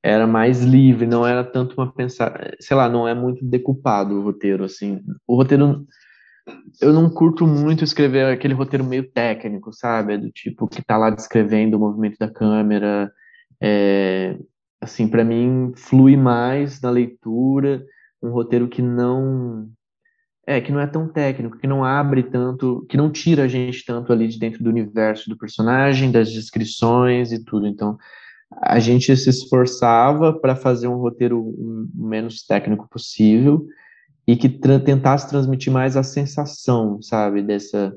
era 0.03 0.27
mais 0.27 0.63
livre, 0.63 1.07
não 1.07 1.25
era 1.25 1.43
tanto 1.43 1.75
uma 1.77 1.91
pensar, 1.91 2.55
sei 2.59 2.75
lá, 2.75 2.87
não 2.87 3.07
é 3.07 3.13
muito 3.13 3.43
decupado 3.43 4.15
o 4.15 4.23
roteiro, 4.23 4.63
assim. 4.63 5.01
O 5.25 5.35
roteiro, 5.35 5.85
eu 6.81 6.93
não 6.93 7.09
curto 7.09 7.45
muito 7.47 7.83
escrever 7.83 8.25
aquele 8.25 8.53
roteiro 8.53 8.83
meio 8.83 9.09
técnico, 9.11 9.73
sabe? 9.73 10.13
É 10.13 10.17
do 10.17 10.31
tipo 10.31 10.67
que 10.67 10.83
tá 10.83 10.97
lá 10.97 11.09
descrevendo 11.09 11.75
o 11.75 11.79
movimento 11.79 12.17
da 12.19 12.29
câmera, 12.29 13.11
é, 13.61 14.37
assim, 14.81 15.07
para 15.07 15.23
mim 15.23 15.73
flui 15.75 16.15
mais 16.15 16.81
na 16.81 16.89
leitura, 16.89 17.83
um 18.21 18.29
roteiro 18.29 18.67
que 18.67 18.81
não 18.81 19.69
é, 20.45 20.61
que 20.61 20.71
não 20.71 20.79
é 20.79 20.87
tão 20.87 21.09
técnico, 21.09 21.57
que 21.57 21.67
não 21.67 21.83
abre 21.83 22.23
tanto, 22.23 22.85
que 22.89 22.95
não 22.95 23.11
tira 23.11 23.43
a 23.43 23.47
gente 23.49 23.83
tanto 23.85 24.13
ali 24.13 24.29
de 24.29 24.39
dentro 24.39 24.63
do 24.63 24.69
universo 24.69 25.29
do 25.29 25.37
personagem, 25.37 26.09
das 26.09 26.31
descrições 26.31 27.33
e 27.33 27.43
tudo. 27.43 27.67
Então, 27.67 27.97
a 28.61 28.79
gente 28.79 29.15
se 29.17 29.29
esforçava 29.29 30.31
para 30.31 30.55
fazer 30.55 30.87
um 30.87 30.95
roteiro 30.95 31.37
o 31.41 31.89
menos 31.93 32.45
técnico 32.45 32.87
possível 32.89 33.67
e 34.27 34.35
que 34.35 34.49
tra 34.49 34.79
tentasse 34.79 35.29
transmitir 35.29 35.71
mais 35.71 35.95
a 35.95 36.03
sensação, 36.03 37.01
sabe, 37.01 37.41
dessa 37.41 37.95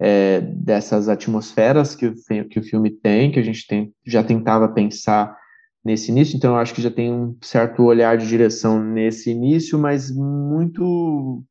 é, 0.00 0.40
dessas 0.40 1.08
atmosferas 1.08 1.94
que 1.94 2.06
o, 2.06 2.14
que 2.48 2.58
o 2.60 2.62
filme 2.62 2.90
tem, 2.90 3.32
que 3.32 3.38
a 3.38 3.42
gente 3.42 3.66
tem, 3.66 3.92
já 4.06 4.22
tentava 4.22 4.68
pensar 4.68 5.36
nesse 5.84 6.10
início, 6.10 6.36
então 6.36 6.52
eu 6.52 6.56
acho 6.56 6.74
que 6.74 6.82
já 6.82 6.90
tem 6.90 7.12
um 7.12 7.36
certo 7.42 7.82
olhar 7.82 8.16
de 8.16 8.28
direção 8.28 8.82
nesse 8.82 9.30
início, 9.30 9.78
mas 9.78 10.10
muito 10.10 11.42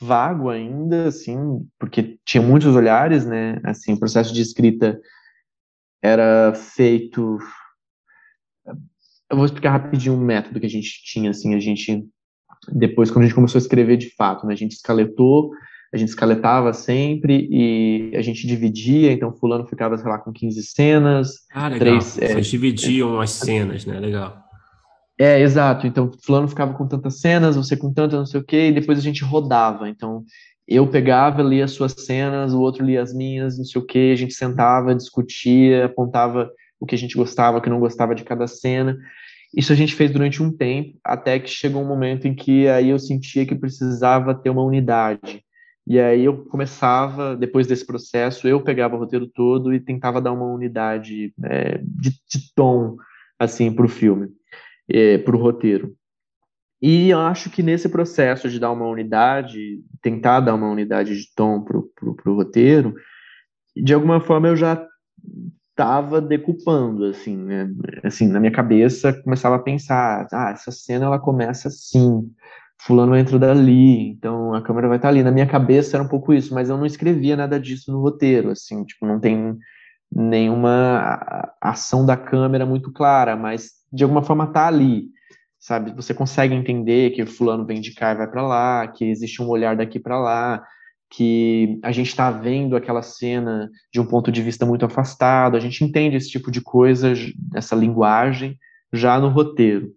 vago 0.00 0.48
ainda, 0.48 1.08
assim, 1.08 1.36
porque 1.78 2.18
tinha 2.24 2.42
muitos 2.42 2.74
olhares, 2.76 3.26
né? 3.26 3.60
Assim, 3.64 3.94
o 3.94 3.98
processo 3.98 4.32
de 4.32 4.42
escrita 4.42 5.00
era 6.02 6.54
feito. 6.54 7.38
Eu 9.30 9.36
vou 9.36 9.44
explicar 9.44 9.70
rapidinho 9.70 10.14
o 10.14 10.20
método 10.20 10.60
que 10.60 10.66
a 10.66 10.70
gente 10.70 11.02
tinha, 11.04 11.30
assim, 11.30 11.54
a 11.54 11.60
gente 11.60 12.06
depois 12.72 13.10
quando 13.10 13.24
a 13.24 13.26
gente 13.26 13.34
começou 13.34 13.58
a 13.58 13.62
escrever 13.62 13.96
de 13.96 14.14
fato, 14.14 14.46
né? 14.46 14.52
A 14.52 14.56
gente 14.56 14.72
escaletou, 14.72 15.50
a 15.92 15.96
gente 15.96 16.10
escaletava 16.10 16.72
sempre 16.72 17.48
e 17.50 18.12
a 18.14 18.22
gente 18.22 18.46
dividia, 18.46 19.12
então 19.12 19.32
fulano 19.32 19.66
ficava, 19.66 19.96
sei 19.96 20.08
lá, 20.08 20.18
com 20.18 20.32
15 20.32 20.62
cenas. 20.62 21.30
Ah, 21.52 21.68
legal. 21.68 21.78
Três, 21.78 22.04
Vocês 22.04 22.30
é, 22.30 22.40
dividiam 22.40 23.20
é, 23.20 23.24
as 23.24 23.30
cenas, 23.30 23.86
né? 23.86 23.98
Legal. 23.98 24.48
É, 25.18 25.40
exato. 25.40 25.86
Então, 25.86 26.10
fulano 26.24 26.46
ficava 26.46 26.74
com 26.74 26.86
tantas 26.86 27.20
cenas, 27.20 27.56
você 27.56 27.76
com 27.76 27.92
tantas, 27.92 28.18
não 28.18 28.26
sei 28.26 28.40
o 28.40 28.44
quê, 28.44 28.68
e 28.68 28.72
depois 28.72 28.98
a 28.98 29.02
gente 29.02 29.24
rodava. 29.24 29.88
Então, 29.88 30.24
eu 30.66 30.86
pegava, 30.86 31.42
lia 31.42 31.64
as 31.64 31.72
suas 31.72 31.92
cenas, 31.92 32.52
o 32.52 32.60
outro 32.60 32.84
lia 32.84 33.02
as 33.02 33.12
minhas, 33.12 33.58
não 33.58 33.64
sei 33.64 33.80
o 33.80 33.84
quê, 33.84 34.10
a 34.12 34.16
gente 34.16 34.34
sentava, 34.34 34.94
discutia, 34.94 35.86
apontava 35.86 36.50
o 36.78 36.86
que 36.86 36.94
a 36.94 36.98
gente 36.98 37.16
gostava, 37.16 37.58
o 37.58 37.60
que 37.60 37.70
não 37.70 37.80
gostava 37.80 38.14
de 38.14 38.22
cada 38.22 38.46
cena. 38.46 38.96
Isso 39.56 39.72
a 39.72 39.76
gente 39.76 39.94
fez 39.94 40.10
durante 40.10 40.42
um 40.42 40.54
tempo, 40.54 40.98
até 41.02 41.38
que 41.38 41.48
chegou 41.48 41.82
um 41.82 41.88
momento 41.88 42.28
em 42.28 42.34
que 42.34 42.68
aí 42.68 42.90
eu 42.90 42.98
sentia 42.98 43.46
que 43.46 43.54
precisava 43.54 44.34
ter 44.34 44.50
uma 44.50 44.62
unidade. 44.62 45.42
E 45.86 45.98
aí 45.98 46.24
eu 46.24 46.44
começava, 46.44 47.34
depois 47.34 47.66
desse 47.66 47.86
processo, 47.86 48.46
eu 48.46 48.62
pegava 48.62 48.94
o 48.94 48.98
roteiro 48.98 49.26
todo 49.26 49.72
e 49.72 49.80
tentava 49.80 50.20
dar 50.20 50.32
uma 50.32 50.44
unidade 50.44 51.32
é, 51.44 51.78
de, 51.78 52.10
de 52.10 52.54
tom, 52.54 52.96
assim, 53.38 53.72
para 53.72 53.86
o 53.86 53.88
filme 53.88 54.28
é, 54.88 55.18
para 55.18 55.36
o 55.36 55.38
roteiro. 55.38 55.94
E 56.80 57.10
eu 57.10 57.18
acho 57.18 57.50
que 57.50 57.62
nesse 57.62 57.88
processo 57.88 58.48
de 58.48 58.58
dar 58.58 58.70
uma 58.70 58.86
unidade, 58.86 59.82
tentar 60.00 60.40
dar 60.40 60.54
uma 60.54 60.70
unidade 60.70 61.16
de 61.16 61.34
tom 61.34 61.62
para 61.62 61.76
o 61.76 62.34
roteiro, 62.34 62.94
de 63.76 63.92
alguma 63.92 64.20
forma 64.20 64.48
eu 64.48 64.56
já 64.56 64.86
estava 65.78 66.20
decupando, 66.20 67.04
assim, 67.04 67.36
né? 67.36 67.70
Assim, 68.02 68.26
na 68.26 68.40
minha 68.40 68.50
cabeça 68.50 69.12
começava 69.22 69.54
a 69.54 69.60
pensar, 69.60 70.26
ah, 70.32 70.50
essa 70.50 70.72
cena 70.72 71.06
ela 71.06 71.20
começa 71.20 71.68
assim, 71.68 72.28
fulano 72.80 73.16
entra 73.16 73.38
dali, 73.38 74.10
então 74.10 74.52
a 74.54 74.60
câmera 74.60 74.88
vai 74.88 74.98
estar 74.98 75.06
tá 75.06 75.12
ali. 75.12 75.22
Na 75.22 75.30
minha 75.30 75.46
cabeça 75.46 75.96
era 75.96 76.02
um 76.02 76.08
pouco 76.08 76.32
isso, 76.34 76.52
mas 76.52 76.68
eu 76.68 76.76
não 76.76 76.84
escrevia 76.84 77.36
nada 77.36 77.60
disso 77.60 77.92
no 77.92 78.00
roteiro, 78.00 78.50
assim, 78.50 78.84
tipo, 78.84 79.06
não 79.06 79.20
tem 79.20 79.56
nenhuma 80.10 81.52
ação 81.60 82.04
da 82.04 82.16
câmera 82.16 82.66
muito 82.66 82.92
clara, 82.92 83.36
mas 83.36 83.70
de 83.92 84.02
alguma 84.02 84.22
forma 84.22 84.48
tá 84.48 84.66
ali, 84.66 85.04
sabe? 85.60 85.94
Você 85.94 86.12
consegue 86.12 86.54
entender 86.54 87.10
que 87.10 87.24
fulano 87.24 87.64
vem 87.64 87.80
de 87.80 87.94
cá 87.94 88.12
e 88.12 88.16
vai 88.16 88.26
para 88.28 88.42
lá, 88.42 88.88
que 88.88 89.04
existe 89.04 89.40
um 89.40 89.48
olhar 89.48 89.76
daqui 89.76 90.00
para 90.00 90.18
lá, 90.18 90.64
que 91.10 91.78
a 91.82 91.90
gente 91.90 92.08
está 92.08 92.30
vendo 92.30 92.76
aquela 92.76 93.02
cena 93.02 93.70
de 93.92 94.00
um 94.00 94.06
ponto 94.06 94.30
de 94.30 94.42
vista 94.42 94.66
muito 94.66 94.84
afastado, 94.84 95.56
a 95.56 95.60
gente 95.60 95.82
entende 95.82 96.16
esse 96.16 96.30
tipo 96.30 96.50
de 96.50 96.60
coisa, 96.60 97.12
essa 97.54 97.74
linguagem, 97.74 98.58
já 98.92 99.18
no 99.18 99.28
roteiro. 99.28 99.92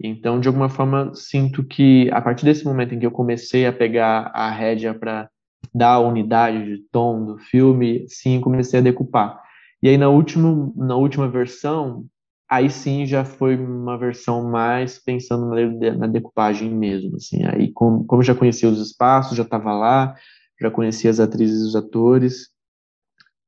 Então, 0.00 0.38
de 0.40 0.48
alguma 0.48 0.68
forma, 0.68 1.12
sinto 1.14 1.64
que 1.64 2.08
a 2.12 2.20
partir 2.20 2.44
desse 2.44 2.64
momento 2.64 2.94
em 2.94 2.98
que 2.98 3.06
eu 3.06 3.10
comecei 3.10 3.66
a 3.66 3.72
pegar 3.72 4.30
a 4.34 4.50
rédea 4.50 4.94
para 4.94 5.28
dar 5.74 5.94
a 5.94 6.00
unidade 6.00 6.64
de 6.64 6.82
tom 6.92 7.24
do 7.24 7.38
filme, 7.38 8.06
sim, 8.08 8.40
comecei 8.40 8.80
a 8.80 8.82
decupar. 8.82 9.40
E 9.82 9.88
aí 9.88 9.96
na 9.96 10.08
última, 10.08 10.72
na 10.76 10.96
última 10.96 11.28
versão, 11.28 12.04
aí 12.48 12.70
sim 12.70 13.06
já 13.06 13.24
foi 13.24 13.56
uma 13.56 13.98
versão 13.98 14.48
mais 14.48 14.98
pensando 14.98 15.46
na, 15.46 15.92
na 15.96 16.06
decupagem 16.06 16.70
mesmo, 16.70 17.16
assim. 17.16 17.44
Aí 17.44 17.72
como, 17.72 18.04
como 18.04 18.22
já 18.22 18.34
conhecia 18.34 18.68
os 18.68 18.80
espaços, 18.80 19.36
já 19.36 19.42
estava 19.42 19.72
lá, 19.72 20.14
já 20.60 20.70
conhecia 20.70 21.10
as 21.10 21.20
atrizes 21.20 21.60
e 21.62 21.66
os 21.68 21.76
atores, 21.76 22.48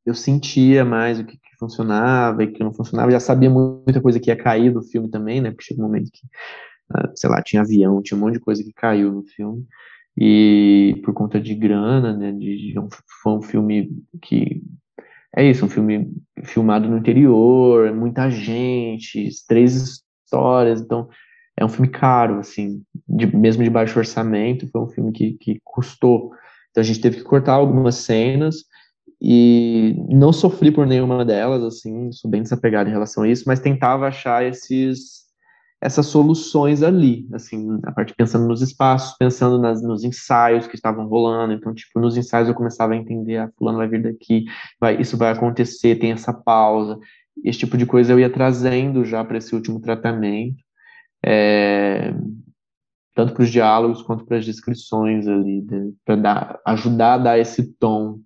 eu 0.06 0.14
sentia 0.14 0.84
mais 0.84 1.18
o 1.18 1.24
que, 1.24 1.36
que, 1.36 1.50
funcionava 1.58 2.42
e 2.42 2.46
o 2.46 2.52
que 2.52 2.64
não 2.64 2.72
funcionava, 2.72 3.10
já 3.10 3.20
sabia 3.20 3.50
muita 3.50 4.00
coisa 4.00 4.18
que 4.18 4.30
ia 4.30 4.36
cair 4.36 4.72
do 4.72 4.82
filme 4.82 5.10
também, 5.10 5.40
né? 5.40 5.50
Porque 5.50 5.64
chegou 5.64 5.84
um 5.84 5.88
momento 5.88 6.10
que, 6.10 6.26
ah, 6.94 7.10
sei 7.14 7.28
lá, 7.28 7.42
tinha 7.42 7.62
avião, 7.62 8.02
tinha 8.02 8.16
um 8.16 8.20
monte 8.20 8.34
de 8.34 8.40
coisa 8.40 8.64
que 8.64 8.72
caiu 8.72 9.12
no 9.12 9.22
filme. 9.24 9.66
E 10.16 11.00
por 11.04 11.12
conta 11.14 11.40
de 11.40 11.54
grana, 11.54 12.16
né? 12.16 12.32
De, 12.32 12.72
de 12.72 12.78
um, 12.78 12.88
foi 13.22 13.32
um 13.32 13.42
filme 13.42 13.90
que 14.22 14.62
é 15.36 15.44
isso, 15.44 15.64
um 15.64 15.68
filme 15.68 16.10
filmado 16.44 16.88
no 16.88 16.98
interior, 16.98 17.94
muita 17.94 18.30
gente, 18.30 19.28
três 19.46 20.02
histórias, 20.24 20.80
então 20.80 21.08
é 21.56 21.64
um 21.64 21.68
filme 21.68 21.88
caro, 21.88 22.38
assim, 22.38 22.82
de, 23.06 23.26
mesmo 23.36 23.62
de 23.62 23.70
baixo 23.70 23.98
orçamento, 23.98 24.66
foi 24.68 24.80
um 24.80 24.88
filme 24.88 25.12
que, 25.12 25.32
que 25.34 25.60
custou. 25.62 26.32
Então 26.70 26.82
a 26.82 26.84
gente 26.84 27.00
teve 27.00 27.18
que 27.18 27.24
cortar 27.24 27.54
algumas 27.54 27.96
cenas 27.96 28.64
e 29.20 29.94
não 30.08 30.32
sofri 30.32 30.70
por 30.70 30.86
nenhuma 30.86 31.24
delas, 31.24 31.62
assim, 31.62 32.10
sou 32.12 32.30
bem 32.30 32.42
desapegado 32.42 32.88
em 32.88 32.92
relação 32.92 33.24
a 33.24 33.28
isso, 33.28 33.44
mas 33.46 33.60
tentava 33.60 34.06
achar 34.08 34.44
esses 34.44 35.20
essas 35.82 36.06
soluções 36.06 36.82
ali, 36.82 37.26
assim, 37.32 37.80
a 37.84 37.92
parte 37.92 38.14
pensando 38.14 38.46
nos 38.46 38.60
espaços, 38.60 39.16
pensando 39.18 39.58
nas, 39.58 39.82
nos 39.82 40.04
ensaios 40.04 40.66
que 40.66 40.74
estavam 40.74 41.06
rolando, 41.06 41.54
então, 41.54 41.72
tipo, 41.72 41.98
nos 41.98 42.18
ensaios 42.18 42.48
eu 42.48 42.54
começava 42.54 42.92
a 42.92 42.96
entender, 42.96 43.38
ah, 43.38 43.50
fulano 43.56 43.78
vai 43.78 43.88
vir 43.88 44.02
daqui, 44.02 44.44
vai, 44.78 45.00
isso 45.00 45.16
vai 45.16 45.32
acontecer, 45.32 45.96
tem 45.96 46.12
essa 46.12 46.34
pausa, 46.34 46.98
esse 47.42 47.60
tipo 47.60 47.78
de 47.78 47.86
coisa 47.86 48.12
eu 48.12 48.20
ia 48.20 48.28
trazendo 48.28 49.06
já 49.06 49.24
para 49.24 49.38
esse 49.38 49.54
último 49.54 49.80
tratamento, 49.80 50.62
é, 51.24 52.12
tanto 53.14 53.34
para 53.34 53.42
os 53.42 53.50
diálogos 53.50 54.02
quanto 54.02 54.24
para 54.24 54.38
as 54.38 54.44
descrições 54.44 55.26
ali, 55.26 55.64
para 56.04 56.60
ajudar 56.66 57.14
a 57.14 57.18
dar 57.18 57.38
esse 57.38 57.72
tom 57.74 58.20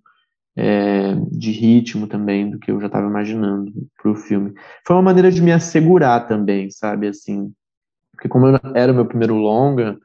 é, 0.55 1.15
de 1.31 1.51
ritmo 1.51 2.07
também 2.07 2.49
do 2.49 2.59
que 2.59 2.71
eu 2.71 2.79
já 2.79 2.87
estava 2.87 3.07
imaginando 3.07 3.71
para 4.01 4.11
o 4.11 4.15
filme. 4.15 4.53
Foi 4.85 4.95
uma 4.95 5.01
maneira 5.01 5.31
de 5.31 5.41
me 5.41 5.51
assegurar 5.51 6.27
também, 6.27 6.69
sabe, 6.69 7.07
assim, 7.07 7.51
porque 8.13 8.29
como 8.29 8.47
era 8.73 8.91
o 8.91 8.95
meu 8.95 9.05
primeiro 9.05 9.35
longa, 9.35 9.97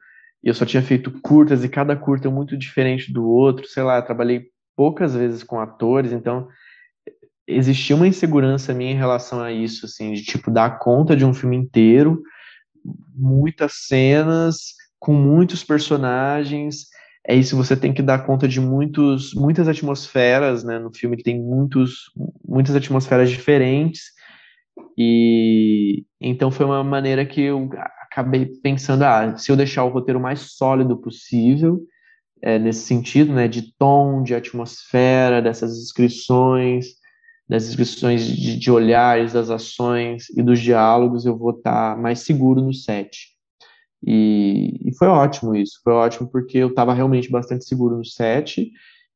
eu 0.43 0.53
só 0.53 0.65
tinha 0.65 0.83
feito 0.83 1.11
curtas, 1.21 1.63
e 1.63 1.69
cada 1.69 1.95
curta 1.95 2.27
é 2.27 2.31
muito 2.31 2.57
diferente 2.57 3.13
do 3.13 3.25
outro, 3.25 3.65
sei 3.67 3.83
lá, 3.83 4.01
trabalhei 4.01 4.47
poucas 4.75 5.15
vezes 5.15 5.43
com 5.43 5.59
atores, 5.59 6.11
então 6.11 6.47
existia 7.47 7.95
uma 7.95 8.07
insegurança 8.07 8.73
minha 8.73 8.91
em 8.91 8.97
relação 8.97 9.41
a 9.41 9.51
isso, 9.51 9.85
assim, 9.85 10.13
de, 10.13 10.23
tipo, 10.23 10.51
dar 10.51 10.79
conta 10.79 11.15
de 11.15 11.25
um 11.25 11.33
filme 11.33 11.55
inteiro, 11.55 12.21
muitas 13.15 13.85
cenas, 13.87 14.73
com 14.99 15.13
muitos 15.13 15.63
personagens, 15.63 16.87
é 17.27 17.35
isso, 17.35 17.55
você 17.55 17.75
tem 17.75 17.93
que 17.93 18.01
dar 18.01 18.25
conta 18.25 18.47
de 18.47 18.59
muitos, 18.59 19.33
muitas 19.33 19.67
atmosferas, 19.67 20.63
né, 20.63 20.79
no 20.79 20.91
filme 20.93 21.21
tem 21.21 21.39
muitos, 21.39 22.11
muitas 22.43 22.75
atmosferas 22.75 23.29
diferentes, 23.29 24.05
e 24.97 26.03
então 26.19 26.51
foi 26.51 26.65
uma 26.65 26.83
maneira 26.83 27.25
que 27.25 27.41
eu 27.41 27.69
acabei 28.01 28.45
pensando, 28.45 29.03
ah, 29.03 29.37
se 29.37 29.51
eu 29.51 29.55
deixar 29.55 29.83
o 29.83 29.89
roteiro 29.89 30.19
mais 30.19 30.55
sólido 30.57 30.97
possível, 30.97 31.81
é, 32.41 32.57
nesse 32.57 32.85
sentido, 32.85 33.33
né, 33.33 33.47
de 33.47 33.73
tom, 33.77 34.23
de 34.23 34.33
atmosfera, 34.33 35.41
dessas 35.41 35.79
descrições, 35.79 37.00
das 37.51 37.65
descrições 37.65 38.25
de, 38.25 38.57
de 38.57 38.71
olhares, 38.71 39.33
das 39.33 39.49
ações 39.49 40.29
e 40.29 40.41
dos 40.41 40.57
diálogos, 40.57 41.25
eu 41.25 41.37
vou 41.37 41.51
estar 41.51 41.97
mais 41.97 42.21
seguro 42.21 42.61
no 42.61 42.73
set. 42.73 43.27
E, 44.01 44.79
e, 44.85 44.95
foi 44.97 45.09
ótimo 45.09 45.53
isso, 45.53 45.73
foi 45.83 45.91
ótimo 45.91 46.29
porque 46.31 46.57
eu 46.57 46.69
estava 46.69 46.93
realmente 46.93 47.29
bastante 47.29 47.65
seguro 47.65 47.97
no 47.97 48.05
set 48.05 48.71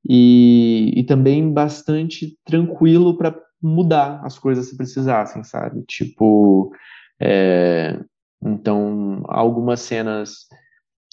e, 0.07 0.91
e 0.97 1.03
também 1.05 1.49
bastante 1.49 2.37
tranquilo 2.43 3.17
para 3.17 3.33
mudar 3.61 4.19
as 4.25 4.37
coisas 4.37 4.67
se 4.67 4.75
precisassem, 4.75 5.41
sabe? 5.45 5.81
Tipo, 5.87 6.73
é, 7.21 7.97
então 8.43 9.23
algumas 9.29 9.79
cenas 9.79 10.39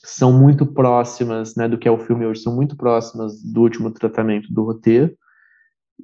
são 0.05 0.33
muito 0.33 0.67
próximas, 0.67 1.55
né, 1.55 1.69
do 1.69 1.79
que 1.79 1.87
é 1.87 1.91
o 1.91 2.01
filme 2.01 2.27
hoje, 2.27 2.43
são 2.43 2.57
muito 2.57 2.77
próximas 2.77 3.41
do 3.41 3.61
último 3.61 3.93
tratamento 3.93 4.53
do 4.53 4.65
roteiro, 4.65 5.17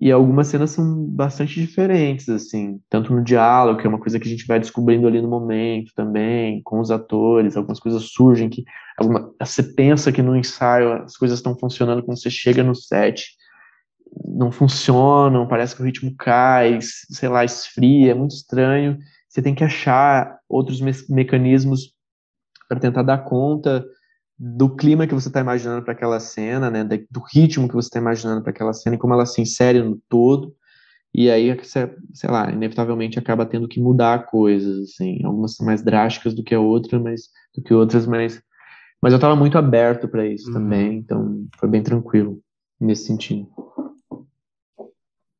e 0.00 0.12
algumas 0.12 0.46
cenas 0.46 0.70
são 0.70 1.04
bastante 1.06 1.60
diferentes, 1.60 2.28
assim, 2.28 2.80
tanto 2.88 3.12
no 3.12 3.22
diálogo, 3.22 3.80
que 3.80 3.86
é 3.86 3.90
uma 3.90 3.98
coisa 3.98 4.18
que 4.20 4.28
a 4.28 4.30
gente 4.30 4.46
vai 4.46 4.60
descobrindo 4.60 5.08
ali 5.08 5.20
no 5.20 5.28
momento 5.28 5.92
também, 5.94 6.62
com 6.62 6.78
os 6.78 6.90
atores, 6.90 7.56
algumas 7.56 7.80
coisas 7.80 8.04
surgem 8.04 8.48
que 8.48 8.64
alguma, 8.96 9.32
você 9.40 9.62
pensa 9.62 10.12
que 10.12 10.22
no 10.22 10.36
ensaio 10.36 11.02
as 11.02 11.16
coisas 11.16 11.38
estão 11.38 11.58
funcionando 11.58 12.02
quando 12.02 12.20
você 12.20 12.30
chega 12.30 12.62
no 12.62 12.74
set, 12.74 13.36
não 14.24 14.52
funcionam, 14.52 15.48
parece 15.48 15.74
que 15.74 15.82
o 15.82 15.84
ritmo 15.84 16.14
cai, 16.16 16.78
sei 16.80 17.28
lá, 17.28 17.44
esfria, 17.44 18.12
é 18.12 18.14
muito 18.14 18.34
estranho. 18.34 18.98
Você 19.28 19.42
tem 19.42 19.54
que 19.54 19.64
achar 19.64 20.38
outros 20.48 20.80
me 20.80 20.92
mecanismos 21.08 21.92
para 22.68 22.78
tentar 22.78 23.02
dar 23.02 23.18
conta 23.18 23.84
do 24.38 24.74
clima 24.76 25.06
que 25.06 25.14
você 25.14 25.28
está 25.28 25.40
imaginando 25.40 25.82
para 25.82 25.92
aquela 25.92 26.20
cena, 26.20 26.70
né, 26.70 26.84
do 26.84 27.20
ritmo 27.32 27.68
que 27.68 27.74
você 27.74 27.88
está 27.88 27.98
imaginando 27.98 28.42
para 28.42 28.50
aquela 28.50 28.72
cena 28.72 28.96
e 28.96 28.98
como 28.98 29.14
ela 29.14 29.26
se 29.26 29.40
insere 29.40 29.82
no 29.82 30.00
todo. 30.08 30.54
E 31.12 31.30
aí, 31.30 31.52
você, 31.54 31.92
sei 32.12 32.30
lá, 32.30 32.50
inevitavelmente 32.50 33.18
acaba 33.18 33.46
tendo 33.46 33.66
que 33.66 33.80
mudar 33.80 34.26
coisas, 34.26 34.90
assim, 34.90 35.24
algumas 35.24 35.56
são 35.56 35.66
mais 35.66 35.82
drásticas 35.82 36.34
do 36.34 36.44
que 36.44 36.54
a 36.54 36.60
outra, 36.60 37.00
mas 37.00 37.22
do 37.54 37.62
que 37.62 37.74
outras, 37.74 38.06
mas 38.06 38.40
mas 39.00 39.12
eu 39.12 39.16
estava 39.16 39.36
muito 39.36 39.56
aberto 39.56 40.08
para 40.08 40.26
isso 40.26 40.48
uhum. 40.48 40.54
também, 40.54 40.98
então 40.98 41.46
foi 41.58 41.68
bem 41.68 41.82
tranquilo 41.82 42.40
nesse 42.80 43.06
sentido. 43.06 43.48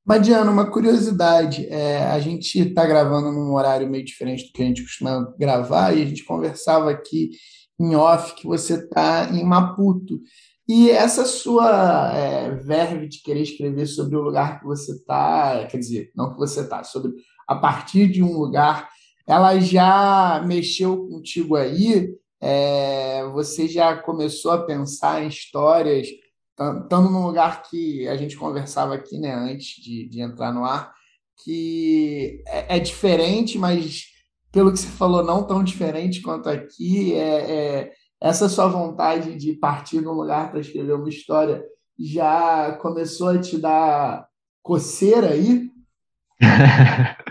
Madiana, 0.07 0.51
uma 0.51 0.71
curiosidade, 0.71 1.67
é, 1.67 2.07
a 2.07 2.19
gente 2.19 2.59
está 2.61 2.87
gravando 2.87 3.31
num 3.31 3.53
horário 3.53 3.91
meio 3.91 4.05
diferente 4.05 4.47
do 4.47 4.53
que 4.53 4.63
a 4.63 4.65
gente 4.65 4.83
costuma 4.83 5.35
gravar 5.39 5.93
e 5.93 6.03
a 6.03 6.07
gente 6.07 6.25
conversava 6.25 6.91
aqui 6.91 7.31
em 7.79 7.95
off 7.95 8.35
que 8.35 8.47
você 8.47 8.75
está 8.75 9.31
em 9.31 9.45
Maputo. 9.45 10.21
E 10.69 10.91
essa 10.91 11.25
sua 11.25 12.13
é, 12.15 12.51
verve 12.51 13.09
de 13.09 13.23
querer 13.23 13.43
escrever 13.43 13.87
sobre 13.87 14.17
o 14.17 14.23
lugar 14.23 14.61
que 14.61 14.67
você 14.67 14.93
está, 14.93 15.67
quer 15.67 15.79
dizer, 15.79 16.11
não 16.15 16.31
que 16.31 16.39
você 16.39 16.61
está, 16.61 16.85
sobre 16.85 17.13
a 17.47 17.57
partir 17.57 18.07
de 18.09 18.23
um 18.23 18.37
lugar, 18.37 18.89
ela 19.27 19.59
já 19.59 20.45
mexeu 20.47 21.09
contigo 21.09 21.57
aí? 21.57 22.15
É, 22.41 23.25
você 23.33 23.67
já 23.67 23.97
começou 23.97 24.51
a 24.51 24.65
pensar 24.65 25.23
em 25.23 25.29
histórias, 25.29 26.09
estando 26.51 27.11
num 27.11 27.27
lugar 27.27 27.63
que 27.63 28.07
a 28.07 28.17
gente 28.17 28.37
conversava 28.37 28.95
aqui 28.95 29.19
né, 29.19 29.35
antes 29.35 29.83
de, 29.83 30.07
de 30.09 30.21
entrar 30.21 30.53
no 30.53 30.65
ar, 30.65 30.93
que 31.43 32.43
é, 32.47 32.77
é 32.77 32.79
diferente, 32.79 33.57
mas 33.57 34.18
pelo 34.53 34.73
que 34.73 34.79
você 34.79 34.89
falou, 34.89 35.25
não 35.25 35.47
tão 35.47 35.63
diferente 35.63 36.23
quanto 36.23 36.49
aqui. 36.49 37.15
É, 37.15 37.51
é 37.51 37.93
essa 38.21 38.49
sua 38.49 38.67
vontade 38.67 39.37
de 39.37 39.53
partir 39.55 40.01
num 40.01 40.13
lugar 40.13 40.51
para 40.51 40.61
escrever 40.61 40.95
uma 40.95 41.09
história 41.09 41.65
já 41.99 42.77
começou 42.81 43.29
a 43.31 43.39
te 43.39 43.59
dar 43.59 44.27
coceira 44.63 45.31
aí? 45.31 45.69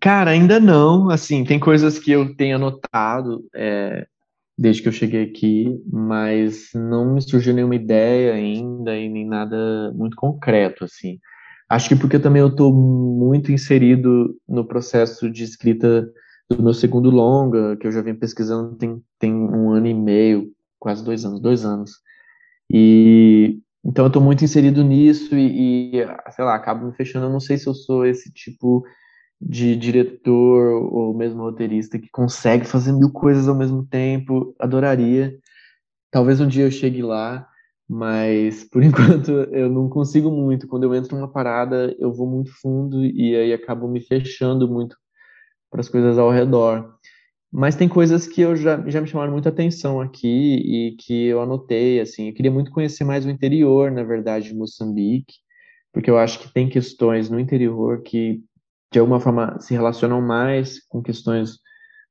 Cara, 0.00 0.30
ainda 0.30 0.58
não. 0.58 1.10
Assim, 1.10 1.44
tem 1.44 1.60
coisas 1.60 1.98
que 1.98 2.10
eu 2.10 2.34
tenho 2.34 2.56
anotado 2.56 3.44
é, 3.54 4.06
desde 4.56 4.82
que 4.82 4.88
eu 4.88 4.92
cheguei 4.92 5.24
aqui, 5.24 5.80
mas 5.90 6.70
não 6.74 7.14
me 7.14 7.22
surgiu 7.22 7.54
nenhuma 7.54 7.76
ideia 7.76 8.34
ainda 8.34 8.96
e 8.96 9.08
nem 9.08 9.26
nada 9.26 9.92
muito 9.94 10.16
concreto, 10.16 10.84
assim. 10.84 11.18
Acho 11.68 11.88
que 11.88 11.96
porque 11.96 12.18
também 12.18 12.40
eu 12.40 12.48
estou 12.48 12.72
muito 12.72 13.52
inserido 13.52 14.34
no 14.48 14.64
processo 14.66 15.30
de 15.30 15.44
escrita 15.44 16.10
do 16.48 16.62
meu 16.62 16.72
segundo 16.72 17.10
longa, 17.10 17.76
que 17.76 17.86
eu 17.86 17.92
já 17.92 18.00
venho 18.00 18.18
pesquisando 18.18 18.74
tem, 18.76 19.02
tem 19.18 19.34
um 19.34 19.70
ano 19.70 19.86
e 19.86 19.94
meio, 19.94 20.50
quase 20.78 21.04
dois 21.04 21.24
anos, 21.24 21.40
dois 21.40 21.64
anos. 21.64 21.92
E 22.70 23.60
então 23.84 24.04
eu 24.04 24.08
estou 24.08 24.22
muito 24.22 24.44
inserido 24.44 24.82
nisso 24.82 25.34
e, 25.36 25.96
e, 25.96 26.06
sei 26.32 26.44
lá, 26.44 26.54
acabo 26.54 26.86
me 26.86 26.92
fechando. 26.94 27.26
Eu 27.26 27.30
não 27.32 27.40
sei 27.40 27.56
se 27.56 27.66
eu 27.66 27.74
sou 27.74 28.04
esse 28.04 28.32
tipo 28.32 28.84
de 29.40 29.76
diretor 29.76 30.82
ou 30.92 31.16
mesmo 31.16 31.42
roteirista 31.42 31.98
que 31.98 32.10
consegue 32.10 32.66
fazer 32.66 32.92
mil 32.92 33.10
coisas 33.10 33.48
ao 33.48 33.54
mesmo 33.54 33.86
tempo. 33.86 34.54
Adoraria. 34.58 35.34
Talvez 36.10 36.40
um 36.40 36.46
dia 36.46 36.64
eu 36.64 36.70
chegue 36.70 37.02
lá, 37.02 37.47
mas 37.88 38.64
por 38.64 38.82
enquanto 38.84 39.30
eu 39.30 39.70
não 39.70 39.88
consigo 39.88 40.30
muito. 40.30 40.68
Quando 40.68 40.84
eu 40.84 40.94
entro 40.94 41.16
numa 41.16 41.30
parada, 41.30 41.94
eu 41.98 42.12
vou 42.12 42.26
muito 42.26 42.50
fundo 42.60 43.04
e 43.04 43.34
aí 43.34 43.52
acabo 43.52 43.88
me 43.88 44.00
fechando 44.00 44.68
muito 44.68 44.96
para 45.70 45.80
as 45.80 45.88
coisas 45.88 46.18
ao 46.18 46.30
redor. 46.30 46.96
Mas 47.50 47.76
tem 47.76 47.88
coisas 47.88 48.26
que 48.26 48.42
eu 48.42 48.54
já, 48.54 48.82
já 48.88 49.00
me 49.00 49.06
chamaram 49.06 49.32
muita 49.32 49.48
atenção 49.48 50.00
aqui 50.00 50.28
e 50.28 50.96
que 50.96 51.26
eu 51.28 51.40
anotei, 51.40 51.98
assim, 52.00 52.28
eu 52.28 52.34
queria 52.34 52.50
muito 52.50 52.70
conhecer 52.70 53.04
mais 53.04 53.24
o 53.24 53.30
interior, 53.30 53.90
na 53.90 54.02
verdade, 54.02 54.48
de 54.48 54.54
Moçambique, 54.54 55.36
porque 55.92 56.10
eu 56.10 56.18
acho 56.18 56.40
que 56.40 56.52
tem 56.52 56.68
questões 56.68 57.30
no 57.30 57.40
interior 57.40 58.02
que 58.02 58.42
de 58.92 58.98
alguma 58.98 59.20
forma 59.20 59.58
se 59.60 59.72
relacionam 59.72 60.20
mais 60.20 60.80
com 60.88 61.02
questões 61.02 61.58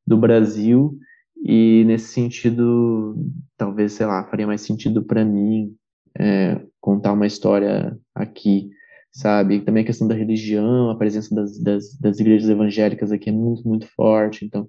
do 0.06 0.18
Brasil 0.18 0.98
e 1.44 1.84
nesse 1.86 2.08
sentido, 2.08 3.16
talvez, 3.58 3.94
sei 3.94 4.06
lá, 4.06 4.24
faria 4.26 4.48
mais 4.48 4.62
sentido 4.62 5.04
para 5.04 5.24
mim 5.24 5.76
é, 6.18 6.62
contar 6.82 7.14
uma 7.14 7.28
história 7.28 7.98
aqui, 8.14 8.70
sabe? 9.12 9.62
Também 9.62 9.84
a 9.84 9.86
questão 9.86 10.08
da 10.08 10.16
religião, 10.16 10.90
a 10.90 10.98
presença 10.98 11.34
das, 11.34 11.58
das, 11.62 11.98
das, 12.00 12.20
igrejas 12.20 12.50
evangélicas 12.50 13.12
aqui 13.12 13.30
é 13.30 13.34
muito, 13.34 13.68
muito 13.68 13.88
forte. 13.96 14.46
Então, 14.46 14.68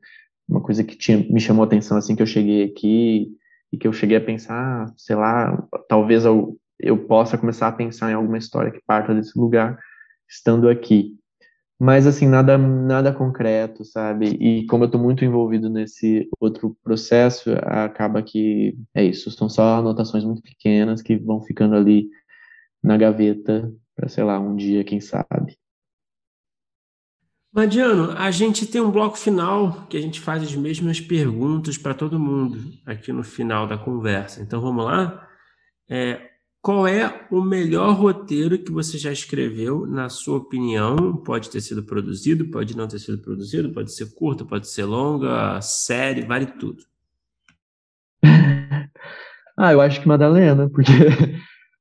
uma 0.49 0.63
coisa 0.63 0.85
que 0.85 0.97
tinha, 0.97 1.19
me 1.19 1.41
chamou 1.41 1.63
a 1.63 1.67
atenção 1.67 1.97
assim 1.97 2.15
que 2.15 2.23
eu 2.23 2.27
cheguei 2.27 2.65
aqui 2.65 3.29
e 3.73 3.77
que 3.79 3.87
eu 3.87 3.93
cheguei 3.93 4.17
a 4.17 4.25
pensar, 4.25 4.93
sei 4.97 5.17
lá, 5.17 5.67
talvez 5.89 6.25
eu, 6.25 6.59
eu 6.79 7.07
possa 7.07 7.37
começar 7.37 7.69
a 7.69 7.73
pensar 7.73 8.11
em 8.11 8.15
alguma 8.15 8.39
história 8.39 8.71
que 8.71 8.81
parta 8.87 9.15
desse 9.15 9.39
lugar 9.39 9.79
estando 10.29 10.69
aqui 10.69 11.18
mas 11.79 12.07
assim 12.07 12.27
nada 12.27 12.59
nada 12.59 13.13
concreto 13.13 13.85
sabe 13.85 14.31
e 14.41 14.67
como 14.67 14.85
eu 14.85 14.87
estou 14.87 15.01
muito 15.01 15.25
envolvido 15.25 15.71
nesse 15.71 16.29
outro 16.41 16.77
processo 16.83 17.51
acaba 17.63 18.23
que 18.23 18.77
é 18.95 19.05
isso 19.05 19.31
são 19.31 19.49
só 19.49 19.79
anotações 19.79 20.25
muito 20.25 20.43
pequenas 20.43 21.01
que 21.01 21.17
vão 21.17 21.41
ficando 21.41 21.77
ali 21.77 22.09
na 22.83 22.97
gaveta 22.97 23.73
para 23.95 24.09
sei 24.09 24.25
lá 24.25 24.41
um 24.41 24.57
dia 24.57 24.83
quem 24.83 25.01
sabe 25.01 25.57
Madiano, 27.51 28.13
a 28.13 28.31
gente 28.31 28.67
tem 28.67 28.81
um 28.81 28.91
bloco 28.91 29.17
final 29.17 29.87
que 29.89 29.97
a 29.97 30.01
gente 30.01 30.21
faz 30.21 30.43
as 30.43 30.55
mesmas 30.55 31.01
perguntas 31.01 31.79
para 31.79 31.95
todo 31.95 32.21
mundo 32.21 32.73
aqui 32.85 33.11
no 33.11 33.25
final 33.25 33.67
da 33.67 33.77
conversa. 33.77 34.43
Então 34.43 34.61
vamos 34.61 34.85
lá? 34.85 35.27
É, 35.89 36.21
qual 36.61 36.87
é 36.87 37.27
o 37.31 37.41
melhor 37.41 37.95
roteiro 37.95 38.59
que 38.59 38.73
você 38.73 38.99
já 38.99 39.13
escreveu, 39.13 39.87
na 39.87 40.09
sua 40.09 40.39
opinião? 40.39 41.17
Pode 41.17 41.51
ter 41.51 41.61
sido 41.61 41.83
produzido, 41.85 42.51
pode 42.51 42.77
não 42.77 42.89
ter 42.89 42.99
sido 42.99 43.19
produzido, 43.19 43.73
pode 43.73 43.93
ser 43.93 44.15
curto, 44.15 44.45
pode 44.45 44.69
ser 44.69 44.85
longa, 44.85 45.61
série, 45.61 46.23
vale 46.23 46.47
tudo. 46.47 46.83
ah, 49.57 49.73
eu 49.73 49.81
acho 49.81 50.01
que 50.01 50.09
Madalena, 50.09 50.69
porque 50.69 50.93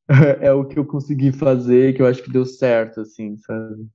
é 0.40 0.52
o 0.52 0.66
que 0.66 0.78
eu 0.78 0.86
consegui 0.86 1.32
fazer, 1.32 1.96
que 1.96 2.02
eu 2.02 2.06
acho 2.06 2.24
que 2.24 2.32
deu 2.32 2.46
certo, 2.46 3.02
assim, 3.02 3.38
sabe? 3.38 3.88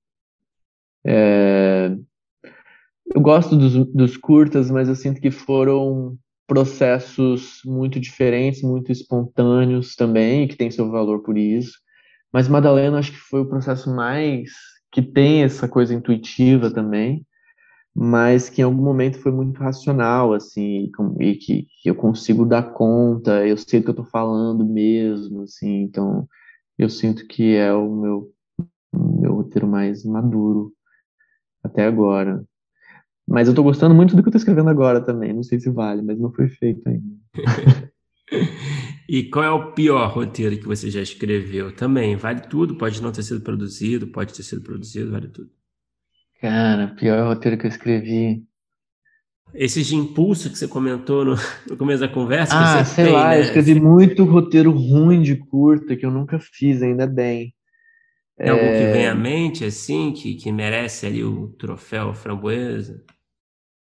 É... 1.06 1.96
Eu 3.14 3.20
gosto 3.20 3.56
dos, 3.56 3.74
dos 3.92 4.16
curtas, 4.16 4.70
mas 4.70 4.88
eu 4.88 4.94
sinto 4.94 5.20
que 5.20 5.30
foram 5.30 6.18
processos 6.52 7.62
muito 7.64 7.98
diferentes, 7.98 8.60
muito 8.60 8.92
espontâneos 8.92 9.96
também, 9.96 10.46
que 10.46 10.54
tem 10.54 10.70
seu 10.70 10.90
valor 10.90 11.22
por 11.22 11.38
isso. 11.38 11.78
Mas 12.30 12.46
Madalena 12.46 12.98
acho 12.98 13.10
que 13.10 13.16
foi 13.16 13.40
o 13.40 13.48
processo 13.48 13.88
mais 13.94 14.50
que 14.92 15.00
tem 15.00 15.44
essa 15.44 15.66
coisa 15.66 15.94
intuitiva 15.94 16.70
também, 16.70 17.26
mas 17.96 18.50
que 18.50 18.60
em 18.60 18.64
algum 18.64 18.82
momento 18.82 19.18
foi 19.18 19.32
muito 19.32 19.58
racional, 19.60 20.34
assim, 20.34 20.90
e 21.18 21.36
que, 21.36 21.66
que 21.80 21.88
eu 21.88 21.94
consigo 21.94 22.44
dar 22.44 22.74
conta, 22.74 23.46
eu 23.46 23.56
sei 23.56 23.80
o 23.80 23.82
que 23.82 23.88
eu 23.88 23.92
estou 23.92 24.04
falando 24.04 24.62
mesmo, 24.62 25.44
assim, 25.44 25.84
então 25.84 26.28
eu 26.78 26.90
sinto 26.90 27.26
que 27.26 27.56
é 27.56 27.72
o 27.72 27.90
meu, 27.90 28.30
meu 28.92 29.36
roteiro 29.36 29.66
mais 29.66 30.04
maduro 30.04 30.70
até 31.64 31.86
agora. 31.86 32.44
Mas 33.26 33.48
eu 33.48 33.54
tô 33.54 33.62
gostando 33.62 33.94
muito 33.94 34.16
do 34.16 34.22
que 34.22 34.28
eu 34.28 34.32
tô 34.32 34.38
escrevendo 34.38 34.68
agora 34.68 35.00
também. 35.00 35.32
Não 35.32 35.42
sei 35.42 35.58
se 35.60 35.70
vale, 35.70 36.02
mas 36.02 36.18
não 36.18 36.32
foi 36.32 36.48
feito 36.48 36.86
ainda. 36.88 37.16
e 39.08 39.24
qual 39.24 39.44
é 39.44 39.50
o 39.50 39.72
pior 39.72 40.10
roteiro 40.12 40.58
que 40.58 40.66
você 40.66 40.90
já 40.90 41.00
escreveu? 41.00 41.74
Também, 41.74 42.16
vale 42.16 42.40
tudo, 42.40 42.76
pode 42.76 43.00
não 43.02 43.12
ter 43.12 43.22
sido 43.22 43.40
produzido, 43.40 44.08
pode 44.08 44.34
ter 44.34 44.42
sido 44.42 44.62
produzido, 44.62 45.10
vale 45.10 45.28
tudo. 45.28 45.50
Cara, 46.40 46.88
pior 46.88 47.28
roteiro 47.28 47.56
que 47.56 47.66
eu 47.66 47.70
escrevi. 47.70 48.44
Esses 49.54 49.86
de 49.86 49.96
impulso 49.96 50.50
que 50.50 50.58
você 50.58 50.66
comentou 50.66 51.24
no, 51.24 51.36
no 51.68 51.76
começo 51.76 52.00
da 52.00 52.08
conversa. 52.08 52.54
Ah, 52.56 52.84
sei 52.84 53.04
tem, 53.04 53.14
lá, 53.14 53.28
né? 53.28 53.38
eu 53.38 53.42
escrevi 53.42 53.74
muito 53.74 54.24
roteiro 54.24 54.72
ruim 54.72 55.22
de 55.22 55.36
curta 55.36 55.94
que 55.94 56.04
eu 56.04 56.10
nunca 56.10 56.38
fiz, 56.40 56.82
ainda 56.82 57.06
bem. 57.06 57.54
Tem 58.42 58.50
algum 58.50 58.72
que 58.72 58.92
vem 58.92 59.06
à 59.06 59.12
é. 59.12 59.14
mente, 59.14 59.64
assim, 59.64 60.12
que, 60.12 60.34
que 60.34 60.50
merece 60.50 61.06
ali 61.06 61.22
o 61.22 61.48
troféu 61.50 62.12
framboesa? 62.12 63.04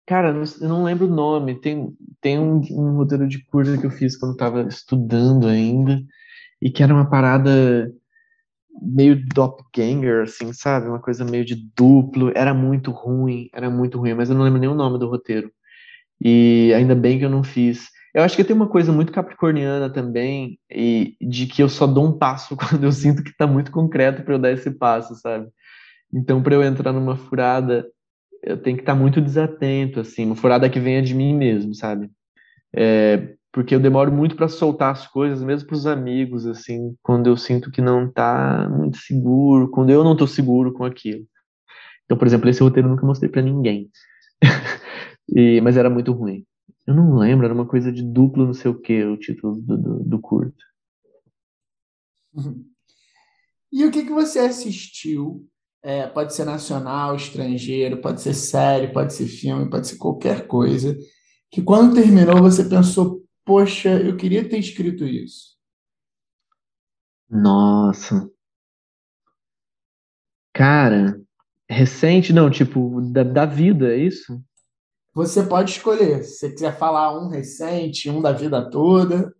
Cara, 0.08 0.30
eu 0.30 0.70
não 0.70 0.84
lembro 0.84 1.08
o 1.08 1.14
nome. 1.14 1.60
Tem, 1.60 1.94
tem 2.22 2.40
um, 2.40 2.62
um 2.72 2.96
roteiro 2.96 3.28
de 3.28 3.44
curta 3.48 3.78
que 3.78 3.86
eu 3.86 3.92
fiz 3.92 4.16
quando 4.18 4.32
estava 4.32 4.62
estudando 4.62 5.48
ainda, 5.48 6.02
e 6.62 6.72
que 6.72 6.82
era 6.82 6.94
uma 6.94 7.10
parada 7.10 7.92
meio 8.82 9.22
doppelganger, 9.28 10.24
assim, 10.24 10.54
sabe? 10.54 10.88
Uma 10.88 11.02
coisa 11.02 11.26
meio 11.26 11.44
de 11.44 11.56
duplo. 11.76 12.32
Era 12.34 12.54
muito 12.54 12.92
ruim, 12.92 13.50
era 13.54 13.70
muito 13.70 13.98
ruim, 13.98 14.14
mas 14.14 14.30
eu 14.30 14.36
não 14.38 14.44
lembro 14.44 14.60
nem 14.60 14.70
o 14.70 14.76
nome 14.76 14.98
do 14.98 15.10
roteiro. 15.10 15.52
E 16.24 16.72
ainda 16.74 16.96
bem 16.96 17.20
que 17.20 17.26
eu 17.26 17.30
não 17.30 17.44
fiz. 17.44 17.90
Eu 18.16 18.24
acho 18.24 18.38
que 18.38 18.46
tem 18.46 18.56
uma 18.56 18.70
coisa 18.70 18.94
muito 18.94 19.12
capricorniana 19.12 19.90
também, 19.90 20.58
e 20.72 21.18
de 21.20 21.46
que 21.48 21.62
eu 21.62 21.68
só 21.68 21.86
dou 21.86 22.06
um 22.08 22.18
passo 22.18 22.56
quando 22.56 22.86
eu 22.86 22.92
sinto 22.92 23.22
que 23.22 23.32
está 23.32 23.46
muito 23.46 23.74
concreto 23.74 24.24
para 24.24 24.36
eu 24.36 24.40
dar 24.40 24.54
esse 24.54 24.72
passo, 24.72 25.16
sabe? 25.16 25.50
Então, 26.14 26.42
para 26.42 26.56
eu 26.56 26.64
entrar 26.64 26.94
numa 26.94 27.18
furada, 27.18 27.86
eu 28.42 28.56
tenho 28.56 28.78
que 28.78 28.84
estar 28.84 28.94
tá 28.94 29.00
muito 29.00 29.20
desatento, 29.20 30.00
assim, 30.00 30.26
uma 30.28 30.36
furada 30.38 30.70
que 30.70 30.80
venha 30.80 31.02
de 31.02 31.14
mim 31.14 31.36
mesmo, 31.36 31.76
sabe? 31.76 32.10
É, 32.74 33.36
porque 33.52 33.76
eu 33.76 33.82
demoro 33.82 34.14
muito 34.14 34.38
para 34.38 34.48
soltar 34.48 34.94
as 34.94 35.06
coisas, 35.08 35.44
mesmo 35.44 35.68
para 35.68 35.76
os 35.76 35.86
amigos, 35.86 36.46
assim, 36.48 36.96
quando 37.04 37.28
eu 37.28 37.36
sinto 37.36 37.70
que 37.70 37.82
não 37.82 38.08
está 38.08 38.70
muito 38.70 38.98
seguro, 38.98 39.70
quando 39.72 39.90
eu 39.90 40.06
não 40.06 40.14
estou 40.14 40.28
seguro 40.28 40.72
com 40.72 40.86
aquilo. 40.86 41.26
Então, 42.06 42.18
por 42.18 42.28
exemplo, 42.28 42.50
esse 42.50 42.64
roteiro 42.64 42.88
eu 42.88 42.92
nunca 42.92 43.06
mostrei 43.06 43.30
para 43.30 43.42
ninguém, 43.42 43.90
e, 45.36 45.60
mas 45.60 45.76
era 45.76 45.90
muito 45.90 46.14
ruim. 46.14 46.46
Eu 46.88 46.94
não 46.94 47.18
lembro, 47.18 47.46
era 47.46 47.54
uma 47.54 47.68
coisa 47.68 47.92
de 47.92 48.04
duplo 48.04 48.46
não 48.46 48.54
sei 48.54 48.70
o 48.70 48.80
que, 48.80 49.04
o 49.04 49.18
título 49.18 49.60
do, 49.62 49.78
do, 49.78 50.04
do 50.04 50.20
curto. 50.20 50.64
E 53.72 53.84
o 53.86 53.92
que, 53.92 54.04
que 54.06 54.12
você 54.12 54.40
assistiu? 54.40 55.48
É, 55.82 56.08
pode 56.08 56.34
ser 56.34 56.46
nacional, 56.46 57.16
estrangeiro, 57.16 58.02
pode 58.02 58.22
ser 58.22 58.34
série, 58.34 58.92
pode 58.92 59.14
ser 59.14 59.28
filme, 59.28 59.70
pode 59.70 59.88
ser 59.88 59.98
qualquer 59.98 60.48
coisa. 60.48 60.98
Que 61.52 61.62
quando 61.62 61.96
terminou 61.96 62.42
você 62.42 62.68
pensou, 62.68 63.24
poxa, 63.46 64.02
eu 64.02 64.18
queria 64.18 64.48
ter 64.48 64.58
escrito 64.58 65.06
isso. 65.06 65.56
Nossa. 67.30 68.30
Cara, 70.54 71.22
recente, 71.70 72.32
não, 72.32 72.50
tipo, 72.50 73.02
da, 73.12 73.24
da 73.24 73.46
vida, 73.46 73.94
é 73.94 73.98
isso? 73.98 74.42
Você 75.16 75.44
pode 75.44 75.72
escolher. 75.72 76.26
Se 76.26 76.40
você 76.40 76.52
quiser 76.52 76.78
falar 76.78 77.18
um 77.18 77.30
recente, 77.30 78.10
um 78.10 78.22
da 78.22 78.34
vida 78.34 78.70
toda. 78.70 79.34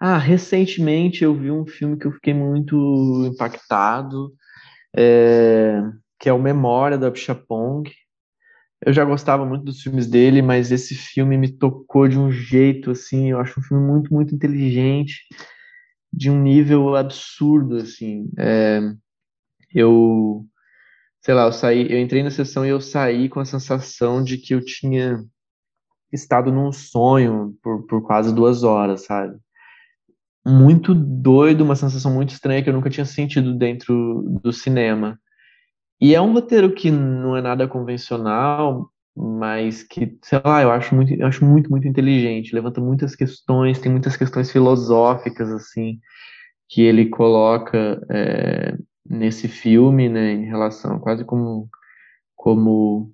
Ah, 0.00 0.18
recentemente 0.18 1.22
eu 1.22 1.32
vi 1.32 1.52
um 1.52 1.64
filme 1.64 1.96
que 1.96 2.04
eu 2.04 2.10
fiquei 2.10 2.34
muito 2.34 3.24
impactado, 3.32 4.34
é, 4.94 5.80
que 6.18 6.28
é 6.28 6.32
o 6.32 6.42
Memória 6.42 6.98
da 6.98 7.08
Pichapong. 7.08 7.88
Eu 8.84 8.92
já 8.92 9.04
gostava 9.04 9.46
muito 9.46 9.64
dos 9.64 9.80
filmes 9.80 10.08
dele, 10.08 10.42
mas 10.42 10.72
esse 10.72 10.96
filme 10.96 11.38
me 11.38 11.56
tocou 11.56 12.08
de 12.08 12.18
um 12.18 12.32
jeito 12.32 12.90
assim, 12.90 13.30
eu 13.30 13.38
acho 13.38 13.60
um 13.60 13.62
filme 13.62 13.86
muito, 13.86 14.12
muito 14.12 14.34
inteligente, 14.34 15.20
de 16.12 16.28
um 16.28 16.42
nível 16.42 16.96
absurdo, 16.96 17.76
assim. 17.76 18.28
É, 18.36 18.80
eu 19.72 20.44
sei 21.24 21.32
lá, 21.32 21.46
eu 21.46 21.52
saí, 21.52 21.90
eu 21.90 21.98
entrei 21.98 22.22
na 22.22 22.30
sessão 22.30 22.66
e 22.66 22.68
eu 22.68 22.80
saí 22.80 23.30
com 23.30 23.40
a 23.40 23.46
sensação 23.46 24.22
de 24.22 24.36
que 24.36 24.54
eu 24.54 24.62
tinha 24.62 25.24
estado 26.12 26.52
num 26.52 26.70
sonho 26.70 27.56
por, 27.62 27.86
por 27.86 28.02
quase 28.02 28.32
duas 28.34 28.62
horas, 28.62 29.06
sabe? 29.06 29.34
Muito 30.46 30.94
doido, 30.94 31.64
uma 31.64 31.76
sensação 31.76 32.12
muito 32.12 32.34
estranha 32.34 32.62
que 32.62 32.68
eu 32.68 32.74
nunca 32.74 32.90
tinha 32.90 33.06
sentido 33.06 33.54
dentro 33.56 34.22
do 34.42 34.52
cinema. 34.52 35.18
E 35.98 36.14
é 36.14 36.20
um 36.20 36.34
roteiro 36.34 36.74
que 36.74 36.90
não 36.90 37.34
é 37.34 37.40
nada 37.40 37.66
convencional, 37.66 38.90
mas 39.16 39.82
que, 39.82 40.18
sei 40.22 40.42
lá, 40.44 40.62
eu 40.62 40.70
acho 40.70 40.94
muito, 40.94 41.14
eu 41.14 41.26
acho 41.26 41.42
muito, 41.42 41.70
muito 41.70 41.88
inteligente. 41.88 42.54
Levanta 42.54 42.82
muitas 42.82 43.16
questões, 43.16 43.78
tem 43.78 43.90
muitas 43.90 44.14
questões 44.14 44.52
filosóficas, 44.52 45.50
assim, 45.50 45.98
que 46.68 46.82
ele 46.82 47.06
coloca 47.06 47.98
é, 48.10 48.76
nesse 49.08 49.48
filme, 49.48 50.08
né, 50.08 50.32
em 50.32 50.44
relação 50.44 50.98
quase 50.98 51.24
como 51.24 51.68
como 52.36 53.10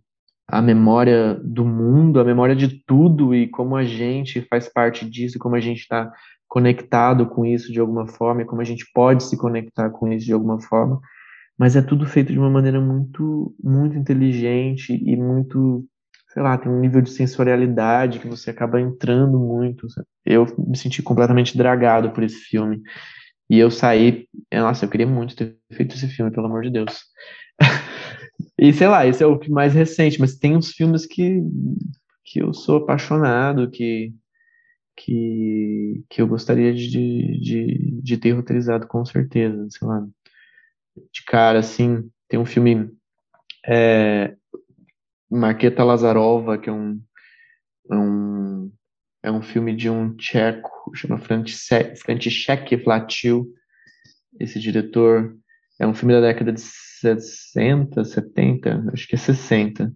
a 0.48 0.60
memória 0.60 1.34
do 1.44 1.64
mundo, 1.64 2.18
a 2.18 2.24
memória 2.24 2.56
de 2.56 2.82
tudo 2.84 3.34
e 3.34 3.48
como 3.48 3.76
a 3.76 3.84
gente 3.84 4.42
faz 4.42 4.68
parte 4.68 5.08
disso, 5.08 5.38
como 5.38 5.54
a 5.54 5.60
gente 5.60 5.80
está 5.80 6.10
conectado 6.48 7.26
com 7.28 7.46
isso 7.46 7.72
de 7.72 7.78
alguma 7.78 8.08
forma, 8.08 8.42
e 8.42 8.44
como 8.44 8.60
a 8.60 8.64
gente 8.64 8.84
pode 8.92 9.22
se 9.22 9.38
conectar 9.38 9.88
com 9.90 10.12
isso 10.12 10.26
de 10.26 10.32
alguma 10.32 10.60
forma, 10.60 11.00
mas 11.56 11.76
é 11.76 11.82
tudo 11.82 12.04
feito 12.06 12.32
de 12.32 12.38
uma 12.38 12.50
maneira 12.50 12.80
muito, 12.80 13.54
muito 13.62 13.96
inteligente 13.96 14.92
e 14.92 15.14
muito, 15.16 15.86
sei 16.32 16.42
lá, 16.42 16.58
tem 16.58 16.72
um 16.72 16.80
nível 16.80 17.00
de 17.00 17.10
sensorialidade 17.10 18.18
que 18.18 18.26
você 18.26 18.50
acaba 18.50 18.80
entrando 18.80 19.38
muito. 19.38 19.86
Eu 20.26 20.46
me 20.58 20.76
senti 20.76 21.02
completamente 21.02 21.56
dragado 21.56 22.10
por 22.10 22.24
esse 22.24 22.38
filme. 22.38 22.82
E 23.51 23.59
eu 23.59 23.68
saí, 23.68 24.28
nossa, 24.52 24.85
eu 24.85 24.89
queria 24.89 25.09
muito 25.09 25.35
ter 25.35 25.59
feito 25.72 25.97
esse 25.97 26.06
filme, 26.06 26.31
pelo 26.31 26.47
amor 26.47 26.62
de 26.62 26.70
Deus. 26.70 27.02
e 28.56 28.72
sei 28.72 28.86
lá, 28.86 29.05
esse 29.05 29.24
é 29.24 29.27
o 29.27 29.40
mais 29.48 29.74
recente, 29.74 30.20
mas 30.20 30.39
tem 30.39 30.56
uns 30.56 30.70
filmes 30.70 31.05
que, 31.05 31.43
que 32.24 32.40
eu 32.40 32.55
sou 32.55 32.77
apaixonado, 32.77 33.68
que, 33.68 34.14
que, 34.97 36.05
que 36.09 36.22
eu 36.22 36.28
gostaria 36.28 36.72
de, 36.72 37.40
de, 37.40 38.01
de 38.01 38.16
ter 38.16 38.31
roteirizado 38.31 38.86
com 38.86 39.05
certeza, 39.05 39.66
sei 39.68 39.89
lá. 39.89 40.06
De 41.12 41.24
cara, 41.27 41.59
assim, 41.59 42.09
tem 42.28 42.39
um 42.39 42.47
filme 42.47 42.89
é, 43.66 44.36
Marqueta 45.28 45.82
Lazarova, 45.82 46.56
que 46.56 46.70
é 46.70 46.72
um, 46.72 47.02
é 47.90 47.97
um 47.97 48.70
é 49.22 49.30
um 49.30 49.42
filme 49.42 49.74
de 49.74 49.90
um 49.90 50.14
tcheco, 50.16 50.70
chama 50.94 51.18
František 51.18 52.76
Vlatil. 52.76 53.47
Esse 54.38 54.59
diretor 54.59 55.36
é 55.78 55.86
um 55.86 55.94
filme 55.94 56.14
da 56.14 56.20
década 56.20 56.52
de 56.52 56.60
60, 56.60 58.05
70, 58.05 58.90
acho 58.92 59.06
que 59.06 59.14
é 59.14 59.18
60. 59.18 59.92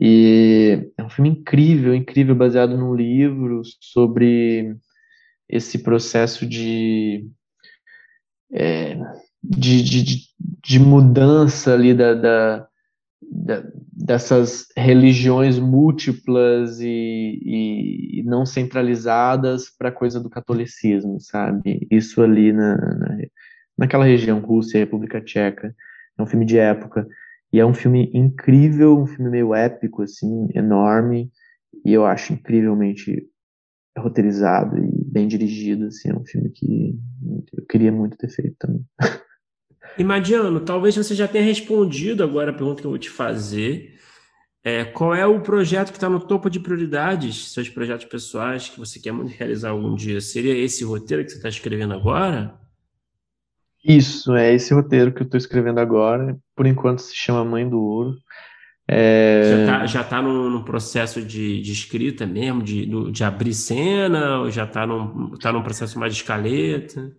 E 0.00 0.90
é 0.96 1.02
um 1.02 1.10
filme 1.10 1.30
incrível, 1.30 1.94
incrível, 1.94 2.34
baseado 2.34 2.76
num 2.76 2.94
livro 2.94 3.62
sobre 3.80 4.76
esse 5.48 5.78
processo 5.82 6.46
de, 6.46 7.28
é, 8.52 8.96
de, 9.42 9.82
de, 9.82 10.20
de, 10.64 10.78
mudança 10.78 11.74
ali 11.74 11.92
da, 11.92 12.14
da, 12.14 12.68
dessas 13.30 14.66
religiões 14.76 15.58
múltiplas 15.58 16.80
e, 16.80 17.40
e, 17.44 18.22
não 18.24 18.44
centralizadas 18.44 19.70
para 19.70 19.88
a 19.88 19.92
coisa 19.92 20.18
do 20.18 20.28
catolicismo, 20.28 21.20
sabe? 21.20 21.86
Isso 21.90 22.22
ali 22.22 22.52
na, 22.52 22.76
na, 22.76 23.18
naquela 23.78 24.04
região, 24.04 24.40
Rússia, 24.40 24.80
República 24.80 25.20
Tcheca, 25.20 25.74
é 26.18 26.22
um 26.22 26.26
filme 26.26 26.44
de 26.44 26.58
época 26.58 27.06
e 27.52 27.60
é 27.60 27.66
um 27.66 27.74
filme 27.74 28.10
incrível, 28.12 28.98
um 28.98 29.06
filme 29.06 29.30
meio 29.30 29.54
épico, 29.54 30.02
assim, 30.02 30.48
enorme 30.54 31.30
e 31.84 31.92
eu 31.92 32.04
acho 32.04 32.32
incrivelmente 32.32 33.26
roteirizado 33.96 34.76
e 34.78 35.04
bem 35.04 35.28
dirigido, 35.28 35.86
assim, 35.86 36.10
é 36.10 36.14
um 36.14 36.24
filme 36.24 36.50
que 36.50 36.98
eu 37.52 37.64
queria 37.66 37.92
muito 37.92 38.16
ter 38.16 38.28
feito 38.28 38.56
também. 38.58 38.84
E 39.98 40.04
Madiano, 40.04 40.60
talvez 40.60 40.96
você 40.96 41.14
já 41.14 41.28
tenha 41.28 41.44
respondido 41.44 42.22
agora 42.22 42.50
a 42.50 42.54
pergunta 42.54 42.80
que 42.80 42.86
eu 42.86 42.90
vou 42.90 42.98
te 42.98 43.10
fazer. 43.10 43.98
É, 44.62 44.84
qual 44.84 45.14
é 45.14 45.26
o 45.26 45.40
projeto 45.40 45.90
que 45.90 45.96
está 45.96 46.08
no 46.08 46.20
topo 46.20 46.50
de 46.50 46.60
prioridades, 46.60 47.52
seus 47.52 47.68
projetos 47.68 48.04
pessoais 48.04 48.68
que 48.68 48.78
você 48.78 49.00
quer 49.00 49.14
realizar 49.14 49.70
algum 49.70 49.94
dia? 49.94 50.20
Seria 50.20 50.54
esse 50.54 50.84
roteiro 50.84 51.24
que 51.24 51.30
você 51.30 51.36
está 51.36 51.48
escrevendo 51.48 51.94
agora? 51.94 52.54
Isso, 53.82 54.34
é 54.34 54.54
esse 54.54 54.74
roteiro 54.74 55.12
que 55.12 55.22
eu 55.22 55.24
estou 55.24 55.38
escrevendo 55.38 55.80
agora. 55.80 56.38
Por 56.54 56.66
enquanto 56.66 56.98
se 56.98 57.16
chama 57.16 57.44
Mãe 57.44 57.66
do 57.68 57.80
Ouro. 57.80 58.16
É... 58.86 59.42
Já 59.44 59.60
está 59.60 59.86
já 59.86 60.04
tá 60.04 60.22
no, 60.22 60.50
no 60.50 60.64
processo 60.64 61.22
de, 61.22 61.62
de, 61.62 61.72
escrita 61.72 62.26
mesmo, 62.26 62.62
de, 62.62 62.86
de 63.10 63.24
abrir 63.24 63.54
cena, 63.54 64.40
ou 64.40 64.50
já 64.50 64.64
está 64.64 64.86
num, 64.86 65.38
tá 65.38 65.52
num 65.52 65.62
processo 65.62 65.98
mais 65.98 66.12
de 66.12 66.20
escaleta? 66.20 67.10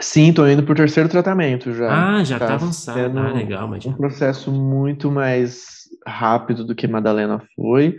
Sim, 0.00 0.32
tô 0.32 0.46
indo 0.46 0.62
pro 0.62 0.74
terceiro 0.74 1.08
tratamento 1.08 1.72
já. 1.74 2.16
Ah, 2.18 2.24
já 2.24 2.38
tá, 2.38 2.46
tá 2.46 2.54
avançado. 2.54 3.18
Ah, 3.18 3.32
legal, 3.32 3.68
mas 3.68 3.84
um 3.84 3.92
processo 3.92 4.50
muito 4.50 5.10
mais 5.10 5.88
rápido 6.06 6.64
do 6.64 6.74
que 6.74 6.88
Madalena 6.88 7.42
foi. 7.54 7.96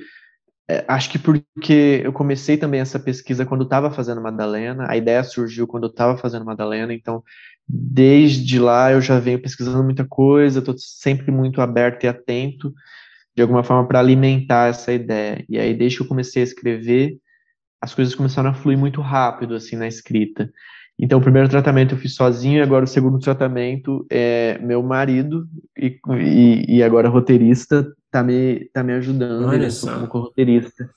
É, 0.69 0.85
acho 0.87 1.09
que 1.09 1.19
porque 1.19 2.01
eu 2.03 2.13
comecei 2.13 2.57
também 2.57 2.79
essa 2.79 2.99
pesquisa 2.99 3.45
quando 3.45 3.63
estava 3.63 3.91
fazendo 3.91 4.21
Madalena, 4.21 4.85
a 4.89 4.95
ideia 4.95 5.23
surgiu 5.23 5.67
quando 5.67 5.83
eu 5.83 5.89
estava 5.89 6.17
fazendo 6.17 6.45
Madalena, 6.45 6.93
então 6.93 7.23
desde 7.67 8.59
lá 8.59 8.91
eu 8.91 9.01
já 9.01 9.19
venho 9.19 9.41
pesquisando 9.41 9.83
muita 9.83 10.05
coisa, 10.07 10.59
estou 10.59 10.75
sempre 10.77 11.31
muito 11.31 11.61
aberto 11.61 12.03
e 12.03 12.07
atento, 12.07 12.73
de 13.35 13.41
alguma 13.41 13.63
forma, 13.63 13.87
para 13.87 13.99
alimentar 13.99 14.69
essa 14.69 14.91
ideia. 14.91 15.43
E 15.47 15.59
aí, 15.59 15.73
desde 15.73 15.97
que 15.97 16.03
eu 16.03 16.07
comecei 16.07 16.41
a 16.41 16.45
escrever, 16.45 17.17
as 17.81 17.93
coisas 17.93 18.13
começaram 18.13 18.49
a 18.49 18.53
fluir 18.53 18.77
muito 18.77 19.01
rápido, 19.01 19.55
assim, 19.55 19.75
na 19.75 19.87
escrita. 19.87 20.49
Então, 21.01 21.17
o 21.17 21.21
primeiro 21.21 21.49
tratamento 21.49 21.95
eu 21.95 21.97
fiz 21.97 22.13
sozinho, 22.13 22.59
e 22.59 22.61
agora 22.61 22.85
o 22.85 22.87
segundo 22.87 23.17
tratamento 23.17 24.05
é 24.09 24.59
meu 24.59 24.83
marido, 24.83 25.47
e, 25.75 25.99
e, 26.19 26.77
e 26.77 26.83
agora 26.83 27.09
roteirista, 27.09 27.91
tá 28.11 28.23
me, 28.23 28.69
tá 28.71 28.83
me 28.83 28.93
ajudando, 28.93 29.47
Olha 29.47 29.71
só. 29.71 30.07
como 30.07 30.25
roteirista 30.25 30.87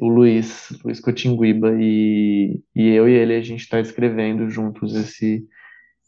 o 0.00 0.08
Luiz, 0.08 0.68
Luiz 0.84 1.00
Cotinguiba, 1.00 1.74
e, 1.78 2.60
e 2.74 2.88
eu 2.88 3.08
e 3.08 3.12
ele, 3.12 3.34
a 3.34 3.42
gente 3.42 3.60
está 3.60 3.80
escrevendo 3.80 4.48
juntos 4.48 4.94
esse, 4.94 5.46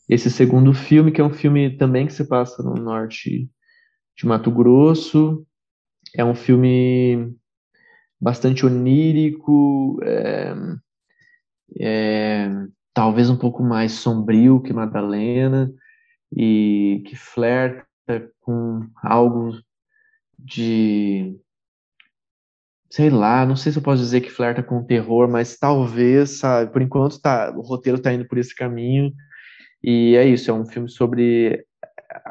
esse 0.08 0.30
segundo 0.30 0.72
filme, 0.72 1.12
que 1.12 1.20
é 1.20 1.24
um 1.24 1.32
filme 1.32 1.76
também 1.76 2.06
que 2.06 2.12
se 2.12 2.26
passa 2.26 2.62
no 2.62 2.74
norte 2.74 3.50
de 4.16 4.26
Mato 4.26 4.50
Grosso, 4.50 5.44
é 6.14 6.24
um 6.24 6.34
filme 6.34 7.34
bastante 8.20 8.66
onírico, 8.66 9.98
é, 10.02 10.54
é, 11.78 12.50
talvez 12.94 13.30
um 13.30 13.36
pouco 13.36 13.62
mais 13.62 13.92
sombrio 13.92 14.60
que 14.60 14.72
Madalena 14.72 15.72
e 16.36 17.02
que 17.06 17.16
flerta 17.16 17.86
com 18.40 18.86
algo 19.02 19.58
de 20.38 21.36
sei 22.90 23.08
lá, 23.08 23.46
não 23.46 23.54
sei 23.54 23.70
se 23.70 23.78
eu 23.78 23.82
posso 23.82 24.02
dizer 24.02 24.20
que 24.20 24.30
flerta 24.30 24.62
com 24.62 24.82
terror, 24.82 25.28
mas 25.28 25.56
talvez, 25.56 26.38
sabe, 26.38 26.72
por 26.72 26.82
enquanto 26.82 27.20
tá, 27.20 27.52
o 27.56 27.60
roteiro 27.60 27.98
está 27.98 28.12
indo 28.12 28.26
por 28.26 28.36
esse 28.36 28.54
caminho. 28.54 29.12
E 29.82 30.16
é 30.16 30.26
isso, 30.26 30.50
é 30.50 30.54
um 30.54 30.66
filme 30.66 30.88
sobre 30.88 31.64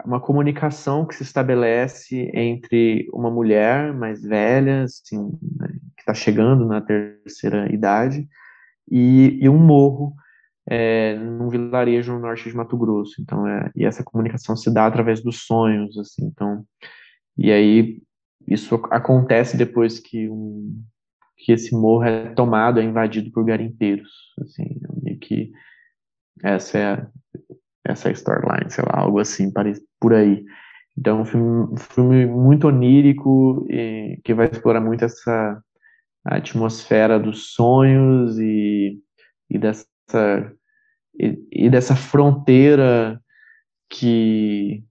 uma 0.05 0.19
comunicação 0.19 1.05
que 1.05 1.15
se 1.15 1.23
estabelece 1.23 2.29
entre 2.33 3.07
uma 3.13 3.31
mulher 3.31 3.93
mais 3.93 4.21
velha, 4.21 4.83
assim, 4.83 5.31
né, 5.57 5.69
que 5.95 6.01
está 6.01 6.13
chegando 6.13 6.65
na 6.65 6.81
terceira 6.81 7.73
idade, 7.73 8.27
e, 8.91 9.39
e 9.41 9.47
um 9.47 9.57
morro 9.57 10.13
é, 10.69 11.15
num 11.15 11.49
vilarejo 11.49 12.13
no 12.13 12.19
norte 12.19 12.47
de 12.47 12.55
Mato 12.55 12.77
Grosso. 12.77 13.19
Então, 13.19 13.47
é, 13.47 13.71
e 13.75 13.85
essa 13.85 14.03
comunicação 14.03 14.55
se 14.55 14.71
dá 14.71 14.85
através 14.85 15.21
dos 15.21 15.45
sonhos, 15.45 15.97
assim. 15.97 16.25
Então, 16.25 16.63
e 17.35 17.51
aí 17.51 18.01
isso 18.47 18.75
acontece 18.91 19.57
depois 19.57 19.99
que 19.99 20.29
um 20.29 20.81
que 21.41 21.53
esse 21.53 21.73
morro 21.73 22.03
é 22.03 22.33
tomado, 22.33 22.81
é 22.81 22.83
invadido 22.83 23.31
por 23.31 23.45
garimpeiros, 23.45 24.11
assim, 24.41 24.77
que 25.21 25.49
essa 26.43 26.77
é 26.77 27.07
essa 27.85 28.09
é 28.09 28.11
storyline, 28.11 28.69
sei 28.69 28.83
lá, 28.85 28.99
algo 28.99 29.19
assim, 29.19 29.51
por 29.99 30.13
aí. 30.13 30.43
Então, 30.97 31.21
um 31.21 31.25
filme, 31.25 31.73
um 31.73 31.77
filme 31.77 32.25
muito 32.25 32.67
onírico 32.67 33.65
e 33.69 34.19
que 34.23 34.33
vai 34.33 34.47
explorar 34.47 34.81
muito 34.81 35.05
essa 35.05 35.63
atmosfera 36.25 37.17
dos 37.17 37.53
sonhos 37.53 38.37
e, 38.37 38.99
e 39.49 39.57
dessa 39.57 39.87
e, 41.51 41.69
dessa 41.69 41.95
fronteira 41.95 43.21
que 43.89 44.83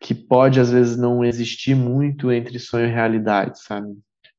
que 0.00 0.14
pode 0.14 0.60
às 0.60 0.70
vezes 0.70 0.96
não 0.96 1.24
existir 1.24 1.74
muito 1.74 2.30
entre 2.30 2.58
sonho 2.58 2.86
e 2.86 2.92
realidade, 2.92 3.60
sabe? 3.62 3.88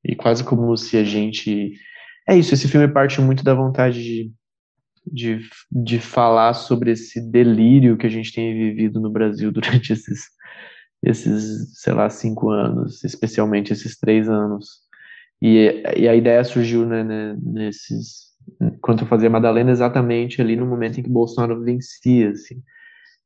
E 0.03 0.15
quase 0.15 0.43
como 0.43 0.75
se 0.77 0.97
a 0.97 1.03
gente 1.03 1.73
é 2.27 2.37
isso, 2.37 2.53
esse 2.53 2.67
filme 2.67 2.87
parte 2.87 3.21
muito 3.21 3.43
da 3.43 3.53
vontade 3.53 4.03
de, 4.03 4.31
de, 5.05 5.39
de 5.71 5.99
falar 5.99 6.53
sobre 6.53 6.91
esse 6.91 7.21
delírio 7.31 7.97
que 7.97 8.05
a 8.05 8.09
gente 8.09 8.33
tem 8.33 8.53
vivido 8.53 8.99
no 8.99 9.09
Brasil 9.09 9.51
durante 9.53 9.93
esses, 9.93 10.25
esses 11.01 11.79
sei 11.81 11.93
lá, 11.93 12.09
cinco 12.09 12.49
anos, 12.49 13.03
especialmente 13.03 13.71
esses 13.71 13.97
três 13.97 14.29
anos. 14.29 14.67
E, 15.41 15.83
e 15.95 16.07
a 16.07 16.15
ideia 16.15 16.43
surgiu 16.43 16.85
né, 16.85 17.03
né, 17.03 17.37
nesses, 17.41 18.26
quando 18.81 19.01
eu 19.01 19.07
fazia 19.07 19.29
Madalena, 19.29 19.71
exatamente 19.71 20.41
ali 20.41 20.55
no 20.55 20.65
momento 20.65 20.99
em 20.99 21.03
que 21.03 21.09
Bolsonaro 21.09 21.61
vencia, 21.63 22.31
assim. 22.31 22.61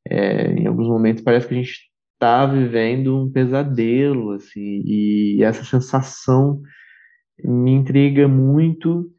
É, 0.08 0.52
em 0.52 0.66
alguns 0.66 0.88
momentos 0.88 1.22
parece 1.22 1.46
que 1.46 1.54
a 1.54 1.56
gente 1.58 1.92
está 2.14 2.46
vivendo 2.46 3.20
um 3.20 3.30
pesadelo, 3.30 4.32
assim, 4.32 4.82
e 4.84 5.42
essa 5.42 5.64
sensação 5.64 6.62
me 7.44 7.72
intriga 7.72 8.28
muito, 8.28 9.10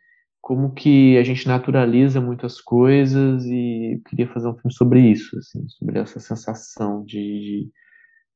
como 0.42 0.74
que 0.74 1.18
a 1.18 1.24
gente 1.24 1.48
naturaliza 1.48 2.22
muitas 2.22 2.62
coisas 2.62 3.46
e 3.46 4.02
queria 4.10 4.28
fazer 4.28 4.48
um 4.48 4.56
filme 4.56 4.74
sobre 4.74 5.00
isso, 5.02 5.38
assim, 5.38 5.68
sobre 5.70 6.00
essa 6.00 6.20
sensação 6.20 7.04
de, 7.04 7.16
de 7.16 7.72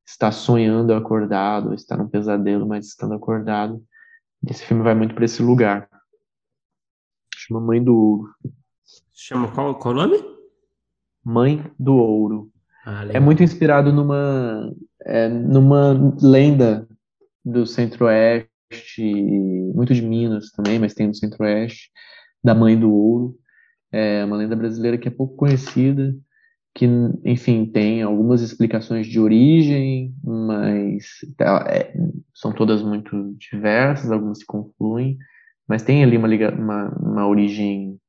estar 0.05 0.31
sonhando 0.31 0.93
acordado, 0.93 1.73
estar 1.73 1.97
num 1.97 2.07
pesadelo, 2.07 2.67
mas 2.67 2.87
estando 2.87 3.13
acordado. 3.13 3.83
Esse 4.49 4.65
filme 4.65 4.83
vai 4.83 4.95
muito 4.95 5.15
para 5.15 5.25
esse 5.25 5.41
lugar. 5.41 5.89
Chama 7.47 7.61
Mãe 7.61 7.81
do 7.81 7.95
Ouro. 7.95 8.29
Chama 9.13 9.49
qual, 9.49 9.73
qual 9.75 9.93
o 9.93 9.97
nome? 9.97 10.21
Mãe 11.23 11.63
do 11.79 11.95
Ouro. 11.95 12.51
Ah, 12.85 13.05
é 13.07 13.21
muito 13.21 13.41
inspirado 13.41 13.93
numa, 13.93 14.69
é, 15.05 15.29
numa 15.29 15.93
lenda 16.21 16.85
do 17.45 17.65
Centro-Oeste, 17.65 18.51
muito 19.73 19.93
de 19.93 20.01
Minas 20.01 20.51
também, 20.51 20.77
mas 20.77 20.93
tem 20.93 21.07
no 21.07 21.15
Centro-Oeste, 21.15 21.89
da 22.43 22.53
Mãe 22.53 22.77
do 22.77 22.91
Ouro. 22.91 23.37
É 23.93 24.25
uma 24.25 24.35
lenda 24.35 24.55
brasileira 24.55 24.97
que 24.97 25.07
é 25.07 25.11
pouco 25.11 25.37
conhecida, 25.37 26.13
que, 26.75 26.85
enfim, 27.23 27.65
tem 27.65 28.01
algumas 28.01 28.41
explicações 28.41 29.07
de 29.07 29.21
origem, 29.21 30.13
mas 30.21 31.05
tá, 31.37 31.65
é, 31.69 31.93
são 32.33 32.51
todas 32.51 32.83
muito 32.83 33.33
diversas, 33.39 34.11
algumas 34.11 34.39
se 34.39 34.45
confluem, 34.45 35.17
mas 35.67 35.83
tem 35.83 36.03
ali 36.03 36.17
uma, 36.17 36.27
uma, 36.27 36.89
uma 36.99 37.27
origem 37.27 37.99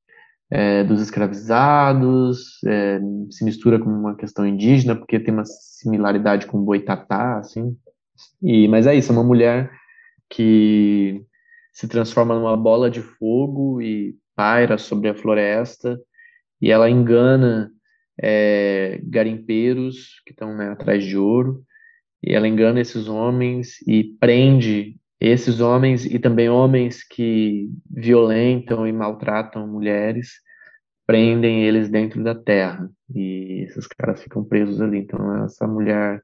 é, 0.51 0.82
dos 0.85 1.02
escravizados, 1.02 2.62
é, 2.64 3.01
se 3.30 3.44
mistura 3.44 3.78
com 3.78 3.90
uma 3.90 4.16
questão 4.16 4.47
indígena, 4.47 4.94
porque 4.97 5.20
tem 5.20 5.35
uma 5.35 5.44
similaridade 5.44 6.47
com 6.47 6.59
o 6.59 6.64
boitatá, 6.64 7.39
assim. 7.39 7.76
E, 8.43 8.66
mas 8.68 8.86
é 8.86 8.94
isso, 8.94 9.12
é 9.12 9.14
uma 9.14 9.24
mulher 9.24 9.70
que 10.30 11.22
se 11.72 11.86
transforma 11.86 12.35
numa 12.35 12.56
bola 12.56 12.90
de 12.90 13.01
fogo 13.01 13.80
e 13.80 14.16
paira 14.35 14.78
sobre 14.78 15.09
a 15.09 15.14
floresta, 15.14 16.01
e 16.60 16.70
ela 16.70 16.90
engana 16.90 17.70
é, 18.20 19.01
garimpeiros 19.05 20.20
que 20.26 20.32
estão 20.32 20.56
né, 20.56 20.70
atrás 20.70 21.05
de 21.05 21.16
ouro, 21.16 21.62
e 22.22 22.35
ela 22.35 22.48
engana 22.48 22.80
esses 22.80 23.09
homens 23.09 23.80
e 23.86 24.05
prende 24.18 24.98
esses 25.20 25.61
homens 25.61 26.05
e 26.05 26.19
também 26.19 26.49
homens 26.49 27.03
que 27.03 27.69
violentam 27.90 28.86
e 28.86 28.93
maltratam 28.93 29.66
mulheres, 29.66 30.35
prendem 31.07 31.65
eles 31.65 31.89
dentro 31.89 32.23
da 32.23 32.35
terra 32.35 32.89
e 33.15 33.65
esses 33.65 33.86
caras 33.86 34.23
ficam 34.23 34.45
presos 34.45 34.81
ali. 34.81 34.99
Então 34.99 35.45
essa 35.45 35.66
mulher, 35.66 36.23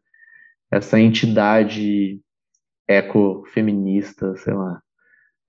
essa 0.71 1.01
entidade 1.01 2.21
ecofeminista, 2.87 4.37
sei 4.37 4.55
lá, 4.55 4.81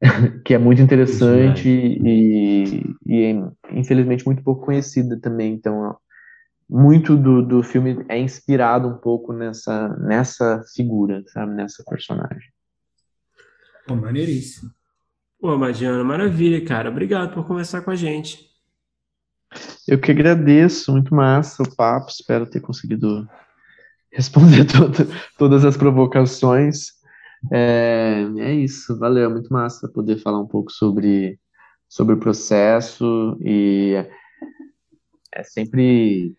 que 0.43 0.53
é 0.53 0.57
muito 0.57 0.81
interessante 0.81 1.69
e, 1.69 2.83
e 3.05 3.23
é, 3.23 3.77
infelizmente 3.77 4.25
muito 4.25 4.43
pouco 4.43 4.65
conhecida 4.65 5.19
também. 5.19 5.53
Então, 5.53 5.95
muito 6.67 7.15
do, 7.15 7.43
do 7.43 7.61
filme 7.61 8.03
é 8.09 8.17
inspirado 8.17 8.87
um 8.87 8.97
pouco 8.97 9.31
nessa, 9.31 9.89
nessa 9.99 10.63
figura, 10.75 11.23
sabe, 11.27 11.53
nessa 11.53 11.83
personagem. 11.87 12.55
Pô, 13.87 13.95
maneiríssimo. 13.95 14.71
Pô, 15.39 15.57
Madiana, 15.57 16.03
maravilha, 16.03 16.63
cara. 16.65 16.89
Obrigado 16.89 17.33
por 17.33 17.45
conversar 17.45 17.81
com 17.81 17.91
a 17.91 17.95
gente. 17.95 18.49
Eu 19.87 19.99
que 19.99 20.11
agradeço, 20.11 20.91
muito 20.91 21.13
massa 21.13 21.61
o 21.61 21.75
papo. 21.75 22.09
Espero 22.09 22.49
ter 22.49 22.61
conseguido 22.61 23.27
responder 24.11 24.65
todo, 24.71 25.07
todas 25.37 25.63
as 25.63 25.77
provocações. 25.77 26.93
É, 27.51 28.25
é 28.39 28.53
isso, 28.55 28.97
valeu, 28.97 29.29
muito 29.29 29.53
massa 29.53 29.87
poder 29.87 30.17
falar 30.17 30.41
um 30.41 30.47
pouco 30.47 30.71
sobre, 30.71 31.39
sobre 31.87 32.15
o 32.15 32.19
processo 32.19 33.37
e 33.39 33.93
é 35.31 35.43
sempre, 35.43 36.35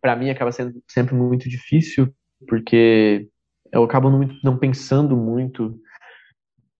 para 0.00 0.16
mim 0.16 0.30
acaba 0.30 0.50
sendo 0.50 0.82
sempre 0.88 1.14
muito 1.14 1.46
difícil, 1.46 2.10
porque 2.48 3.28
eu 3.70 3.82
acabo 3.82 4.08
não, 4.08 4.26
não 4.42 4.56
pensando 4.56 5.14
muito 5.14 5.78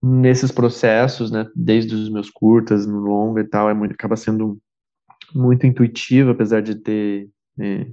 nesses 0.03 0.53
processos, 0.53 1.31
né, 1.31 1.47
desde 1.55 1.95
os 1.95 2.09
meus 2.11 2.31
curtas, 2.31 2.87
no 2.87 2.99
longo 2.99 3.39
e 3.39 3.45
tal, 3.45 3.69
é 3.69 3.75
muito, 3.75 3.93
acaba 3.93 4.17
sendo 4.17 4.59
muito 5.35 5.67
intuitivo, 5.67 6.31
apesar 6.31 6.63
de 6.63 6.75
ter 6.77 7.29
é, 7.59 7.87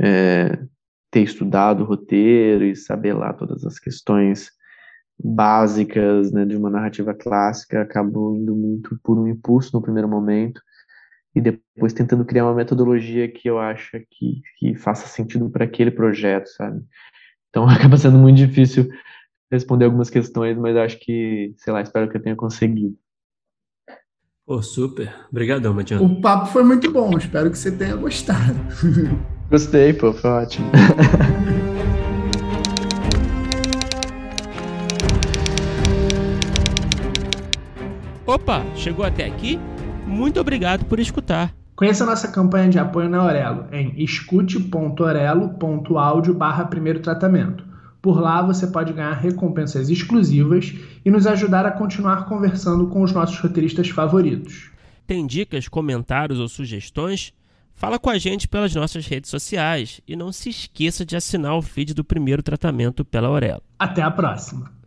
é, 0.00 0.58
ter 1.10 1.20
estudado 1.22 1.82
o 1.82 1.86
roteiro 1.86 2.64
e 2.64 2.76
saber 2.76 3.12
lá 3.12 3.32
todas 3.32 3.64
as 3.64 3.78
questões 3.78 4.50
básicas 5.22 6.32
né, 6.32 6.46
de 6.46 6.56
uma 6.56 6.70
narrativa 6.70 7.12
clássica, 7.12 7.82
acabo 7.82 8.36
indo 8.36 8.54
muito 8.54 8.98
por 9.02 9.18
um 9.18 9.26
impulso 9.26 9.70
no 9.74 9.82
primeiro 9.82 10.08
momento 10.08 10.62
e 11.34 11.40
depois 11.40 11.92
tentando 11.92 12.24
criar 12.24 12.44
uma 12.44 12.54
metodologia 12.54 13.30
que 13.30 13.48
eu 13.48 13.58
acho 13.58 14.00
que, 14.10 14.40
que 14.56 14.74
faça 14.74 15.06
sentido 15.06 15.50
para 15.50 15.64
aquele 15.64 15.90
projeto, 15.90 16.48
sabe? 16.48 16.82
Então 17.50 17.66
acaba 17.68 17.96
sendo 17.96 18.18
muito 18.18 18.38
difícil 18.38 18.88
responder 19.50 19.86
algumas 19.86 20.08
questões, 20.08 20.56
mas 20.56 20.76
acho 20.76 20.98
que, 21.00 21.52
sei 21.56 21.72
lá, 21.72 21.80
espero 21.80 22.08
que 22.08 22.16
eu 22.16 22.22
tenha 22.22 22.36
conseguido. 22.36 22.94
Pô, 24.46 24.62
super. 24.62 25.12
Obrigadão, 25.30 25.74
Matiano. 25.74 26.04
O 26.04 26.20
papo 26.20 26.46
foi 26.46 26.62
muito 26.62 26.90
bom, 26.90 27.16
espero 27.16 27.50
que 27.50 27.58
você 27.58 27.70
tenha 27.70 27.96
gostado. 27.96 28.58
Gostei, 29.50 29.92
pô, 29.92 30.12
foi 30.12 30.30
ótimo. 30.30 30.70
Opa, 38.26 38.64
chegou 38.76 39.04
até 39.04 39.26
aqui? 39.26 39.58
Muito 40.06 40.40
obrigado 40.40 40.84
por 40.84 41.00
escutar. 41.00 41.52
Conheça 41.74 42.06
nossa 42.06 42.28
campanha 42.28 42.68
de 42.68 42.78
apoio 42.78 43.08
na 43.08 43.24
Orelo 43.24 43.66
em 43.72 43.94
escute.orelo.audio 44.02 46.34
barra 46.34 46.66
primeiro 46.66 47.00
tratamento. 47.00 47.69
Por 48.00 48.20
lá 48.20 48.42
você 48.42 48.66
pode 48.66 48.92
ganhar 48.92 49.12
recompensas 49.12 49.90
exclusivas 49.90 50.74
e 51.04 51.10
nos 51.10 51.26
ajudar 51.26 51.66
a 51.66 51.70
continuar 51.70 52.26
conversando 52.26 52.86
com 52.86 53.02
os 53.02 53.12
nossos 53.12 53.38
roteiristas 53.38 53.88
favoritos. 53.90 54.70
Tem 55.06 55.26
dicas, 55.26 55.68
comentários 55.68 56.38
ou 56.38 56.48
sugestões? 56.48 57.32
Fala 57.74 57.98
com 57.98 58.10
a 58.10 58.18
gente 58.18 58.46
pelas 58.46 58.74
nossas 58.74 59.06
redes 59.06 59.30
sociais 59.30 60.00
e 60.06 60.14
não 60.14 60.32
se 60.32 60.50
esqueça 60.50 61.04
de 61.04 61.16
assinar 61.16 61.56
o 61.56 61.62
feed 61.62 61.94
do 61.94 62.04
primeiro 62.04 62.42
tratamento 62.42 63.04
pela 63.04 63.28
Aurelo. 63.28 63.62
Até 63.78 64.02
a 64.02 64.10
próxima! 64.10 64.79